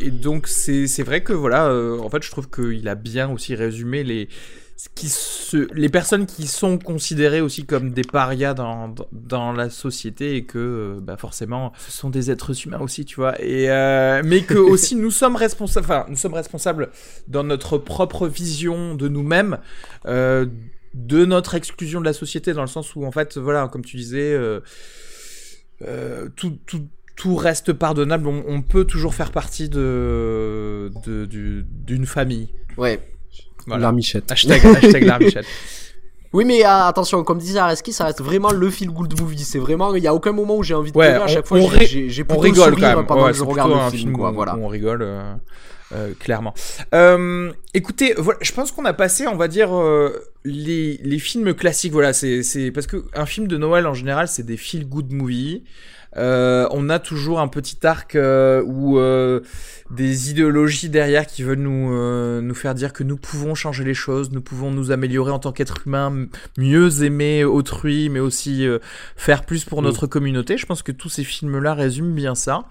et 0.00 0.10
donc 0.10 0.46
c'est, 0.46 0.86
c'est 0.86 1.02
vrai 1.02 1.22
que 1.22 1.32
voilà, 1.32 1.72
en 2.00 2.08
fait, 2.08 2.22
je 2.22 2.30
trouve 2.30 2.50
qu'il 2.50 2.88
a 2.88 2.94
bien 2.94 3.30
aussi 3.30 3.54
résumé 3.54 4.04
les 4.04 4.28
qui 4.94 5.08
se, 5.08 5.72
les 5.74 5.88
personnes 5.88 6.26
qui 6.26 6.46
sont 6.46 6.78
considérées 6.78 7.40
aussi 7.40 7.64
comme 7.64 7.92
des 7.92 8.02
parias 8.02 8.52
dans, 8.52 8.94
dans, 9.12 9.52
la 9.52 9.70
société 9.70 10.36
et 10.36 10.44
que 10.44 10.58
euh, 10.58 11.00
bah 11.00 11.16
forcément 11.16 11.72
ce 11.78 11.90
sont 11.92 12.10
des 12.10 12.30
êtres 12.30 12.52
humains 12.66 12.80
aussi 12.80 13.04
tu 13.06 13.16
vois. 13.16 13.40
Et 13.42 13.70
euh, 13.70 14.22
mais 14.24 14.42
que 14.42 14.58
aussi 14.72 14.94
nous 14.94 15.10
sommes 15.10 15.36
responsables 15.36 15.86
enfin 15.86 16.04
nous 16.10 16.16
sommes 16.16 16.34
responsables 16.34 16.90
dans 17.26 17.42
notre 17.42 17.78
propre 17.78 18.28
vision 18.28 18.94
de 18.94 19.08
nous-mêmes 19.08 19.58
euh, 20.06 20.44
de 20.92 21.24
notre 21.24 21.54
exclusion 21.54 22.00
de 22.00 22.06
la 22.06 22.12
société 22.12 22.52
dans 22.52 22.62
le 22.62 22.66
sens 22.68 22.94
où 22.96 23.06
en 23.06 23.12
fait 23.12 23.38
voilà 23.38 23.68
comme 23.68 23.84
tu 23.84 23.96
disais 23.96 24.38
euh, 25.82 26.28
tout, 26.36 26.58
tout 26.66 26.86
tout 27.16 27.34
reste 27.34 27.72
pardonnable. 27.72 28.26
On, 28.28 28.44
on 28.46 28.60
peut 28.62 28.84
toujours 28.84 29.14
faire 29.14 29.32
partie 29.32 29.68
de 29.70 30.90
de- 31.06 31.24
du- 31.24 31.64
d'une 31.66 32.04
famille. 32.06 32.50
Ouais. 32.76 33.00
Voilà. 33.66 33.82
L'armichette. 33.82 34.30
Hashtag, 34.30 34.64
hashtag 34.64 35.04
l'armichette. 35.06 35.46
Oui, 36.32 36.44
mais 36.44 36.64
euh, 36.66 36.84
attention, 36.86 37.22
comme 37.24 37.38
disait 37.38 37.58
Areski, 37.60 37.92
ça 37.92 38.04
reste 38.04 38.20
vraiment 38.20 38.50
le 38.50 38.68
feel 38.70 38.90
good 38.90 39.18
movie. 39.20 39.38
C'est 39.38 39.58
vraiment, 39.58 39.94
il 39.94 40.02
y 40.02 40.06
a 40.06 40.14
aucun 40.14 40.32
moment 40.32 40.56
où 40.56 40.62
j'ai 40.62 40.74
envie 40.74 40.92
de 40.92 40.98
Ouais, 40.98 41.06
pleurer. 41.10 41.22
À 41.22 41.24
on- 41.24 41.28
chaque 41.28 41.46
fois, 41.46 41.58
on 41.58 41.70
j'ai- 41.70 41.78
ri- 41.78 41.86
j'ai 41.86 42.08
j'ai 42.10 42.22
on 42.22 42.26
plutôt 42.26 42.40
rigole 42.40 42.74
quand 42.80 42.96
même. 42.96 43.06
pendant 43.06 43.24
Ouais, 43.24 43.30
que 43.30 43.36
je 43.38 43.44
regarde 43.44 43.70
plutôt 43.70 43.84
le 43.86 43.90
film, 43.90 44.12
quoi. 44.12 44.30
où- 44.30 44.34
Voilà. 44.34 44.56
où 44.56 44.64
on 44.64 44.68
rigole. 44.68 45.02
euh, 45.02 45.34
euh, 45.94 46.12
clairement. 46.18 46.52
Écoutez, 47.74 48.14
voilà, 48.18 48.38
je 48.42 48.52
pense 48.52 48.72
qu'on 48.72 48.84
a 48.84 48.92
passé, 48.92 49.26
on 49.28 49.36
va 49.36 49.48
dire, 49.48 49.68
les, 50.46 51.00
les 51.02 51.18
films 51.18 51.54
classiques. 51.54 51.92
Voilà, 51.92 52.12
c'est 52.12 52.70
parce 52.72 52.86
que 52.86 53.04
un 53.14 53.26
film 53.26 53.48
de 53.48 53.56
Noël 53.56 53.86
en 53.86 53.94
général, 53.94 54.28
c'est 54.28 54.44
des 54.44 54.56
feel 54.56 54.88
good 54.88 55.12
movies. 55.12 55.62
Euh, 56.16 56.66
on 56.70 56.88
a 56.88 56.98
toujours 56.98 57.40
un 57.40 57.48
petit 57.48 57.86
arc 57.86 58.14
euh, 58.14 58.62
ou 58.64 58.98
euh, 58.98 59.40
des 59.90 60.30
idéologies 60.30 60.88
derrière 60.88 61.26
qui 61.26 61.42
veulent 61.42 61.58
nous 61.58 62.40
nous 62.40 62.54
faire 62.54 62.74
dire 62.74 62.92
que 62.92 63.02
nous 63.02 63.16
pouvons 63.16 63.54
changer 63.54 63.84
les 63.84 63.94
choses, 63.94 64.30
nous 64.30 64.40
pouvons 64.40 64.70
nous 64.70 64.92
améliorer 64.92 65.30
en 65.30 65.38
tant 65.38 65.52
qu'être 65.52 65.86
humain, 65.86 66.26
mieux 66.56 67.02
aimer 67.04 67.44
autrui, 67.44 68.08
mais 68.08 68.20
aussi 68.20 68.66
faire 69.16 69.44
plus 69.44 69.64
pour 69.64 69.82
Mm. 69.82 69.84
notre 69.84 70.06
communauté. 70.06 70.56
Je 70.56 70.66
pense 70.66 70.82
que 70.82 70.92
tous 70.92 71.08
ces 71.08 71.24
films-là 71.24 71.74
résument 71.74 72.14
bien 72.14 72.34
ça. 72.34 72.64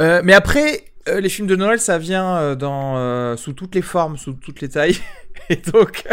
Mais 0.00 0.32
après, 0.32 0.84
euh, 1.08 1.20
les 1.20 1.30
films 1.30 1.46
de 1.46 1.56
Noël, 1.56 1.80
ça 1.80 1.98
vient 1.98 2.36
euh, 2.36 2.54
dans, 2.54 2.96
euh, 2.98 3.36
sous 3.36 3.54
toutes 3.54 3.74
les 3.74 3.82
formes, 3.82 4.18
sous 4.18 4.34
toutes 4.34 4.60
les 4.60 4.68
tailles. 4.68 4.98
et 5.48 5.56
donc, 5.56 6.04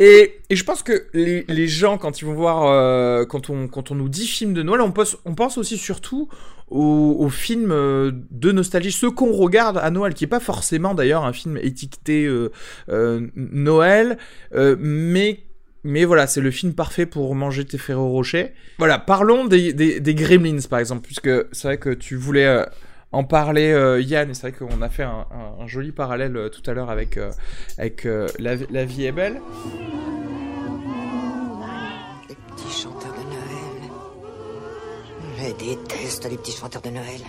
et, 0.00 0.40
je 0.50 0.64
pense 0.64 0.82
que 0.82 1.06
les, 1.14 1.68
gens, 1.68 1.98
quand 1.98 2.20
ils 2.20 2.24
vont 2.24 2.34
voir, 2.34 3.26
quand, 3.28 3.50
on, 3.50 3.68
quand 3.68 3.90
on 3.92 3.94
nous 3.94 4.08
dit 4.08 4.26
film 4.26 4.54
de 4.54 4.62
Noël, 4.62 4.80
on 4.80 4.90
pense, 4.90 5.16
on 5.24 5.34
pense 5.34 5.56
aussi 5.56 5.78
surtout 5.78 6.28
aux, 6.68 7.28
films 7.30 7.70
de 7.70 8.52
nostalgie, 8.52 8.92
ceux 8.92 9.10
qu'on 9.10 9.32
regarde 9.32 9.78
à 9.78 9.90
Noël, 9.90 10.14
qui 10.14 10.24
est 10.24 10.28
pas 10.28 10.40
forcément 10.40 10.94
d'ailleurs 10.94 11.24
un 11.24 11.32
film 11.32 11.56
étiqueté 11.56 12.28
Noël, 13.36 14.18
mais 14.52 15.44
mais 15.84 16.04
voilà, 16.04 16.26
c'est 16.26 16.40
le 16.40 16.50
film 16.50 16.74
parfait 16.74 17.06
pour 17.06 17.34
manger 17.34 17.64
tes 17.64 17.78
Ferrero 17.78 18.10
Rocher. 18.10 18.52
Voilà, 18.78 18.98
parlons 18.98 19.46
des, 19.46 19.72
des, 19.72 20.14
Gremlins 20.14 20.58
par 20.68 20.80
exemple, 20.80 21.02
puisque 21.02 21.30
c'est 21.52 21.68
vrai 21.68 21.78
que 21.78 21.90
tu 21.90 22.16
voulais 22.16 22.66
en 23.12 23.24
parler, 23.24 23.72
euh, 23.72 24.00
Yann, 24.00 24.30
et 24.30 24.34
c'est 24.34 24.50
vrai 24.50 24.52
qu'on 24.52 24.82
a 24.82 24.88
fait 24.88 25.04
un, 25.04 25.26
joli 25.66 25.92
parallèle 25.92 26.36
euh, 26.36 26.48
tout 26.48 26.68
à 26.70 26.74
l'heure 26.74 26.90
avec, 26.90 27.16
euh, 27.16 27.30
avec 27.78 28.06
euh, 28.06 28.28
la, 28.38 28.54
vie 28.84 29.06
est 29.06 29.12
belle. 29.12 29.40
Petits 32.28 32.82
chanteurs 32.82 33.12
de 33.12 33.22
Noël. 33.30 33.90
Je 35.36 35.44
les 35.44 35.52
déteste, 35.54 36.28
les 36.30 36.36
petits 36.36 36.52
chanteurs 36.52 36.82
de 36.82 36.90
Noël. 36.90 37.20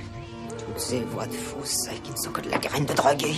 Toutes 0.57 0.79
ces 0.79 1.01
voix 1.01 1.27
de 1.27 1.33
fous, 1.33 1.63
celles 1.63 2.01
qui 2.01 2.11
ne 2.11 2.17
sont 2.17 2.31
que 2.31 2.41
de 2.41 2.49
la 2.49 2.57
graine 2.57 2.85
de 2.85 2.93
drogué. 2.93 3.33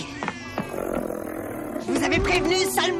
Je 0.74 1.92
vous 1.92 2.04
avais 2.04 2.18
prévenu, 2.18 2.56
sale 2.56 2.92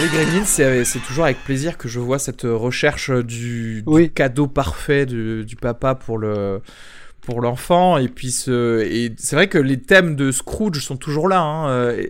Les 0.00 0.08
Gremlins, 0.08 0.44
c'est 0.44 0.84
c'est 0.84 1.00
toujours 1.00 1.24
avec 1.24 1.38
plaisir 1.44 1.76
que 1.76 1.86
je 1.88 2.00
vois 2.00 2.18
cette 2.18 2.42
recherche 2.44 3.10
du, 3.10 3.82
du 3.82 3.84
Oui. 3.86 4.10
cadeau 4.10 4.46
parfait 4.46 5.04
du, 5.04 5.44
du 5.44 5.54
papa 5.54 5.94
pour 5.94 6.16
le 6.18 6.60
pour 7.20 7.40
l'enfant. 7.42 7.98
Et 7.98 8.08
puis 8.08 8.30
ce 8.30 8.80
et 8.82 9.12
c'est 9.18 9.36
vrai 9.36 9.48
que 9.48 9.58
les 9.58 9.80
thèmes 9.80 10.16
de 10.16 10.32
Scrooge 10.32 10.80
sont 10.82 10.96
toujours 10.96 11.28
là 11.28 11.40
hein, 11.42 11.68
euh, 11.68 12.06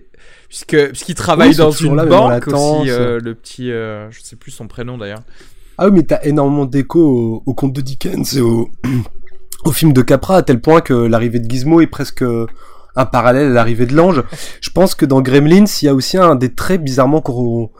puisque 0.48 0.88
puisqu'il 0.90 1.16
travaille 1.16 1.50
Oui, 1.50 1.56
dans 1.56 1.72
une 1.72 1.96
là, 1.96 2.06
banque 2.06 2.46
aussi 2.46 2.88
euh, 2.90 3.18
le 3.20 3.34
petit 3.34 3.72
euh, 3.72 4.08
je 4.12 4.20
sais 4.22 4.36
plus 4.36 4.52
son 4.52 4.68
prénom 4.68 4.96
d'ailleurs. 4.96 5.22
Ah 5.76 5.86
oui, 5.86 5.92
mais 5.92 6.02
t'as 6.04 6.22
énormément 6.22 6.66
d'écho 6.66 7.00
au, 7.00 7.42
au 7.46 7.54
conte 7.54 7.72
de 7.72 7.80
Dickens 7.80 8.36
et 8.36 8.40
au, 8.40 8.70
au 9.64 9.72
film 9.72 9.92
de 9.92 10.02
Capra, 10.02 10.36
à 10.36 10.42
tel 10.42 10.60
point 10.60 10.82
que 10.82 10.94
l'arrivée 10.94 11.40
de 11.40 11.50
Gizmo 11.50 11.80
est 11.80 11.86
presque 11.88 12.24
un 12.96 13.04
parallèle 13.04 13.46
à 13.46 13.54
l'arrivée 13.54 13.86
de 13.86 13.94
l'ange. 13.94 14.22
Je 14.60 14.70
pense 14.70 14.94
que 14.94 15.06
dans 15.06 15.20
Gremlins, 15.20 15.64
il 15.80 15.84
y 15.84 15.88
a 15.88 15.94
aussi 15.94 16.18
un 16.18 16.34
des 16.34 16.54
traits 16.54 16.82
bizarrement 16.82 17.20
qu'on 17.20 17.70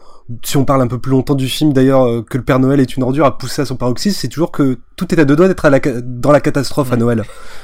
si 0.43 0.57
on 0.57 0.65
parle 0.65 0.81
un 0.81 0.87
peu 0.87 0.99
plus 0.99 1.11
longtemps 1.11 1.35
du 1.35 1.47
film 1.47 1.73
d'ailleurs 1.73 2.05
euh, 2.05 2.23
que 2.27 2.37
le 2.37 2.43
Père 2.43 2.59
Noël 2.59 2.79
est 2.79 2.95
une 2.95 3.03
ordure 3.03 3.25
à 3.25 3.37
pousser 3.37 3.61
à 3.61 3.65
son 3.65 3.75
paroxysme, 3.75 4.17
c'est 4.19 4.29
toujours 4.29 4.51
que 4.51 4.79
tout 4.95 5.13
est 5.13 5.19
à 5.19 5.25
deux 5.25 5.35
doigts 5.35 5.47
d'être 5.47 5.69
dans 6.01 6.31
la 6.31 6.39
catastrophe 6.39 6.93
à 6.93 6.95
Noël. 6.95 7.23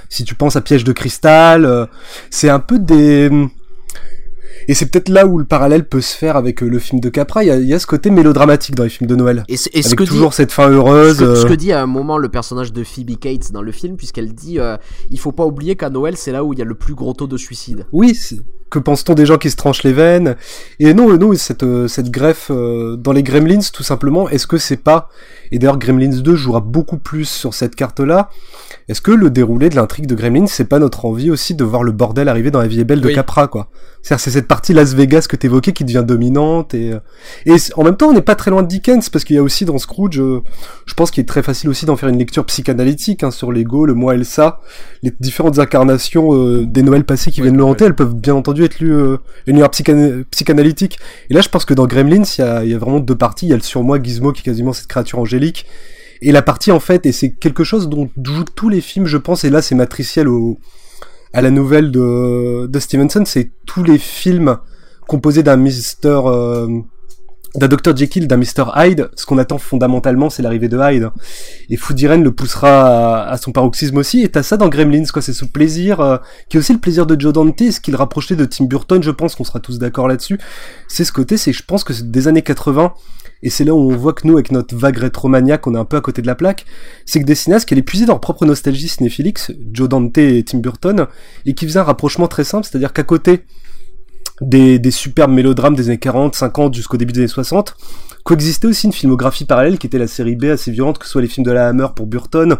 Si 0.09 0.25
tu 0.25 0.35
penses 0.35 0.55
à 0.55 0.61
Piège 0.61 0.83
de 0.83 0.91
cristal, 0.91 1.65
euh, 1.65 1.85
c'est 2.29 2.49
un 2.49 2.59
peu 2.59 2.79
des 2.79 3.29
et 4.69 4.73
c'est 4.75 4.85
peut-être 4.85 5.09
là 5.09 5.25
où 5.25 5.37
le 5.37 5.45
parallèle 5.45 5.85
peut 5.87 5.99
se 5.99 6.15
faire 6.15 6.37
avec 6.37 6.63
euh, 6.63 6.67
le 6.69 6.79
film 6.79 7.01
de 7.01 7.09
Capra. 7.09 7.43
Il 7.43 7.47
y 7.47 7.51
a, 7.51 7.57
il 7.57 7.67
y 7.67 7.73
a 7.73 7.79
ce 7.79 7.87
côté 7.87 8.09
mélodramatique 8.11 8.75
dans 8.75 8.83
les 8.83 8.89
films 8.89 9.09
de 9.09 9.15
Noël. 9.15 9.43
Et, 9.49 9.57
c'est- 9.57 9.75
et 9.75 9.81
ce 9.81 9.87
avec 9.89 9.99
que 9.99 10.03
toujours 10.05 10.29
dit, 10.29 10.35
cette 10.37 10.51
fin 10.51 10.69
heureuse. 10.69 11.17
ce 11.17 11.23
que, 11.23 11.35
ce 11.35 11.45
euh, 11.45 11.49
que 11.49 11.53
dit 11.55 11.71
à 11.73 11.81
un 11.81 11.87
moment 11.87 12.17
le 12.17 12.29
personnage 12.29 12.71
de 12.71 12.83
Phoebe 12.83 13.17
Cates 13.19 13.51
dans 13.51 13.61
le 13.61 13.71
film, 13.71 13.97
puisqu'elle 13.97 14.33
dit 14.33 14.59
euh, 14.59 14.77
il 15.09 15.19
faut 15.19 15.31
pas 15.33 15.45
oublier 15.45 15.75
qu'à 15.75 15.89
Noël, 15.89 16.15
c'est 16.15 16.31
là 16.31 16.43
où 16.45 16.53
il 16.53 16.59
y 16.59 16.61
a 16.61 16.65
le 16.65 16.75
plus 16.75 16.93
gros 16.95 17.13
taux 17.13 17.27
de 17.27 17.35
suicide. 17.37 17.85
Oui, 17.91 18.15
c'est- 18.15 18.39
que 18.69 18.79
pense-t-on 18.79 19.13
des 19.13 19.25
gens 19.25 19.37
qui 19.37 19.49
se 19.49 19.55
tranchent 19.55 19.83
les 19.83 19.93
veines? 19.93 20.35
Et 20.79 20.93
non, 20.93 21.17
non, 21.17 21.33
cette, 21.35 21.63
euh, 21.63 21.87
cette 21.87 22.11
greffe 22.11 22.51
euh, 22.51 22.95
dans 22.95 23.11
les 23.11 23.23
Gremlins, 23.23 23.59
tout 23.73 23.83
simplement, 23.83 24.29
est-ce 24.29 24.47
que 24.47 24.57
c'est 24.57 24.77
pas... 24.77 25.09
Et 25.51 25.57
d'ailleurs, 25.57 25.79
Gremlins 25.79 26.21
2 26.21 26.35
jouera 26.35 26.59
beaucoup 26.59 26.97
plus 26.97 27.25
sur 27.25 27.53
cette 27.53 27.75
carte-là. 27.75 28.29
Est-ce 28.87 29.01
que 29.01 29.11
le 29.11 29.29
déroulé 29.29 29.69
de 29.69 29.75
l'intrigue 29.75 30.05
de 30.05 30.15
Gremlins, 30.15 30.47
c'est 30.47 30.65
pas 30.65 30.79
notre 30.79 31.05
envie 31.05 31.31
aussi 31.31 31.55
de 31.55 31.63
voir 31.63 31.83
le 31.83 31.91
bordel 31.91 32.29
arriver 32.29 32.51
dans 32.51 32.59
la 32.59 32.67
vie 32.67 32.79
est 32.79 32.85
belle 32.85 33.01
de 33.01 33.07
Oui. 33.07 33.15
Capra, 33.15 33.47
quoi? 33.47 33.69
C'est-à-dire, 34.01 34.23
c'est 34.23 34.31
cette 34.31 34.47
partie 34.47 34.73
Las 34.73 34.93
Vegas 34.93 35.25
que 35.27 35.35
t'évoquais 35.35 35.73
qui 35.73 35.83
devient 35.83 36.05
dominante, 36.07 36.73
et, 36.73 36.93
euh, 36.93 36.99
et 37.45 37.55
en 37.75 37.83
même 37.83 37.97
temps, 37.97 38.09
on 38.09 38.13
n'est 38.13 38.21
pas 38.21 38.35
très 38.35 38.51
loin 38.51 38.61
de 38.61 38.67
Dickens, 38.67 39.09
parce 39.09 39.25
qu'il 39.25 39.35
y 39.35 39.39
a 39.39 39.43
aussi 39.43 39.65
dans 39.65 39.77
Scrooge, 39.77 40.21
je 40.85 40.93
pense 40.93 41.11
qu'il 41.11 41.21
est 41.21 41.27
très 41.27 41.43
facile 41.43 41.69
aussi 41.69 41.85
d'en 41.85 41.97
faire 41.97 42.09
une 42.09 42.17
lecture 42.17 42.45
psychanalytique, 42.45 43.23
hein, 43.23 43.31
sur 43.31 43.51
l'ego, 43.51 43.85
le 43.85 43.93
moi 43.93 44.15
et 44.15 44.17
le 44.17 44.23
ça, 44.23 44.61
les 45.03 45.11
différentes 45.19 45.59
incarnations 45.59 46.33
euh, 46.33 46.65
des 46.65 46.83
Noëls 46.83 47.03
passés 47.03 47.31
qui 47.31 47.41
viennent 47.41 47.57
le 47.57 47.63
hanter, 47.63 47.85
elles 47.85 47.95
peuvent 47.95 48.15
bien 48.15 48.35
entendu 48.35 48.58
être 48.65 48.79
lues 48.79 48.93
euh, 48.93 49.17
une 49.47 49.53
lumière 49.53 49.69
psychana- 49.69 50.23
psychanalytique. 50.31 50.99
Et 51.29 51.33
là, 51.33 51.41
je 51.41 51.49
pense 51.49 51.65
que 51.65 51.73
dans 51.73 51.87
Gremlins, 51.87 52.23
il 52.37 52.41
y 52.41 52.43
a, 52.43 52.63
il 52.63 52.71
y 52.71 52.73
a 52.73 52.77
vraiment 52.77 52.99
deux 52.99 53.15
parties. 53.15 53.47
Il 53.47 53.49
y 53.49 53.53
a 53.53 53.57
le 53.57 53.61
surmoi 53.61 54.01
Gizmo 54.01 54.31
qui 54.31 54.41
est 54.41 54.43
quasiment 54.43 54.73
cette 54.73 54.87
créature 54.87 55.19
angélique. 55.19 55.65
Et 56.21 56.31
la 56.31 56.41
partie, 56.41 56.71
en 56.71 56.79
fait, 56.79 57.05
et 57.05 57.11
c'est 57.13 57.31
quelque 57.31 57.63
chose 57.63 57.87
dont 57.87 58.09
jouent 58.21 58.43
tous 58.43 58.67
les 58.67 58.81
films, 58.81 59.05
je 59.05 59.17
pense, 59.17 59.45
et 59.45 59.49
là, 59.49 59.61
c'est 59.61 59.75
matriciel 59.75 60.27
au, 60.27 60.59
à 61.31 61.41
la 61.41 61.49
nouvelle 61.49 61.91
de, 61.91 62.67
de 62.67 62.79
Stevenson, 62.79 63.23
c'est 63.25 63.51
tous 63.65 63.83
les 63.83 63.97
films 63.97 64.57
composés 65.07 65.43
d'un 65.43 65.55
Mister, 65.55 66.19
euh, 66.25 66.67
d'un 67.55 67.67
Dr 67.67 67.95
Jekyll, 67.95 68.27
d'un 68.27 68.37
Mr 68.37 68.65
Hyde, 68.75 69.09
ce 69.15 69.25
qu'on 69.25 69.37
attend 69.37 69.57
fondamentalement, 69.57 70.29
c'est 70.29 70.43
l'arrivée 70.43 70.69
de 70.69 70.77
Hyde. 70.77 71.09
Et 71.69 71.77
Foudiren 71.77 72.23
le 72.23 72.31
poussera 72.31 73.23
à, 73.27 73.37
son 73.37 73.51
paroxysme 73.51 73.97
aussi. 73.97 74.21
Et 74.21 74.29
t'as 74.29 74.43
ça 74.43 74.57
dans 74.57 74.69
Gremlins, 74.69 75.05
quoi. 75.11 75.21
C'est 75.21 75.33
ce 75.33 75.45
plaisir, 75.45 75.99
euh, 75.99 76.17
qui 76.47 76.57
est 76.57 76.59
aussi 76.59 76.73
le 76.73 76.79
plaisir 76.79 77.05
de 77.05 77.19
Joe 77.19 77.33
Dante, 77.33 77.71
ce 77.71 77.79
qu'il 77.79 77.95
rapprochait 77.95 78.35
de 78.35 78.45
Tim 78.45 78.65
Burton, 78.65 79.01
je 79.01 79.11
pense 79.11 79.35
qu'on 79.35 79.43
sera 79.43 79.59
tous 79.59 79.79
d'accord 79.79 80.07
là-dessus. 80.07 80.39
C'est 80.87 81.03
ce 81.03 81.11
côté, 81.11 81.37
c'est, 81.37 81.53
je 81.53 81.63
pense 81.63 81.83
que 81.83 81.93
c'est 81.93 82.11
des 82.11 82.27
années 82.27 82.43
80, 82.43 82.93
et 83.41 83.49
c'est 83.49 83.63
là 83.63 83.73
où 83.73 83.91
on 83.91 83.95
voit 83.95 84.13
que 84.13 84.27
nous, 84.27 84.33
avec 84.33 84.51
notre 84.51 84.75
vague 84.75 84.97
rétromaniaque, 84.97 85.65
on 85.65 85.73
est 85.73 85.79
un 85.79 85.85
peu 85.85 85.97
à 85.97 86.01
côté 86.01 86.21
de 86.21 86.27
la 86.27 86.35
plaque, 86.35 86.65
c'est 87.05 87.19
que 87.19 87.25
des 87.25 87.35
cinéastes 87.35 87.67
qui 87.67 87.73
allaient 87.73 87.81
puiser 87.81 88.05
leur 88.05 88.19
propre 88.19 88.45
nostalgie 88.45 88.87
cinéphilix, 88.87 89.51
Joe 89.71 89.89
Dante 89.89 90.17
et 90.17 90.43
Tim 90.43 90.59
Burton, 90.59 91.07
et 91.45 91.53
qui 91.53 91.65
faisaient 91.65 91.79
un 91.79 91.83
rapprochement 91.83 92.27
très 92.27 92.43
simple, 92.43 92.67
c'est-à-dire 92.69 92.93
qu'à 92.93 93.03
côté 93.03 93.43
des, 94.41 94.91
superbes 94.91 95.31
mélodrames 95.31 95.75
des 95.75 95.89
années 95.89 95.97
40, 95.97 96.35
50 96.35 96.73
jusqu'au 96.73 96.97
début 96.97 97.13
des 97.13 97.21
années 97.21 97.27
60, 97.27 97.75
coexistait 98.23 98.67
aussi 98.67 98.87
une 98.87 98.93
filmographie 98.93 99.45
parallèle 99.45 99.77
qui 99.77 99.87
était 99.87 99.97
la 99.97 100.07
série 100.07 100.35
B 100.35 100.45
assez 100.45 100.71
violente, 100.71 100.97
que 100.99 101.05
ce 101.05 101.11
soit 101.11 101.21
les 101.21 101.27
films 101.27 101.45
de 101.45 101.51
la 101.51 101.69
Hammer 101.69 101.87
pour 101.95 102.07
Burton, 102.07 102.57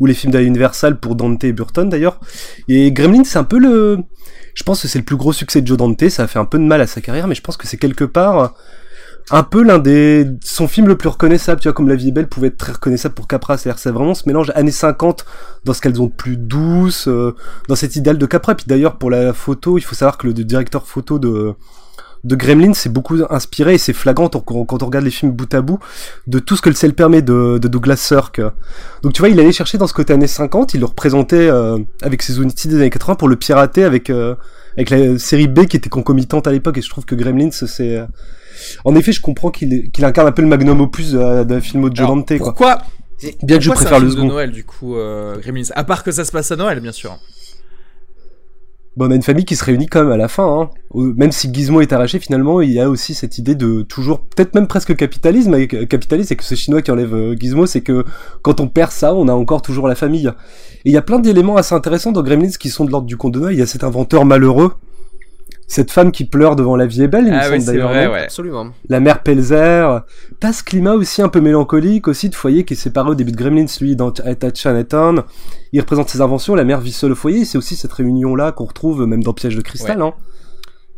ou 0.00 0.06
les 0.06 0.14
films 0.14 0.32
de 0.32 0.38
la 0.38 0.44
Universal 0.44 0.98
pour 0.98 1.14
Dante 1.14 1.42
et 1.44 1.52
Burton 1.52 1.88
d'ailleurs. 1.88 2.20
Et 2.68 2.92
Gremlin, 2.92 3.24
c'est 3.24 3.38
un 3.38 3.44
peu 3.44 3.58
le... 3.58 3.98
Je 4.54 4.62
pense 4.64 4.82
que 4.82 4.88
c'est 4.88 4.98
le 4.98 5.04
plus 5.04 5.16
gros 5.16 5.32
succès 5.32 5.62
de 5.62 5.66
Joe 5.66 5.78
Dante, 5.78 6.08
ça 6.08 6.24
a 6.24 6.26
fait 6.26 6.38
un 6.38 6.44
peu 6.44 6.58
de 6.58 6.64
mal 6.64 6.80
à 6.80 6.86
sa 6.86 7.00
carrière, 7.00 7.28
mais 7.28 7.34
je 7.34 7.42
pense 7.42 7.56
que 7.56 7.66
c'est 7.66 7.76
quelque 7.76 8.04
part 8.04 8.54
un 9.30 9.42
peu 9.42 9.62
l'un 9.62 9.78
des 9.78 10.26
son 10.42 10.68
film 10.68 10.88
le 10.88 10.96
plus 10.96 11.08
reconnaissable 11.08 11.60
tu 11.60 11.68
vois 11.68 11.72
comme 11.72 11.88
La 11.88 11.96
vie 11.96 12.08
est 12.08 12.12
belle 12.12 12.28
pouvait 12.28 12.48
être 12.48 12.56
très 12.56 12.72
reconnaissable 12.72 13.14
pour 13.14 13.26
Capra 13.26 13.56
c'est-à-dire 13.58 13.78
c'est 13.78 13.90
vraiment 13.90 14.14
ce 14.14 14.24
mélange 14.26 14.50
années 14.54 14.70
50 14.70 15.24
dans 15.64 15.74
ce 15.74 15.80
qu'elles 15.80 16.00
ont 16.00 16.06
de 16.06 16.12
plus 16.12 16.36
douce 16.36 17.08
euh, 17.08 17.34
dans 17.68 17.76
cet 17.76 17.96
idéal 17.96 18.18
de 18.18 18.26
Capra. 18.26 18.54
Puis 18.54 18.66
d'ailleurs 18.66 18.96
pour 18.96 19.10
la 19.10 19.32
photo 19.32 19.78
il 19.78 19.82
faut 19.82 19.94
savoir 19.94 20.18
que 20.18 20.26
le 20.26 20.32
directeur 20.32 20.86
photo 20.86 21.18
de 21.18 21.54
de 22.24 22.36
Gremlin 22.36 22.74
c'est 22.74 22.92
beaucoup 22.92 23.16
inspiré 23.30 23.74
et 23.74 23.78
c'est 23.78 23.92
flagrant 23.92 24.28
quand 24.28 24.82
on 24.82 24.86
regarde 24.86 25.04
les 25.04 25.10
films 25.10 25.32
bout 25.32 25.52
à 25.54 25.60
bout 25.60 25.78
de 26.26 26.38
tout 26.38 26.56
ce 26.56 26.62
que 26.62 26.68
le 26.68 26.74
ciel 26.74 26.94
permet 26.94 27.22
de, 27.22 27.58
Douglas 27.58 27.96
Sirk. 27.96 28.40
Donc 29.02 29.12
tu 29.12 29.20
vois 29.20 29.28
il 29.28 29.38
allait 29.38 29.52
chercher 29.52 29.78
dans 29.78 29.86
ce 29.86 29.94
côté 29.94 30.12
années 30.12 30.26
50 30.26 30.74
il 30.74 30.80
le 30.80 30.86
représentait 30.86 31.48
euh, 31.48 31.78
avec 32.02 32.22
ses 32.22 32.38
outils 32.38 32.68
des 32.68 32.76
années 32.76 32.90
80 32.90 33.14
pour 33.14 33.28
le 33.28 33.36
pirater 33.36 33.84
avec 33.84 34.10
euh, 34.10 34.34
avec 34.76 34.90
la 34.90 35.18
série 35.18 35.48
B 35.48 35.66
qui 35.66 35.76
était 35.76 35.88
concomitante 35.88 36.46
à 36.46 36.52
l'époque 36.52 36.78
et 36.78 36.82
je 36.82 36.90
trouve 36.90 37.04
que 37.04 37.14
Gremlins 37.14 37.50
c'est 37.50 38.04
en 38.84 38.94
effet, 38.94 39.12
je 39.12 39.20
comprends 39.20 39.50
qu'il 39.50 39.90
qu'il 39.90 40.04
incarne 40.04 40.28
un 40.28 40.32
peu 40.32 40.42
le 40.42 40.48
magnum 40.48 40.80
opus 40.80 41.12
d'un 41.12 41.60
film 41.60 41.88
de 41.88 41.96
Joe 41.96 42.06
Dante. 42.06 42.38
Quoi. 42.38 42.46
Pourquoi 42.46 42.78
Bien 43.42 43.58
que 43.58 43.64
je 43.64 43.70
préfère 43.70 43.94
un 43.94 44.00
le 44.00 44.10
second. 44.10 44.24
de 44.24 44.28
Noël 44.28 44.52
du 44.52 44.64
coup, 44.64 44.96
euh, 44.96 45.38
Gremlins? 45.38 45.70
À 45.74 45.84
part 45.84 46.04
que 46.04 46.12
ça 46.12 46.24
se 46.24 46.30
passe 46.30 46.52
à 46.52 46.56
Noël, 46.56 46.80
bien 46.80 46.92
sûr. 46.92 47.18
Bon, 48.96 49.06
on 49.06 49.10
a 49.12 49.14
une 49.14 49.22
famille 49.22 49.44
qui 49.44 49.54
se 49.54 49.64
réunit 49.64 49.86
quand 49.86 50.02
même 50.02 50.12
à 50.12 50.16
la 50.16 50.26
fin. 50.26 50.44
Hein. 50.44 50.70
Même 50.94 51.30
si 51.30 51.52
Gizmo 51.52 51.80
est 51.80 51.92
arraché, 51.92 52.18
finalement, 52.18 52.60
il 52.60 52.72
y 52.72 52.80
a 52.80 52.90
aussi 52.90 53.14
cette 53.14 53.38
idée 53.38 53.54
de 53.54 53.82
toujours, 53.82 54.22
peut-être 54.22 54.54
même 54.56 54.66
presque 54.66 54.96
capitalisme, 54.96 55.66
capitalisme, 55.66 56.28
c'est 56.28 56.36
que 56.36 56.42
ce 56.42 56.56
chinois 56.56 56.82
qui 56.82 56.90
enlève 56.90 57.14
euh, 57.14 57.36
Gizmo, 57.38 57.66
c'est 57.66 57.80
que 57.80 58.04
quand 58.42 58.60
on 58.60 58.66
perd 58.66 58.90
ça, 58.90 59.14
on 59.14 59.28
a 59.28 59.32
encore 59.32 59.62
toujours 59.62 59.86
la 59.86 59.94
famille. 59.94 60.26
Et 60.84 60.90
il 60.90 60.92
y 60.92 60.96
a 60.96 61.02
plein 61.02 61.20
d'éléments 61.20 61.56
assez 61.56 61.76
intéressants 61.76 62.10
dans 62.10 62.22
Gremlins 62.22 62.50
qui 62.58 62.70
sont 62.70 62.84
de 62.84 62.90
l'ordre 62.90 63.06
du 63.06 63.16
conte 63.16 63.34
de 63.34 63.40
Noël. 63.40 63.54
Il 63.54 63.58
y 63.58 63.62
a 63.62 63.66
cet 63.66 63.84
inventeur 63.84 64.24
malheureux, 64.24 64.74
cette 65.68 65.90
femme 65.92 66.10
qui 66.12 66.24
pleure 66.24 66.56
devant 66.56 66.74
la 66.76 66.86
vie 66.86 67.02
est 67.02 67.08
belle, 67.08 67.26
il 67.26 67.32
me 67.32 67.36
Ah 67.38 67.44
semble 67.44 67.58
oui, 67.58 67.64
d'ailleurs. 67.64 67.88
vrai, 67.90 68.06
ouais. 68.08 68.22
Absolument. 68.24 68.68
La 68.88 69.00
mère 69.00 69.22
Pelzer. 69.22 70.00
T'as 70.40 70.52
ce 70.52 70.64
climat 70.64 70.94
aussi 70.94 71.20
un 71.22 71.28
peu 71.28 71.40
mélancolique 71.40 72.08
aussi 72.08 72.30
de 72.30 72.34
foyer 72.34 72.64
qui 72.64 72.72
est 72.72 72.76
séparé 72.76 73.10
au 73.10 73.14
début 73.14 73.32
de 73.32 73.36
Gremlins, 73.36 73.66
lui, 73.80 73.94
dans 73.94 74.10
At 74.24 74.54
Chinatown. 74.54 75.22
Il 75.72 75.80
représente 75.80 76.08
ses 76.08 76.20
inventions, 76.22 76.54
la 76.54 76.64
mère 76.64 76.80
vit 76.80 76.90
seule 76.92 77.12
au 77.12 77.14
foyer, 77.14 77.44
c'est 77.44 77.58
aussi 77.58 77.76
cette 77.76 77.92
réunion-là 77.92 78.52
qu'on 78.52 78.64
retrouve 78.64 79.04
même 79.06 79.22
dans 79.22 79.34
Piège 79.34 79.56
de 79.56 79.60
cristal, 79.60 80.00
hein. 80.00 80.14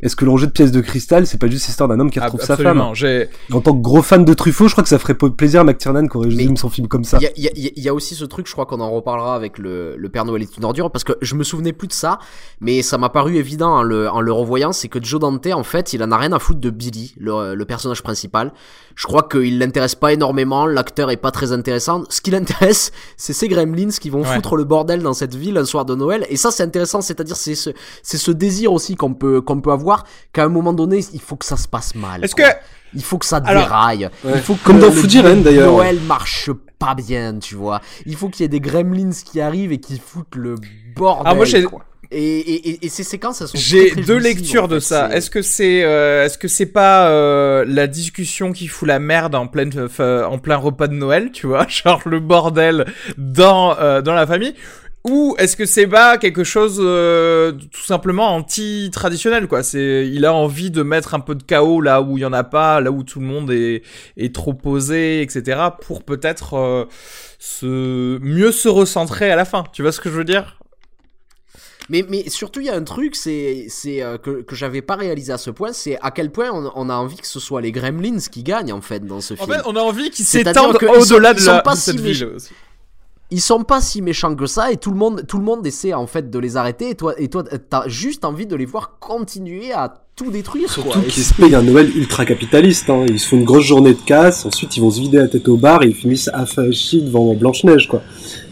Est-ce 0.02 0.16
que 0.16 0.24
l'enjeu 0.24 0.46
de 0.46 0.52
Piège 0.52 0.70
de 0.70 0.80
cristal, 0.80 1.26
c'est 1.26 1.38
pas 1.38 1.48
juste 1.48 1.66
l'histoire 1.66 1.88
d'un 1.88 2.00
homme 2.00 2.10
qui 2.10 2.20
retrouve 2.20 2.40
sa 2.40 2.54
absolument. 2.54 2.86
femme 2.86 2.94
J'ai 2.94 3.28
En 3.52 3.60
tant 3.60 3.72
que 3.74 3.80
gros 3.82 4.02
fan 4.02 4.24
de 4.24 4.34
Truffaut, 4.34 4.66
je 4.68 4.72
crois 4.72 4.82
que 4.82 4.88
ça 4.88 4.98
ferait 4.98 5.14
plaisir 5.14 5.60
à 5.60 5.64
McTiernan 5.64 6.06
qu'on 6.08 6.20
résume 6.20 6.56
son 6.56 6.70
film 6.70 6.88
comme 6.88 7.04
ça. 7.04 7.18
Il 7.20 7.24
y 7.24 7.26
a, 7.26 7.30
il 7.36 7.42
y 7.44 7.48
a- 7.48 7.70
il 7.76 7.82
y 7.82 7.88
a- 7.88 7.94
aussi 7.94 8.14
ce 8.14 8.24
truc, 8.24 8.46
je 8.46 8.52
crois 8.52 8.66
qu'on 8.66 8.80
en 8.80 8.90
reparlera 8.90 9.34
avec 9.34 9.58
le, 9.58 9.96
le 9.96 10.08
Père 10.08 10.24
Noël 10.24 10.42
est 10.42 10.56
une 10.56 10.64
ordure, 10.64 10.90
parce 10.90 11.04
que 11.04 11.12
je 11.20 11.34
me 11.34 11.42
souvenais 11.44 11.72
plus 11.72 11.88
de 11.88 11.92
ça, 11.92 12.18
mais 12.60 12.82
ça 12.82 12.98
m'a 12.98 13.08
paru 13.08 13.36
évident 13.36 13.70
en 13.78 13.82
le, 13.82 14.08
en 14.08 14.20
le 14.20 14.32
revoyant, 14.32 14.72
c'est 14.72 14.88
que 14.88 15.02
Joe 15.02 15.20
Dante, 15.20 15.46
en 15.48 15.64
fait, 15.64 15.92
il 15.92 16.02
en 16.02 16.10
a 16.12 16.16
rien 16.16 16.32
à 16.32 16.38
foutre 16.38 16.60
de 16.60 16.70
Billy, 16.70 17.14
le, 17.18 17.54
le 17.54 17.64
personnage 17.64 18.02
principal. 18.02 18.52
Je 18.94 19.06
crois 19.06 19.22
qu'il 19.30 19.58
l'intéresse 19.58 19.94
pas 19.94 20.12
énormément, 20.12 20.66
l'acteur 20.66 21.10
est 21.10 21.16
pas 21.16 21.30
très 21.30 21.52
intéressant. 21.52 22.04
Ce 22.10 22.20
qui 22.20 22.30
l'intéresse, 22.30 22.92
c'est 23.16 23.32
ces 23.32 23.48
gremlins 23.48 23.88
qui 24.00 24.08
vont 24.10 24.20
Ouais. 24.20 24.34
foutre 24.36 24.56
le 24.56 24.64
bordel 24.64 25.02
dans 25.02 25.14
cette 25.14 25.34
ville 25.34 25.56
un 25.56 25.64
soir 25.64 25.84
de 25.84 25.94
Noël, 25.94 26.26
et 26.28 26.36
ça 26.36 26.50
c'est 26.50 26.62
intéressant, 26.62 27.00
c'est-à-dire 27.00 27.36
c'est 27.36 27.54
ce, 27.54 27.70
c'est 28.02 28.18
ce 28.18 28.30
désir 28.30 28.72
aussi 28.72 28.94
qu'on 28.94 29.14
peut, 29.14 29.40
qu'on 29.40 29.60
peut 29.60 29.72
avoir, 29.72 29.89
qu'à 30.32 30.44
un 30.44 30.48
moment 30.48 30.72
donné, 30.72 31.00
il 31.12 31.20
faut 31.20 31.36
que 31.36 31.44
ça 31.46 31.56
se 31.56 31.68
passe 31.68 31.94
mal. 31.94 32.24
Est-ce 32.24 32.34
que 32.34 32.42
Il 32.94 33.02
faut 33.04 33.18
que 33.18 33.26
ça 33.26 33.36
Alors- 33.44 33.62
déraille. 33.64 34.08
Ouais. 34.24 34.32
Il 34.34 34.40
faut 34.40 34.54
que 34.54 34.64
Comme 34.64 34.80
dans 34.80 34.86
le 34.86 34.92
Fujiren, 34.92 35.42
d'ailleurs. 35.42 35.72
Noël 35.72 35.98
marche 36.00 36.50
pas 36.78 36.94
bien, 36.94 37.38
tu 37.38 37.54
vois. 37.54 37.80
Il 38.06 38.16
faut 38.16 38.28
qu'il 38.28 38.42
y 38.42 38.44
ait 38.46 38.48
des 38.48 38.60
gremlins 38.60 39.10
qui 39.24 39.40
arrivent 39.40 39.70
et 39.72 39.78
qui 39.78 39.98
foutent 40.04 40.34
le 40.34 40.56
bordel. 40.96 41.24
Ah, 41.26 41.34
moi, 41.34 41.44
j'ai- 41.44 41.62
quoi. 41.62 41.84
Et, 42.12 42.38
et, 42.40 42.70
et, 42.70 42.86
et 42.86 42.88
ces 42.88 43.04
séquences, 43.04 43.40
elles 43.40 43.46
sont 43.46 43.56
J'ai 43.56 43.92
deux 43.94 44.16
lectures 44.18 44.64
en 44.64 44.66
de 44.66 44.80
ça. 44.80 45.14
Est-ce 45.14 45.30
que 45.30 45.42
c'est 45.42 45.84
euh, 45.84 46.24
est-ce 46.24 46.38
que 46.38 46.48
c'est 46.48 46.66
pas 46.66 47.06
euh, 47.08 47.64
la 47.68 47.86
discussion 47.86 48.50
qui 48.50 48.66
fout 48.66 48.88
la 48.88 48.98
merde 48.98 49.36
en 49.36 49.46
pleine 49.46 49.70
euh, 50.00 50.24
en 50.24 50.38
plein 50.38 50.56
repas 50.56 50.88
de 50.88 50.94
Noël, 50.94 51.30
tu 51.30 51.46
vois, 51.46 51.66
genre 51.68 52.00
le 52.06 52.18
bordel 52.18 52.84
dans 53.16 53.78
euh, 53.78 54.02
dans 54.02 54.14
la 54.14 54.26
famille? 54.26 54.54
Ou 55.04 55.34
est-ce 55.38 55.56
que 55.56 55.64
c'est 55.64 55.86
pas 55.86 56.18
quelque 56.18 56.44
chose 56.44 56.78
euh, 56.80 57.52
tout 57.52 57.82
simplement 57.82 58.34
anti-traditionnel 58.34 59.48
quoi? 59.48 59.62
C'est 59.62 60.06
il 60.06 60.26
a 60.26 60.34
envie 60.34 60.70
de 60.70 60.82
mettre 60.82 61.14
un 61.14 61.20
peu 61.20 61.34
de 61.34 61.42
chaos 61.42 61.80
là 61.80 62.02
où 62.02 62.18
il 62.18 62.20
y 62.20 62.24
en 62.26 62.32
a 62.34 62.44
pas, 62.44 62.80
là 62.80 62.90
où 62.90 63.02
tout 63.02 63.18
le 63.20 63.26
monde 63.26 63.50
est 63.50 63.82
est 64.18 64.34
trop 64.34 64.52
posé, 64.52 65.22
etc. 65.22 65.60
Pour 65.80 66.02
peut-être 66.04 66.54
euh, 66.54 66.84
se 67.38 68.18
mieux 68.18 68.52
se 68.52 68.68
recentrer 68.68 69.30
à 69.30 69.36
la 69.36 69.46
fin. 69.46 69.64
Tu 69.72 69.80
vois 69.82 69.92
ce 69.92 70.00
que 70.00 70.10
je 70.10 70.16
veux 70.16 70.24
dire? 70.24 70.58
Mais, 71.88 72.04
mais 72.08 72.28
surtout, 72.30 72.60
il 72.60 72.66
y 72.66 72.70
a 72.70 72.76
un 72.76 72.84
truc, 72.84 73.16
c'est, 73.16 73.66
c'est 73.68 74.00
euh, 74.00 74.16
que, 74.16 74.42
que 74.42 74.54
j'avais 74.54 74.80
pas 74.80 74.94
réalisé 74.94 75.32
à 75.32 75.38
ce 75.38 75.50
point, 75.50 75.72
c'est 75.72 75.98
à 76.02 76.12
quel 76.12 76.30
point 76.30 76.48
on, 76.52 76.70
on 76.76 76.88
a 76.88 76.94
envie 76.94 77.16
que 77.16 77.26
ce 77.26 77.40
soit 77.40 77.60
les 77.60 77.72
gremlins 77.72 78.18
qui 78.30 78.44
gagnent, 78.44 78.72
en 78.72 78.80
fait, 78.80 79.04
dans 79.04 79.20
ce 79.20 79.34
En 79.34 79.38
film. 79.38 79.52
fait, 79.54 79.62
on 79.64 79.74
a 79.74 79.80
envie 79.80 80.10
qu'ils 80.10 80.24
s'étendent 80.24 80.76
au-delà 80.76 81.34
de, 81.34 81.40
sont 81.40 81.50
la, 81.50 81.62
pas 81.62 81.74
de 81.74 81.80
cette 81.80 81.96
si 81.96 82.02
ville 82.02 82.24
aussi. 82.36 82.50
Ils 83.32 83.40
sont 83.40 83.62
pas 83.62 83.80
si 83.80 84.02
méchants 84.02 84.34
que 84.34 84.46
ça, 84.46 84.72
et 84.72 84.76
tout 84.76 84.90
le 84.90 84.96
monde, 84.96 85.24
tout 85.26 85.38
le 85.38 85.44
monde 85.44 85.64
essaie, 85.66 85.94
en 85.94 86.06
fait, 86.06 86.30
de 86.30 86.38
les 86.38 86.56
arrêter, 86.56 86.90
et 86.90 86.94
toi, 86.96 87.14
et 87.16 87.28
toi, 87.28 87.44
t'as 87.44 87.88
juste 87.88 88.24
envie 88.24 88.46
de 88.46 88.56
les 88.56 88.66
voir 88.66 88.98
continuer 88.98 89.72
à 89.72 90.02
tout 90.16 90.30
détruire. 90.30 90.70
Surtout 90.70 91.00
qu'ils 91.02 91.22
se 91.22 91.32
payent 91.34 91.54
un 91.54 91.62
Noël 91.62 91.90
ultra 91.96 92.24
capitaliste. 92.26 92.90
Hein. 92.90 93.06
Ils 93.08 93.18
se 93.20 93.28
font 93.28 93.36
une 93.36 93.44
grosse 93.44 93.64
journée 93.64 93.94
de 93.94 94.00
casse, 94.04 94.44
ensuite 94.44 94.76
ils 94.76 94.80
vont 94.80 94.90
se 94.90 95.00
vider 95.00 95.18
la 95.18 95.28
tête 95.28 95.48
au 95.48 95.56
bar 95.56 95.82
et 95.82 95.88
ils 95.88 95.94
finissent 95.94 96.28
affachis 96.32 97.02
devant 97.02 97.34
Blanche-Neige, 97.34 97.88
quoi. 97.88 98.02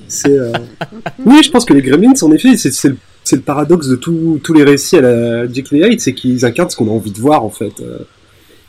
C'est. 0.06 0.30
euh, 0.30 0.52
oui, 1.26 1.42
je 1.42 1.50
pense 1.50 1.64
que 1.64 1.74
les 1.74 1.82
Gremlins, 1.82 2.14
en 2.22 2.32
effet, 2.32 2.56
c'est 2.56 2.88
le, 2.88 2.96
c'est 3.24 3.36
le 3.36 3.42
paradoxe 3.42 3.88
de 3.88 3.96
tous 3.96 4.40
tous 4.42 4.54
les 4.54 4.64
récits 4.64 4.96
à 4.96 5.00
la 5.02 5.44
et 5.44 5.64
Hyde, 5.72 6.00
c'est 6.00 6.14
qu'ils 6.14 6.44
incarnent 6.46 6.70
ce 6.70 6.76
qu'on 6.76 6.88
a 6.88 6.92
envie 6.92 7.12
de 7.12 7.18
voir, 7.20 7.44
en 7.44 7.50
fait. 7.50 7.80
Euh, 7.80 7.98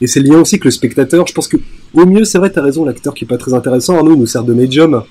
Et 0.02 0.08
c'est 0.08 0.22
lien 0.22 0.40
aussi 0.42 0.60
que 0.60 0.66
le 0.66 0.72
spectateur. 0.72 1.28
Je 1.28 1.34
pense 1.34 1.48
que, 1.48 1.58
au 1.94 2.06
mieux, 2.06 2.26
c'est 2.26 2.38
vrai, 2.40 2.50
t'as 2.50 2.62
raison, 2.62 2.84
l'acteur 2.84 3.14
qui 3.14 3.24
est 3.26 3.28
pas 3.28 3.38
très 3.38 3.54
intéressant, 3.54 3.96
Arnaud, 3.98 4.16
il 4.16 4.20
nous 4.20 4.26
sert 4.26 4.44
de 4.44 4.54
médium. 4.54 5.04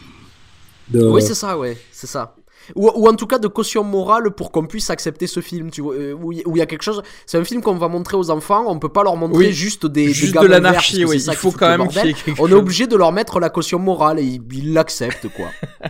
De... 0.90 1.04
Oui, 1.04 1.22
c'est 1.22 1.34
ça, 1.34 1.58
ouais, 1.58 1.76
c'est 1.92 2.06
ça. 2.06 2.34
Ou, 2.74 2.90
ou 2.94 3.08
en 3.08 3.14
tout 3.14 3.26
cas 3.26 3.38
de 3.38 3.48
caution 3.48 3.82
morale 3.82 4.30
pour 4.30 4.52
qu'on 4.52 4.66
puisse 4.66 4.90
accepter 4.90 5.26
ce 5.26 5.40
film, 5.40 5.70
tu 5.70 5.80
vois, 5.80 5.94
euh, 5.94 6.12
où 6.12 6.32
il 6.32 6.58
y 6.58 6.60
a 6.60 6.66
quelque 6.66 6.82
chose. 6.82 7.02
C'est 7.26 7.38
un 7.38 7.44
film 7.44 7.62
qu'on 7.62 7.76
va 7.76 7.88
montrer 7.88 8.16
aux 8.16 8.30
enfants, 8.30 8.64
on 8.68 8.78
peut 8.78 8.90
pas 8.90 9.02
leur 9.02 9.16
montrer 9.16 9.46
Oui, 9.46 9.52
juste 9.52 9.86
des, 9.86 10.12
juste 10.12 10.34
des 10.34 10.40
de 10.40 10.46
l'anarchie, 10.46 11.04
oui, 11.04 11.22
il 11.22 11.34
faut 11.34 11.52
quand 11.52 11.68
même 11.68 11.88
y 11.90 11.98
ait 11.98 12.12
quelque 12.12 12.40
On 12.40 12.48
est 12.48 12.52
obligé 12.54 12.86
de 12.86 12.96
leur 12.96 13.12
mettre 13.12 13.40
la 13.40 13.48
caution 13.50 13.78
morale 13.78 14.18
et 14.18 14.40
ils 14.52 14.72
l'acceptent, 14.72 15.28
quoi. 15.28 15.48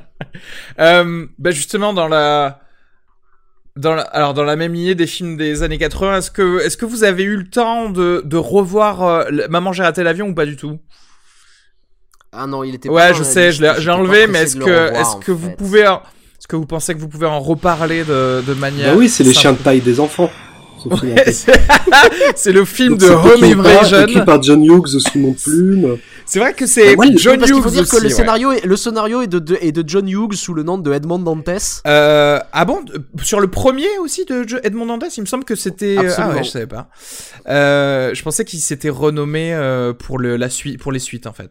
Euh, 0.79 1.27
bah 1.39 1.51
justement 1.51 1.93
dans 1.93 2.07
la 2.07 2.61
dans 3.75 3.95
la, 3.95 4.03
alors 4.03 4.35
dans 4.35 4.45
la 4.45 4.55
même 4.55 4.75
lignée 4.75 4.95
des 4.95 5.07
films 5.07 5.37
des 5.37 5.63
années 5.65 5.79
80, 5.79 6.19
est-ce 6.19 6.31
que 6.31 6.61
est-ce 6.61 6.77
que 6.77 6.85
vous 6.85 7.03
avez 7.03 7.25
eu 7.25 7.37
le 7.37 7.49
temps 7.49 7.91
de, 7.91 8.23
de 8.25 8.37
revoir 8.37 9.03
euh, 9.03 9.25
Maman 9.49 9.73
j'ai 9.73 9.83
raté 9.83 10.05
l'avion 10.05 10.29
ou 10.29 10.35
pas 10.35 10.47
du 10.47 10.57
tout? 10.57 10.79
Ah 12.33 12.47
non, 12.47 12.63
il 12.65 12.75
était 12.75 12.89
pas 12.89 12.95
Ouais, 12.95 13.15
je 13.15 13.23
sais, 13.23 13.49
liste, 13.49 13.63
je 13.79 13.81
l'ai- 13.87 13.91
enlevé, 13.91 14.27
mais 14.27 14.41
est-ce 14.43 14.57
que 14.57 14.93
est-ce 14.95 15.17
que 15.25 15.33
vous 15.33 15.51
pouvez 15.51 15.81
est-ce 15.81 16.47
que 16.49 16.57
vous 16.57 16.67
pensez 16.67 16.95
que 16.95 17.01
vous 17.01 17.09
pouvez 17.09 17.27
en 17.27 17.41
reparler 17.41 18.05
de, 18.05 18.43
de 18.47 18.55
manière 18.55 18.93
Bah 18.93 18.99
oui, 18.99 19.09
c'est 19.09 19.25
les 19.25 19.35
chiens 19.35 19.53
de 19.53 19.59
taille 19.59 19.81
des 19.81 19.99
enfants. 20.01 20.31
Ouais, 20.85 21.25
fait. 21.33 21.61
c'est 22.37 22.53
le 22.53 22.65
film 22.65 22.97
Donc, 22.97 23.01
de 23.01 23.07
Home 23.13 23.45
écrit 23.45 23.57
par- 23.57 23.67
Invasion. 23.67 24.01
Écrit 24.07 24.25
par 24.25 24.41
John 24.41 24.65
Hughes 24.65 24.87
sous 25.01 25.19
mon 25.19 25.33
plume. 25.45 25.97
C'est 26.25 26.39
vrai 26.39 26.55
que 26.55 26.67
c'est 26.67 26.95
Bah, 26.95 27.05
le- 27.05 27.19
John 27.19 27.37
Parce 27.37 27.51
qu'il 27.51 27.59
Hughes 27.59 27.65
faut 27.65 27.71
dire 27.71 27.89
que 27.89 27.97
le 27.97 28.03
ouais. 28.05 28.09
scénario, 28.11 28.53
est, 28.53 28.65
le 28.65 28.77
scénario 28.77 29.21
est 29.23 29.27
de, 29.27 29.41
de- 29.41 29.59
est 29.61 29.73
de 29.73 29.83
John 29.85 30.09
Hughes 30.09 30.35
sous 30.35 30.55
le 30.55 30.63
nom 30.63 30.79
de 30.79 30.93
Edmond 30.93 31.19
Dantes. 31.19 31.83
Euh, 31.85 32.39
ah 32.53 32.65
bon 32.65 32.79
euh, 32.95 32.99
Sur 33.25 33.41
le 33.41 33.49
premier 33.49 33.89
aussi 34.01 34.25
de 34.25 34.47
Edmond 34.63 34.87
Dantes, 34.87 35.17
il 35.17 35.23
me 35.23 35.27
semble 35.27 35.43
que 35.43 35.57
c'était. 35.57 35.99
euh, 35.99 36.13
Ah 36.17 36.29
ouais, 36.31 36.45
je 36.45 36.51
savais 36.51 36.69
pas. 36.69 36.89
Euh, 37.49 38.15
je 38.15 38.23
pensais 38.23 38.45
qu'il 38.45 38.61
s'était 38.61 38.89
renommé 38.89 39.59
pour 39.99 40.19
le 40.21 40.37
la 40.37 40.49
suite, 40.49 40.79
pour 40.81 40.93
les 40.93 41.01
suites 41.01 41.27
en 41.27 41.33
fait. 41.33 41.51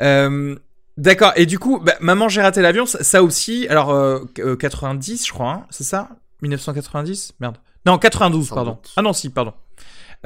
Euh, 0.00 0.54
D'accord. 0.96 1.32
Et 1.36 1.46
du 1.46 1.58
coup, 1.60 1.78
bah, 1.80 1.94
Maman 2.00 2.28
j'ai 2.28 2.42
raté 2.42 2.60
l'avion, 2.60 2.84
ça, 2.84 3.02
ça 3.04 3.22
aussi. 3.22 3.66
Alors 3.68 3.90
euh, 3.90 4.18
euh, 4.40 4.56
90, 4.56 5.26
je 5.26 5.32
crois, 5.32 5.50
hein, 5.52 5.66
c'est 5.70 5.84
ça? 5.84 6.08
1990 6.42 7.34
Merde. 7.40 7.56
Non, 7.86 7.98
92, 7.98 8.48
Sans 8.48 8.54
pardon. 8.56 8.78
Ah 8.96 9.02
non, 9.02 9.12
si, 9.12 9.30
pardon. 9.30 9.54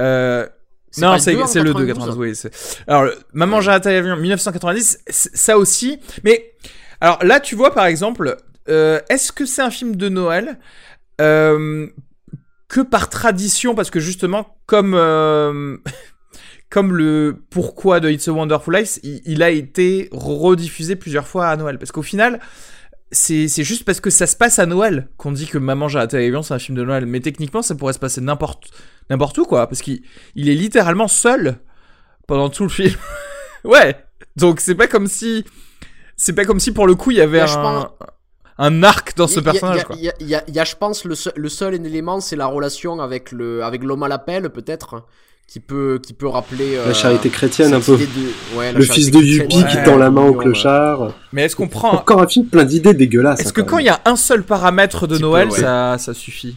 Euh, 0.00 0.46
C'est 0.90 1.02
Non, 1.02 1.12
le 1.14 1.18
c'est 1.18 1.32
le 1.34 1.74
2 1.74 1.86
92? 1.86 1.86
92. 1.86 2.18
Oui, 2.18 2.50
alors, 2.86 3.02
le- 3.04 3.18
Maman 3.34 3.60
j'ai 3.60 3.70
raté 3.70 3.92
l'avion 3.92 4.16
1990, 4.16 5.00
c- 5.06 5.30
ça 5.34 5.58
aussi. 5.58 6.00
Mais 6.24 6.54
alors 7.02 7.22
là, 7.22 7.38
tu 7.40 7.54
vois 7.54 7.74
par 7.74 7.84
exemple, 7.86 8.36
euh, 8.70 8.98
est-ce 9.10 9.30
que 9.32 9.44
c'est 9.44 9.62
un 9.62 9.70
film 9.70 9.96
de 9.96 10.08
Noël 10.08 10.58
euh, 11.20 11.86
que 12.68 12.80
par 12.80 13.10
tradition, 13.10 13.74
parce 13.74 13.90
que 13.90 14.00
justement, 14.00 14.56
comme 14.66 14.94
euh, 14.94 15.76
comme 16.72 16.96
le 16.96 17.36
pourquoi 17.50 18.00
de 18.00 18.10
It's 18.10 18.26
a 18.28 18.32
Wonderful 18.32 18.74
Life, 18.74 18.98
il, 19.02 19.20
il 19.26 19.42
a 19.42 19.50
été 19.50 20.08
rediffusé 20.10 20.96
plusieurs 20.96 21.28
fois 21.28 21.48
à 21.48 21.56
Noël, 21.56 21.78
parce 21.78 21.92
qu'au 21.92 22.02
final. 22.02 22.40
C'est 23.14 23.46
c'est 23.46 23.62
juste 23.62 23.84
parce 23.84 24.00
que 24.00 24.08
ça 24.08 24.26
se 24.26 24.34
passe 24.34 24.58
à 24.58 24.64
Noël 24.64 25.06
qu'on 25.18 25.32
dit 25.32 25.46
que 25.46 25.58
Maman 25.58 25.86
j'ai 25.86 25.98
raté 25.98 26.16
l'avion 26.16 26.42
c'est 26.42 26.54
un 26.54 26.58
film 26.58 26.78
de 26.78 26.82
Noël. 26.82 27.04
Mais 27.04 27.20
techniquement, 27.20 27.60
ça 27.60 27.74
pourrait 27.74 27.92
se 27.92 27.98
passer 27.98 28.22
n'importe 28.22 28.70
n'importe 29.10 29.36
où 29.36 29.44
quoi, 29.44 29.66
parce 29.66 29.82
qu'il 29.82 30.00
il 30.34 30.48
est 30.48 30.54
littéralement 30.54 31.08
seul 31.08 31.58
pendant 32.26 32.48
tout 32.48 32.62
le 32.62 32.70
film. 32.70 32.94
ouais. 33.64 34.02
Donc 34.36 34.60
c'est 34.60 34.74
pas 34.74 34.86
comme 34.86 35.08
si 35.08 35.44
c'est 36.16 36.32
pas 36.32 36.46
comme 36.46 36.58
si 36.58 36.72
pour 36.72 36.86
le 36.86 36.94
coup 36.94 37.10
il 37.10 37.18
y 37.18 37.20
avait 37.20 37.40
Là, 37.40 37.58
un 37.58 37.90
un 38.58 38.82
arc 38.82 39.14
dans 39.16 39.26
ce 39.26 39.40
y 39.40 39.42
personnage 39.42 39.82
il 39.90 39.98
y 39.98 40.24
y 40.24 40.34
a, 40.34 40.44
y 40.48 40.64
je 40.64 40.76
pense, 40.76 41.04
le 41.04 41.14
seul, 41.14 41.32
le 41.36 41.48
seul 41.48 41.74
élément, 41.74 42.20
c'est 42.20 42.36
la 42.36 42.46
relation 42.46 43.00
avec 43.00 43.32
le, 43.32 43.62
avec 43.62 43.82
l'homme 43.82 44.02
à 44.02 44.08
la 44.08 44.18
pelle, 44.18 44.50
peut-être, 44.50 45.04
qui 45.52 45.60
peut, 45.60 46.00
qui 46.02 46.14
peut 46.14 46.28
rappeler. 46.28 46.76
euh, 46.76 46.86
La 46.88 46.94
charité 46.94 47.28
chrétienne, 47.28 47.74
un 47.74 47.80
peu. 47.80 47.96
idée 47.96 48.06
de- 48.06 48.58
ouais, 48.58 48.72
la 48.72 48.78
Le 48.78 48.84
fils 48.86 49.10
de 49.10 49.18
Yuppie 49.18 49.56
ouais, 49.58 49.68
qui 49.68 49.76
tend 49.84 49.98
la 49.98 50.10
main 50.10 50.22
au 50.22 50.30
ouais. 50.32 50.44
clochard. 50.44 51.12
Mais 51.34 51.42
est-ce 51.44 51.56
qu'on 51.56 51.68
prend 51.68 51.92
Encore 51.92 52.22
un 52.22 52.26
film 52.26 52.46
plein 52.46 52.64
d'idées 52.64 52.94
dégueulasses. 52.94 53.40
Est-ce 53.40 53.50
hein, 53.50 53.52
que 53.56 53.60
quand 53.60 53.76
il 53.76 53.84
y 53.84 53.90
a 53.90 54.00
un 54.06 54.16
seul 54.16 54.44
paramètre 54.44 55.06
de 55.06 55.16
peu, 55.16 55.20
Noël, 55.20 55.48
ouais. 55.50 55.58
ça 55.60 55.96
ça 55.98 56.14
suffit? 56.14 56.56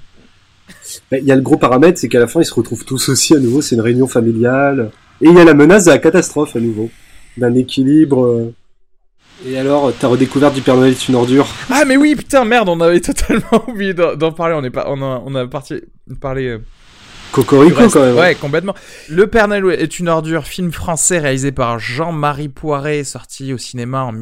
Il 1.12 1.26
y 1.26 1.32
a 1.34 1.36
le 1.36 1.42
gros 1.42 1.58
paramètre, 1.58 2.00
c'est 2.00 2.08
qu'à 2.08 2.20
la 2.20 2.28
fin, 2.28 2.40
ils 2.40 2.46
se 2.46 2.54
retrouvent 2.54 2.86
tous 2.86 3.10
aussi 3.10 3.36
à 3.36 3.40
nouveau. 3.40 3.62
C'est 3.62 3.76
une 3.76 3.82
réunion 3.82 4.08
familiale. 4.08 4.92
Et 5.20 5.28
il 5.28 5.34
y 5.36 5.40
a 5.40 5.44
la 5.44 5.54
menace 5.54 5.84
de 5.86 5.92
la 5.92 5.98
catastrophe 5.98 6.56
à 6.56 6.62
nouveau. 6.62 6.90
D'un 7.36 7.54
équilibre. 7.54 8.24
euh. 8.26 8.54
Et 9.46 9.58
alors, 9.58 9.92
ta 9.94 10.08
redécouverte 10.08 10.56
du 10.56 10.62
Père 10.62 10.78
Noël 10.78 10.92
est 10.92 11.08
une 11.10 11.16
ordure. 11.16 11.48
Ah 11.70 11.84
mais 11.86 11.98
oui, 11.98 12.16
putain, 12.16 12.46
merde, 12.46 12.70
on 12.70 12.80
avait 12.80 13.00
totalement 13.02 13.62
oublié 13.68 13.94
d'en 13.94 14.32
parler, 14.32 14.56
on 14.58 14.64
est 14.64 14.70
pas 14.70 14.86
on 14.88 15.02
a 15.02 15.22
on 15.26 15.36
a 15.36 15.46
parti 15.48 15.82
parlé 16.22 16.48
euh, 16.48 16.60
Cocorico 17.36 17.76
reste. 17.78 17.94
quand 17.94 18.02
même. 18.02 18.18
hein. 18.18 18.22
Ouais, 18.22 18.36
complètement. 18.36 18.74
Le 19.10 19.28
Père 19.28 19.48
Noël 19.48 19.66
est 19.80 20.00
une 20.00 20.08
ordure, 20.10 20.46
film 20.46 20.72
français 20.72 21.20
réalisé 21.20 21.52
par 21.52 21.80
Jean-Marie 21.80 22.50
Poiret, 22.50 23.04
sorti 23.04 23.54
au 23.54 23.58
cinéma 23.58 24.04
en 24.04 24.14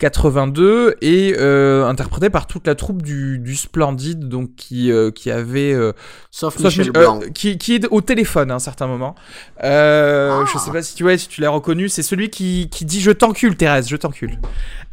1982 0.00 0.94
et 1.02 1.34
euh, 1.38 1.84
interprété 1.86 2.30
par 2.30 2.46
toute 2.46 2.66
la 2.66 2.74
troupe 2.76 3.02
du, 3.02 3.38
du 3.38 3.56
Splendide, 3.56 4.28
donc 4.28 4.50
qui 4.56 4.92
euh, 4.92 5.10
qui 5.10 5.30
avait 5.30 5.72
euh, 5.72 5.92
Sauf, 6.30 6.54
sauf 6.56 6.64
Michel 6.66 6.86
Mich- 6.86 6.92
Blanc. 6.92 7.20
euh, 7.22 7.28
qui 7.30 7.58
qui 7.58 7.74
est 7.74 7.86
au 7.90 8.00
téléphone 8.00 8.50
à 8.50 8.54
un 8.54 8.58
certain 8.60 8.86
moment. 8.86 9.14
Euh, 9.64 10.40
Ah. 10.40 10.44
Je 10.52 10.58
sais 10.58 10.70
pas 10.70 10.82
si 10.82 10.94
tu 10.94 11.02
vois 11.02 11.18
si 11.18 11.28
tu 11.28 11.40
l'as 11.40 11.50
reconnu, 11.50 11.88
c'est 11.88 12.02
celui 12.02 12.30
qui 12.30 12.68
qui 12.70 12.84
dit 12.84 13.00
je 13.00 13.10
t'encule 13.10 13.52
Ah, 13.54 13.56
Thérèse, 13.56 13.88
je 13.88 13.96
t'encule. 13.96 14.38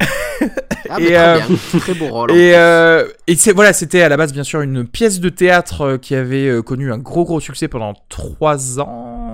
mais 0.98 1.04
et, 1.04 1.06
très 1.06 1.16
euh, 1.18 1.38
bien. 1.38 1.80
Très 1.80 1.94
beau 1.94 2.06
rôle. 2.08 2.30
Et, 2.32 2.52
euh, 2.54 3.06
et 3.26 3.36
c'est 3.36 3.52
voilà, 3.52 3.72
c'était 3.72 4.02
à 4.02 4.08
la 4.08 4.16
base 4.16 4.32
bien 4.32 4.44
sûr 4.44 4.60
une 4.60 4.86
pièce 4.86 5.20
de 5.20 5.28
théâtre 5.28 5.82
euh, 5.82 5.98
qui 5.98 6.14
avait 6.14 6.48
euh, 6.48 6.62
connu 6.62 6.92
un 6.92 6.98
gros 6.98 7.24
gros 7.24 7.40
succès 7.40 7.68
pendant 7.68 7.94
trois 8.08 8.80
ans, 8.80 9.25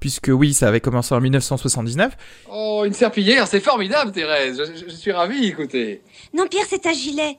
puisque 0.00 0.28
oui, 0.32 0.54
ça 0.54 0.68
avait 0.68 0.80
commencé 0.80 1.14
en 1.14 1.20
1979. 1.20 2.16
Oh, 2.50 2.82
une 2.86 2.92
serpillière, 2.92 3.46
c'est 3.46 3.60
formidable, 3.60 4.12
Thérèse. 4.12 4.58
Je, 4.58 4.78
je- 4.78 4.90
je 4.90 4.94
suis 4.96 5.12
ravi, 5.12 5.46
écoutez. 5.46 6.02
Non, 6.32 6.46
Pierre, 6.46 6.66
c'est 6.68 6.86
un 6.86 6.92
gilet. 6.92 7.36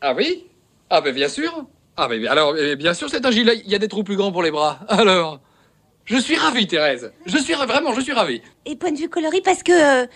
Ah 0.00 0.14
oui? 0.14 0.46
Ah 0.90 1.00
ben 1.00 1.14
bien 1.14 1.28
sûr. 1.28 1.66
Ah 1.96 2.08
ben 2.08 2.24
alors, 2.28 2.56
eh, 2.56 2.76
bien 2.76 2.94
sûr, 2.94 3.10
c'est 3.10 3.24
un 3.26 3.30
gilet. 3.30 3.60
Il 3.64 3.70
y 3.70 3.74
a 3.74 3.78
des 3.78 3.88
trous 3.88 4.04
plus 4.04 4.16
grands 4.16 4.30
pour 4.32 4.42
les 4.42 4.50
bras. 4.50 4.80
Alors, 4.88 5.40
je 6.08 6.16
suis 6.18 6.36
ravi, 6.36 6.66
Thérèse. 6.66 7.12
Je 7.26 7.38
suis 7.38 7.54
ra- 7.54 7.66
vraiment, 7.66 7.92
je 7.94 8.00
suis 8.00 8.12
ravi. 8.12 8.40
Et 8.66 8.76
point 8.76 8.90
de 8.92 8.98
vue 8.98 9.08
coloris, 9.08 9.40
parce 9.42 9.62
que 9.62 10.04
euh, 10.04 10.06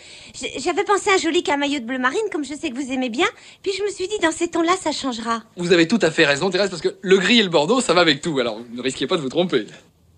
j'avais 0.59 0.85
pensé 0.85 1.11
à 1.11 1.15
un 1.15 1.19
joli 1.19 1.43
camaillot 1.43 1.81
de 1.81 1.85
bleu 1.85 1.99
marine, 1.99 2.21
comme 2.33 2.45
je 2.45 2.55
sais 2.55 2.71
que 2.71 2.75
vous 2.75 2.91
aimez 2.93 3.11
bien. 3.11 3.27
Puis 3.63 3.73
je 3.77 3.83
me 3.83 3.89
suis 3.91 4.09
dit, 4.09 4.19
dans 4.23 4.33
ces 4.33 4.49
tons-là, 4.49 4.73
ça 4.81 4.93
changera. 4.93 5.43
Vous 5.57 5.73
avez 5.73 5.87
tout 5.87 5.99
à 6.03 6.11
fait 6.11 6.25
raison, 6.25 6.51
Thérèse, 6.51 6.71
parce 6.71 6.83
que 6.83 6.97
le 7.01 7.19
gris 7.19 7.41
et 7.41 7.43
le 7.43 7.49
bordeaux, 7.51 7.81
ça 7.81 7.93
va 7.95 8.01
avec 8.01 8.21
tout. 8.21 8.39
Alors, 8.39 8.59
ne 8.73 8.81
risquez 8.83 9.07
pas 9.07 9.17
de 9.17 9.23
vous 9.23 9.29
tromper. 9.29 9.67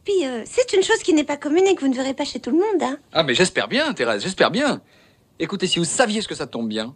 Puis 0.05 0.25
euh, 0.27 0.43
c'est 0.47 0.73
une 0.77 0.83
chose 0.83 0.99
qui 1.03 1.15
n'est 1.15 1.25
pas 1.25 1.37
commune 1.37 1.67
et 1.67 1.75
que 1.75 1.81
vous 1.81 1.89
ne 1.89 1.95
verrez 1.95 2.15
pas 2.15 2.25
chez 2.25 2.39
tout 2.39 2.51
le 2.51 2.59
monde, 2.59 2.83
hein. 2.83 2.99
Ah, 3.13 3.23
mais 3.23 3.35
j'espère 3.35 3.69
bien, 3.69 3.93
Thérèse, 3.95 4.23
j'espère 4.23 4.51
bien. 4.51 4.83
Écoutez, 5.39 5.67
si 5.67 5.79
vous 5.79 5.85
saviez 5.87 6.21
ce 6.21 6.29
que 6.29 6.35
ça 6.35 6.47
tombe 6.47 6.69
bien, 6.69 6.95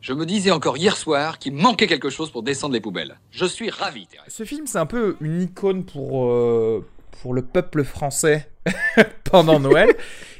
je 0.00 0.12
me 0.12 0.24
disais 0.24 0.50
encore 0.52 0.76
hier 0.76 0.96
soir 0.96 1.38
qu'il 1.38 1.52
manquait 1.54 1.86
quelque 1.86 2.10
chose 2.10 2.30
pour 2.30 2.42
descendre 2.42 2.74
les 2.74 2.80
poubelles. 2.80 3.18
Je 3.32 3.44
suis 3.44 3.70
ravi, 3.70 4.06
Thérèse. 4.06 4.32
Ce 4.32 4.44
film, 4.44 4.66
c'est 4.66 4.78
un 4.78 4.86
peu 4.86 5.16
une 5.20 5.42
icône 5.42 5.84
pour 5.84 6.26
euh, 6.30 6.86
pour 7.22 7.34
le 7.34 7.42
peuple 7.42 7.84
français 7.84 8.48
pendant 9.24 9.60
Noël. 9.60 9.94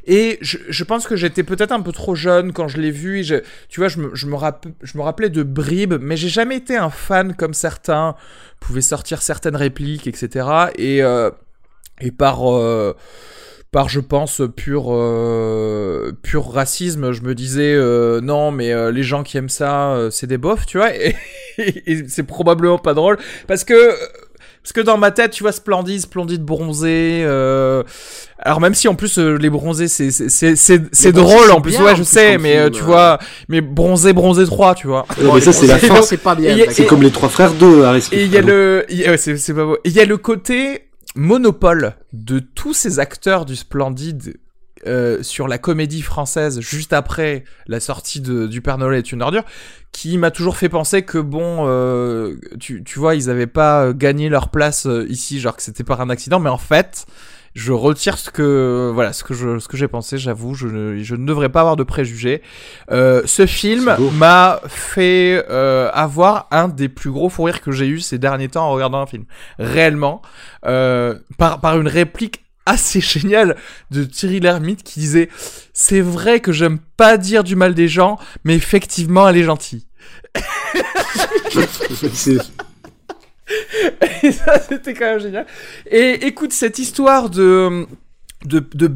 Et 0.07 0.39
je, 0.43 0.59
je 0.69 0.85
pense 0.85 1.07
que 1.07 1.17
j'étais 1.17 1.43
peut-être 1.43 1.73
un 1.73 1.81
peu 1.81 1.93
trop 1.93 2.15
jeune 2.15 2.53
quand 2.53 2.69
je 2.69 2.79
l'ai 2.79 2.91
vu. 2.91 3.21
Et 3.21 3.43
tu 3.69 3.81
vois, 3.81 3.89
je 3.89 3.99
me, 3.99 4.15
je, 4.15 4.27
me 4.27 4.37
je 4.83 4.99
me 4.99 5.03
rappelais 5.03 5.31
de 5.31 5.43
bribes, 5.43 5.95
mais 6.01 6.17
j'ai 6.17 6.29
jamais 6.29 6.57
été 6.57 6.77
un 6.77 6.91
fan 6.91 7.35
comme 7.35 7.55
certains 7.55 8.15
pouvaient 8.61 8.81
sortir 8.81 9.23
certaines 9.23 9.57
répliques, 9.57 10.07
etc. 10.07 10.49
Et, 10.77 11.03
euh, 11.03 11.31
et 12.01 12.11
par, 12.11 12.51
euh, 12.51 12.95
par, 13.73 13.89
je 13.89 14.01
pense, 14.01 14.43
pur, 14.57 14.87
euh, 14.89 16.13
pur 16.23 16.51
racisme, 16.51 17.13
je 17.13 17.23
me 17.23 17.35
disais 17.35 17.77
non, 18.23 18.51
mais 18.51 18.93
les 18.93 19.03
gens 19.03 19.23
qui 19.23 19.39
aiment 19.39 19.49
ça, 19.49 20.09
c'est 20.11 20.27
des 20.27 20.39
bofs, 20.39 20.67
tu 20.67 20.79
vois. 20.79 20.91
Et 21.57 22.09
c'est 22.09 22.25
probablement 22.25 22.79
pas 22.79 22.95
drôle 22.95 23.17
parce 23.47 23.63
que 23.63 23.95
parce 24.65 24.73
que 24.73 24.81
dans 24.81 24.97
ma 24.97 25.11
tête, 25.11 25.31
tu 25.33 25.43
vois, 25.45 25.53
splendide, 25.53 26.01
splendide 26.01 26.43
bronzé. 26.43 27.21
Euh... 27.23 27.83
Alors 28.39 28.61
même 28.61 28.75
si 28.75 28.89
en 28.89 28.95
plus 28.95 29.19
euh, 29.19 29.37
les 29.37 29.51
bronzés, 29.51 29.89
c'est 29.89 30.11
c'est 30.11 30.29
c'est 30.31 30.57
c'est 30.57 30.83
c'est 30.91 31.13
bronzés, 31.13 31.37
drôle 31.37 31.51
en 31.53 31.61
plus, 31.61 31.73
bien, 31.73 31.85
ouais, 31.85 31.91
en 31.93 31.97
je 31.97 32.01
plus, 32.03 32.05
sais, 32.09 32.39
mais 32.39 32.57
euh, 32.57 32.63
film, 32.65 32.75
tu 32.75 32.83
euh. 32.83 32.87
vois, 32.87 33.19
mais 33.49 33.61
bronzé, 33.61 34.13
bronzé 34.15 34.45
3, 34.47 34.75
tu 34.75 34.87
vois. 34.87 35.07
Ouais, 35.21 35.33
mais 35.35 35.41
ça, 35.43 35.53
c'est 35.53 35.67
la 35.67 35.79
fin. 35.79 36.01
c'est 36.03 36.17
pas 36.17 36.35
bien, 36.35 36.49
Et 36.49 36.53
il 36.53 36.59
y 36.59 36.63
a- 36.63 36.65
d'accord. 36.65 36.75
C'est 36.77 36.87
comme 36.87 37.03
les 37.03 37.11
trois 37.11 37.29
frères 37.29 37.53
d'eux, 37.53 37.85
Harris. 37.85 38.09
Et 38.11 38.25
il 38.25 38.33
y 38.33 38.39
a 38.39 38.41
le, 38.43 38.85
il 38.89 38.97
y 38.99 39.05
a- 39.05 39.11
ouais, 39.11 39.19
c'est 39.19 39.37
c'est 39.37 39.53
pas 39.55 39.65
beau. 39.65 39.77
Il 39.85 39.93
y 39.93 40.01
a 40.01 40.05
le 40.07 40.17
côté 40.17 40.89
monopole 41.15 41.95
de 42.13 42.39
tous 42.41 42.73
ces 42.75 42.99
acteurs 42.99 43.45
du 43.45 43.57
Splendide 43.57 44.35
euh, 44.87 45.23
sur 45.23 45.49
la 45.49 45.59
comédie 45.59 46.03
française 46.03 46.61
juste 46.61 46.93
après 46.93 47.45
la 47.67 47.81
sortie 47.81 48.21
de, 48.21 48.47
du 48.47 48.61
Père 48.61 48.79
Noël 48.79 48.99
est 48.99 49.13
une 49.13 49.23
ordure, 49.23 49.45
qui 49.93 50.19
m'a 50.19 50.31
toujours 50.31 50.57
fait 50.57 50.69
penser 50.69 51.03
que 51.03 51.19
bon, 51.19 51.67
euh, 51.67 52.37
tu, 52.61 52.83
tu 52.85 52.99
vois, 52.99 53.15
ils 53.15 53.31
avaient 53.31 53.47
pas 53.47 53.85
euh, 53.85 53.93
gagné 53.93 54.29
leur 54.29 54.49
place 54.49 54.89
ici, 55.09 55.41
genre 55.41 55.57
que 55.57 55.63
c'était 55.63 55.85
par 55.85 56.01
un 56.01 56.11
accident, 56.11 56.41
mais 56.41 56.51
en 56.51 56.59
fait. 56.59 57.07
Je 57.55 57.73
retire 57.73 58.19
ce 58.19 58.31
que 58.31 58.91
voilà 58.93 59.13
ce 59.13 59.23
que 59.23 59.33
je 59.33 59.61
ce 59.61 59.69
que 59.69 59.77
j'ai 59.77 59.87
pensé. 59.87 60.19
J'avoue, 60.19 60.55
je 60.55 60.67
ne 60.67 60.99
je 60.99 61.15
ne 61.15 61.25
devrais 61.25 61.51
pas 61.51 61.61
avoir 61.61 61.77
de 61.77 61.85
préjugés. 61.85 62.43
Euh, 62.91 63.23
ce 63.27 63.47
film 63.47 63.95
m'a 64.15 64.61
fait 64.67 65.45
euh, 65.49 65.89
avoir 65.93 66.49
un 66.51 66.67
des 66.67 66.89
plus 66.89 67.13
gros 67.13 67.29
fous 67.29 67.45
rires 67.45 67.63
que 67.63 67.71
j'ai 67.71 67.87
eu 67.87 68.01
ces 68.01 68.19
derniers 68.19 68.49
temps 68.49 68.67
en 68.67 68.73
regardant 68.73 69.01
un 69.01 69.07
film. 69.07 69.25
Réellement, 69.61 70.21
euh, 70.67 71.17
par 71.39 71.61
par 71.61 71.79
une 71.81 71.87
réplique 71.87 72.44
assez 72.67 73.01
géniale 73.01 73.57
de 73.91 74.05
Thierry 74.05 74.41
Lhermitte 74.41 74.83
qui 74.83 75.01
disait 75.01 75.29
c'est 75.73 76.01
vrai 76.01 76.41
que 76.41 76.53
j'aime 76.53 76.79
pas 76.97 77.17
dire 77.17 77.45
du 77.45 77.57
mal 77.57 77.75
des 77.75 77.89
gens, 77.89 78.19
mais 78.45 78.55
effectivement 78.55 79.29
elle 79.29 79.37
est 79.37 79.45
gentille. 79.45 79.87
Et 84.23 84.33
ça, 84.33 84.59
c'était 84.61 84.95
génial. 85.19 85.47
Écoute, 85.91 86.53
cette 86.53 86.79
histoire 86.79 87.29
de, 87.31 87.87
de, 88.45 88.65
de 88.75 88.87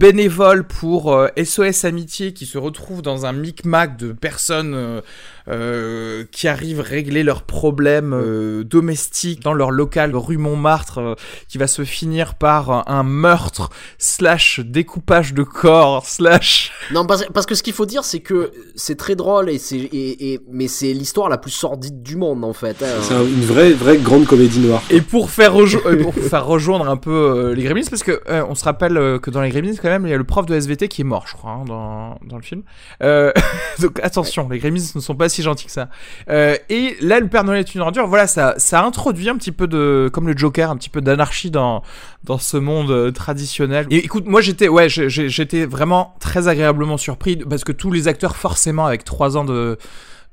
pour 0.62 1.12
euh, 1.12 1.28
SOS 1.42 1.84
Amitié 1.84 2.32
qui 2.32 2.46
se 2.46 2.58
retrouvent 2.58 3.02
dans 3.02 3.26
un 3.26 3.32
micmac 3.32 3.96
de 3.96 4.12
personnes 4.12 4.74
euh, 4.74 5.00
euh, 5.48 6.24
qui 6.32 6.48
arrivent 6.48 6.80
régler 6.80 7.22
leurs 7.22 7.42
problèmes 7.42 8.12
euh, 8.14 8.64
domestiques 8.64 9.40
dans 9.42 9.52
leur 9.52 9.70
local 9.70 10.14
rue 10.16 10.36
Montmartre, 10.36 10.98
euh, 10.98 11.14
qui 11.48 11.58
va 11.58 11.66
se 11.66 11.84
finir 11.84 12.34
par 12.34 12.70
un, 12.70 12.84
un 12.86 13.02
meurtre 13.02 13.70
slash 13.98 14.60
découpage 14.60 15.34
de 15.34 15.42
corps 15.42 16.06
slash... 16.06 16.72
Non, 16.92 17.04
parce, 17.06 17.24
parce 17.34 17.44
que 17.46 17.54
ce 17.54 17.62
qu'il 17.62 17.74
faut 17.74 17.84
dire, 17.86 18.02
c'est 18.04 18.20
que 18.20 18.50
c'est 18.74 18.96
très 18.96 19.14
drôle, 19.14 19.50
et 19.50 19.58
c'est, 19.58 19.76
et, 19.76 20.32
et- 20.32 20.40
mais 20.50 20.68
c'est 20.68 20.92
l'histoire 20.94 21.28
la 21.28 21.36
plus 21.38 21.50
sordide 21.50 22.02
du 22.02 22.16
monde, 22.16 22.44
en 22.44 22.52
fait. 22.54 22.82
hein. 22.82 22.86
C'est 23.02 23.14
un- 23.14 23.24
une 23.24 23.44
vraie, 23.44 23.72
vraie 23.72 23.98
grande 23.98 24.26
comédie 24.26 24.60
noire. 24.60 24.82
Et 24.90 25.00
pour 25.02 25.30
faire, 25.30 25.54
rejo- 25.54 25.80
euh, 25.86 26.02
pour 26.02 26.14
faire 26.14 26.46
rejoindre 26.46 26.88
un 26.88 26.96
peu 26.96 27.10
euh, 27.10 27.54
les 27.54 27.62
Gremlins, 27.64 27.82
parce 27.90 28.02
que 28.02 28.20
euh, 28.28 28.42
on 28.48 28.54
se 28.54 28.64
rappelle 28.64 28.96
euh, 28.96 29.18
que 29.18 29.30
dans 29.30 29.42
les 29.42 29.50
Gremlins, 29.50 29.74
quand 29.80 29.88
même, 29.88 30.06
il 30.06 30.10
y 30.10 30.14
a 30.14 30.16
le 30.16 30.24
prof 30.24 30.46
de 30.46 30.54
SVT 30.54 30.88
qui 30.88 31.02
est 31.02 31.04
mort, 31.04 31.26
je 31.26 31.34
crois, 31.34 31.50
hein, 31.52 31.64
dans, 31.66 32.18
dans 32.26 32.36
le 32.36 32.42
film. 32.42 32.62
Euh, 33.02 33.32
donc 33.80 34.00
attention, 34.02 34.48
les 34.48 34.58
Gremlins 34.58 34.80
ne 34.94 35.00
sont 35.00 35.14
pas 35.14 35.28
si 35.28 35.37
gentils 35.42 35.66
que 35.66 35.72
ça. 35.72 35.88
Euh, 36.30 36.56
et 36.68 36.96
là, 37.00 37.20
le 37.20 37.28
Père 37.28 37.44
Noël 37.44 37.60
est 37.60 37.74
une 37.74 37.80
ordure. 37.80 38.06
Voilà, 38.06 38.26
ça, 38.26 38.54
ça 38.58 38.82
introduit 38.82 39.28
un 39.28 39.36
petit 39.36 39.52
peu 39.52 39.66
de, 39.66 40.10
comme 40.12 40.26
le 40.26 40.36
Joker, 40.36 40.70
un 40.70 40.76
petit 40.76 40.90
peu 40.90 41.00
d'anarchie 41.00 41.50
dans 41.50 41.82
dans 42.24 42.38
ce 42.38 42.56
monde 42.56 42.90
euh, 42.90 43.10
traditionnel. 43.10 43.86
Et 43.90 43.96
écoute, 43.96 44.26
moi 44.26 44.40
j'étais, 44.40 44.68
ouais, 44.68 44.88
j'étais 44.88 45.64
vraiment 45.64 46.14
très 46.20 46.48
agréablement 46.48 46.96
surpris 46.96 47.36
parce 47.36 47.64
que 47.64 47.72
tous 47.72 47.90
les 47.90 48.08
acteurs, 48.08 48.36
forcément, 48.36 48.86
avec 48.86 49.04
trois 49.04 49.36
ans 49.36 49.44
de 49.44 49.78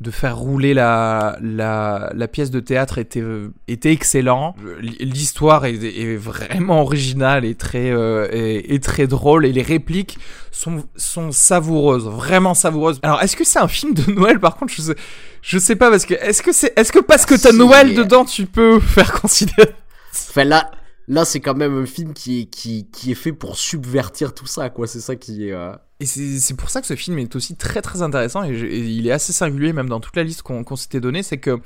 de 0.01 0.11
faire 0.11 0.37
rouler 0.37 0.73
la, 0.73 1.37
la, 1.41 2.11
la 2.13 2.27
pièce 2.27 2.51
de 2.51 2.59
théâtre 2.59 2.97
était, 2.97 3.23
était 3.69 3.91
excellent. 3.93 4.53
L'histoire 4.99 5.65
est, 5.65 5.75
est 5.75 6.17
vraiment 6.17 6.81
originale 6.81 7.45
et 7.45 7.55
très, 7.55 7.91
euh, 7.91 8.27
et, 8.31 8.73
et 8.75 8.79
très 8.81 9.07
drôle 9.07 9.45
et 9.45 9.53
les 9.53 9.61
répliques 9.61 10.17
sont, 10.51 10.83
sont 10.97 11.31
savoureuses, 11.31 12.07
vraiment 12.07 12.53
savoureuses. 12.53 12.99
Alors, 13.03 13.21
est-ce 13.21 13.37
que 13.37 13.45
c'est 13.45 13.59
un 13.59 13.69
film 13.69 13.93
de 13.93 14.11
Noël? 14.11 14.39
Par 14.39 14.57
contre, 14.57 14.73
je 14.73 14.81
sais, 14.81 14.95
je 15.41 15.57
sais 15.57 15.77
pas 15.77 15.89
parce 15.89 16.05
que 16.05 16.13
est-ce 16.15 16.43
que 16.43 16.51
c'est, 16.51 16.77
est-ce 16.77 16.91
que 16.91 16.99
parce 16.99 17.25
que 17.25 17.35
t'as 17.41 17.53
Noël 17.53 17.95
dedans, 17.95 18.25
tu 18.25 18.45
peux 18.47 18.79
faire 18.81 19.13
considérer? 19.13 19.73
Enfin 20.29 20.43
là, 20.43 20.71
là 21.07 21.23
c'est 21.23 21.39
quand 21.39 21.55
même 21.55 21.81
un 21.83 21.85
film 21.85 22.13
qui 22.13 22.41
est, 22.41 22.45
qui, 22.47 22.89
qui 22.91 23.11
est 23.11 23.15
fait 23.15 23.31
pour 23.33 23.57
subvertir 23.57 24.33
tout 24.33 24.47
ça, 24.47 24.69
quoi. 24.69 24.87
C'est 24.87 24.99
ça 25.01 25.15
qui 25.15 25.47
est. 25.47 25.53
euh, 25.53 25.71
Et 26.01 26.05
c'est 26.05 26.39
c'est 26.39 26.55
pour 26.55 26.69
ça 26.69 26.81
que 26.81 26.87
ce 26.87 26.95
film 26.97 27.19
est 27.19 27.37
aussi 27.37 27.55
très 27.55 27.81
très 27.81 28.01
intéressant 28.01 28.43
et, 28.43 28.53
je- 28.53 28.65
et 28.65 28.79
il 28.79 29.07
est 29.07 29.11
assez 29.13 29.31
singulier 29.31 29.71
même 29.71 29.87
dans 29.87 30.01
toute 30.01 30.17
la 30.17 30.23
liste 30.23 30.41
qu'on 30.41 30.75
s'était 30.75 30.99
donnée, 30.99 31.23
c'est 31.23 31.37
que 31.37 31.59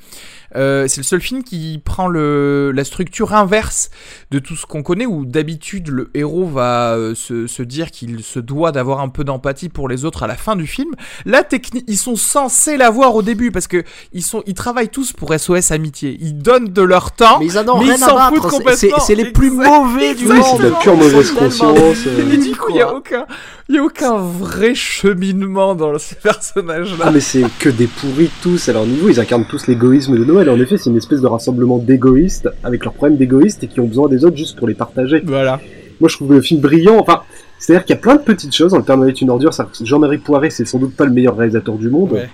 euh, 0.54 0.86
c'est 0.86 0.98
le 0.98 1.02
seul 1.04 1.20
film 1.20 1.42
qui 1.42 1.80
prend 1.84 2.06
le, 2.06 2.70
la 2.72 2.84
structure 2.84 3.34
inverse 3.34 3.90
de 4.30 4.38
tout 4.38 4.54
ce 4.54 4.66
qu'on 4.66 4.84
connaît 4.84 5.04
où 5.06 5.24
d'habitude 5.24 5.88
le 5.88 6.10
héros 6.14 6.46
va 6.46 6.92
euh, 6.94 7.16
se, 7.16 7.48
se 7.48 7.64
dire 7.64 7.90
qu'il 7.90 8.22
se 8.22 8.38
doit 8.38 8.70
d'avoir 8.70 9.00
un 9.00 9.08
peu 9.08 9.24
d'empathie 9.24 9.68
pour 9.68 9.88
les 9.88 10.04
autres 10.04 10.22
à 10.22 10.28
la 10.28 10.36
fin 10.36 10.54
du 10.54 10.68
film. 10.68 10.90
Là, 11.24 11.42
techni- 11.42 11.82
ils 11.88 11.98
sont 11.98 12.14
censés 12.14 12.76
l'avoir 12.76 13.16
au 13.16 13.22
début 13.22 13.50
parce 13.50 13.66
que 13.66 13.82
ils 14.12 14.22
sont 14.22 14.44
ils 14.46 14.54
travaillent 14.54 14.90
tous 14.90 15.12
pour 15.12 15.34
SOS 15.36 15.72
Amitié. 15.72 16.16
Ils 16.20 16.38
donnent 16.38 16.68
de 16.68 16.82
leur 16.82 17.10
temps, 17.10 17.40
Mais 17.80 17.86
ils 17.94 17.98
s'en 17.98 18.16
foutent 18.28 18.42
c'est- 18.44 18.58
complètement. 18.58 19.00
c'est- 19.00 19.14
les 19.16 19.32
plus 19.32 19.50
mauvais 19.50 20.14
du 20.14 20.26
monde. 20.26 20.44
C'est 20.56 20.62
de 20.62 20.68
la 20.68 20.76
pure 20.78 20.96
mauvaise 20.96 21.32
conscience. 21.32 22.06
Et 22.06 22.10
euh. 22.10 22.36
du 22.36 22.54
coup, 22.54 22.66
il 22.70 22.76
y 22.76 22.80
a 22.80 22.94
aucun, 22.94 23.26
il 23.70 23.76
y 23.76 23.78
a 23.78 23.84
aucun 23.84 24.16
vrai 24.16 24.74
cheminement 24.74 25.76
dans 25.76 25.96
ces 25.96 26.16
personnages-là. 26.16 27.04
Ah 27.06 27.10
mais 27.12 27.20
c'est 27.20 27.44
que 27.60 27.68
des 27.68 27.86
pourris 27.86 28.28
tous 28.42 28.68
à 28.68 28.72
leur 28.72 28.84
niveau, 28.84 29.08
ils 29.08 29.20
incarnent 29.20 29.44
tous 29.48 29.68
l'égoïsme 29.68 30.18
de 30.18 30.24
Noël. 30.24 30.50
En 30.50 30.58
effet, 30.58 30.76
c'est 30.76 30.90
une 30.90 30.96
espèce 30.96 31.20
de 31.20 31.28
rassemblement 31.28 31.78
d'égoïstes 31.78 32.48
avec 32.64 32.84
leurs 32.84 32.94
problèmes 32.94 33.16
d'égoïstes 33.16 33.62
et 33.62 33.68
qui 33.68 33.78
ont 33.78 33.86
besoin 33.86 34.08
des 34.08 34.24
autres 34.24 34.36
juste 34.36 34.58
pour 34.58 34.66
les 34.66 34.74
partager. 34.74 35.22
Voilà. 35.24 35.60
Moi, 36.00 36.08
je 36.08 36.16
trouve 36.16 36.32
le 36.32 36.40
film 36.40 36.60
brillant. 36.60 36.98
Enfin, 36.98 37.22
c'est-à-dire 37.60 37.84
qu'il 37.84 37.94
y 37.94 37.98
a 37.98 38.02
plein 38.02 38.16
de 38.16 38.22
petites 38.22 38.56
choses. 38.56 38.74
Le 38.74 38.82
Père 38.82 38.96
Noël 38.96 39.10
est 39.10 39.20
une 39.20 39.30
ordure. 39.30 39.52
Jean-Marie 39.84 40.18
Poiré, 40.18 40.50
c'est 40.50 40.64
sans 40.64 40.80
doute 40.80 40.96
pas 40.96 41.04
le 41.04 41.12
meilleur 41.12 41.36
réalisateur 41.36 41.76
du 41.76 41.90
monde. 41.90 42.10
Ouais. 42.10 42.28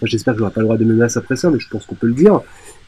Moi, 0.00 0.08
J'espère 0.08 0.32
que 0.32 0.38
j'aurai 0.38 0.52
pas 0.52 0.62
le 0.62 0.68
droit 0.68 0.78
de 0.78 0.86
menaces 0.86 1.18
après 1.18 1.36
ça, 1.36 1.50
mais 1.50 1.60
je 1.60 1.68
pense 1.68 1.84
qu'on 1.84 1.96
peut 1.96 2.06
le 2.06 2.14
dire. 2.14 2.40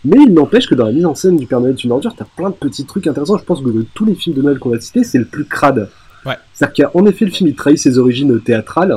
Mais 0.06 0.16
il 0.26 0.32
n'empêche 0.32 0.68
que 0.68 0.74
dans 0.74 0.86
la 0.86 0.92
mise 0.92 1.04
en 1.04 1.14
scène 1.14 1.36
du 1.36 1.46
Père 1.46 1.60
Noël 1.60 1.74
est 1.74 1.84
une 1.84 1.92
ordure, 1.92 2.14
t'as 2.16 2.24
plein 2.34 2.48
de 2.48 2.54
petits 2.54 2.86
trucs 2.86 3.06
intéressants. 3.06 3.36
Je 3.36 3.44
pense 3.44 3.60
que 3.60 3.68
de 3.68 3.84
tous 3.92 4.06
les 4.06 4.14
films 4.14 4.36
de 4.36 4.40
Noël 4.40 4.58
qu'on 4.58 4.70
va 4.70 4.80
citer, 4.80 5.04
c'est 5.04 5.18
le 5.18 5.26
plus 5.26 5.44
crade. 5.44 5.90
Ouais. 6.26 6.36
C'est-à-dire 6.52 6.90
qu'en 6.90 7.06
effet, 7.06 7.24
le 7.24 7.30
film, 7.30 7.48
il 7.48 7.54
trahit 7.54 7.78
ses 7.78 7.98
origines 7.98 8.40
théâtrales. 8.40 8.94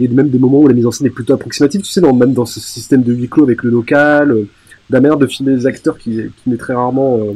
Et 0.00 0.08
même 0.08 0.28
des 0.28 0.38
moments 0.38 0.60
où 0.60 0.68
la 0.68 0.74
mise 0.74 0.86
en 0.86 0.90
scène 0.90 1.06
est 1.06 1.10
plutôt 1.10 1.34
approximative, 1.34 1.82
tu 1.82 1.90
sais, 1.90 2.00
dans, 2.00 2.12
même 2.12 2.32
dans 2.32 2.46
ce 2.46 2.58
système 2.58 3.02
de 3.02 3.12
huis 3.12 3.28
clos 3.28 3.44
avec 3.44 3.62
le 3.62 3.70
local, 3.70 4.32
euh, 4.32 4.48
de 4.90 4.94
la 4.94 5.00
manière 5.00 5.16
de 5.16 5.26
filmer 5.26 5.54
les 5.54 5.66
acteurs 5.66 5.98
qui, 5.98 6.16
qui 6.16 6.50
met 6.50 6.56
très 6.56 6.74
rarement 6.74 7.18
euh, 7.18 7.34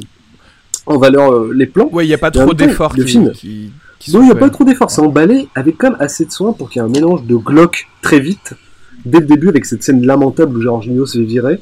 en 0.87 0.99
valeur 0.99 1.33
euh, 1.33 1.53
les 1.55 1.67
plans. 1.67 1.89
Ouais, 1.93 2.05
il 2.05 2.09
y 2.09 2.15
a 2.15 2.19
pas 2.19 2.31
trop 2.31 2.55
d'efforts 2.55 2.95
qui, 2.95 3.07
film. 3.07 3.31
qui, 3.31 3.71
qui 3.99 4.13
Non, 4.13 4.23
il 4.23 4.27
n'y 4.27 4.33
a 4.33 4.35
pas 4.35 4.51
trop 4.51 4.65
d'efforts, 4.65 4.91
c'est 4.91 5.03
emballé 5.03 5.49
avec 5.55 5.79
quand 5.79 5.91
même 5.91 6.01
assez 6.01 6.25
de 6.25 6.33
soin 6.33 6.53
pour 6.53 6.69
qu'il 6.69 6.83
y 6.83 6.85
ait 6.85 6.89
un 6.89 6.91
mélange 6.91 7.25
de 7.25 7.37
glauque 7.37 7.87
très 8.03 8.19
vite, 8.19 8.55
dès 9.05 9.21
le 9.21 9.27
début 9.27 9.49
avec 9.49 9.65
cette 9.65 9.83
scène 9.83 10.05
lamentable 10.05 10.57
où 10.57 10.61
Gérard 10.61 10.83
Jugnot 10.83 11.07
se 11.07 11.19
fait 11.19 11.25
virer, 11.25 11.61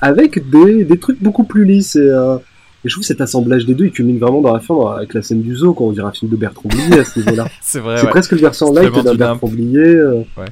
avec 0.00 0.48
des, 0.50 0.84
des 0.84 0.98
trucs 0.98 1.22
beaucoup 1.22 1.44
plus 1.44 1.64
lisses 1.64 1.96
et, 1.96 2.00
euh, 2.00 2.36
et 2.84 2.88
je 2.88 2.94
trouve 2.94 3.04
cet 3.04 3.20
assemblage 3.20 3.66
des 3.66 3.74
deux, 3.74 3.86
il 3.86 3.90
culmine 3.92 4.18
vraiment 4.18 4.40
dans 4.40 4.52
la 4.52 4.60
fin 4.60 4.74
dans- 4.74 4.88
avec 4.88 5.14
la 5.14 5.22
scène 5.22 5.42
du 5.42 5.54
zoo, 5.54 5.74
quand 5.74 5.84
on 5.84 5.92
dirait 5.92 6.06
un 6.08 6.12
film 6.12 6.30
de 6.30 6.36
Bertrand 6.36 6.68
Blier 6.68 7.00
à 7.00 7.04
ce 7.04 7.18
niveau-là. 7.20 7.46
C'est 7.60 7.80
vrai. 7.80 7.98
c'est 7.98 8.04
ouais. 8.04 8.10
presque 8.10 8.32
le 8.32 8.38
versant 8.38 8.72
light 8.72 8.92
d'un 8.92 9.12
du 9.12 9.18
Bertrand. 9.18 9.48
Blier. 9.48 9.78
euh, 9.78 10.22
Ouais. 10.36 10.46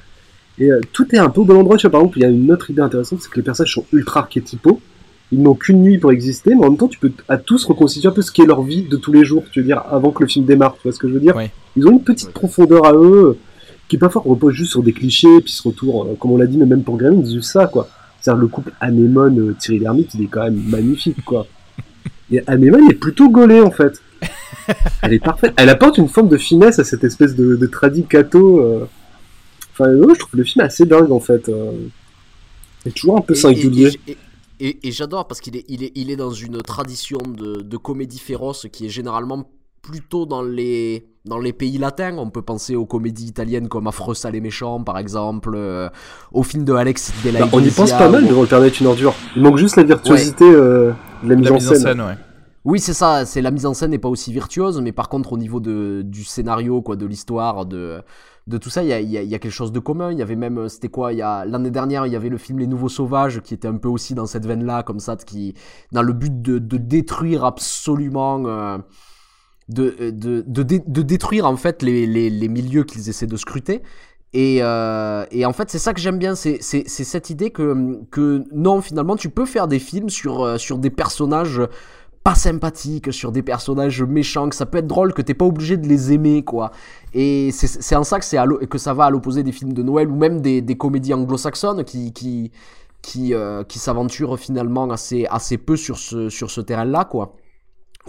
Et 0.60 0.70
euh, 0.72 0.80
tout 0.92 1.06
est 1.14 1.18
un 1.18 1.28
peu 1.30 1.40
au 1.42 1.44
bon 1.44 1.56
endroit. 1.60 1.76
Tu 1.76 1.82
vois, 1.86 1.92
par 1.92 2.00
exemple, 2.00 2.18
il 2.18 2.22
y 2.22 2.24
a 2.24 2.28
une 2.28 2.50
autre 2.50 2.68
idée 2.70 2.82
intéressante, 2.82 3.20
c'est 3.22 3.30
que 3.30 3.36
les 3.36 3.42
personnages 3.42 3.72
sont 3.74 3.84
ultra 3.92 4.20
archétypaux. 4.20 4.80
Ils 5.30 5.40
n'ont 5.42 5.54
qu'une 5.54 5.82
nuit 5.82 5.98
pour 5.98 6.10
exister, 6.10 6.54
mais 6.54 6.64
en 6.66 6.70
même 6.70 6.76
temps, 6.78 6.88
tu 6.88 6.98
peux 6.98 7.12
à 7.28 7.36
tous 7.36 7.64
reconstituer 7.66 8.08
un 8.08 8.12
peu 8.12 8.22
ce 8.22 8.32
qui 8.32 8.42
est 8.42 8.46
leur 8.46 8.62
vie 8.62 8.82
de 8.82 8.96
tous 8.96 9.12
les 9.12 9.24
jours, 9.24 9.44
tu 9.52 9.60
veux 9.60 9.66
dire, 9.66 9.82
avant 9.90 10.10
que 10.10 10.22
le 10.22 10.28
film 10.28 10.44
démarre, 10.46 10.74
tu 10.74 10.80
vois 10.84 10.92
ce 10.92 10.98
que 10.98 11.06
je 11.08 11.12
veux 11.14 11.20
dire? 11.20 11.36
Ouais. 11.36 11.50
Ils 11.76 11.86
ont 11.86 11.92
une 11.92 12.02
petite 12.02 12.30
profondeur 12.30 12.86
à 12.86 12.92
eux, 12.94 13.24
euh, 13.26 13.38
qui 13.88 13.98
parfois 13.98 14.22
repose 14.24 14.54
juste 14.54 14.70
sur 14.72 14.82
des 14.82 14.92
clichés, 14.92 15.40
puis 15.42 15.52
ce 15.52 15.68
retour, 15.68 16.04
euh, 16.04 16.14
comme 16.18 16.30
on 16.32 16.36
l'a 16.38 16.46
dit, 16.46 16.56
mais 16.56 16.66
même 16.66 16.82
pour 16.82 16.96
Gremlins, 16.96 17.22
ils 17.24 17.36
usent 17.36 17.50
ça, 17.50 17.66
quoi. 17.66 17.88
C'est-à-dire 18.20 18.40
le 18.40 18.48
couple 18.48 18.72
Anémone-Thierry 18.80 19.78
Lhermitte, 19.80 20.14
il 20.14 20.22
est 20.24 20.26
quand 20.26 20.42
même 20.44 20.60
magnifique, 20.68 21.22
quoi. 21.24 21.46
Et 22.30 22.42
Anémone 22.46 22.90
est 22.90 22.94
plutôt 22.94 23.28
gaulée, 23.30 23.60
en 23.60 23.70
fait. 23.70 24.02
Elle 25.02 25.14
est 25.14 25.18
parfaite. 25.18 25.54
Elle 25.56 25.68
apporte 25.70 25.98
une 25.98 26.08
forme 26.08 26.28
de 26.28 26.36
finesse 26.36 26.78
à 26.78 26.84
cette 26.84 27.04
espèce 27.04 27.34
de, 27.34 27.56
de 27.56 27.66
tradit 27.66 28.04
cato. 28.04 28.60
euh. 28.60 28.84
Enfin, 29.72 29.94
ouais, 29.94 30.14
je 30.14 30.18
trouve 30.18 30.36
le 30.38 30.44
film 30.44 30.64
assez 30.64 30.84
dingue, 30.84 31.10
en 31.12 31.20
fait. 31.20 31.48
euh. 31.48 31.72
C'est 32.84 32.94
toujours 32.94 33.16
un 33.18 33.22
peu 33.22 33.34
Et- 33.34 33.36
singulier. 33.36 33.90
Et, 34.06 34.12
et- 34.12 34.18
et- 34.60 34.88
et 34.88 34.92
j'adore 34.92 35.26
parce 35.28 35.40
qu'il 35.40 35.56
est, 35.56 35.64
il 35.68 35.84
est, 35.84 35.92
il 35.94 36.10
est 36.10 36.16
dans 36.16 36.32
une 36.32 36.60
tradition 36.62 37.18
de, 37.18 37.62
de 37.62 37.76
comédie 37.76 38.18
féroce 38.18 38.66
qui 38.72 38.86
est 38.86 38.90
généralement 38.90 39.48
plutôt 39.88 40.26
dans 40.26 40.42
les, 40.42 41.08
dans 41.24 41.38
les 41.38 41.52
pays 41.52 41.78
latins. 41.78 42.16
On 42.18 42.30
peut 42.30 42.42
penser 42.42 42.76
aux 42.76 42.84
comédies 42.86 43.26
italiennes 43.26 43.68
comme 43.68 43.86
Affreux, 43.86 44.14
sale 44.14 44.36
et 44.36 44.40
méchant, 44.40 44.82
par 44.84 44.98
exemple, 44.98 45.52
euh, 45.54 45.88
au 46.32 46.42
film 46.42 46.64
de 46.64 46.74
Alex 46.74 47.12
de 47.24 47.30
la 47.30 47.40
Bah, 47.40 47.48
on 47.52 47.60
y 47.60 47.70
pense 47.70 47.92
pas 47.92 48.08
mal 48.08 48.24
ou- 48.24 48.28
devant 48.28 48.42
le 48.42 48.46
Père 48.48 48.62
une 48.80 48.86
ordure. 48.86 49.14
Il 49.36 49.42
manque 49.42 49.56
juste 49.56 49.76
la 49.76 49.84
virtuosité 49.84 50.44
euh, 50.44 50.92
de 51.22 51.28
la 51.30 51.36
mise, 51.36 51.44
La 51.46 51.52
en, 51.52 51.54
mise 51.54 51.68
en 51.70 51.74
scène. 51.74 52.00
ouais. 52.02 52.14
Oui, 52.64 52.80
c'est 52.80 52.92
ça. 52.92 53.24
C'est 53.24 53.40
la 53.40 53.50
mise 53.50 53.64
en 53.64 53.72
scène 53.72 53.92
n'est 53.92 53.98
pas 53.98 54.10
aussi 54.10 54.30
virtuose, 54.32 54.78
mais 54.82 54.92
par 54.92 55.08
contre 55.08 55.32
au 55.32 55.38
niveau 55.38 55.58
de 55.60 56.02
du 56.04 56.22
scénario, 56.24 56.82
quoi, 56.82 56.96
de 56.96 57.06
l'histoire, 57.06 57.64
de 57.64 58.02
de 58.46 58.56
tout 58.58 58.70
ça, 58.70 58.82
il 58.82 58.88
y 58.88 58.92
a, 58.94 59.00
il 59.00 59.10
y 59.10 59.18
a- 59.18 59.22
il 59.22 59.28
y 59.28 59.34
a 59.34 59.38
quelque 59.38 59.52
chose 59.52 59.72
de 59.72 59.78
commun. 59.78 60.10
Il 60.10 60.18
y 60.18 60.22
avait 60.22 60.34
même, 60.36 60.68
c'était 60.70 60.88
quoi 60.88 61.12
Il 61.12 61.18
y 61.18 61.22
a 61.22 61.44
l'année 61.44 61.70
dernière, 61.70 62.06
il 62.06 62.12
y 62.12 62.16
avait 62.16 62.30
le 62.30 62.38
film 62.38 62.58
Les 62.58 62.66
Nouveaux 62.66 62.88
Sauvages 62.88 63.40
qui 63.42 63.52
était 63.54 63.68
un 63.68 63.76
peu 63.76 63.88
aussi 63.88 64.14
dans 64.14 64.26
cette 64.26 64.44
veine-là, 64.46 64.82
comme 64.82 65.00
ça, 65.00 65.16
qui 65.16 65.54
dans 65.92 66.02
le 66.02 66.12
but 66.14 66.42
de, 66.42 66.58
de 66.58 66.76
détruire 66.78 67.44
absolument. 67.44 68.42
euh, 68.46 68.78
de, 69.68 70.10
de, 70.10 70.44
de, 70.46 70.62
dé- 70.62 70.82
de 70.86 71.02
détruire 71.02 71.46
en 71.46 71.56
fait 71.56 71.82
les, 71.82 72.06
les, 72.06 72.30
les 72.30 72.48
milieux 72.48 72.84
qu'ils 72.84 73.08
essaient 73.08 73.26
de 73.26 73.36
scruter. 73.36 73.82
Et, 74.34 74.58
euh, 74.60 75.24
et 75.30 75.46
en 75.46 75.54
fait, 75.54 75.70
c'est 75.70 75.78
ça 75.78 75.94
que 75.94 76.00
j'aime 76.00 76.18
bien, 76.18 76.34
c'est 76.34 76.60
cette 76.60 77.30
idée 77.30 77.50
que, 77.50 77.98
que 78.10 78.44
non, 78.52 78.82
finalement, 78.82 79.16
tu 79.16 79.30
peux 79.30 79.46
faire 79.46 79.68
des 79.68 79.78
films 79.78 80.10
sur, 80.10 80.42
euh, 80.42 80.58
sur 80.58 80.76
des 80.78 80.90
personnages 80.90 81.62
pas 82.24 82.34
sympathiques, 82.34 83.10
sur 83.10 83.32
des 83.32 83.42
personnages 83.42 84.02
méchants, 84.02 84.50
que 84.50 84.54
ça 84.56 84.66
peut 84.66 84.78
être 84.78 84.86
drôle, 84.86 85.14
que 85.14 85.22
t'es 85.22 85.32
pas 85.32 85.46
obligé 85.46 85.78
de 85.78 85.88
les 85.88 86.12
aimer, 86.12 86.42
quoi. 86.44 86.72
Et 87.14 87.50
c'est 87.52 87.96
en 87.96 88.04
ça 88.04 88.20
que, 88.20 88.64
que 88.66 88.76
ça 88.76 88.92
va 88.92 89.06
à 89.06 89.10
l'opposé 89.10 89.42
des 89.42 89.52
films 89.52 89.72
de 89.72 89.82
Noël 89.82 90.10
ou 90.10 90.16
même 90.16 90.42
des, 90.42 90.60
des 90.60 90.76
comédies 90.76 91.14
anglo-saxonnes 91.14 91.84
qui, 91.84 92.12
qui, 92.12 92.50
qui, 93.00 93.32
euh, 93.32 93.64
qui 93.64 93.78
s'aventurent 93.78 94.38
finalement 94.38 94.90
assez, 94.90 95.24
assez 95.30 95.56
peu 95.56 95.76
sur 95.76 95.96
ce, 95.96 96.28
sur 96.28 96.50
ce 96.50 96.60
terrain-là, 96.60 97.06
quoi. 97.06 97.34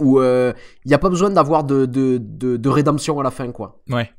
Où 0.00 0.20
il 0.22 0.54
n'y 0.86 0.94
a 0.94 0.98
pas 0.98 1.08
besoin 1.08 1.30
d'avoir 1.30 1.64
de, 1.64 1.86
de, 1.86 2.18
de, 2.20 2.56
de 2.56 2.68
rédemption 2.68 3.18
à 3.20 3.22
la 3.22 3.30
fin, 3.30 3.50
quoi. 3.52 3.80
Ouais. 3.90 4.10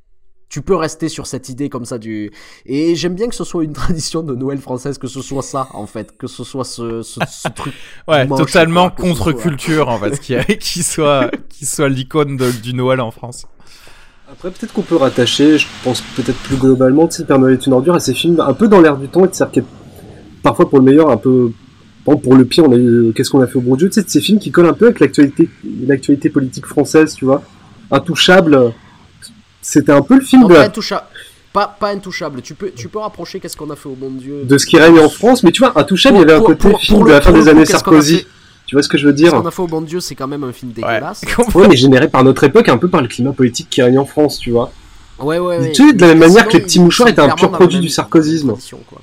Tu 0.49 0.61
peux 0.61 0.75
rester 0.75 1.07
sur 1.07 1.27
cette 1.27 1.47
idée 1.47 1.69
comme 1.69 1.85
ça 1.85 1.97
du 1.97 2.29
et 2.65 2.93
j'aime 2.95 3.15
bien 3.15 3.29
que 3.29 3.35
ce 3.35 3.45
soit 3.45 3.63
une 3.63 3.71
tradition 3.81 4.21
de 4.21 4.35
Noël 4.35 4.57
française 4.57 4.97
que 4.97 5.07
ce 5.07 5.21
soit 5.21 5.43
ça 5.43 5.69
en 5.73 5.85
fait 5.85 6.17
que 6.17 6.27
ce 6.27 6.43
soit 6.43 6.65
ce, 6.65 7.01
ce, 7.03 7.21
ce 7.25 7.47
truc 7.55 7.73
Ouais, 8.05 8.27
totalement 8.27 8.89
contre-culture 8.89 9.87
en 9.87 9.97
fait, 9.97 10.19
qui, 10.19 10.35
qui 10.59 10.83
soit, 10.83 11.31
qui 11.47 11.65
soit 11.65 11.87
l'icône 11.87 12.37
du 12.61 12.73
Noël 12.73 12.99
en 12.99 13.11
France. 13.11 13.45
Après, 14.31 14.49
peut-être 14.49 14.71
qu'on 14.71 14.81
peut 14.81 14.95
rattacher, 14.95 15.57
je 15.57 15.67
pense 15.83 16.01
peut-être 16.15 16.37
plus 16.37 16.55
globalement, 16.55 17.05
tu 17.07 17.17
sais, 17.17 17.25
Père 17.25 17.37
Noël 17.37 17.55
est 17.55 17.65
une 17.65 17.73
ordure 17.73 17.95
à 17.95 17.99
ces 17.99 18.13
films 18.13 18.39
un 18.39 18.53
peu 18.53 18.69
dans 18.69 18.79
l'air 18.79 18.95
du 18.95 19.09
temps, 19.09 19.25
et 19.25 19.41
a 19.41 19.49
parfois 20.41 20.69
pour 20.69 20.79
le 20.79 20.85
meilleur, 20.85 21.09
un 21.09 21.17
peu, 21.17 21.51
bon, 22.05 22.17
pour 22.17 22.35
le 22.35 22.45
pire, 22.45 22.65
on 22.67 22.71
a 22.71 22.75
eu 22.75 22.87
euh, 22.87 23.11
Qu'est-ce 23.15 23.29
qu'on 23.29 23.41
a 23.41 23.47
fait 23.47 23.57
au 23.57 23.61
bon 23.61 23.75
Dieu, 23.75 23.87
tu 23.89 23.95
sais, 23.95 24.03
de 24.03 24.09
ces 24.09 24.21
films 24.21 24.39
qui 24.39 24.51
collent 24.51 24.67
un 24.67 24.73
peu 24.73 24.85
avec 24.85 24.99
l'actualité, 24.99 25.49
l'actualité 25.87 26.29
politique 26.29 26.65
française, 26.65 27.13
tu 27.15 27.25
vois. 27.25 27.41
Intouchable, 27.91 28.73
c'était 29.61 29.91
un 29.91 30.01
peu 30.01 30.15
le 30.15 30.21
film 30.21 30.43
Non, 30.43 30.47
de, 30.47 30.53
pas 30.53 30.59
la- 30.61 30.65
intouchable 30.67 31.05
pas, 31.53 31.67
pas 31.67 31.89
intouchable 31.89 32.41
tu 32.41 32.53
peux 32.53 32.71
tu 32.73 32.87
peux 32.87 32.99
rapprocher 32.99 33.41
qu'est-ce 33.41 33.57
qu'on 33.57 33.69
a 33.71 33.75
fait 33.75 33.89
au 33.89 33.95
bon 33.95 34.09
Dieu 34.11 34.43
de 34.45 34.57
ce 34.57 34.65
qui 34.65 34.77
règne 34.77 34.99
en 34.99 35.09
France, 35.09 35.43
mais 35.43 35.51
tu 35.51 35.59
vois, 35.59 35.77
Intouchable, 35.77 36.15
il 36.17 36.19
y 36.19 36.23
avait 36.23 36.33
un 36.33 36.37
Pour- 36.37 36.47
côté 36.47 36.69
pour- 36.69 36.79
film 36.79 36.99
pour 36.99 37.07
de 37.07 37.11
la 37.11 37.19
fin 37.21 37.33
des 37.33 37.47
années 37.49 37.59
qu'est-ce 37.61 37.71
Sarkozy. 37.73 38.25
Tu 38.67 38.75
vois 38.75 38.83
ce 38.83 38.87
que 38.87 38.97
je 38.97 39.05
veux 39.05 39.11
ce 39.11 39.17
dire 39.17 39.31
qu'on 39.33 39.45
a 39.45 39.51
fait 39.51 39.61
au 39.61 39.67
bon 39.67 39.81
Dieu 39.81 39.99
c'est 39.99 40.15
quand 40.15 40.27
même 40.27 40.45
un 40.45 40.53
film 40.53 40.71
dégueulasse 40.71 41.23
Ouais, 41.55 41.67
mais 41.67 41.75
généré 41.75 42.07
par 42.07 42.23
notre 42.23 42.45
époque, 42.45 42.69
un 42.69 42.77
peu 42.77 42.87
par 42.87 43.01
le 43.01 43.09
climat 43.09 43.33
politique 43.33 43.67
qui 43.69 43.81
règne 43.81 43.99
en 43.99 44.05
France, 44.05 44.39
tu 44.39 44.51
vois. 44.51 44.71
ouais 45.19 45.39
ouais, 45.39 45.57
ouais. 45.57 45.71
Tu 45.73 45.87
sais, 45.89 45.93
de 45.93 45.99
la 45.99 46.07
même 46.07 46.19
manière 46.19 46.37
sinon, 46.37 46.51
que 46.51 46.57
les 46.57 46.63
petits 46.63 46.79
mouchoirs 46.79 47.09
étaient 47.09 47.19
un 47.19 47.35
pur 47.35 47.51
produit 47.51 47.79
du 47.81 47.89
sarkozysme. 47.89 48.53
quoi. 48.89 49.01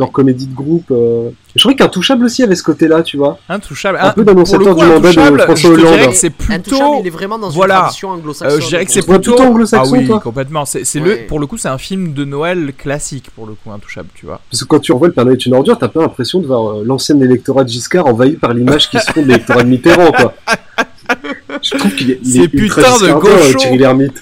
Leur 0.00 0.12
comédie 0.12 0.46
de 0.46 0.54
groupe. 0.54 0.90
euh. 0.90 1.30
Je 1.54 1.62
crois 1.62 1.74
qu'Intouchable 1.74 2.24
aussi 2.26 2.42
avait 2.42 2.54
ce 2.54 2.62
côté-là, 2.62 3.02
tu 3.02 3.16
vois. 3.16 3.38
Intouchable. 3.48 3.96
Un 3.98 4.08
Ah, 4.08 4.12
peu 4.12 4.24
pour 4.24 4.34
d'annonciateur 4.34 4.74
du 4.74 4.84
mandat 4.84 5.10
de 5.12 5.38
François 5.38 5.54
je 5.56 5.68
te 5.68 5.80
dirais 5.80 5.94
Hollande. 5.94 6.10
que 6.10 6.16
c'est 6.16 6.30
plutôt. 6.30 7.00
il 7.00 7.06
est 7.06 7.10
vraiment 7.10 7.38
dans 7.38 7.48
une 7.50 7.56
voilà. 7.56 7.74
tradition 7.80 8.10
anglo-saxonne 8.10 8.58
Euh, 8.58 8.62
je 8.62 8.68
dirais 8.68 8.84
que 8.84 8.92
c'est 8.92 9.02
plutôt. 9.06 9.32
plutôt 9.34 9.42
anglo-saxon, 9.42 9.94
ah 9.94 9.98
oui, 9.98 10.06
toi. 10.06 10.20
complètement. 10.20 10.64
C'est, 10.66 10.80
Ouais. 11.00 11.20
le, 11.22 11.26
pour 11.26 11.38
le 11.40 11.46
coup, 11.46 11.56
c'est 11.56 11.68
un 11.68 11.78
film 11.78 12.12
de 12.12 12.24
Noël 12.24 12.72
classique, 12.76 13.30
pour 13.34 13.46
le 13.46 13.54
coup, 13.54 13.70
Intouchable, 13.72 14.08
tu 14.14 14.26
vois. 14.26 14.40
Parce 14.50 14.62
que 14.62 14.66
quand 14.68 14.80
tu 14.80 14.92
revois 14.92 15.08
le 15.08 15.14
Père 15.14 15.24
Noël 15.24 15.36
est 15.38 15.46
une 15.46 15.54
ordure, 15.54 15.78
t'as 15.78 15.88
pas 15.88 16.00
l'impression 16.02 16.40
de 16.40 16.46
voir 16.46 16.78
euh, 16.78 16.82
l'ancien 16.84 17.18
électorat 17.20 17.64
de 17.64 17.68
Giscard 17.70 18.06
envahi 18.06 18.32
par 18.32 18.52
l'image 18.52 18.90
qui 18.90 18.98
se 19.00 19.10
font 19.12 19.22
de 19.22 19.28
l'électorat 19.28 19.62
de 19.62 19.68
Mitterrand, 19.68 20.12
quoi. 20.12 20.34
Je 21.62 21.70
trouve 21.78 21.94
qu'il 21.94 22.10
est, 22.10 22.20
est 22.22 22.52
ultra 22.52 22.82
putains 22.82 22.98
de 23.06 23.10
euh, 23.10 23.14
gauchos. 23.14 23.58
Thierry 23.58 23.78
Lhermitte. 23.78 24.20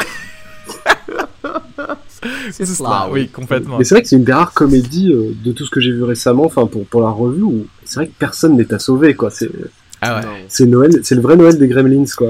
C'est 2.51 2.67
cela, 2.67 2.77
cela, 2.77 3.09
oui. 3.11 3.29
complètement. 3.29 3.79
Mais 3.79 3.85
c'est 3.85 3.95
vrai 3.95 4.03
que 4.03 4.09
c'est 4.09 4.17
une 4.17 4.25
des 4.25 4.33
rares 4.33 4.53
comédies 4.53 5.13
euh, 5.13 5.35
de 5.45 5.53
tout 5.53 5.65
ce 5.65 5.71
que 5.71 5.81
j'ai 5.81 5.93
vu 5.93 6.03
récemment, 6.03 6.45
enfin 6.45 6.67
pour, 6.67 6.85
pour 6.87 7.03
la 7.03 7.11
revue, 7.11 7.43
où 7.43 7.67
c'est 7.85 7.97
vrai 7.97 8.07
que 8.09 8.15
personne 8.19 8.57
n'est 8.57 8.73
à 8.73 8.79
sauver, 8.79 9.15
quoi. 9.15 9.31
C'est 9.31 9.51
Ah 10.01 10.21
ouais. 10.21 10.45
C'est 10.49 10.67
Noël, 10.67 11.01
c'est 11.03 11.15
le 11.15 11.21
vrai 11.21 11.37
Noël 11.37 11.59
des 11.59 11.69
Gremlins, 11.69 12.05
quoi. 12.17 12.29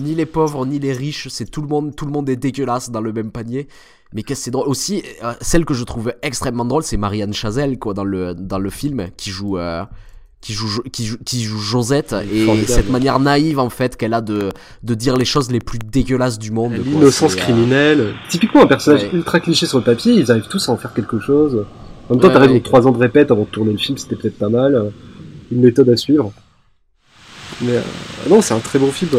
Ni 0.00 0.14
les 0.14 0.26
pauvres, 0.26 0.66
ni 0.66 0.78
les 0.78 0.92
riches, 0.92 1.28
c'est 1.28 1.50
tout 1.50 1.62
le 1.62 1.68
monde, 1.68 1.94
tout 1.94 2.06
le 2.06 2.12
monde 2.12 2.28
est 2.28 2.36
dégueulasse 2.36 2.90
dans 2.90 3.00
le 3.00 3.12
même 3.12 3.30
panier. 3.30 3.68
Mais 4.12 4.22
qu'est-ce 4.22 4.40
que 4.40 4.44
c'est 4.44 4.50
drôle? 4.52 4.68
Aussi, 4.68 5.02
euh, 5.24 5.32
celle 5.40 5.64
que 5.64 5.74
je 5.74 5.82
trouvais 5.84 6.16
extrêmement 6.22 6.64
drôle, 6.64 6.84
c'est 6.84 6.96
Marianne 6.96 7.34
Chazelle 7.34 7.78
quoi 7.78 7.94
dans 7.94 8.04
le 8.04 8.32
dans 8.34 8.60
le 8.60 8.70
film 8.70 9.08
qui 9.16 9.30
joue 9.30 9.58
euh, 9.58 9.84
qui 10.44 10.52
joue 10.52 10.68
Jo- 10.68 10.82
qui 10.92 11.06
joue 11.06 11.16
qui 11.24 11.42
joue 11.42 11.58
Josette 11.58 12.14
et 12.30 12.44
Formidable. 12.44 12.68
cette 12.68 12.90
manière 12.90 13.18
naïve 13.18 13.58
en 13.58 13.70
fait 13.70 13.96
qu'elle 13.96 14.12
a 14.12 14.20
de 14.20 14.50
de 14.82 14.94
dire 14.94 15.16
les 15.16 15.24
choses 15.24 15.50
les 15.50 15.58
plus 15.58 15.78
dégueulasses 15.78 16.38
du 16.38 16.50
monde. 16.50 16.74
L'innocence 16.74 17.32
euh, 17.34 17.38
criminelle. 17.38 18.14
Typiquement 18.28 18.62
un 18.62 18.66
personnage 18.66 19.04
Ouais. 19.04 19.10
ultra 19.14 19.40
cliché 19.40 19.64
sur 19.64 19.78
le 19.78 19.84
papier, 19.84 20.12
ils 20.12 20.30
arrivent 20.30 20.48
tous 20.50 20.68
à 20.68 20.72
en 20.72 20.76
faire 20.76 20.92
quelque 20.92 21.18
chose. 21.18 21.64
En 22.10 22.12
même 22.14 22.20
temps, 22.20 22.28
Ouais, 22.28 22.34
t'as 22.34 22.40
raison, 22.40 22.52
ouais. 22.54 22.60
trois 22.60 22.86
ans 22.86 22.92
de 22.92 22.98
répète 22.98 23.30
avant 23.30 23.44
de 23.44 23.48
tourner 23.48 23.72
le 23.72 23.78
film, 23.78 23.96
c'était 23.96 24.16
peut-être 24.16 24.36
pas 24.38 24.50
mal. 24.50 24.92
Une 25.50 25.62
méthode 25.62 25.88
à 25.88 25.96
suivre. 25.96 26.30
Mais 27.62 27.76
euh, 27.76 27.80
non, 28.28 28.42
c'est 28.42 28.52
un 28.54 28.58
très 28.60 28.78
bon 28.78 28.90
film. 28.92 29.12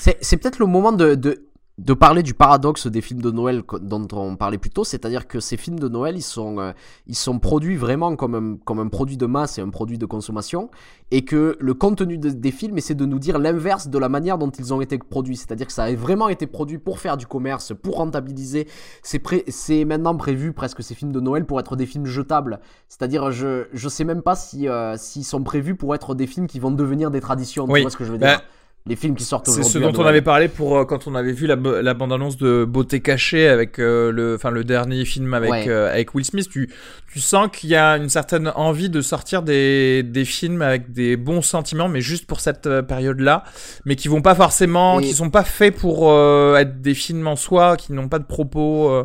C'est, 0.00 0.18
c'est 0.20 0.36
peut-être 0.36 0.58
le 0.58 0.66
moment 0.66 0.90
de, 0.92 1.14
de, 1.14 1.42
de 1.78 1.94
parler 1.94 2.22
du 2.22 2.34
paradoxe 2.34 2.86
des 2.86 3.00
films 3.00 3.22
de 3.22 3.30
Noël 3.30 3.62
dont 3.80 4.06
on 4.12 4.36
parlait 4.36 4.58
plus 4.58 4.68
tôt, 4.68 4.84
c'est-à-dire 4.84 5.26
que 5.26 5.40
ces 5.40 5.56
films 5.56 5.78
de 5.80 5.88
Noël, 5.88 6.16
ils 6.16 6.22
sont, 6.22 6.58
euh, 6.58 6.72
ils 7.06 7.16
sont 7.16 7.38
produits 7.38 7.76
vraiment 7.76 8.14
comme 8.14 8.34
un, 8.34 8.56
comme 8.62 8.78
un 8.78 8.88
produit 8.88 9.16
de 9.16 9.24
masse 9.24 9.56
et 9.58 9.62
un 9.62 9.70
produit 9.70 9.96
de 9.96 10.04
consommation, 10.04 10.70
et 11.10 11.24
que 11.24 11.56
le 11.58 11.72
contenu 11.74 12.18
de- 12.18 12.28
des 12.28 12.50
films 12.50 12.76
essaie 12.76 12.94
de 12.94 13.06
nous 13.06 13.18
dire 13.18 13.38
l'inverse 13.38 13.88
de 13.88 13.98
la 13.98 14.10
manière 14.10 14.36
dont 14.36 14.50
ils 14.50 14.74
ont 14.74 14.82
été 14.82 14.98
produits, 14.98 15.36
c'est-à-dire 15.36 15.66
que 15.66 15.72
ça 15.72 15.84
a 15.84 15.94
vraiment 15.94 16.28
été 16.28 16.46
produit 16.46 16.76
pour 16.78 16.98
faire 17.00 17.16
du 17.16 17.26
commerce, 17.26 17.72
pour 17.82 17.96
rentabiliser. 17.96 18.68
C'est, 19.02 19.18
pré- 19.18 19.44
c'est 19.48 19.86
maintenant 19.86 20.14
prévu 20.14 20.52
presque 20.52 20.82
ces 20.82 20.94
films 20.94 21.12
de 21.12 21.20
Noël 21.20 21.46
pour 21.46 21.58
être 21.58 21.74
des 21.74 21.86
films 21.86 22.04
jetables, 22.06 22.60
c'est-à-dire 22.88 23.32
je, 23.32 23.64
je 23.72 23.88
sais 23.88 24.04
même 24.04 24.20
pas 24.20 24.36
si, 24.36 24.68
euh, 24.68 24.96
s'ils 24.98 25.24
sont 25.24 25.42
prévus 25.42 25.74
pour 25.74 25.94
être 25.94 26.14
des 26.14 26.26
films 26.26 26.46
qui 26.46 26.60
vont 26.60 26.70
devenir 26.70 27.10
des 27.10 27.20
traditions, 27.20 27.64
Oui. 27.66 27.80
tu 27.80 27.82
vois 27.82 27.90
ce 27.90 27.96
que 27.96 28.04
je 28.04 28.12
veux 28.12 28.18
Bah, 28.18 28.26
dire? 28.36 28.44
Les 28.84 28.96
films 28.96 29.14
qui 29.14 29.22
sortent 29.24 29.46
C'est 29.46 29.60
aujourd'hui. 29.60 29.72
ce 29.72 29.78
à 29.78 29.92
dont 29.92 30.02
on 30.02 30.06
avait 30.06 30.22
parlé 30.22 30.48
pour 30.48 30.76
euh, 30.76 30.84
quand 30.84 31.06
on 31.06 31.14
avait 31.14 31.32
vu 31.32 31.46
la, 31.46 31.54
bande-annonce 31.56 32.36
de 32.36 32.64
Beauté 32.64 33.00
cachée 33.00 33.46
avec 33.48 33.78
euh, 33.78 34.10
le, 34.10 34.34
enfin 34.34 34.50
le 34.50 34.64
dernier 34.64 35.04
film 35.04 35.32
avec 35.34 35.50
Ouais. 35.50 35.68
euh, 35.68 35.88
avec 35.92 36.14
Will 36.14 36.24
Smith. 36.24 36.48
Tu, 36.50 36.68
tu 37.12 37.20
sens 37.20 37.48
qu'il 37.52 37.70
y 37.70 37.76
a 37.76 37.96
une 37.96 38.08
certaine 38.08 38.50
envie 38.56 38.90
de 38.90 39.00
sortir 39.00 39.42
des, 39.42 40.02
des 40.02 40.24
films 40.24 40.62
avec 40.62 40.92
des 40.92 41.16
bons 41.16 41.42
sentiments, 41.42 41.88
mais 41.88 42.00
juste 42.00 42.26
pour 42.26 42.40
cette 42.40 42.68
période-là, 42.82 43.44
mais 43.84 43.94
qui 43.94 44.08
vont 44.08 44.22
pas 44.22 44.34
forcément, 44.34 44.98
Et- 44.98 45.04
qui 45.04 45.12
sont 45.14 45.30
pas 45.30 45.44
faits 45.44 45.76
pour 45.76 46.10
être 46.56 46.80
des 46.80 46.94
films 46.94 47.26
en 47.28 47.36
soi, 47.36 47.76
qui 47.76 47.92
n'ont 47.92 48.08
pas 48.08 48.18
de 48.18 48.24
propos 48.24 48.90
euh, 48.90 49.04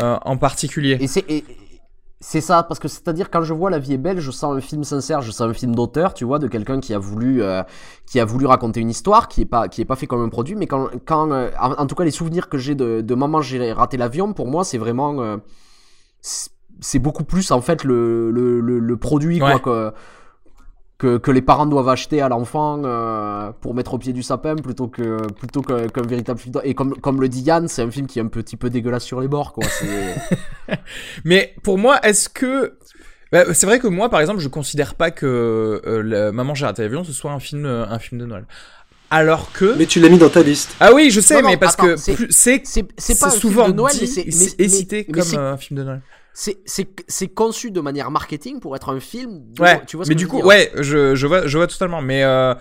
euh, 0.00 0.16
en 0.24 0.38
particulier. 0.38 0.96
Et 1.00 1.06
c'est 1.06 1.24
et- 1.30 1.44
c'est 2.24 2.40
ça, 2.40 2.62
parce 2.62 2.78
que 2.78 2.86
c'est-à-dire 2.86 3.30
quand 3.30 3.42
je 3.42 3.52
vois 3.52 3.68
La 3.68 3.80
vie 3.80 3.94
est 3.94 3.98
belle, 3.98 4.20
je 4.20 4.30
sens 4.30 4.56
un 4.56 4.60
film 4.60 4.84
sincère, 4.84 5.22
je 5.22 5.32
sens 5.32 5.40
un 5.50 5.52
film 5.52 5.74
d'auteur, 5.74 6.14
tu 6.14 6.24
vois, 6.24 6.38
de 6.38 6.46
quelqu'un 6.46 6.78
qui 6.78 6.94
a 6.94 6.98
voulu 6.98 7.42
euh, 7.42 7.64
qui 8.06 8.20
a 8.20 8.24
voulu 8.24 8.46
raconter 8.46 8.78
une 8.80 8.90
histoire, 8.90 9.26
qui 9.26 9.40
est 9.42 9.44
pas 9.44 9.66
qui 9.68 9.80
est 9.82 9.84
pas 9.84 9.96
fait 9.96 10.06
comme 10.06 10.22
un 10.22 10.28
produit, 10.28 10.54
mais 10.54 10.68
quand 10.68 10.88
quand 11.04 11.32
euh, 11.32 11.50
en, 11.60 11.72
en 11.72 11.86
tout 11.86 11.96
cas 11.96 12.04
les 12.04 12.12
souvenirs 12.12 12.48
que 12.48 12.58
j'ai 12.58 12.76
de, 12.76 13.00
de 13.00 13.14
maman 13.16 13.42
j'ai 13.42 13.72
raté 13.72 13.96
l'avion, 13.96 14.32
pour 14.34 14.46
moi 14.46 14.62
c'est 14.64 14.78
vraiment 14.78 15.20
euh, 15.20 15.36
c'est- 16.20 16.50
beaucoup 17.00 17.24
plus 17.24 17.50
en 17.50 17.60
fait 17.60 17.84
le 17.84 18.30
le, 18.30 18.60
le, 18.60 18.78
le 18.78 18.96
produit 18.96 19.42
Ouais. 19.42 19.58
quoi 19.58 19.90
que 19.90 19.94
que, 21.02 21.18
que 21.18 21.30
les 21.32 21.42
parents 21.42 21.66
doivent 21.66 21.88
acheter 21.88 22.20
à 22.22 22.28
l'enfant 22.28 22.80
euh, 22.84 23.50
pour 23.60 23.74
mettre 23.74 23.94
au 23.94 23.98
pied 23.98 24.12
du 24.12 24.22
sapin 24.22 24.54
plutôt 24.54 24.86
que 24.86 25.16
plutôt 25.32 25.60
que- 25.60 25.88
qu'un 25.88 26.02
véritable 26.06 26.38
film 26.38 26.54
et 26.62 26.74
comme 26.74 26.94
comme 26.94 27.20
le 27.20 27.28
dit 27.28 27.40
Yann 27.42 27.66
c'est 27.66 27.82
un 27.82 27.90
film 27.90 28.06
qui 28.06 28.20
est 28.20 28.22
un 28.22 28.28
petit 28.28 28.56
peu 28.56 28.70
dégueulasse 28.70 29.02
sur 29.04 29.20
les 29.20 29.26
bords 29.28 29.52
quoi 29.52 29.64
Mais 31.24 31.54
pour 31.62 31.78
moi, 31.78 31.98
est-ce 32.02 32.28
que 32.28 32.74
Bah, 33.32 33.44
c'est 33.54 33.66
vrai 33.66 33.78
que 33.78 33.88
moi, 33.88 34.08
par 34.10 34.20
exemple, 34.20 34.40
je 34.40 34.48
considère 34.48 34.94
pas 34.94 35.10
que 35.10 35.80
euh, 35.86 36.02
la 36.02 36.32
Maman 36.32 36.54
j'ai 36.54 36.66
raté 36.66 36.82
l'avion 36.82 37.02
ce 37.04 37.12
soit 37.12 37.32
un 37.32 37.40
film, 37.40 37.64
euh, 37.66 37.84
un 37.88 37.98
film 37.98 38.20
de 38.20 38.26
Noël. 38.26 38.44
Alors 39.10 39.52
que. 39.52 39.74
Mais 39.76 39.86
tu 39.86 40.00
l'as 40.00 40.08
mis 40.08 40.18
dans 40.18 40.28
ta 40.30 40.42
liste. 40.42 40.74
Ah 40.80 40.92
oui, 40.94 41.10
je 41.10 41.20
sais, 41.20 41.34
Non, 41.36 41.42
non, 41.42 41.48
mais 41.50 41.56
parce 41.58 41.74
attends, 41.74 41.84
que 41.84 41.96
c'est- 41.96 42.14
souvent 43.40 43.64
film 43.64 43.76
de 43.76 43.82
Noël 43.82 43.94
dit 43.94 44.00
mais 44.02 44.06
c'est 44.06 44.20
et 44.60 44.62
mais- 44.62 44.68
cité 44.68 45.06
mais 45.08 45.20
comme 45.20 45.38
un 45.38 45.56
film 45.58 45.78
de 45.80 45.84
Noël. 45.84 46.00
C'est 46.34 46.58
c'est 46.64 46.88
c'est 47.08 47.28
conçu 47.28 47.70
de 47.70 47.80
manière 47.80 48.10
marketing 48.10 48.58
pour 48.60 48.74
être 48.74 48.88
un 48.88 49.00
film 49.00 49.52
de- 49.52 49.62
Ouais, 49.62 49.82
tu 49.86 49.96
vois 49.96 50.06
ce 50.06 50.10
mais 50.10 50.14
que 50.14 50.18
du 50.18 50.24
je 50.24 50.28
veux 50.28 50.30
coup, 50.30 50.36
dire? 50.38 50.46
ouais, 50.46 50.70
je, 50.78 51.14
je 51.14 51.26
vois, 51.26 51.46
je 51.46 51.58
vois 51.58 51.66
totalement. 51.66 52.00
Mais, 52.00 52.24
euh, 52.24 52.54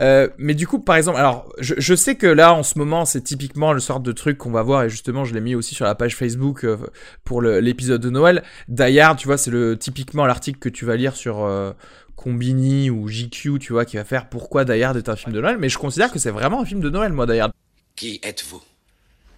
euh, 0.00 0.28
mais 0.38 0.54
du 0.54 0.66
coup, 0.66 0.78
par 0.78 0.96
exemple, 0.96 1.18
alors, 1.18 1.48
je, 1.58 1.74
je 1.78 1.94
sais 1.94 2.14
que 2.16 2.26
là, 2.26 2.54
en 2.54 2.62
ce 2.62 2.78
moment, 2.78 3.04
c'est 3.04 3.22
typiquement 3.22 3.72
le 3.72 3.80
sort 3.80 4.00
de 4.00 4.12
truc 4.12 4.38
qu'on 4.38 4.50
va 4.52 4.62
voir, 4.62 4.84
et 4.84 4.88
justement, 4.90 5.24
je 5.24 5.34
l'ai 5.34 5.40
mis 5.40 5.54
aussi 5.54 5.74
sur 5.74 5.84
la 5.84 5.94
page 5.94 6.14
Facebook 6.16 6.64
euh, 6.64 6.76
pour 7.24 7.42
l'épisode 7.42 8.00
de 8.00 8.10
Noël. 8.10 8.44
Die 8.68 9.00
Hard, 9.00 9.18
tu 9.18 9.26
vois, 9.26 9.38
c'est 9.38 9.50
le 9.50 9.76
typiquement 9.76 10.24
l'article 10.26 10.58
que 10.58 10.68
tu 10.68 10.84
vas 10.84 10.94
lire 10.96 11.16
sur 11.16 11.44
euh, 11.44 11.72
Combini 12.14 12.90
ou 12.90 13.08
JQ, 13.08 13.58
tu 13.58 13.72
vois, 13.72 13.84
qui 13.84 13.96
va 13.96 14.04
faire 14.04 14.28
pourquoi 14.28 14.64
Die 14.64 14.82
Hard 14.82 14.96
est 14.96 15.08
un 15.08 15.16
film 15.16 15.32
de 15.32 15.40
Noël. 15.40 15.58
Mais 15.58 15.68
je 15.68 15.78
considère 15.78 16.12
que 16.12 16.18
c'est 16.18 16.30
vraiment 16.30 16.60
un 16.62 16.64
film 16.64 16.80
de 16.80 16.90
Noël, 16.90 17.12
moi, 17.12 17.26
Die 17.26 17.38
Hard. 17.40 17.52
Qui 17.96 18.20
êtes-vous? 18.22 18.62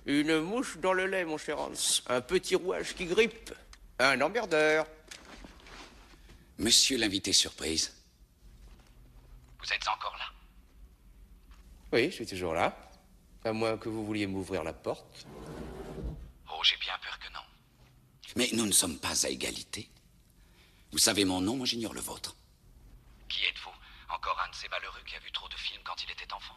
Une 0.06 0.40
mouche 0.40 0.78
dans 0.82 0.92
le 0.92 1.06
lait, 1.06 1.24
mon 1.24 1.36
cher 1.38 1.58
Hans. 1.58 1.70
Un 2.08 2.20
petit 2.20 2.54
rouage 2.54 2.94
qui 2.94 3.04
grippe. 3.06 3.50
Un 4.00 4.20
emmerdeur. 4.20 4.86
Monsieur 6.58 6.98
l'invité 6.98 7.32
surprise. 7.32 7.92
Vous 9.58 9.72
êtes 9.72 9.88
encore 9.88 10.16
là? 10.16 10.26
Oui, 11.92 12.04
je 12.10 12.14
suis 12.14 12.26
toujours 12.26 12.54
là. 12.54 12.76
À 13.44 13.52
moins 13.52 13.76
que 13.76 13.88
vous 13.88 14.04
vouliez 14.06 14.28
m'ouvrir 14.28 14.62
la 14.62 14.72
porte. 14.72 15.26
Oh, 16.52 16.60
j'ai 16.62 16.76
bien 16.76 16.94
peur 17.02 17.18
que 17.18 17.32
non. 17.32 17.40
Mais 18.36 18.48
nous 18.52 18.66
ne 18.66 18.72
sommes 18.72 18.98
pas 18.98 19.26
à 19.26 19.30
égalité. 19.30 19.88
Vous 20.92 20.98
savez 20.98 21.24
mon 21.24 21.40
nom, 21.40 21.56
moi 21.56 21.66
j'ignore 21.66 21.94
le 21.94 22.00
vôtre. 22.00 22.36
Qui 23.28 23.44
êtes-vous? 23.46 23.74
Encore 24.14 24.40
un 24.46 24.50
de 24.50 24.54
ces 24.54 24.68
malheureux 24.68 25.02
qui 25.06 25.16
a 25.16 25.20
vu 25.20 25.32
trop 25.32 25.48
de 25.48 25.56
films 25.56 25.82
quand 25.84 26.02
il 26.04 26.10
était 26.12 26.32
enfant? 26.32 26.54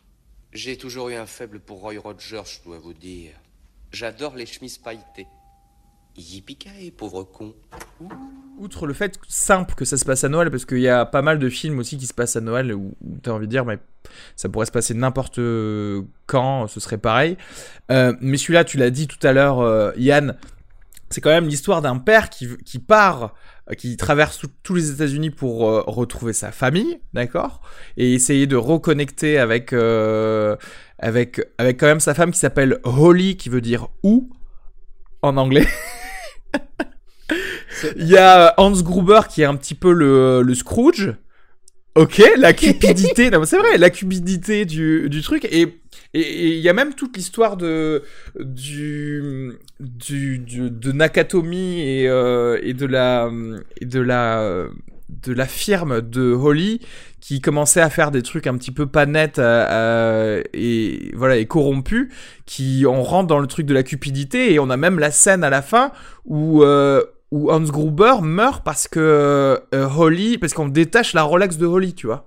J'ai 0.54 0.78
toujours 0.78 1.10
eu 1.10 1.16
un 1.16 1.26
faible 1.26 1.60
pour 1.60 1.80
Roy 1.80 1.98
Rogers, 1.98 2.46
je 2.46 2.62
dois 2.62 2.80
vous 2.80 2.94
dire. 2.94 3.34
J'adore 3.92 4.36
les 4.36 4.46
chemises 4.46 4.78
pailletées. 4.78 5.28
Yippee 6.18 6.92
pauvre 6.92 7.24
con. 7.24 7.54
Outre 8.58 8.86
le 8.86 8.94
fait 8.94 9.18
simple 9.28 9.74
que 9.76 9.86
ça 9.86 9.98
se 9.98 10.06
passe 10.06 10.24
à 10.24 10.30
Noël, 10.30 10.52
parce 10.52 10.66
qu'il 10.66 10.80
y 10.80 10.90
a 10.90 11.06
pas 11.06 11.22
mal 11.22 11.40
de 11.40 11.50
films 11.50 11.80
aussi 11.80 11.98
qui 11.98 12.06
se 12.06 12.14
passent 12.14 12.36
à 12.36 12.42
Noël 12.42 12.74
où, 12.74 12.96
t'as 13.24 13.32
envie 13.32 13.48
de 13.48 13.52
dire, 13.52 13.66
mais 13.66 13.80
ça 14.36 14.50
pourrait 14.50 14.66
se 14.66 14.72
passer 14.72 14.94
n'importe 14.94 15.40
quand, 16.28 16.68
ce 16.68 16.80
serait 16.80 16.98
pareil. 16.98 17.38
Euh, 17.92 18.14
mais 18.22 18.38
celui-là, 18.38 18.64
tu 18.64 18.78
l'as 18.78 18.90
dit 18.92 19.08
tout 19.08 19.26
à 19.26 19.34
l'heure, 19.34 19.62
euh, 19.62 19.92
Yann, 19.98 20.38
c'est 21.12 21.22
quand 21.22 21.30
même 21.30 21.48
l'histoire 21.48 21.82
d'un 21.82 21.98
père 21.98 22.30
qui, 22.30 22.80
part, 22.80 23.36
euh, 23.70 23.74
qui 23.74 23.98
traverse 23.98 24.42
tous 24.64 24.74
les 24.74 24.92
États-Unis 24.92 25.30
pour 25.30 25.70
euh, 25.70 25.84
retrouver 25.86 26.34
sa 26.34 26.52
famille, 26.52 27.00
d'accord, 27.14 27.62
et 27.98 28.14
essayer 28.14 28.48
de 28.48 28.56
reconnecter 28.56 29.38
avec 29.38 29.74
euh, 29.74 30.56
avec 30.98 31.42
avec 31.58 31.80
quand 31.80 31.88
même 31.88 32.00
sa 32.00 32.14
femme 32.14 32.32
qui 32.32 32.40
s'appelle 32.40 32.80
Holly, 32.84 33.36
qui 33.36 33.50
veut 33.50 33.62
dire 33.62 33.90
où? 34.04 34.30
En 35.22 35.38
anglais. 35.38 35.68
Il 37.98 38.08
y 38.08 38.18
a 38.18 38.48
euh, 38.50 38.52
Hans 38.58 38.72
Gruber 38.82 39.22
qui 39.30 39.42
est 39.42 39.46
un 39.46 39.56
petit 39.56 39.76
peu 39.76 39.94
le, 39.94 40.42
le 40.42 40.56
Scrooge. 40.56 41.14
Ok, 41.96 42.22
la 42.38 42.54
cupidité, 42.54 43.30
c'est 43.46 43.58
vrai, 43.58 43.78
la 43.78 43.90
cupidité 43.90 44.66
du, 44.66 45.10
du 45.10 45.22
truc 45.22 45.46
et 45.46 45.62
et 46.14 46.20
et 46.20 46.48
il 46.58 46.60
y 46.62 46.70
a 46.70 46.74
même 46.74 46.94
toute 46.94 47.16
l'histoire 47.18 47.58
de 47.58 48.04
du, 48.40 49.54
du, 49.80 50.40
du- 50.40 50.70
de 50.72 50.92
Nakatomi 50.92 51.82
et 51.82 52.08
euh, 52.08 52.60
et 52.64 52.74
de 52.74 52.86
la 52.86 53.30
et 53.82 53.86
de 53.86 54.00
la 54.00 54.68
de 55.12 55.34
la 55.34 55.46
firme 55.46 56.02
de 56.02 56.34
Holly 56.34 56.80
qui 57.20 57.42
commençait 57.42 57.82
à 57.82 57.90
faire 57.90 58.12
des 58.12 58.22
trucs 58.24 58.48
un 58.48 58.58
petit 58.58 58.72
peu 58.72 58.88
pas 58.88 59.06
nets 59.06 59.40
euh, 59.40 59.66
euh, 59.70 60.44
et 60.54 61.12
voilà 61.16 61.38
et 61.38 61.46
corrompus 61.46 62.10
qui 62.46 62.86
on 62.88 63.04
rentre 63.04 63.28
dans 63.28 63.40
le 63.40 63.48
truc 63.48 63.66
de 63.66 63.74
la 63.74 63.84
cupidité. 63.84 64.54
Et 64.54 64.60
on 64.60 64.70
a 64.70 64.78
même 64.78 65.00
la 65.00 65.12
scène 65.12 65.44
à 65.44 65.50
la 65.50 65.62
fin 65.62 65.92
où 66.26 66.64
euh, 66.64 67.04
où 67.32 67.50
Hans 67.50 67.62
Gruber 67.62 68.16
meurt 68.22 68.64
parce 68.64 68.88
que 68.88 69.62
euh, 69.74 69.90
Holly 69.98 70.38
parce 70.38 70.54
qu'on 70.54 70.68
détache 70.68 71.14
la 71.14 71.24
Rolex 71.24 71.58
de 71.58 71.66
Holly 71.66 71.94
tu 71.94 72.08
vois 72.08 72.26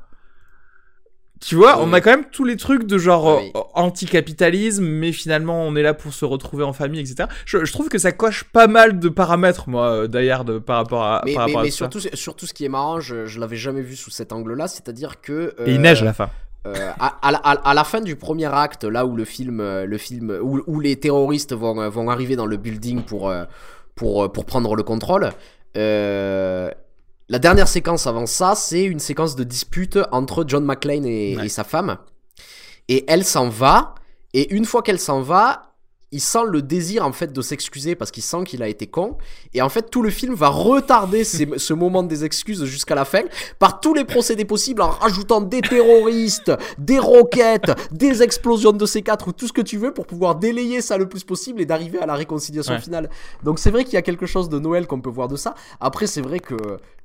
tu 1.40 1.56
vois, 1.56 1.82
on 1.82 1.93
a 1.93 2.01
quand 2.01 2.11
même 2.11 2.24
tous 2.31 2.44
les 2.44 2.56
trucs 2.56 2.85
de 2.86 2.97
genre 2.97 3.28
euh, 3.28 3.40
anticapitalisme, 3.74 4.85
mais 4.85 5.12
finalement 5.12 5.62
on 5.66 5.77
est 5.77 5.82
là 5.82 5.93
pour 5.94 6.12
se 6.15 6.24
retrouver 6.24 6.65
en 6.65 6.73
famille, 6.73 7.01
etc. 7.01 7.28
Je, 7.44 7.65
je 7.65 7.73
trouve 7.73 7.89
que 7.89 7.98
ça 7.98 8.12
coche 8.12 8.44
pas 8.44 8.66
mal 8.66 8.98
de 8.98 9.09
paramètres, 9.09 9.69
moi, 9.69 10.06
euh, 10.09 10.31
Hard, 10.32 10.59
par 10.61 10.77
rapport 10.77 11.02
à, 11.05 11.23
mais, 11.24 11.35
par 11.35 11.47
mais, 11.47 11.52
rapport 11.52 11.61
à 11.61 11.65
mais 11.65 11.69
tout 11.70 11.77
ça. 11.77 11.90
surtout, 11.90 12.16
surtout 12.16 12.47
ce 12.47 12.55
qui 12.55 12.65
est 12.65 12.69
marrant, 12.70 13.01
je, 13.01 13.27
je 13.27 13.40
l'avais 13.40 13.56
jamais 13.56 13.82
vu 13.82 13.94
sous 13.97 14.11
cet 14.11 14.32
angle-là, 14.32 14.69
c'est-à-dire 14.69 15.20
que. 15.20 15.55
Et 15.66 15.74
il 15.74 15.81
neige 15.81 16.02
à 16.02 16.06
la 16.06 16.12
fin. 16.15 16.31
euh, 16.66 16.90
à, 16.98 17.19
à 17.20 17.31
la- 17.32 17.39
à- 17.39 17.70
à 17.70 17.74
la 17.74 17.85
fin 17.85 18.01
du 18.01 18.16
premier 18.16 18.47
acte, 18.47 18.85
là 18.85 19.05
où 19.05 19.15
le 19.15 19.24
film, 19.27 19.61
euh, 19.61 19.85
le 19.85 19.98
film, 19.98 20.39
où, 20.43 20.62
où 20.66 20.81
les 20.81 20.97
terroristes 20.97 21.52
vont, 21.52 21.78
euh, 21.81 21.90
vont 21.90 22.09
arriver 22.09 22.36
dans 22.36 22.47
le 22.47 22.56
building 22.56 23.02
pour, 23.02 23.28
euh, 23.28 23.44
pour, 23.97 24.24
euh, 24.24 24.28
pour 24.28 24.47
prendre 24.47 24.74
le 24.74 24.82
contrôle, 24.82 25.28
euh, 25.77 26.70
la 27.28 27.38
dernière 27.38 27.68
séquence 27.68 28.06
avant 28.06 28.26
ça, 28.26 28.55
c'est 28.55 28.84
une 28.84 29.01
séquence 29.01 29.36
de 29.36 29.44
dispute 29.44 29.98
entre 30.12 30.44
John 30.46 30.64
McClane 30.64 31.06
et, 31.06 31.32
et 31.32 31.48
sa 31.48 31.64
femme. 31.64 31.98
Et 32.88 33.05
elle 33.09 33.24
s'en 33.24 33.48
va, 33.48 33.94
et 34.34 34.55
une 34.55 34.64
fois 34.64 34.82
qu'elle 34.82 35.01
s'en 35.01 35.22
va, 35.22 35.73
il 36.15 36.20
sent 36.20 36.45
le 36.49 36.62
désir 36.62 37.05
en 37.05 37.12
fait 37.12 37.32
de 37.32 37.43
s'excuser 37.43 37.95
parce 37.95 38.11
qu'il 38.11 38.23
sent 38.23 38.45
qu'il 38.45 38.62
a 38.62 38.69
été 38.69 38.86
con 38.86 39.19
et 39.53 39.61
en 39.62 39.69
fait 39.69 39.91
tout 39.91 40.03
le 40.03 40.11
film 40.11 40.35
va 40.35 40.49
retarder 40.49 41.24
ces- 41.24 41.59
ce 41.59 41.74
moment 41.74 42.03
des 42.03 42.24
excuses 42.24 42.65
jusqu'à 42.65 42.95
la 42.95 43.05
fin 43.05 43.23
par 43.59 43.81
tous 43.81 43.95
les 43.95 44.05
procédés 44.05 44.45
possibles 44.45 44.81
en 44.82 44.91
rajoutant 44.91 45.41
des 45.41 45.61
terroristes, 45.61 46.53
des 46.78 46.99
roquettes, 46.99 47.73
des 47.91 48.23
explosions 48.23 48.73
de 48.73 48.86
C4 48.86 49.28
ou 49.28 49.32
tout 49.32 49.47
ce 49.49 49.53
que 49.53 49.61
tu 49.61 49.77
veux 49.77 49.93
pour 49.93 50.07
pouvoir 50.07 50.36
délayer 50.36 50.81
ça 50.81 50.97
le 50.97 51.09
plus 51.09 51.24
possible 51.24 51.61
et 51.61 51.66
d'arriver 51.66 51.99
à 51.99 52.07
la 52.07 52.15
réconciliation 52.15 52.74
Ouais. 52.74 52.81
finale. 52.81 53.11
Donc 53.43 53.59
c'est 53.59 53.70
vrai 53.70 53.85
qu'il 53.85 53.95
y 53.95 53.97
a 53.97 54.03
quelque 54.03 54.27
chose 54.27 54.49
de 54.49 54.59
Noël 54.59 54.86
qu'on 54.86 55.01
peut 55.01 55.11
voir 55.11 55.28
de 55.28 55.36
ça. 55.36 55.55
Après 55.81 56.07
c'est 56.07 56.20
vrai 56.23 56.39
que 56.41 56.55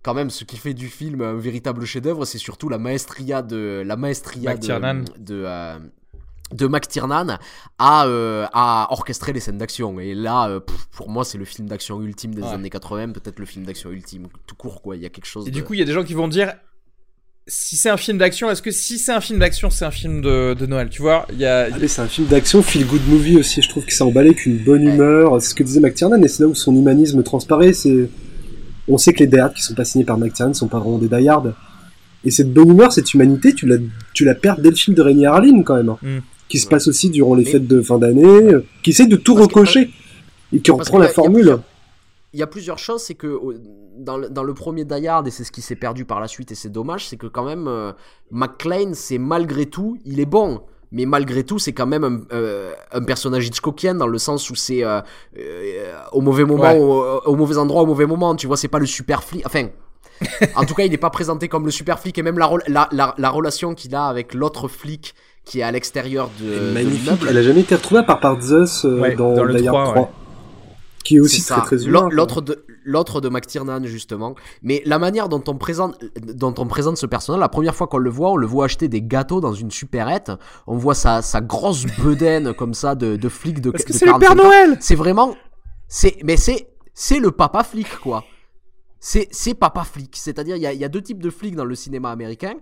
quand 0.03 0.13
même 0.13 0.29
ce 0.29 0.43
qui 0.45 0.57
fait 0.57 0.73
du 0.73 0.87
film 0.87 1.21
un 1.21 1.33
véritable 1.33 1.83
chef-d'œuvre 1.85 2.23
c'est 2.25 2.37
surtout 2.37 2.69
la 2.69 2.77
maestria 2.77 3.41
de 3.41 3.83
la 3.85 3.97
maestria 3.97 4.55
de 4.57 5.43
euh, 5.45 5.77
de 6.53 6.67
McTiernan 6.67 7.37
à, 7.77 8.05
euh, 8.07 8.45
à 8.53 8.87
orchestrer 8.91 9.33
les 9.33 9.39
scènes 9.39 9.57
d'action. 9.59 9.99
Et 9.99 10.15
là, 10.15 10.47
euh, 10.49 10.59
pff, 10.59 10.87
pour 10.95 11.09
moi, 11.09 11.23
c'est 11.23 11.37
le 11.37 11.45
film 11.45 11.67
d'action 11.67 12.01
ultime 12.01 12.33
des 12.33 12.41
Ouais. 12.41 12.49
années 12.49 12.69
80, 12.69 13.11
peut-être 13.11 13.39
le 13.39 13.45
film 13.45 13.65
d'action 13.65 13.91
ultime, 13.91 14.27
tout 14.47 14.55
court, 14.55 14.81
quoi. 14.81 14.95
Il 14.95 15.01
y 15.03 15.05
a 15.05 15.09
quelque 15.09 15.25
chose 15.27 15.47
Et 15.47 15.51
de... 15.51 15.55
du 15.55 15.63
coup, 15.63 15.73
il 15.75 15.79
y 15.79 15.83
a 15.83 15.85
des 15.85 15.93
gens 15.93 16.03
qui 16.03 16.13
vont 16.15 16.27
dire 16.27 16.53
si 17.47 17.77
c'est 17.77 17.89
un 17.89 17.97
film 17.97 18.19
d'action, 18.19 18.49
est-ce 18.51 18.61
que 18.61 18.69
si 18.69 18.99
c'est 18.99 19.11
un 19.11 19.21
film 19.21 19.39
d'action, 19.39 19.71
c'est 19.71 19.85
un 19.85 19.89
film 19.91 20.21
de, 20.21 20.53
de 20.53 20.65
Noël? 20.67 20.89
Tu 20.89 21.01
vois, 21.01 21.25
il 21.31 21.39
y 21.39 21.45
a. 21.45 21.61
Allez, 21.73 21.87
c'est 21.87 22.01
un 22.01 22.07
film 22.07 22.27
d'action, 22.27 22.61
feel 22.61 22.85
good 22.85 23.01
movie 23.07 23.37
aussi. 23.37 23.61
Je 23.63 23.69
trouve 23.69 23.85
que 23.85 23.93
c'est 23.93 24.03
emballé 24.03 24.29
avec 24.29 24.45
une 24.45 24.57
bonne 24.57 24.83
humeur. 24.83 25.41
C'est 25.41 25.49
ce 25.49 25.55
que 25.55 25.63
disait 25.63 25.79
McTiernan, 25.79 26.21
et 26.21 26.27
c'est 26.27 26.43
là 26.43 26.49
où 26.49 26.53
son 26.55 26.75
humanisme 26.75 27.23
transparaît. 27.23 27.73
C'est, 27.73 28.07
on 28.87 28.97
sait 28.99 29.13
que 29.13 29.19
les 29.19 29.27
Die 29.27 29.37
qui 29.55 29.63
sont 29.63 29.73
pas 29.73 29.85
signés 29.85 30.05
par 30.05 30.17
McTiernan 30.19 30.53
sont 30.53 30.67
pas 30.67 30.77
vraiment 30.79 30.99
des 30.99 31.07
Die 31.07 31.27
Hard. 31.27 31.55
Et 32.23 32.31
cette 32.31 32.53
bonne 32.53 32.69
humeur, 32.69 32.91
cette 32.91 33.13
humanité, 33.13 33.53
tu 33.53 33.65
la, 33.65 33.77
tu 34.13 34.25
la 34.25 34.35
perds 34.35 34.59
dès 34.59 34.69
le 34.69 34.75
film 34.75 34.95
de 34.95 35.01
Rémi 35.01 35.25
Harlin 35.25 35.63
quand 35.63 35.75
même, 35.75 35.89
hein. 35.89 35.97
Mm. 36.01 36.17
Qui 36.49 36.59
se 36.59 36.67
passe 36.67 36.87
aussi 36.87 37.09
durant 37.09 37.35
les 37.35 37.45
fêtes 37.45 37.67
de 37.67 37.81
fin 37.81 37.97
d'année, 37.97 38.25
euh, 38.25 38.65
qui 38.83 38.89
essaie 38.89 39.07
de 39.07 39.15
tout 39.15 39.35
recocher 39.35 39.89
et 40.51 40.59
qui 40.59 40.71
Parce 40.71 40.81
reprend 40.89 40.97
la 40.99 41.07
formule. 41.07 41.59
Il 42.33 42.39
y 42.39 42.43
a 42.43 42.47
plusieurs 42.47 42.77
choses, 42.77 43.01
c'est 43.03 43.15
que 43.15 43.39
dans 43.97 44.17
le, 44.17 44.29
dans 44.29 44.43
le 44.43 44.53
premier 44.53 44.85
Die 44.85 45.07
Hard, 45.07 45.27
et 45.27 45.31
c'est 45.31 45.43
ce 45.43 45.51
qui 45.51 45.61
s'est 45.61 45.75
perdu 45.75 46.05
par 46.05 46.19
la 46.19 46.27
suite, 46.27 46.51
et 46.51 46.55
c'est 46.55 46.69
dommage, 46.69 47.07
c'est 47.07 47.17
que 47.17 47.25
quand 47.27 47.43
même, 47.45 47.67
euh, 47.67 47.91
McClane, 48.31 48.93
c'est 48.93 49.17
malgré 49.17 49.65
tout, 49.65 49.97
il 50.05 50.19
est 50.19 50.25
bon. 50.27 50.61
Mais 50.91 51.05
malgré 51.05 51.43
tout, 51.43 51.59
c'est 51.59 51.73
quand 51.73 51.85
même 51.85 52.03
un, 52.03 52.21
euh, 52.33 52.73
un 52.91 53.01
personnage 53.03 53.45
Hitchcockien 53.45 53.93
dans 53.93 54.07
le 54.07 54.17
sens 54.17 54.49
où 54.49 54.55
c'est 54.55 54.83
euh, 54.83 55.01
euh, 55.37 55.93
au 56.13 56.21
mauvais 56.21 56.45
moment, 56.45 56.63
Ouais. 56.63 56.79
au, 56.79 57.21
au 57.31 57.35
mauvais 57.35 57.57
endroit, 57.57 57.83
au 57.83 57.85
mauvais 57.85 58.07
moment. 58.07 58.35
Tu 58.35 58.47
vois, 58.47 58.57
c'est 58.57 58.67
pas 58.69 58.79
le 58.79 58.87
super 58.87 59.23
flic. 59.23 59.43
Enfin, 59.45 59.67
en 60.55 60.65
tout 60.65 60.73
cas, 60.73 60.83
il 60.85 60.89
n'est 60.91 60.97
pas 60.97 61.11
présenté 61.11 61.47
comme 61.47 61.65
le 61.65 61.69
super 61.71 61.99
flic. 61.99 62.17
Et 62.17 62.23
même 62.23 62.39
la, 62.39 62.47
rela- 62.47 62.63
la, 62.67 62.89
la, 62.91 63.13
la 63.19 63.29
relation 63.29 63.75
qu'il 63.75 63.93
a 63.93 64.05
avec 64.07 64.33
l'autre 64.33 64.67
flic 64.67 65.13
qui 65.49 65.61
est 65.61 65.63
à 65.63 65.71
l'extérieur 65.71 66.29
de, 66.39 66.71
Magnifique. 66.73 67.19
Elle 67.27 67.37
a 67.37 67.41
jamais 67.41 67.61
été 67.61 67.73
retrouvée 67.73 68.01
à 68.01 68.03
part 68.03 68.19
par 68.19 68.39
Zeus 68.39 68.85
euh, 68.85 68.99
Ouais, 68.99 69.15
dans, 69.15 69.33
dans 69.33 69.43
le 69.43 69.55
Die 69.55 69.67
Hard 69.67 69.83
3, 69.83 69.93
3. 69.93 70.01
ouais. 70.03 70.07
Qui 71.03 71.15
est 71.15 71.19
aussi 71.19 71.43
très 71.43 71.61
très 71.61 71.85
humain. 71.87 72.07
L'autre 72.11 72.41
de 72.41 72.65
l'autre 72.85 73.19
de 73.19 73.29
McTiernan 73.29 73.83
justement. 73.85 74.35
Mais 74.61 74.83
la 74.85 74.99
manière 74.99 75.27
dont 75.27 75.43
on 75.47 75.55
présente 75.55 75.97
dont 76.21 76.53
on 76.59 76.67
présente 76.67 76.97
ce 76.97 77.07
personnage, 77.07 77.39
la 77.39 77.49
première 77.49 77.73
fois 77.73 77.87
qu'on 77.87 77.97
le 77.97 78.11
voit, 78.11 78.31
on 78.31 78.35
le 78.35 78.45
voit 78.45 78.65
acheter 78.65 78.87
des 78.89 79.01
gâteaux 79.01 79.41
dans 79.41 79.53
une 79.53 79.71
supérette. 79.71 80.31
On 80.67 80.77
voit 80.77 80.93
sa, 80.93 81.23
sa 81.23 81.41
grosse 81.41 81.85
bedaine 82.03 82.53
comme 82.53 82.75
ça 82.75 82.93
de, 82.93 83.15
de 83.15 83.29
flic 83.29 83.59
de 83.59 83.71
Parce 83.71 83.85
que 83.85 83.93
c'est 83.93 84.05
le 84.05 84.11
45 84.11 84.35
Père. 84.35 84.43
Noël 84.45 84.77
C'est 84.81 84.95
vraiment 84.95 85.35
c'est 85.87 86.17
mais 86.23 86.37
c'est 86.37 86.67
c'est 86.93 87.19
le 87.19 87.31
papa 87.31 87.63
flic 87.63 87.87
quoi. 88.03 88.23
C'est 88.99 89.27
c'est 89.31 89.55
papa 89.55 89.83
flic. 89.83 90.15
C'est-à-dire 90.15 90.57
il 90.57 90.61
y 90.61 90.67
a, 90.67 90.73
il 90.73 90.79
y 90.79 90.85
a 90.85 90.89
deux 90.89 91.01
types 91.01 91.23
de 91.23 91.31
flics 91.31 91.55
dans 91.55 91.65
le 91.65 91.73
cinéma 91.73 92.11
américain. 92.11 92.53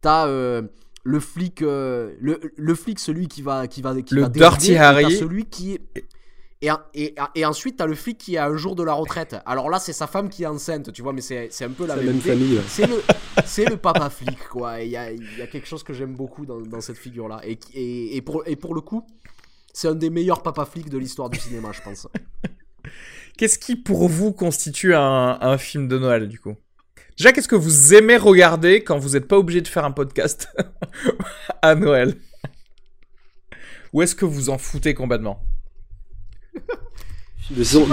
T'as 0.00 0.26
euh, 0.26 0.62
le 1.04 1.20
flic 1.20 1.62
euh, 1.62 2.14
le, 2.20 2.40
le 2.56 2.74
flic 2.74 2.98
celui 2.98 3.28
qui 3.28 3.42
va 3.42 3.66
qui 3.66 3.82
va 3.82 4.00
qui 4.02 4.14
Le 4.14 4.22
va 4.22 4.28
Dirty 4.28 4.76
Harry. 4.76 5.16
celui 5.16 5.46
qui 5.46 5.74
est 5.74 6.04
et, 6.64 6.70
et, 6.94 7.14
et 7.34 7.44
ensuite, 7.44 7.78
t'as 7.78 7.86
le 7.86 7.96
flic 7.96 8.18
qui 8.18 8.36
est 8.36 8.38
à 8.38 8.46
un 8.46 8.56
jour 8.56 8.76
de 8.76 8.84
la 8.84 8.92
retraite. 8.92 9.34
Alors 9.46 9.68
là, 9.68 9.80
c'est 9.80 9.92
sa 9.92 10.06
femme 10.06 10.28
qui 10.28 10.44
est 10.44 10.46
enceinte, 10.46 10.92
tu 10.92 11.02
vois, 11.02 11.12
mais 11.12 11.20
c'est 11.20 11.48
c'est 11.50 11.64
un 11.64 11.70
peu 11.70 11.86
la 11.86 11.96
même, 11.96 12.20
famille, 12.20 12.54
ouais. 12.54 12.62
C'est 12.68 12.86
le, 12.86 13.02
c'est 13.44 13.68
le 13.68 13.76
papa 13.76 14.08
flic, 14.10 14.38
quoi. 14.48 14.80
Il 14.80 14.90
y 14.90 14.96
a, 14.96 15.10
il 15.10 15.38
y 15.38 15.42
a 15.42 15.48
quelque 15.48 15.66
chose 15.66 15.82
que 15.82 15.92
j'aime 15.92 16.14
beaucoup 16.14 16.46
dans, 16.46 16.60
dans 16.60 16.80
cette 16.80 16.98
figure-là. 16.98 17.40
Et, 17.44 17.58
et, 17.74 18.16
et, 18.16 18.22
pour, 18.22 18.44
et 18.46 18.54
pour 18.54 18.76
le 18.76 18.80
coup, 18.80 19.04
c'est 19.72 19.88
un 19.88 19.96
des 19.96 20.08
meilleurs 20.08 20.44
papa 20.44 20.64
flics 20.64 20.88
de 20.88 20.98
l'histoire 20.98 21.30
du 21.30 21.40
cinéma, 21.40 21.72
je 21.72 21.82
pense. 21.82 22.06
Qu'est-ce 23.36 23.58
qui 23.58 23.74
pour 23.74 24.08
vous 24.08 24.32
constitue 24.32 24.94
un, 24.94 25.38
un 25.40 25.58
film 25.58 25.88
de 25.88 25.98
Noël 25.98 26.28
du 26.28 26.38
coup? 26.38 26.54
Déjà, 27.18 27.32
qu'est-ce 27.32 27.48
que 27.48 27.56
vous 27.56 27.94
aimez 27.94 28.16
regarder 28.16 28.82
quand 28.82 28.98
vous 28.98 29.10
n'êtes 29.10 29.28
pas 29.28 29.38
obligé 29.38 29.60
de 29.60 29.68
faire 29.68 29.84
un 29.84 29.90
podcast 29.90 30.48
à 31.62 31.74
Noël? 31.74 32.16
Ou 33.92 34.02
est-ce 34.02 34.14
que 34.14 34.24
vous 34.24 34.48
en 34.50 34.58
foutez 34.58 34.94
complètement? 34.94 35.40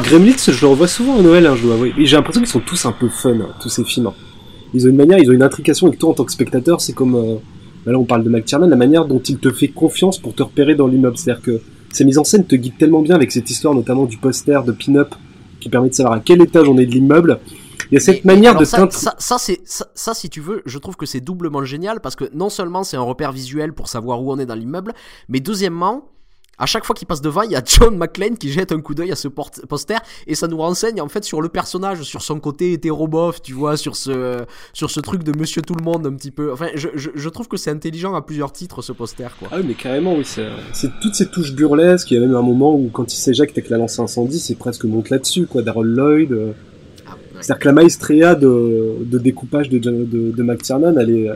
Gremlins, 0.03 0.37
je 0.37 0.61
le 0.61 0.67
revois 0.67 0.87
souvent 0.87 1.19
à 1.19 1.21
Noël, 1.21 1.45
hein, 1.45 1.55
je 1.55 1.63
dois 1.63 1.73
avouer. 1.73 1.93
J'ai 1.97 2.15
l'impression 2.15 2.41
qu'ils 2.41 2.49
sont 2.49 2.59
tous 2.61 2.85
un 2.85 2.91
peu 2.93 3.09
fun, 3.09 3.39
hein, 3.41 3.49
tous 3.61 3.69
ces 3.69 3.83
films. 3.83 4.07
hein. 4.07 4.13
Ils 4.73 4.85
ont 4.85 4.89
une 4.89 4.95
manière, 4.95 5.17
ils 5.19 5.29
ont 5.29 5.33
une 5.33 5.43
intrication 5.43 5.87
avec 5.87 5.99
toi 5.99 6.09
en 6.11 6.13
tant 6.13 6.23
que 6.23 6.31
spectateur. 6.31 6.79
C'est 6.79 6.93
comme, 6.93 7.15
euh, 7.15 7.35
bah 7.85 7.91
là 7.91 7.97
on 7.99 8.05
parle 8.05 8.23
de 8.23 8.29
McTiernan, 8.29 8.67
la 8.69 8.75
manière 8.75 9.05
dont 9.05 9.19
il 9.19 9.37
te 9.39 9.51
fait 9.51 9.67
confiance 9.67 10.17
pour 10.19 10.33
te 10.35 10.43
repérer 10.43 10.75
dans 10.75 10.87
l'immeuble. 10.87 11.17
C'est-à-dire 11.17 11.41
que 11.43 11.59
ces 11.91 12.05
mises 12.05 12.19
en 12.19 12.23
scène 12.23 12.45
te 12.45 12.55
guident 12.55 12.77
tellement 12.77 13.01
bien 13.01 13.15
avec 13.15 13.31
cette 13.31 13.49
histoire, 13.49 13.73
notamment 13.73 14.05
du 14.05 14.17
poster 14.17 14.63
de 14.63 14.71
pin-up, 14.71 15.13
qui 15.59 15.69
permet 15.69 15.89
de 15.89 15.95
savoir 15.95 16.13
à 16.13 16.19
quel 16.19 16.41
étage 16.41 16.69
on 16.69 16.77
est 16.77 16.85
de 16.85 16.91
l'immeuble. 16.91 17.39
Il 17.91 17.95
y 17.95 17.97
a 17.97 17.99
cette 17.99 18.25
Mais- 18.25 18.35
manière 18.35 18.55
de 18.57 18.65
ça, 18.65 18.87
ça, 18.91 19.15
ça, 19.17 19.37
c'est 19.39 19.61
ça, 19.65 19.87
ça, 19.95 20.13
si 20.13 20.29
tu 20.29 20.41
veux, 20.41 20.61
je 20.65 20.77
trouve 20.77 20.95
que 20.95 21.05
c'est 21.05 21.21
doublement 21.21 21.63
génial 21.63 22.01
parce 22.01 22.15
que 22.15 22.25
non 22.33 22.49
seulement 22.49 22.83
c'est 22.83 22.97
un 22.97 23.01
repère 23.01 23.31
visuel 23.31 23.73
pour 23.73 23.87
savoir 23.87 24.21
où 24.21 24.31
on 24.31 24.37
est 24.39 24.45
dans 24.45 24.55
l'immeuble, 24.55 24.93
mais 25.27 25.39
deuxièmement, 25.39 26.05
à 26.61 26.65
chaque 26.65 26.83
fois 26.83 26.93
qu'il 26.93 27.07
passe 27.07 27.21
devant, 27.21 27.43
il 27.43 27.51
y 27.51 27.55
a 27.55 27.61
John 27.65 27.97
McClane 27.97 28.37
qui 28.37 28.51
jette 28.51 28.73
un 28.73 28.81
coup 28.81 28.93
d'œil 28.93 29.13
à 29.13 29.15
ce 29.15 29.29
poster 29.29 29.95
et 30.27 30.35
ça 30.35 30.47
nous 30.49 30.57
renseigne 30.57 30.99
en 30.99 31.07
fait 31.07 31.23
sur 31.23 31.41
le 31.41 31.47
personnage, 31.47 32.01
sur 32.03 32.21
son 32.21 32.41
côté 32.41 32.73
hétérobof, 32.73 33.41
tu 33.41 33.53
vois, 33.53 33.77
sur 33.77 33.95
ce 33.95 34.39
sur 34.73 34.91
ce 34.91 34.99
truc 34.99 35.23
de 35.23 35.31
Monsieur 35.39 35.61
Tout 35.61 35.75
le 35.75 35.85
Monde 35.85 36.05
un 36.05 36.13
petit 36.15 36.31
peu. 36.31 36.51
Enfin, 36.51 36.67
je, 36.75 36.89
je, 36.95 37.11
je 37.15 37.29
trouve 37.29 37.47
que 37.47 37.55
c'est 37.55 37.71
intelligent 37.71 38.13
à 38.13 38.21
plusieurs 38.21 38.51
titres 38.51 38.81
ce 38.81 38.91
poster, 38.91 39.29
quoi. 39.39 39.47
Ah 39.53 39.55
oui, 39.59 39.63
mais 39.69 39.73
carrément, 39.73 40.15
oui. 40.15 40.23
C'est 40.25 40.49
c'est 40.73 40.89
toutes 41.01 41.15
ces 41.15 41.27
touches 41.31 41.53
burlesques. 41.53 42.11
Il 42.11 42.15
y 42.15 42.17
a 42.17 42.25
même 42.27 42.35
un 42.35 42.41
moment 42.41 42.75
où, 42.75 42.89
quand 42.91 43.13
il 43.13 43.17
s'éjecte 43.17 43.57
avec 43.57 43.69
la 43.69 43.77
lance 43.77 43.97
incendie, 43.97 44.39
c'est 44.39 44.55
presque 44.55 44.83
monte 44.83 45.09
là-dessus, 45.09 45.47
quoi. 45.47 45.61
Darrell 45.61 45.87
Lloyd. 45.87 46.33
euh. 46.33 46.51
C'est-à-dire 47.41 47.59
que 47.59 47.67
la 47.67 47.73
maestria 47.73 48.35
de, 48.35 48.95
de 49.05 49.17
découpage 49.17 49.69
de, 49.69 49.77
de, 49.79 50.31
de 50.31 50.43
McTiernan, 50.43 50.95
elle 50.97 51.09
est. 51.09 51.29
euh, 51.29 51.35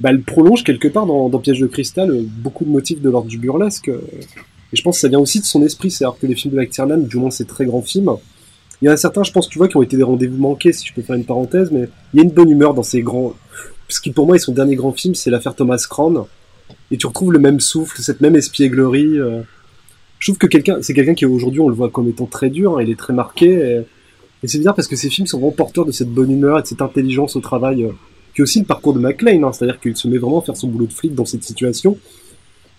Bah, 0.00 0.10
elle 0.10 0.22
prolonge 0.22 0.64
quelque 0.64 0.88
part 0.88 1.06
dans, 1.06 1.28
dans 1.28 1.38
Piège 1.38 1.60
de 1.60 1.66
cristal 1.68 2.10
euh, 2.10 2.22
beaucoup 2.42 2.64
de 2.64 2.70
motifs 2.70 3.00
de 3.00 3.08
l'ordre 3.10 3.28
du 3.28 3.38
burlesque. 3.38 3.88
euh. 3.88 4.00
Et 4.72 4.76
je 4.76 4.82
pense 4.82 4.96
que 4.96 5.00
ça 5.02 5.08
vient 5.08 5.20
aussi 5.20 5.38
de 5.38 5.44
son 5.44 5.62
esprit. 5.62 5.90
C'est-à-dire 5.90 6.18
que 6.18 6.26
les 6.26 6.34
films 6.34 6.54
de 6.54 6.58
McTiernan, 6.60 6.98
du 6.98 7.16
moins 7.16 7.30
ces 7.30 7.44
très 7.44 7.64
grands 7.64 7.82
films, 7.82 8.10
il 8.82 8.86
y 8.86 8.88
en 8.88 8.92
a 8.92 8.96
certains, 8.96 9.22
je 9.22 9.30
pense, 9.30 9.48
tu 9.48 9.58
vois, 9.58 9.68
qui 9.68 9.76
ont 9.76 9.82
été 9.82 9.96
des 9.96 10.02
rendez-vous 10.02 10.36
manqués, 10.36 10.72
si 10.72 10.84
je 10.86 10.92
peux 10.92 11.02
faire 11.02 11.14
une 11.14 11.24
parenthèse, 11.24 11.70
mais 11.70 11.88
il 12.12 12.16
y 12.18 12.20
a 12.20 12.24
une 12.24 12.32
bonne 12.32 12.50
humeur 12.50 12.74
dans 12.74 12.82
ces 12.82 13.02
grands. 13.02 13.34
Parce 13.86 14.00
que 14.00 14.10
pour 14.10 14.26
moi, 14.26 14.36
son 14.38 14.52
dernier 14.52 14.74
grand 14.74 14.92
film, 14.92 15.14
c'est 15.14 15.30
l'affaire 15.30 15.54
Thomas 15.54 15.86
Crown 15.88 16.24
et 16.90 16.96
tu 16.96 17.06
retrouves 17.06 17.32
le 17.32 17.38
même 17.38 17.60
souffle, 17.60 18.02
cette 18.02 18.20
même 18.20 18.34
espièglerie. 18.34 19.16
Je 20.18 20.26
trouve 20.30 20.38
que 20.38 20.46
quelqu'un, 20.48 20.78
c'est 20.82 20.92
quelqu'un 20.94 21.14
qui 21.14 21.24
aujourd'hui 21.24 21.60
on 21.60 21.68
le 21.68 21.74
voit 21.74 21.90
comme 21.90 22.08
étant 22.08 22.26
très 22.26 22.50
dur, 22.50 22.76
hein, 22.78 22.82
il 22.82 22.90
est 22.90 22.98
très 22.98 23.12
marqué. 23.12 23.82
Et 24.44 24.46
c'est 24.46 24.58
bizarre 24.58 24.74
parce 24.74 24.88
que 24.88 24.96
ces 24.96 25.08
films 25.08 25.26
sont 25.26 25.38
vraiment 25.38 25.52
porteurs 25.52 25.86
de 25.86 25.90
cette 25.90 26.10
bonne 26.10 26.30
humeur 26.30 26.58
et 26.58 26.62
de 26.62 26.66
cette 26.66 26.82
intelligence 26.82 27.34
au 27.34 27.40
travail, 27.40 27.84
euh, 27.84 27.92
qui 28.34 28.42
est 28.42 28.44
aussi 28.44 28.58
le 28.58 28.66
parcours 28.66 28.92
de 28.92 28.98
McLean, 28.98 29.42
hein, 29.42 29.52
c'est-à-dire 29.54 29.80
qu'il 29.80 29.96
se 29.96 30.06
met 30.06 30.18
vraiment 30.18 30.40
à 30.40 30.44
faire 30.44 30.54
son 30.54 30.68
boulot 30.68 30.84
de 30.84 30.92
flic 30.92 31.14
dans 31.14 31.24
cette 31.24 31.42
situation. 31.42 31.96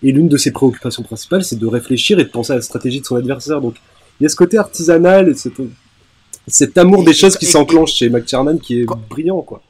Et 0.04 0.12
l'une 0.12 0.28
de 0.28 0.36
ses 0.36 0.52
préoccupations 0.52 1.02
principales, 1.02 1.42
c'est 1.42 1.58
de 1.58 1.66
réfléchir 1.66 2.20
et 2.20 2.24
de 2.24 2.28
penser 2.28 2.52
à 2.52 2.56
la 2.56 2.62
stratégie 2.62 3.00
de 3.00 3.04
son 3.04 3.16
adversaire. 3.16 3.60
Donc 3.60 3.74
il 4.20 4.22
y 4.22 4.26
a 4.26 4.28
ce 4.28 4.36
côté 4.36 4.58
artisanal 4.58 5.28
et 5.28 5.34
cet 6.46 6.78
amour 6.78 7.02
des 7.02 7.14
choses 7.14 7.36
qui 7.36 7.46
s'enclenchent 7.46 7.94
chez 7.94 8.10
McTiernan 8.10 8.58
qui 8.58 8.82
est 8.82 8.86
brillant, 9.10 9.42
quoi. 9.42 9.60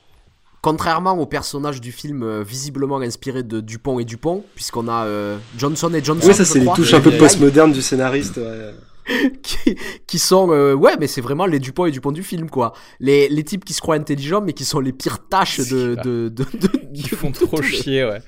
Contrairement 0.60 1.18
au 1.18 1.24
personnage 1.24 1.80
du 1.80 1.92
film 1.92 2.24
euh, 2.24 2.42
visiblement 2.42 2.98
inspiré 2.98 3.42
de 3.42 3.60
Dupont 3.60 4.00
et 4.00 4.04
Dupont, 4.04 4.44
puisqu'on 4.54 4.88
a 4.88 5.06
euh, 5.06 5.38
Johnson 5.56 5.94
et 5.94 6.04
Johnson. 6.04 6.26
Oui, 6.28 6.34
ça 6.34 6.44
c'est 6.44 6.58
les 6.58 6.66
touches 6.74 6.92
un 6.92 7.00
peu 7.00 7.12
postmodernes 7.12 7.72
du 7.72 7.80
scénariste. 7.80 8.36
ouais. 8.36 8.74
qui, 9.42 9.76
qui 10.06 10.18
sont 10.18 10.50
euh, 10.50 10.74
ouais 10.74 10.96
mais 10.98 11.06
c'est 11.06 11.20
vraiment 11.20 11.46
les 11.46 11.58
Dupont 11.58 11.86
et 11.86 11.90
Dupont 11.90 12.12
du 12.12 12.22
film 12.22 12.50
quoi 12.50 12.72
les, 12.98 13.28
les 13.28 13.44
types 13.44 13.64
qui 13.64 13.72
se 13.72 13.80
croient 13.80 13.94
intelligents 13.96 14.40
mais 14.40 14.52
qui 14.52 14.64
sont 14.64 14.80
les 14.80 14.92
pires 14.92 15.28
tâches 15.28 15.58
de, 15.58 15.94
de, 16.02 16.28
de, 16.28 16.44
de- 16.58 16.92
Qui 16.94 17.08
font 17.10 17.30
trop 17.30 17.62
chier, 17.62 18.04
ouais. 18.04 18.20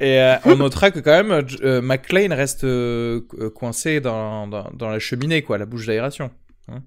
Et 0.00 0.18
euh, 0.20 0.34
on 0.46 0.56
notera 0.56 0.90
que 0.90 0.98
quand 0.98 1.12
même, 1.22 1.44
euh, 1.62 1.80
McLean 1.80 2.34
reste 2.34 2.64
euh, 2.64 3.20
coincé 3.54 4.00
dans, 4.00 4.48
dans, 4.48 4.68
dans 4.74 4.88
la 4.88 4.98
cheminée, 4.98 5.42
quoi, 5.42 5.58
la 5.58 5.66
bouche 5.66 5.86
d'aération. 5.86 6.30
Hein. 6.68 6.80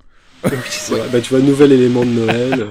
Bah, 0.43 1.21
tu 1.21 1.29
vois, 1.33 1.39
nouvel 1.39 1.71
élément 1.71 2.03
de 2.03 2.09
Noël. 2.11 2.67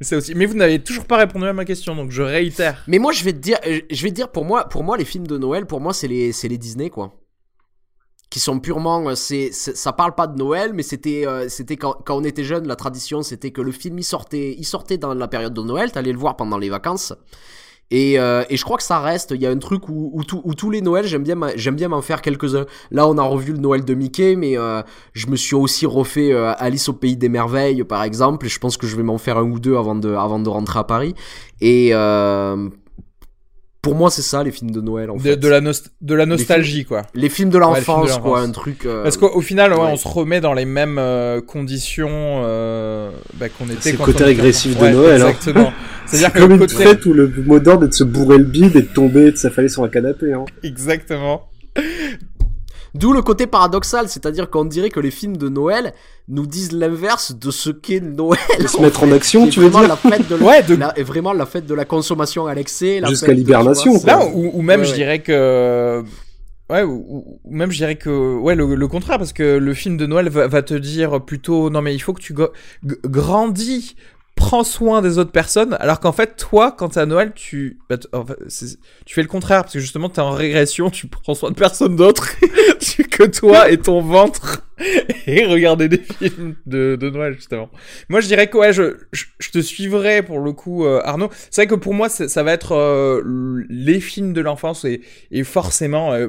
C'est 0.00 0.16
aussi. 0.16 0.34
Mais 0.34 0.46
vous 0.46 0.54
n'avez 0.56 0.80
toujours 0.80 1.04
pas 1.04 1.18
répondu 1.18 1.46
à 1.46 1.52
ma 1.52 1.64
question, 1.64 1.94
donc 1.94 2.10
je 2.10 2.22
réitère. 2.22 2.82
mais 2.88 2.98
moi 2.98 3.12
je 3.12 3.22
vais 3.24 3.32
te 3.32 3.38
dire 3.38 3.58
je 3.64 4.02
vais 4.02 4.08
te 4.10 4.14
dire 4.14 4.30
pour 4.30 4.44
moi 4.44 4.68
pour 4.68 4.82
moi 4.82 4.96
les 4.96 5.04
films 5.04 5.26
de 5.26 5.36
Noël 5.38 5.66
pour 5.66 5.80
moi 5.80 5.92
c'est 5.92 6.08
les 6.08 6.32
c'est 6.32 6.48
les 6.48 6.58
Disney 6.58 6.88
quoi 6.90 7.12
qui 8.32 8.40
sont 8.40 8.58
purement 8.60 9.00
euh, 9.10 9.14
c'est 9.14 9.50
ça 9.52 9.92
parle 9.92 10.14
pas 10.20 10.26
de 10.26 10.36
Noël 10.44 10.72
mais 10.74 10.82
c'était 10.92 11.22
euh, 11.26 11.48
c'était 11.56 11.76
quand, 11.82 11.94
quand 12.04 12.16
on 12.20 12.24
était 12.24 12.44
jeune 12.52 12.66
la 12.66 12.76
tradition 12.76 13.22
c'était 13.22 13.50
que 13.56 13.62
le 13.68 13.72
film 13.72 13.98
il 13.98 14.04
sortait 14.14 14.54
il 14.58 14.64
sortait 14.64 14.98
dans 14.98 15.14
la 15.14 15.28
période 15.28 15.54
de 15.54 15.62
Noël 15.62 15.92
t'allais 15.92 16.12
le 16.12 16.18
voir 16.24 16.34
pendant 16.36 16.58
les 16.64 16.70
vacances 16.78 17.12
Et, 18.02 18.18
euh, 18.18 18.42
et 18.48 18.56
je 18.60 18.64
crois 18.64 18.78
que 18.78 18.88
ça 18.92 19.00
reste. 19.00 19.32
Il 19.36 19.42
y 19.42 19.46
a 19.46 19.50
un 19.50 19.58
truc 19.68 19.82
où, 19.90 19.98
où, 20.16 20.24
tout- 20.24 20.40
où 20.48 20.52
tous 20.60 20.70
les 20.74 20.80
Noëls, 20.80 21.06
j'aime 21.12 21.24
bien, 21.28 21.36
j'aime 21.62 21.76
bien 21.80 21.88
m'en 21.94 22.00
faire 22.00 22.20
quelques-uns. 22.22 22.64
Là, 22.90 23.02
on 23.12 23.18
a 23.18 23.26
revu 23.34 23.52
le 23.52 23.58
Noël 23.66 23.84
de 23.84 23.94
Mickey, 24.02 24.34
mais 24.42 24.56
euh, 24.56 24.80
je 25.20 25.26
me 25.32 25.36
suis 25.36 25.54
aussi 25.64 25.84
refait 25.84 26.32
euh, 26.32 26.54
Alice 26.66 26.88
au 26.88 26.94
pays 26.94 27.18
des 27.24 27.28
merveilles, 27.28 27.84
par 27.84 28.02
exemple. 28.02 28.46
Et 28.46 28.48
je 28.54 28.58
pense 28.58 28.78
que 28.78 28.86
je 28.90 28.96
vais 28.96 29.02
m'en 29.10 29.18
faire 29.18 29.36
un 29.36 29.46
ou 29.54 29.58
deux 29.66 29.76
avant 29.76 29.94
de, 30.04 30.10
avant 30.26 30.40
de 30.40 30.48
rentrer 30.48 30.78
à 30.78 30.84
Paris. 30.84 31.14
Et 31.60 31.90
euh, 31.92 32.56
pour 33.82 33.96
moi, 33.96 34.10
c'est 34.10 34.22
ça 34.22 34.44
les 34.44 34.52
films 34.52 34.70
de 34.70 34.80
Noël. 34.80 35.10
En 35.10 35.16
De, 35.16 35.20
fait. 35.22 35.36
de 35.36 35.48
la, 35.48 35.60
nost- 35.60 35.88
de 36.00 36.14
la 36.14 36.24
Les 36.24 36.30
nostalgie, 36.30 36.72
films- 36.76 36.84
quoi. 36.86 37.02
Les 37.14 37.28
films 37.28 37.50
de 37.50 37.58
les 37.58 37.60
l'enfance, 37.64 38.16
quoi, 38.18 38.38
un 38.40 38.50
truc. 38.52 38.86
euh, 38.86 39.02
Parce 39.02 39.16
qu'au 39.16 39.40
final, 39.40 39.72
ouais, 39.72 39.78
ouais. 39.80 39.88
on 39.92 39.96
se 39.96 40.06
remet 40.06 40.40
dans 40.40 40.54
les 40.54 40.64
mêmes 40.64 40.98
euh, 41.00 41.40
conditions 41.40 42.08
euh, 42.44 43.10
bah, 43.34 43.48
qu'on 43.48 43.64
était 43.66 43.76
C'est 43.80 43.92
le 43.92 43.98
quand 43.98 44.04
côté 44.04 44.18
on 44.18 44.28
était 44.28 44.36
régressif 44.36 44.76
de 44.78 44.82
Ouais, 44.82 44.92
Noël. 44.92 45.22
hein. 45.22 45.28
Exactement. 45.30 45.72
C'est-à-dire 46.06 46.32
comme 46.32 46.48
le 46.50 46.54
une 46.54 46.60
côté... 46.60 46.74
fête 46.76 47.04
où 47.06 47.12
le 47.12 47.26
mot 47.44 47.58
d'ordre 47.58 47.84
est 47.84 47.88
de 47.88 47.94
se 47.94 48.04
bourrer 48.04 48.38
le 48.38 48.44
bide 48.44 48.76
et 48.76 48.82
de 48.82 48.86
tomber 48.86 49.26
et 49.26 49.32
de 49.32 49.36
s'affaler 49.36 49.68
sur 49.68 49.82
un 49.82 49.88
canapé. 49.88 50.32
Hein. 50.32 50.44
Exactement. 50.62 51.48
D'où 52.94 53.12
le 53.12 53.22
côté 53.22 53.46
paradoxal, 53.46 54.08
c'est-à-dire 54.08 54.50
qu'on 54.50 54.64
dirait 54.66 54.90
que 54.90 55.00
les 55.00 55.10
films 55.10 55.36
de 55.38 55.48
Noël 55.48 55.94
nous 56.28 56.46
disent 56.46 56.72
l'inverse 56.72 57.34
de 57.34 57.50
ce 57.50 57.70
qu'est 57.70 58.00
Noël. 58.00 58.38
De 58.60 58.66
se 58.66 58.80
mettre 58.82 59.02
en 59.04 59.12
action, 59.12 59.48
tu 59.48 59.60
veux 59.60 59.70
dire 59.70 59.88
la 59.88 59.96
fête 59.96 60.28
de, 60.28 60.34
Ouais, 60.42 60.62
de- 60.62 60.74
la- 60.74 60.98
et 60.98 61.02
vraiment 61.02 61.32
la 61.32 61.46
fête 61.46 61.66
de 61.66 61.74
la 61.74 61.84
consommation 61.86 62.46
à 62.46 62.54
l'excès. 62.54 63.00
la 63.00 63.08
Jusqu'à 63.08 63.32
l'hibernation, 63.32 63.92
ou, 64.34 64.50
ou 64.54 64.62
même 64.62 64.80
Ouais, 64.80 64.86
je 64.86 64.92
dirais 64.94 65.20
que 65.20 66.02
ouais 66.70 66.82
ou, 66.82 67.38
même 67.50 67.70
je 67.70 67.76
dirais 67.78 67.96
que 67.96 68.36
ouais 68.38 68.54
le, 68.54 68.74
le 68.74 68.88
contraire 68.88 69.18
parce 69.18 69.32
que 69.32 69.56
le 69.58 69.74
film 69.74 69.96
de 69.96 70.06
Noël 70.06 70.28
va, 70.30 70.46
va 70.46 70.62
te 70.62 70.72
dire 70.74 71.20
plutôt 71.22 71.68
non 71.70 71.82
mais 71.82 71.94
il 71.94 71.98
faut 71.98 72.12
que 72.14 72.22
tu 72.22 72.34
grandis 73.04 73.96
prends 74.42 74.64
soin 74.64 75.02
des 75.02 75.18
autres 75.18 75.30
personnes 75.30 75.76
alors 75.78 76.00
qu'en 76.00 76.12
fait 76.12 76.36
toi 76.36 76.74
quand 76.76 76.90
t'es 76.90 77.00
à 77.00 77.06
Noël 77.06 77.32
tu 77.34 77.78
bah, 77.88 77.96
tu 77.96 79.14
fais 79.14 79.22
le 79.22 79.28
contraire 79.28 79.62
parce 79.62 79.74
que 79.74 79.78
justement 79.78 80.08
t'es 80.08 80.20
en 80.20 80.32
régression 80.32 80.90
tu 80.90 81.06
prends 81.06 81.34
soin 81.34 81.50
de 81.50 81.54
personne 81.54 81.96
d'autre 81.96 82.28
que 83.12 83.24
toi 83.24 83.70
et 83.70 83.78
ton 83.78 84.00
ventre 84.00 84.66
et 85.26 85.44
regarder 85.44 85.88
des 85.88 85.98
films 85.98 86.56
de, 86.66 86.96
Noël 87.12 87.34
justement. 87.34 87.70
Moi 88.08 88.20
je 88.20 88.26
dirais 88.26 88.48
que 88.48 88.56
ouais 88.56 88.72
je, 88.72 88.96
je, 89.12 89.50
te 89.50 89.60
suivrai 89.60 90.22
pour 90.22 90.40
le 90.40 90.52
coup 90.52 90.84
euh, 90.84 91.00
Arnaud. 91.04 91.30
C'est 91.50 91.62
vrai 91.62 91.66
que 91.66 91.74
pour 91.74 91.94
moi 91.94 92.08
ça 92.08 92.42
va 92.42 92.52
être 92.52 92.72
euh, 92.72 93.64
les 93.68 94.00
films 94.00 94.32
de 94.32 94.40
l'enfance 94.40 94.84
et, 94.84 95.02
et 95.30 95.44
forcément 95.44 96.12
euh, 96.12 96.28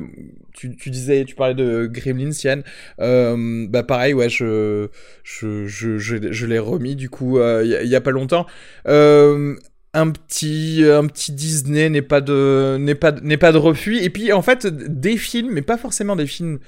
tu, 0.72 0.90
disais 0.90 1.24
tu 1.26 1.36
parlais 1.36 1.54
de 1.56 1.88
Gremlins 1.92 2.32
Yann. 2.44 2.64
Euh, 3.00 3.68
bah 3.70 3.84
pareil 3.84 4.14
ouais 4.14 4.30
je 4.30 4.88
je 5.24 5.66
je, 5.68 5.98
je, 5.98 6.32
je 6.32 6.46
l'ai 6.46 6.60
remis 6.60 6.96
du 6.96 7.10
coup 7.10 7.38
euh, 7.40 7.62
il 7.64 7.70
y, 7.72 7.76
a- 7.76 7.84
il 7.84 7.90
y 7.90 7.96
a 7.96 8.02
pas 8.02 8.12
longtemps. 8.12 8.46
Euh, 8.88 9.56
un 9.94 10.10
petit 10.10 10.84
un 10.90 11.06
petit 11.08 11.32
Disney 11.34 11.90
n'est 11.90 12.02
pas 12.02 12.22
de 12.22 12.78
n'est 12.80 12.96
pas 12.96 13.12
n'est 13.12 13.38
pas 13.38 13.52
de 13.52 13.58
refus. 13.58 13.98
Et 14.02 14.10
puis 14.10 14.32
en 14.34 14.42
fait 14.42 14.66
des 14.68 15.18
films 15.18 15.52
mais 15.54 15.62
pas 15.62 15.78
forcément 15.78 16.16
des 16.16 16.26
films 16.28 16.60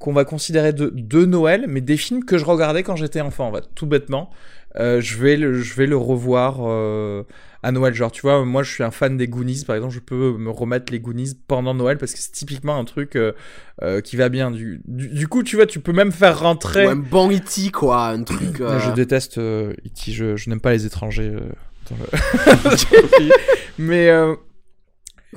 qu'on 0.00 0.12
va 0.12 0.24
considérer 0.24 0.72
de, 0.72 0.92
de 0.94 1.24
Noël 1.24 1.64
mais 1.68 1.80
des 1.80 1.96
films 1.96 2.24
que 2.24 2.38
je 2.38 2.44
regardais 2.44 2.82
quand 2.84 2.94
j'étais 2.96 3.20
enfant 3.20 3.48
en 3.48 3.52
fait 3.54 3.64
tout 3.74 3.86
bêtement. 3.86 4.30
Euh, 4.76 5.00
je 5.00 5.16
vais 5.18 5.36
le 5.36 5.54
je 5.54 5.74
vais 5.74 5.86
le 5.86 5.96
revoir 5.96 6.58
euh, 6.60 7.24
à 7.62 7.72
Noël 7.72 7.92
genre 7.94 8.12
tu 8.12 8.20
vois 8.22 8.44
moi 8.44 8.62
je 8.62 8.70
suis 8.72 8.84
un 8.84 8.90
fan 8.90 9.16
des 9.16 9.26
Goonies 9.26 9.64
par 9.66 9.74
exemple 9.76 9.92
je 9.92 9.98
peux 10.00 10.36
me 10.38 10.50
remettre 10.50 10.92
les 10.92 11.00
Goonies 11.00 11.34
pendant 11.48 11.74
Noël 11.74 11.98
parce 11.98 12.12
que 12.12 12.18
c'est 12.20 12.30
typiquement 12.32 12.76
un 12.78 12.84
truc 12.84 13.16
euh, 13.16 13.32
euh, 13.82 14.00
qui 14.00 14.14
va 14.16 14.28
bien 14.28 14.50
du, 14.52 14.80
du 14.86 15.08
du 15.08 15.26
coup 15.28 15.42
tu 15.42 15.56
vois 15.56 15.66
tu 15.66 15.80
peux 15.80 15.92
même 15.92 16.12
faire 16.12 16.38
rentrer 16.38 16.86
Ou 16.86 16.90
un 16.90 16.96
bon 16.96 17.30
E.T. 17.32 17.70
quoi, 17.72 18.06
un 18.08 18.22
truc. 18.22 18.60
euh, 18.60 18.78
je 18.78 18.90
déteste 18.92 19.38
euh, 19.38 19.72
E.T., 19.84 20.12
je, 20.12 20.36
je 20.36 20.50
n'aime 20.50 20.60
pas 20.60 20.72
les 20.72 20.86
étrangers. 20.86 21.32
dans 21.90 21.96
le- 21.96 23.30
mais, 23.78 24.08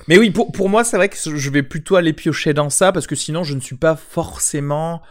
mais 0.07 0.17
oui, 0.17 0.29
pour, 0.31 0.51
pour 0.51 0.69
moi, 0.69 0.83
c'est 0.83 0.97
vrai 0.97 1.09
que 1.09 1.15
je 1.17 1.49
vais 1.49 1.63
plutôt 1.63 1.95
aller 1.95 2.13
piocher 2.13 2.53
dans 2.53 2.69
ça 2.69 2.91
parce 2.91 3.07
que 3.07 3.15
sinon, 3.15 3.43
je 3.43 3.53
ne 3.55 3.59
suis 3.59 3.75
pas 3.77 3.95
forcément. 3.95 5.01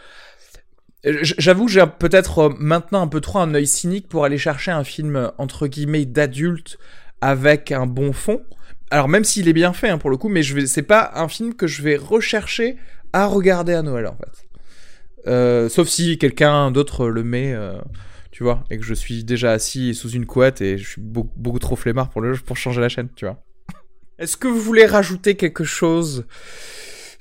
J- 1.05 1.35
J'avoue 1.39 1.69
j'ai 1.69 1.85
peut-être 1.99 2.39
euh, 2.39 2.55
maintenant 2.59 3.03
un 3.03 3.07
peu 3.09 3.21
trop 3.21 3.39
un 3.39 3.55
œil 3.55 3.67
cynique 3.67 4.09
pour 4.09 4.25
aller 4.25 4.39
chercher 4.39 4.71
un 4.71 4.85
film 4.85 5.17
euh, 5.17 5.29
entre 5.39 5.67
guillemets 5.67 6.05
d'adulte 6.05 6.79
avec 7.21 7.73
un 7.73 7.87
bon 7.87 8.13
fond. 8.13 8.43
Alors 8.91 9.09
même 9.09 9.25
s'il 9.25 9.49
est 9.49 9.53
bien 9.53 9.73
fait 9.73 9.89
hein, 9.89 9.99
pour 9.99 10.11
le 10.11 10.17
coup, 10.17 10.29
mais 10.29 10.43
je 10.43 10.55
vais, 10.55 10.67
c'est 10.67 10.83
pas 10.83 11.13
un 11.15 11.29
film 11.29 11.55
que 11.55 11.67
je 11.67 11.83
vais 11.83 11.97
rechercher 11.97 12.77
à 13.13 13.27
regarder 13.27 13.73
à 13.73 13.83
Noël 13.83 14.07
en 14.07 14.17
fait. 14.17 14.47
Euh, 15.27 15.69
sauf 15.69 15.89
si 15.89 16.19
quelqu'un 16.19 16.71
d'autre 16.71 17.09
le 17.09 17.23
met, 17.23 17.53
euh, 17.53 17.79
tu 18.31 18.43
vois, 18.43 18.65
et 18.71 18.79
que 18.79 18.85
je 18.85 18.95
suis 18.95 19.23
déjà 19.25 19.53
assis 19.53 19.95
sous 19.95 20.11
une 20.11 20.27
couette 20.27 20.61
et 20.61 20.79
je 20.79 20.89
suis 20.89 21.01
beaucoup, 21.01 21.33
beaucoup 21.37 21.59
trop 21.59 21.77
flemmard 21.77 22.09
pour, 22.11 22.21
le, 22.21 22.35
pour 22.37 22.57
changer 22.57 22.81
la 22.81 22.89
chaîne, 22.89 23.09
tu 23.15 23.27
vois. 23.27 23.43
Est-ce 24.19 24.37
que 24.37 24.49
vous 24.49 24.61
voulez 24.61 24.87
rajouter 24.87 25.35
quelque 25.37 25.65
chose? 25.65 26.27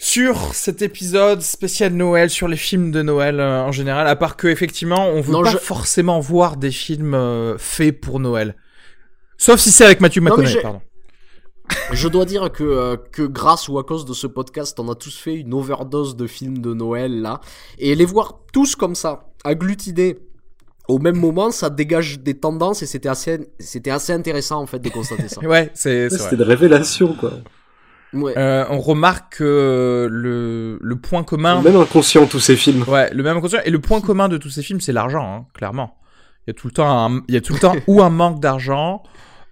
Sur 0.02 0.56
cet 0.56 0.82
épisode 0.82 1.42
spécial 1.42 1.92
Noël, 1.94 2.30
sur 2.30 2.48
les 2.48 2.56
films 2.58 2.90
de 2.92 3.02
Noël 3.02 3.40
euh, 3.42 3.62
en 3.64 3.72
général, 3.74 4.08
à 4.08 4.16
part 4.16 4.38
que 4.38 4.48
effectivement 4.48 5.08
on 5.10 5.20
veut 5.22 5.34
Non, 5.34 5.44
pas 5.44 5.52
je- 5.52 5.58
forcément 5.58 6.20
voir 6.22 6.56
des 6.58 6.72
films 6.72 7.14
euh, 7.14 7.58
faits 7.58 8.00
pour 8.00 8.20
Noël. 8.22 8.56
Sauf 9.38 9.60
si 9.60 9.72
c'est 9.72 9.84
avec 9.86 10.00
Mathieu 10.00 10.22
McConaughey, 10.22 10.48
j'ai- 10.54 10.62
pardon. 10.62 10.82
Je 11.92 12.08
dois 12.08 12.26
dire 12.26 12.52
que, 12.52 12.64
euh, 12.64 12.98
que 13.12 13.22
grâce 13.24 13.68
ou 13.68 13.78
à 13.78 13.84
cause 13.84 14.04
de 14.06 14.14
ce 14.14 14.26
podcast, 14.26 14.80
on 14.80 14.90
a 14.90 14.96
tous 14.96 15.16
fait 15.16 15.36
une 15.36 15.54
overdose 15.54 16.16
de 16.16 16.26
films 16.26 16.60
de 16.60 16.74
Noël 16.74 17.22
là. 17.22 17.42
Et 17.78 17.94
les 17.94 18.06
voir 18.06 18.40
tous 18.54 18.76
comme 18.76 18.96
ça, 18.96 19.28
agglutinés 19.44 20.18
au 20.88 20.98
même 20.98 21.18
moment, 21.18 21.52
ça 21.52 21.70
dégage 21.70 22.20
des 22.22 22.34
tendances 22.40 22.82
et 22.82 22.88
c'était 22.88 23.10
assez, 23.10 23.48
c'était 23.60 23.92
assez 23.92 24.12
intéressant 24.14 24.60
en 24.62 24.66
fait 24.66 24.80
de 24.80 24.90
constater 24.90 25.28
ça. 25.28 25.42
Ouais, 25.44 25.70
c'est 25.76 26.10
c'est 26.10 26.18
C'était 26.18 26.36
vrai. 26.36 26.38
de 26.38 26.44
révélation, 26.46 27.14
quoi. 27.14 27.34
Ouais. 28.14 28.34
Euh, 28.38 28.66
on 28.70 28.80
remarque 28.80 29.38
que 29.38 30.08
le, 30.10 30.80
le 30.82 30.96
point 30.96 31.24
commun. 31.24 31.62
Même 31.62 31.76
inconscient, 31.76 32.26
tous 32.26 32.40
ces 32.40 32.56
films. 32.56 32.84
Ouais, 32.88 33.14
le 33.14 33.24
même 33.24 33.38
inconscient. 33.38 33.60
Et 33.66 33.70
le 33.70 33.80
point 33.80 34.02
commun 34.02 34.28
de 34.30 34.38
tous 34.38 34.50
ces 34.50 34.64
films, 34.64 34.82
c'est 34.82 34.94
l'argent, 34.94 35.24
hein, 35.24 35.46
clairement. 35.54 35.96
Il 36.48 36.50
y 36.50 36.52
a 36.52 36.54
tout 36.54 36.68
le 36.68 36.74
temps, 36.74 36.90
un, 36.90 37.22
il 37.28 37.36
y 37.36 37.38
a 37.38 37.42
tout 37.42 37.54
le 37.54 37.60
temps 37.60 37.76
ou 37.88 38.02
un 38.02 38.10
manque 38.10 38.40
d'argent, 38.40 39.04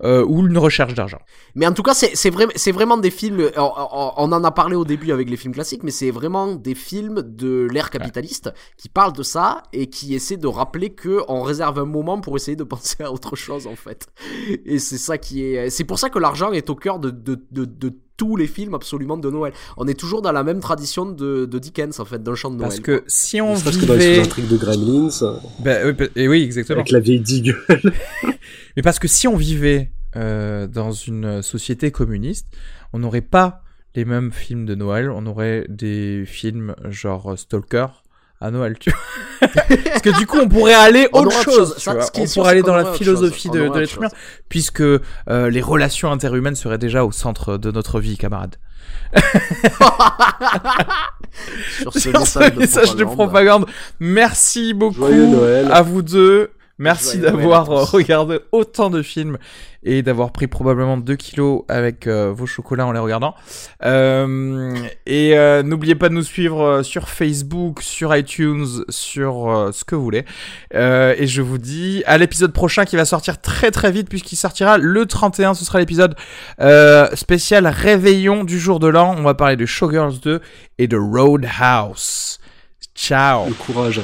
euh, 0.04 0.24
ou 0.28 0.46
une 0.48 0.58
recherche 0.58 0.94
d'argent. 0.96 1.20
Mais 1.56 1.68
en 1.68 1.74
tout 1.74 1.84
cas, 1.84 1.94
c'est 1.94 2.16
c'est 2.16 2.30
vrai, 2.32 2.46
c'est 2.56 2.72
vraiment 2.72 2.98
des 2.98 3.12
films. 3.12 3.40
euh, 3.42 3.52
On, 3.58 3.72
on- 3.92 4.12
on 4.18 4.32
en 4.32 4.44
a 4.44 4.52
parlé 4.52 4.76
au 4.76 4.86
début 4.86 5.12
avec 5.12 5.30
les 5.30 5.38
films 5.38 5.54
classiques, 5.54 5.84
mais 5.84 5.92
c'est 5.92 6.10
vraiment 6.12 6.56
des 6.56 6.74
films 6.76 7.22
de 7.24 7.68
l'ère 7.72 7.90
capitaliste 7.92 8.52
qui 8.78 8.90
parlent 8.90 9.14
de 9.14 9.24
ça 9.24 9.64
et 9.74 9.88
qui 9.88 10.16
essaient 10.16 10.38
de 10.38 10.48
rappeler 10.48 10.92
que 10.92 11.22
on 11.28 11.42
réserve 11.44 11.78
un 11.80 11.86
moment 11.86 12.20
pour 12.22 12.36
essayer 12.36 12.56
de 12.56 12.64
penser 12.76 13.04
à 13.04 13.12
autre 13.12 13.36
chose 13.36 13.68
en 13.68 13.76
fait. 13.76 14.08
Et 14.66 14.80
c'est 14.80 14.98
ça 15.00 15.18
qui 15.20 15.44
est. 15.44 15.70
C'est 15.70 15.84
pour 15.84 16.00
ça 16.00 16.10
que 16.10 16.18
l'argent 16.20 16.52
est 16.52 16.70
au 16.72 16.76
cœur 16.76 16.98
de, 17.00 17.10
de, 17.12 17.44
de, 17.52 17.66
de 17.66 17.94
tous 18.18 18.36
les 18.36 18.48
films 18.48 18.74
absolument 18.74 19.18
de 19.18 19.30
Noël. 19.30 19.54
On 19.78 19.88
est 19.88 19.98
toujours 19.98 20.22
dans 20.22 20.32
la 20.32 20.44
même 20.44 20.60
tradition 20.60 21.06
de, 21.06 21.46
de 21.46 21.60
Dickens 21.60 22.00
en 22.00 22.06
fait, 22.06 22.22
d'un 22.22 22.36
chant 22.36 22.50
de 22.50 22.56
Noël. 22.58 22.70
Parce 22.70 22.80
que 22.80 23.04
si 23.08 23.40
on 23.40 23.56
serait-ce 23.56 23.78
que 23.80 23.86
dans 23.86 23.94
les 23.94 24.22
vivait. 24.24 24.48
de 24.48 24.58
Gremlins, 24.58 25.40
Ben, 25.60 25.96
oui, 25.98 26.08
et 26.16 26.28
oui, 26.28 26.42
exactement. 26.44 26.80
avec 26.80 26.92
la 26.92 27.00
vieille 27.00 27.22
digueule. 27.22 27.64
Mais 28.76 28.82
parce 28.82 29.00
que 29.00 29.08
si 29.08 29.28
on 29.28 29.38
vivait 29.38 29.92
euh, 30.16 30.68
dans 30.68 30.92
une 30.92 31.42
société 31.42 31.92
communiste, 31.92 32.48
on 32.92 33.00
n'aurait 33.00 33.22
pas 33.22 33.64
les 33.96 34.06
mêmes 34.06 34.32
films 34.32 34.66
de 34.66 34.76
Noël, 34.76 35.10
on 35.10 35.26
aurait 35.26 35.66
des 35.70 36.24
films 36.26 36.76
genre 36.86 37.34
euh, 37.34 37.36
Stalker 37.36 37.88
à 38.40 38.52
Noël, 38.52 38.78
tu 38.80 38.92
vois. 38.92 39.48
parce 39.86 40.02
que 40.02 40.18
du 40.20 40.28
coup, 40.28 40.38
on 40.40 40.48
pourrait 40.48 40.74
aller 40.74 41.08
autre 41.12 41.42
chose, 41.44 41.74
tu 41.76 41.82
Ça, 41.82 41.94
vois. 41.94 42.04
ce 42.04 42.12
qui 42.12 42.22
est 42.22 42.32
On 42.32 42.34
pourrait 42.42 42.52
aller 42.52 42.62
dans 42.62 42.76
la 42.76 42.94
philosophie 42.94 43.50
de, 43.50 43.68
de 43.68 43.80
l'être 43.80 43.98
humain, 43.98 44.10
puisque 44.50 44.82
euh, 44.82 45.00
les 45.28 45.62
relations 45.62 46.12
interhumaines 46.12 46.56
seraient 46.56 46.78
déjà 46.78 47.04
au 47.04 47.12
centre 47.12 47.58
de 47.58 47.72
notre 47.72 48.00
vie, 48.00 48.18
camarades. 48.18 48.56
Sur 51.82 51.94
ce 51.94 52.00
Sur 52.00 52.20
message 52.20 52.54
de 52.54 52.60
message 52.60 52.96
de 52.96 53.04
propagande. 53.04 53.66
propagande. 53.66 53.66
Merci 54.00 54.74
beaucoup 54.74 54.96
Joyeux 54.96 55.28
Noël. 55.28 55.70
à 55.72 55.82
vous 55.82 56.02
deux. 56.02 56.52
Merci 56.80 57.18
d'avoir 57.18 57.66
regardé 57.92 58.40
autant 58.52 58.90
de 58.92 59.02
films 59.02 59.38
et 59.88 60.04
d'avoir 60.04 60.32
pris 60.32 60.48
probablement 60.48 60.98
2 60.98 61.16
kilos 61.16 61.64
avec 61.70 62.08
euh, 62.08 62.34
vos 62.36 62.46
chocolats 62.46 62.86
en 62.86 62.92
les 62.92 63.00
regardant. 63.00 63.34
Euh, 63.86 64.76
et 65.06 65.38
euh, 65.38 65.64
n'oubliez 65.64 65.96
pas 65.96 66.10
de 66.10 66.14
nous 66.14 66.24
suivre 66.24 66.82
sur 66.84 67.08
Facebook, 67.08 67.82
sur 67.82 68.16
iTunes, 68.16 68.84
sur 68.90 69.50
euh, 69.50 69.72
ce 69.72 69.86
que 69.86 69.96
vous 69.96 70.04
voulez. 70.04 70.26
Euh, 70.76 71.16
et 71.18 71.26
je 71.26 71.42
vous 71.42 71.58
dis 71.58 72.04
à 72.06 72.18
l'épisode 72.18 72.52
prochain 72.52 72.84
qui 72.84 72.98
va 72.98 73.06
sortir 73.06 73.40
très 73.40 73.72
très 73.72 73.92
vite 73.92 74.10
puisqu'il 74.10 74.36
sortira 74.36 74.78
le 74.78 75.06
31. 75.06 75.54
Ce 75.54 75.64
sera 75.64 75.80
l'épisode 75.80 76.16
euh, 76.60 77.08
spécial 77.16 77.66
réveillon 77.66 78.44
du 78.44 78.60
jour 78.60 78.80
de 78.80 78.88
l'an. 78.88 79.16
On 79.18 79.24
va 79.24 79.36
parler 79.36 79.56
de 79.56 79.66
Showgirls 79.66 80.20
2 80.20 80.42
et 80.80 80.88
de 80.88 80.98
Roadhouse. 80.98 82.40
Ciao. 82.94 83.48
Le 83.48 83.54
courage. 83.54 84.02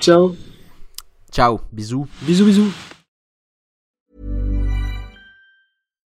Ciao. 0.00 0.34
Ciao, 1.30 1.60
bisous. 1.72 2.06
Bisous, 2.22 2.46
bisous. 2.46 2.95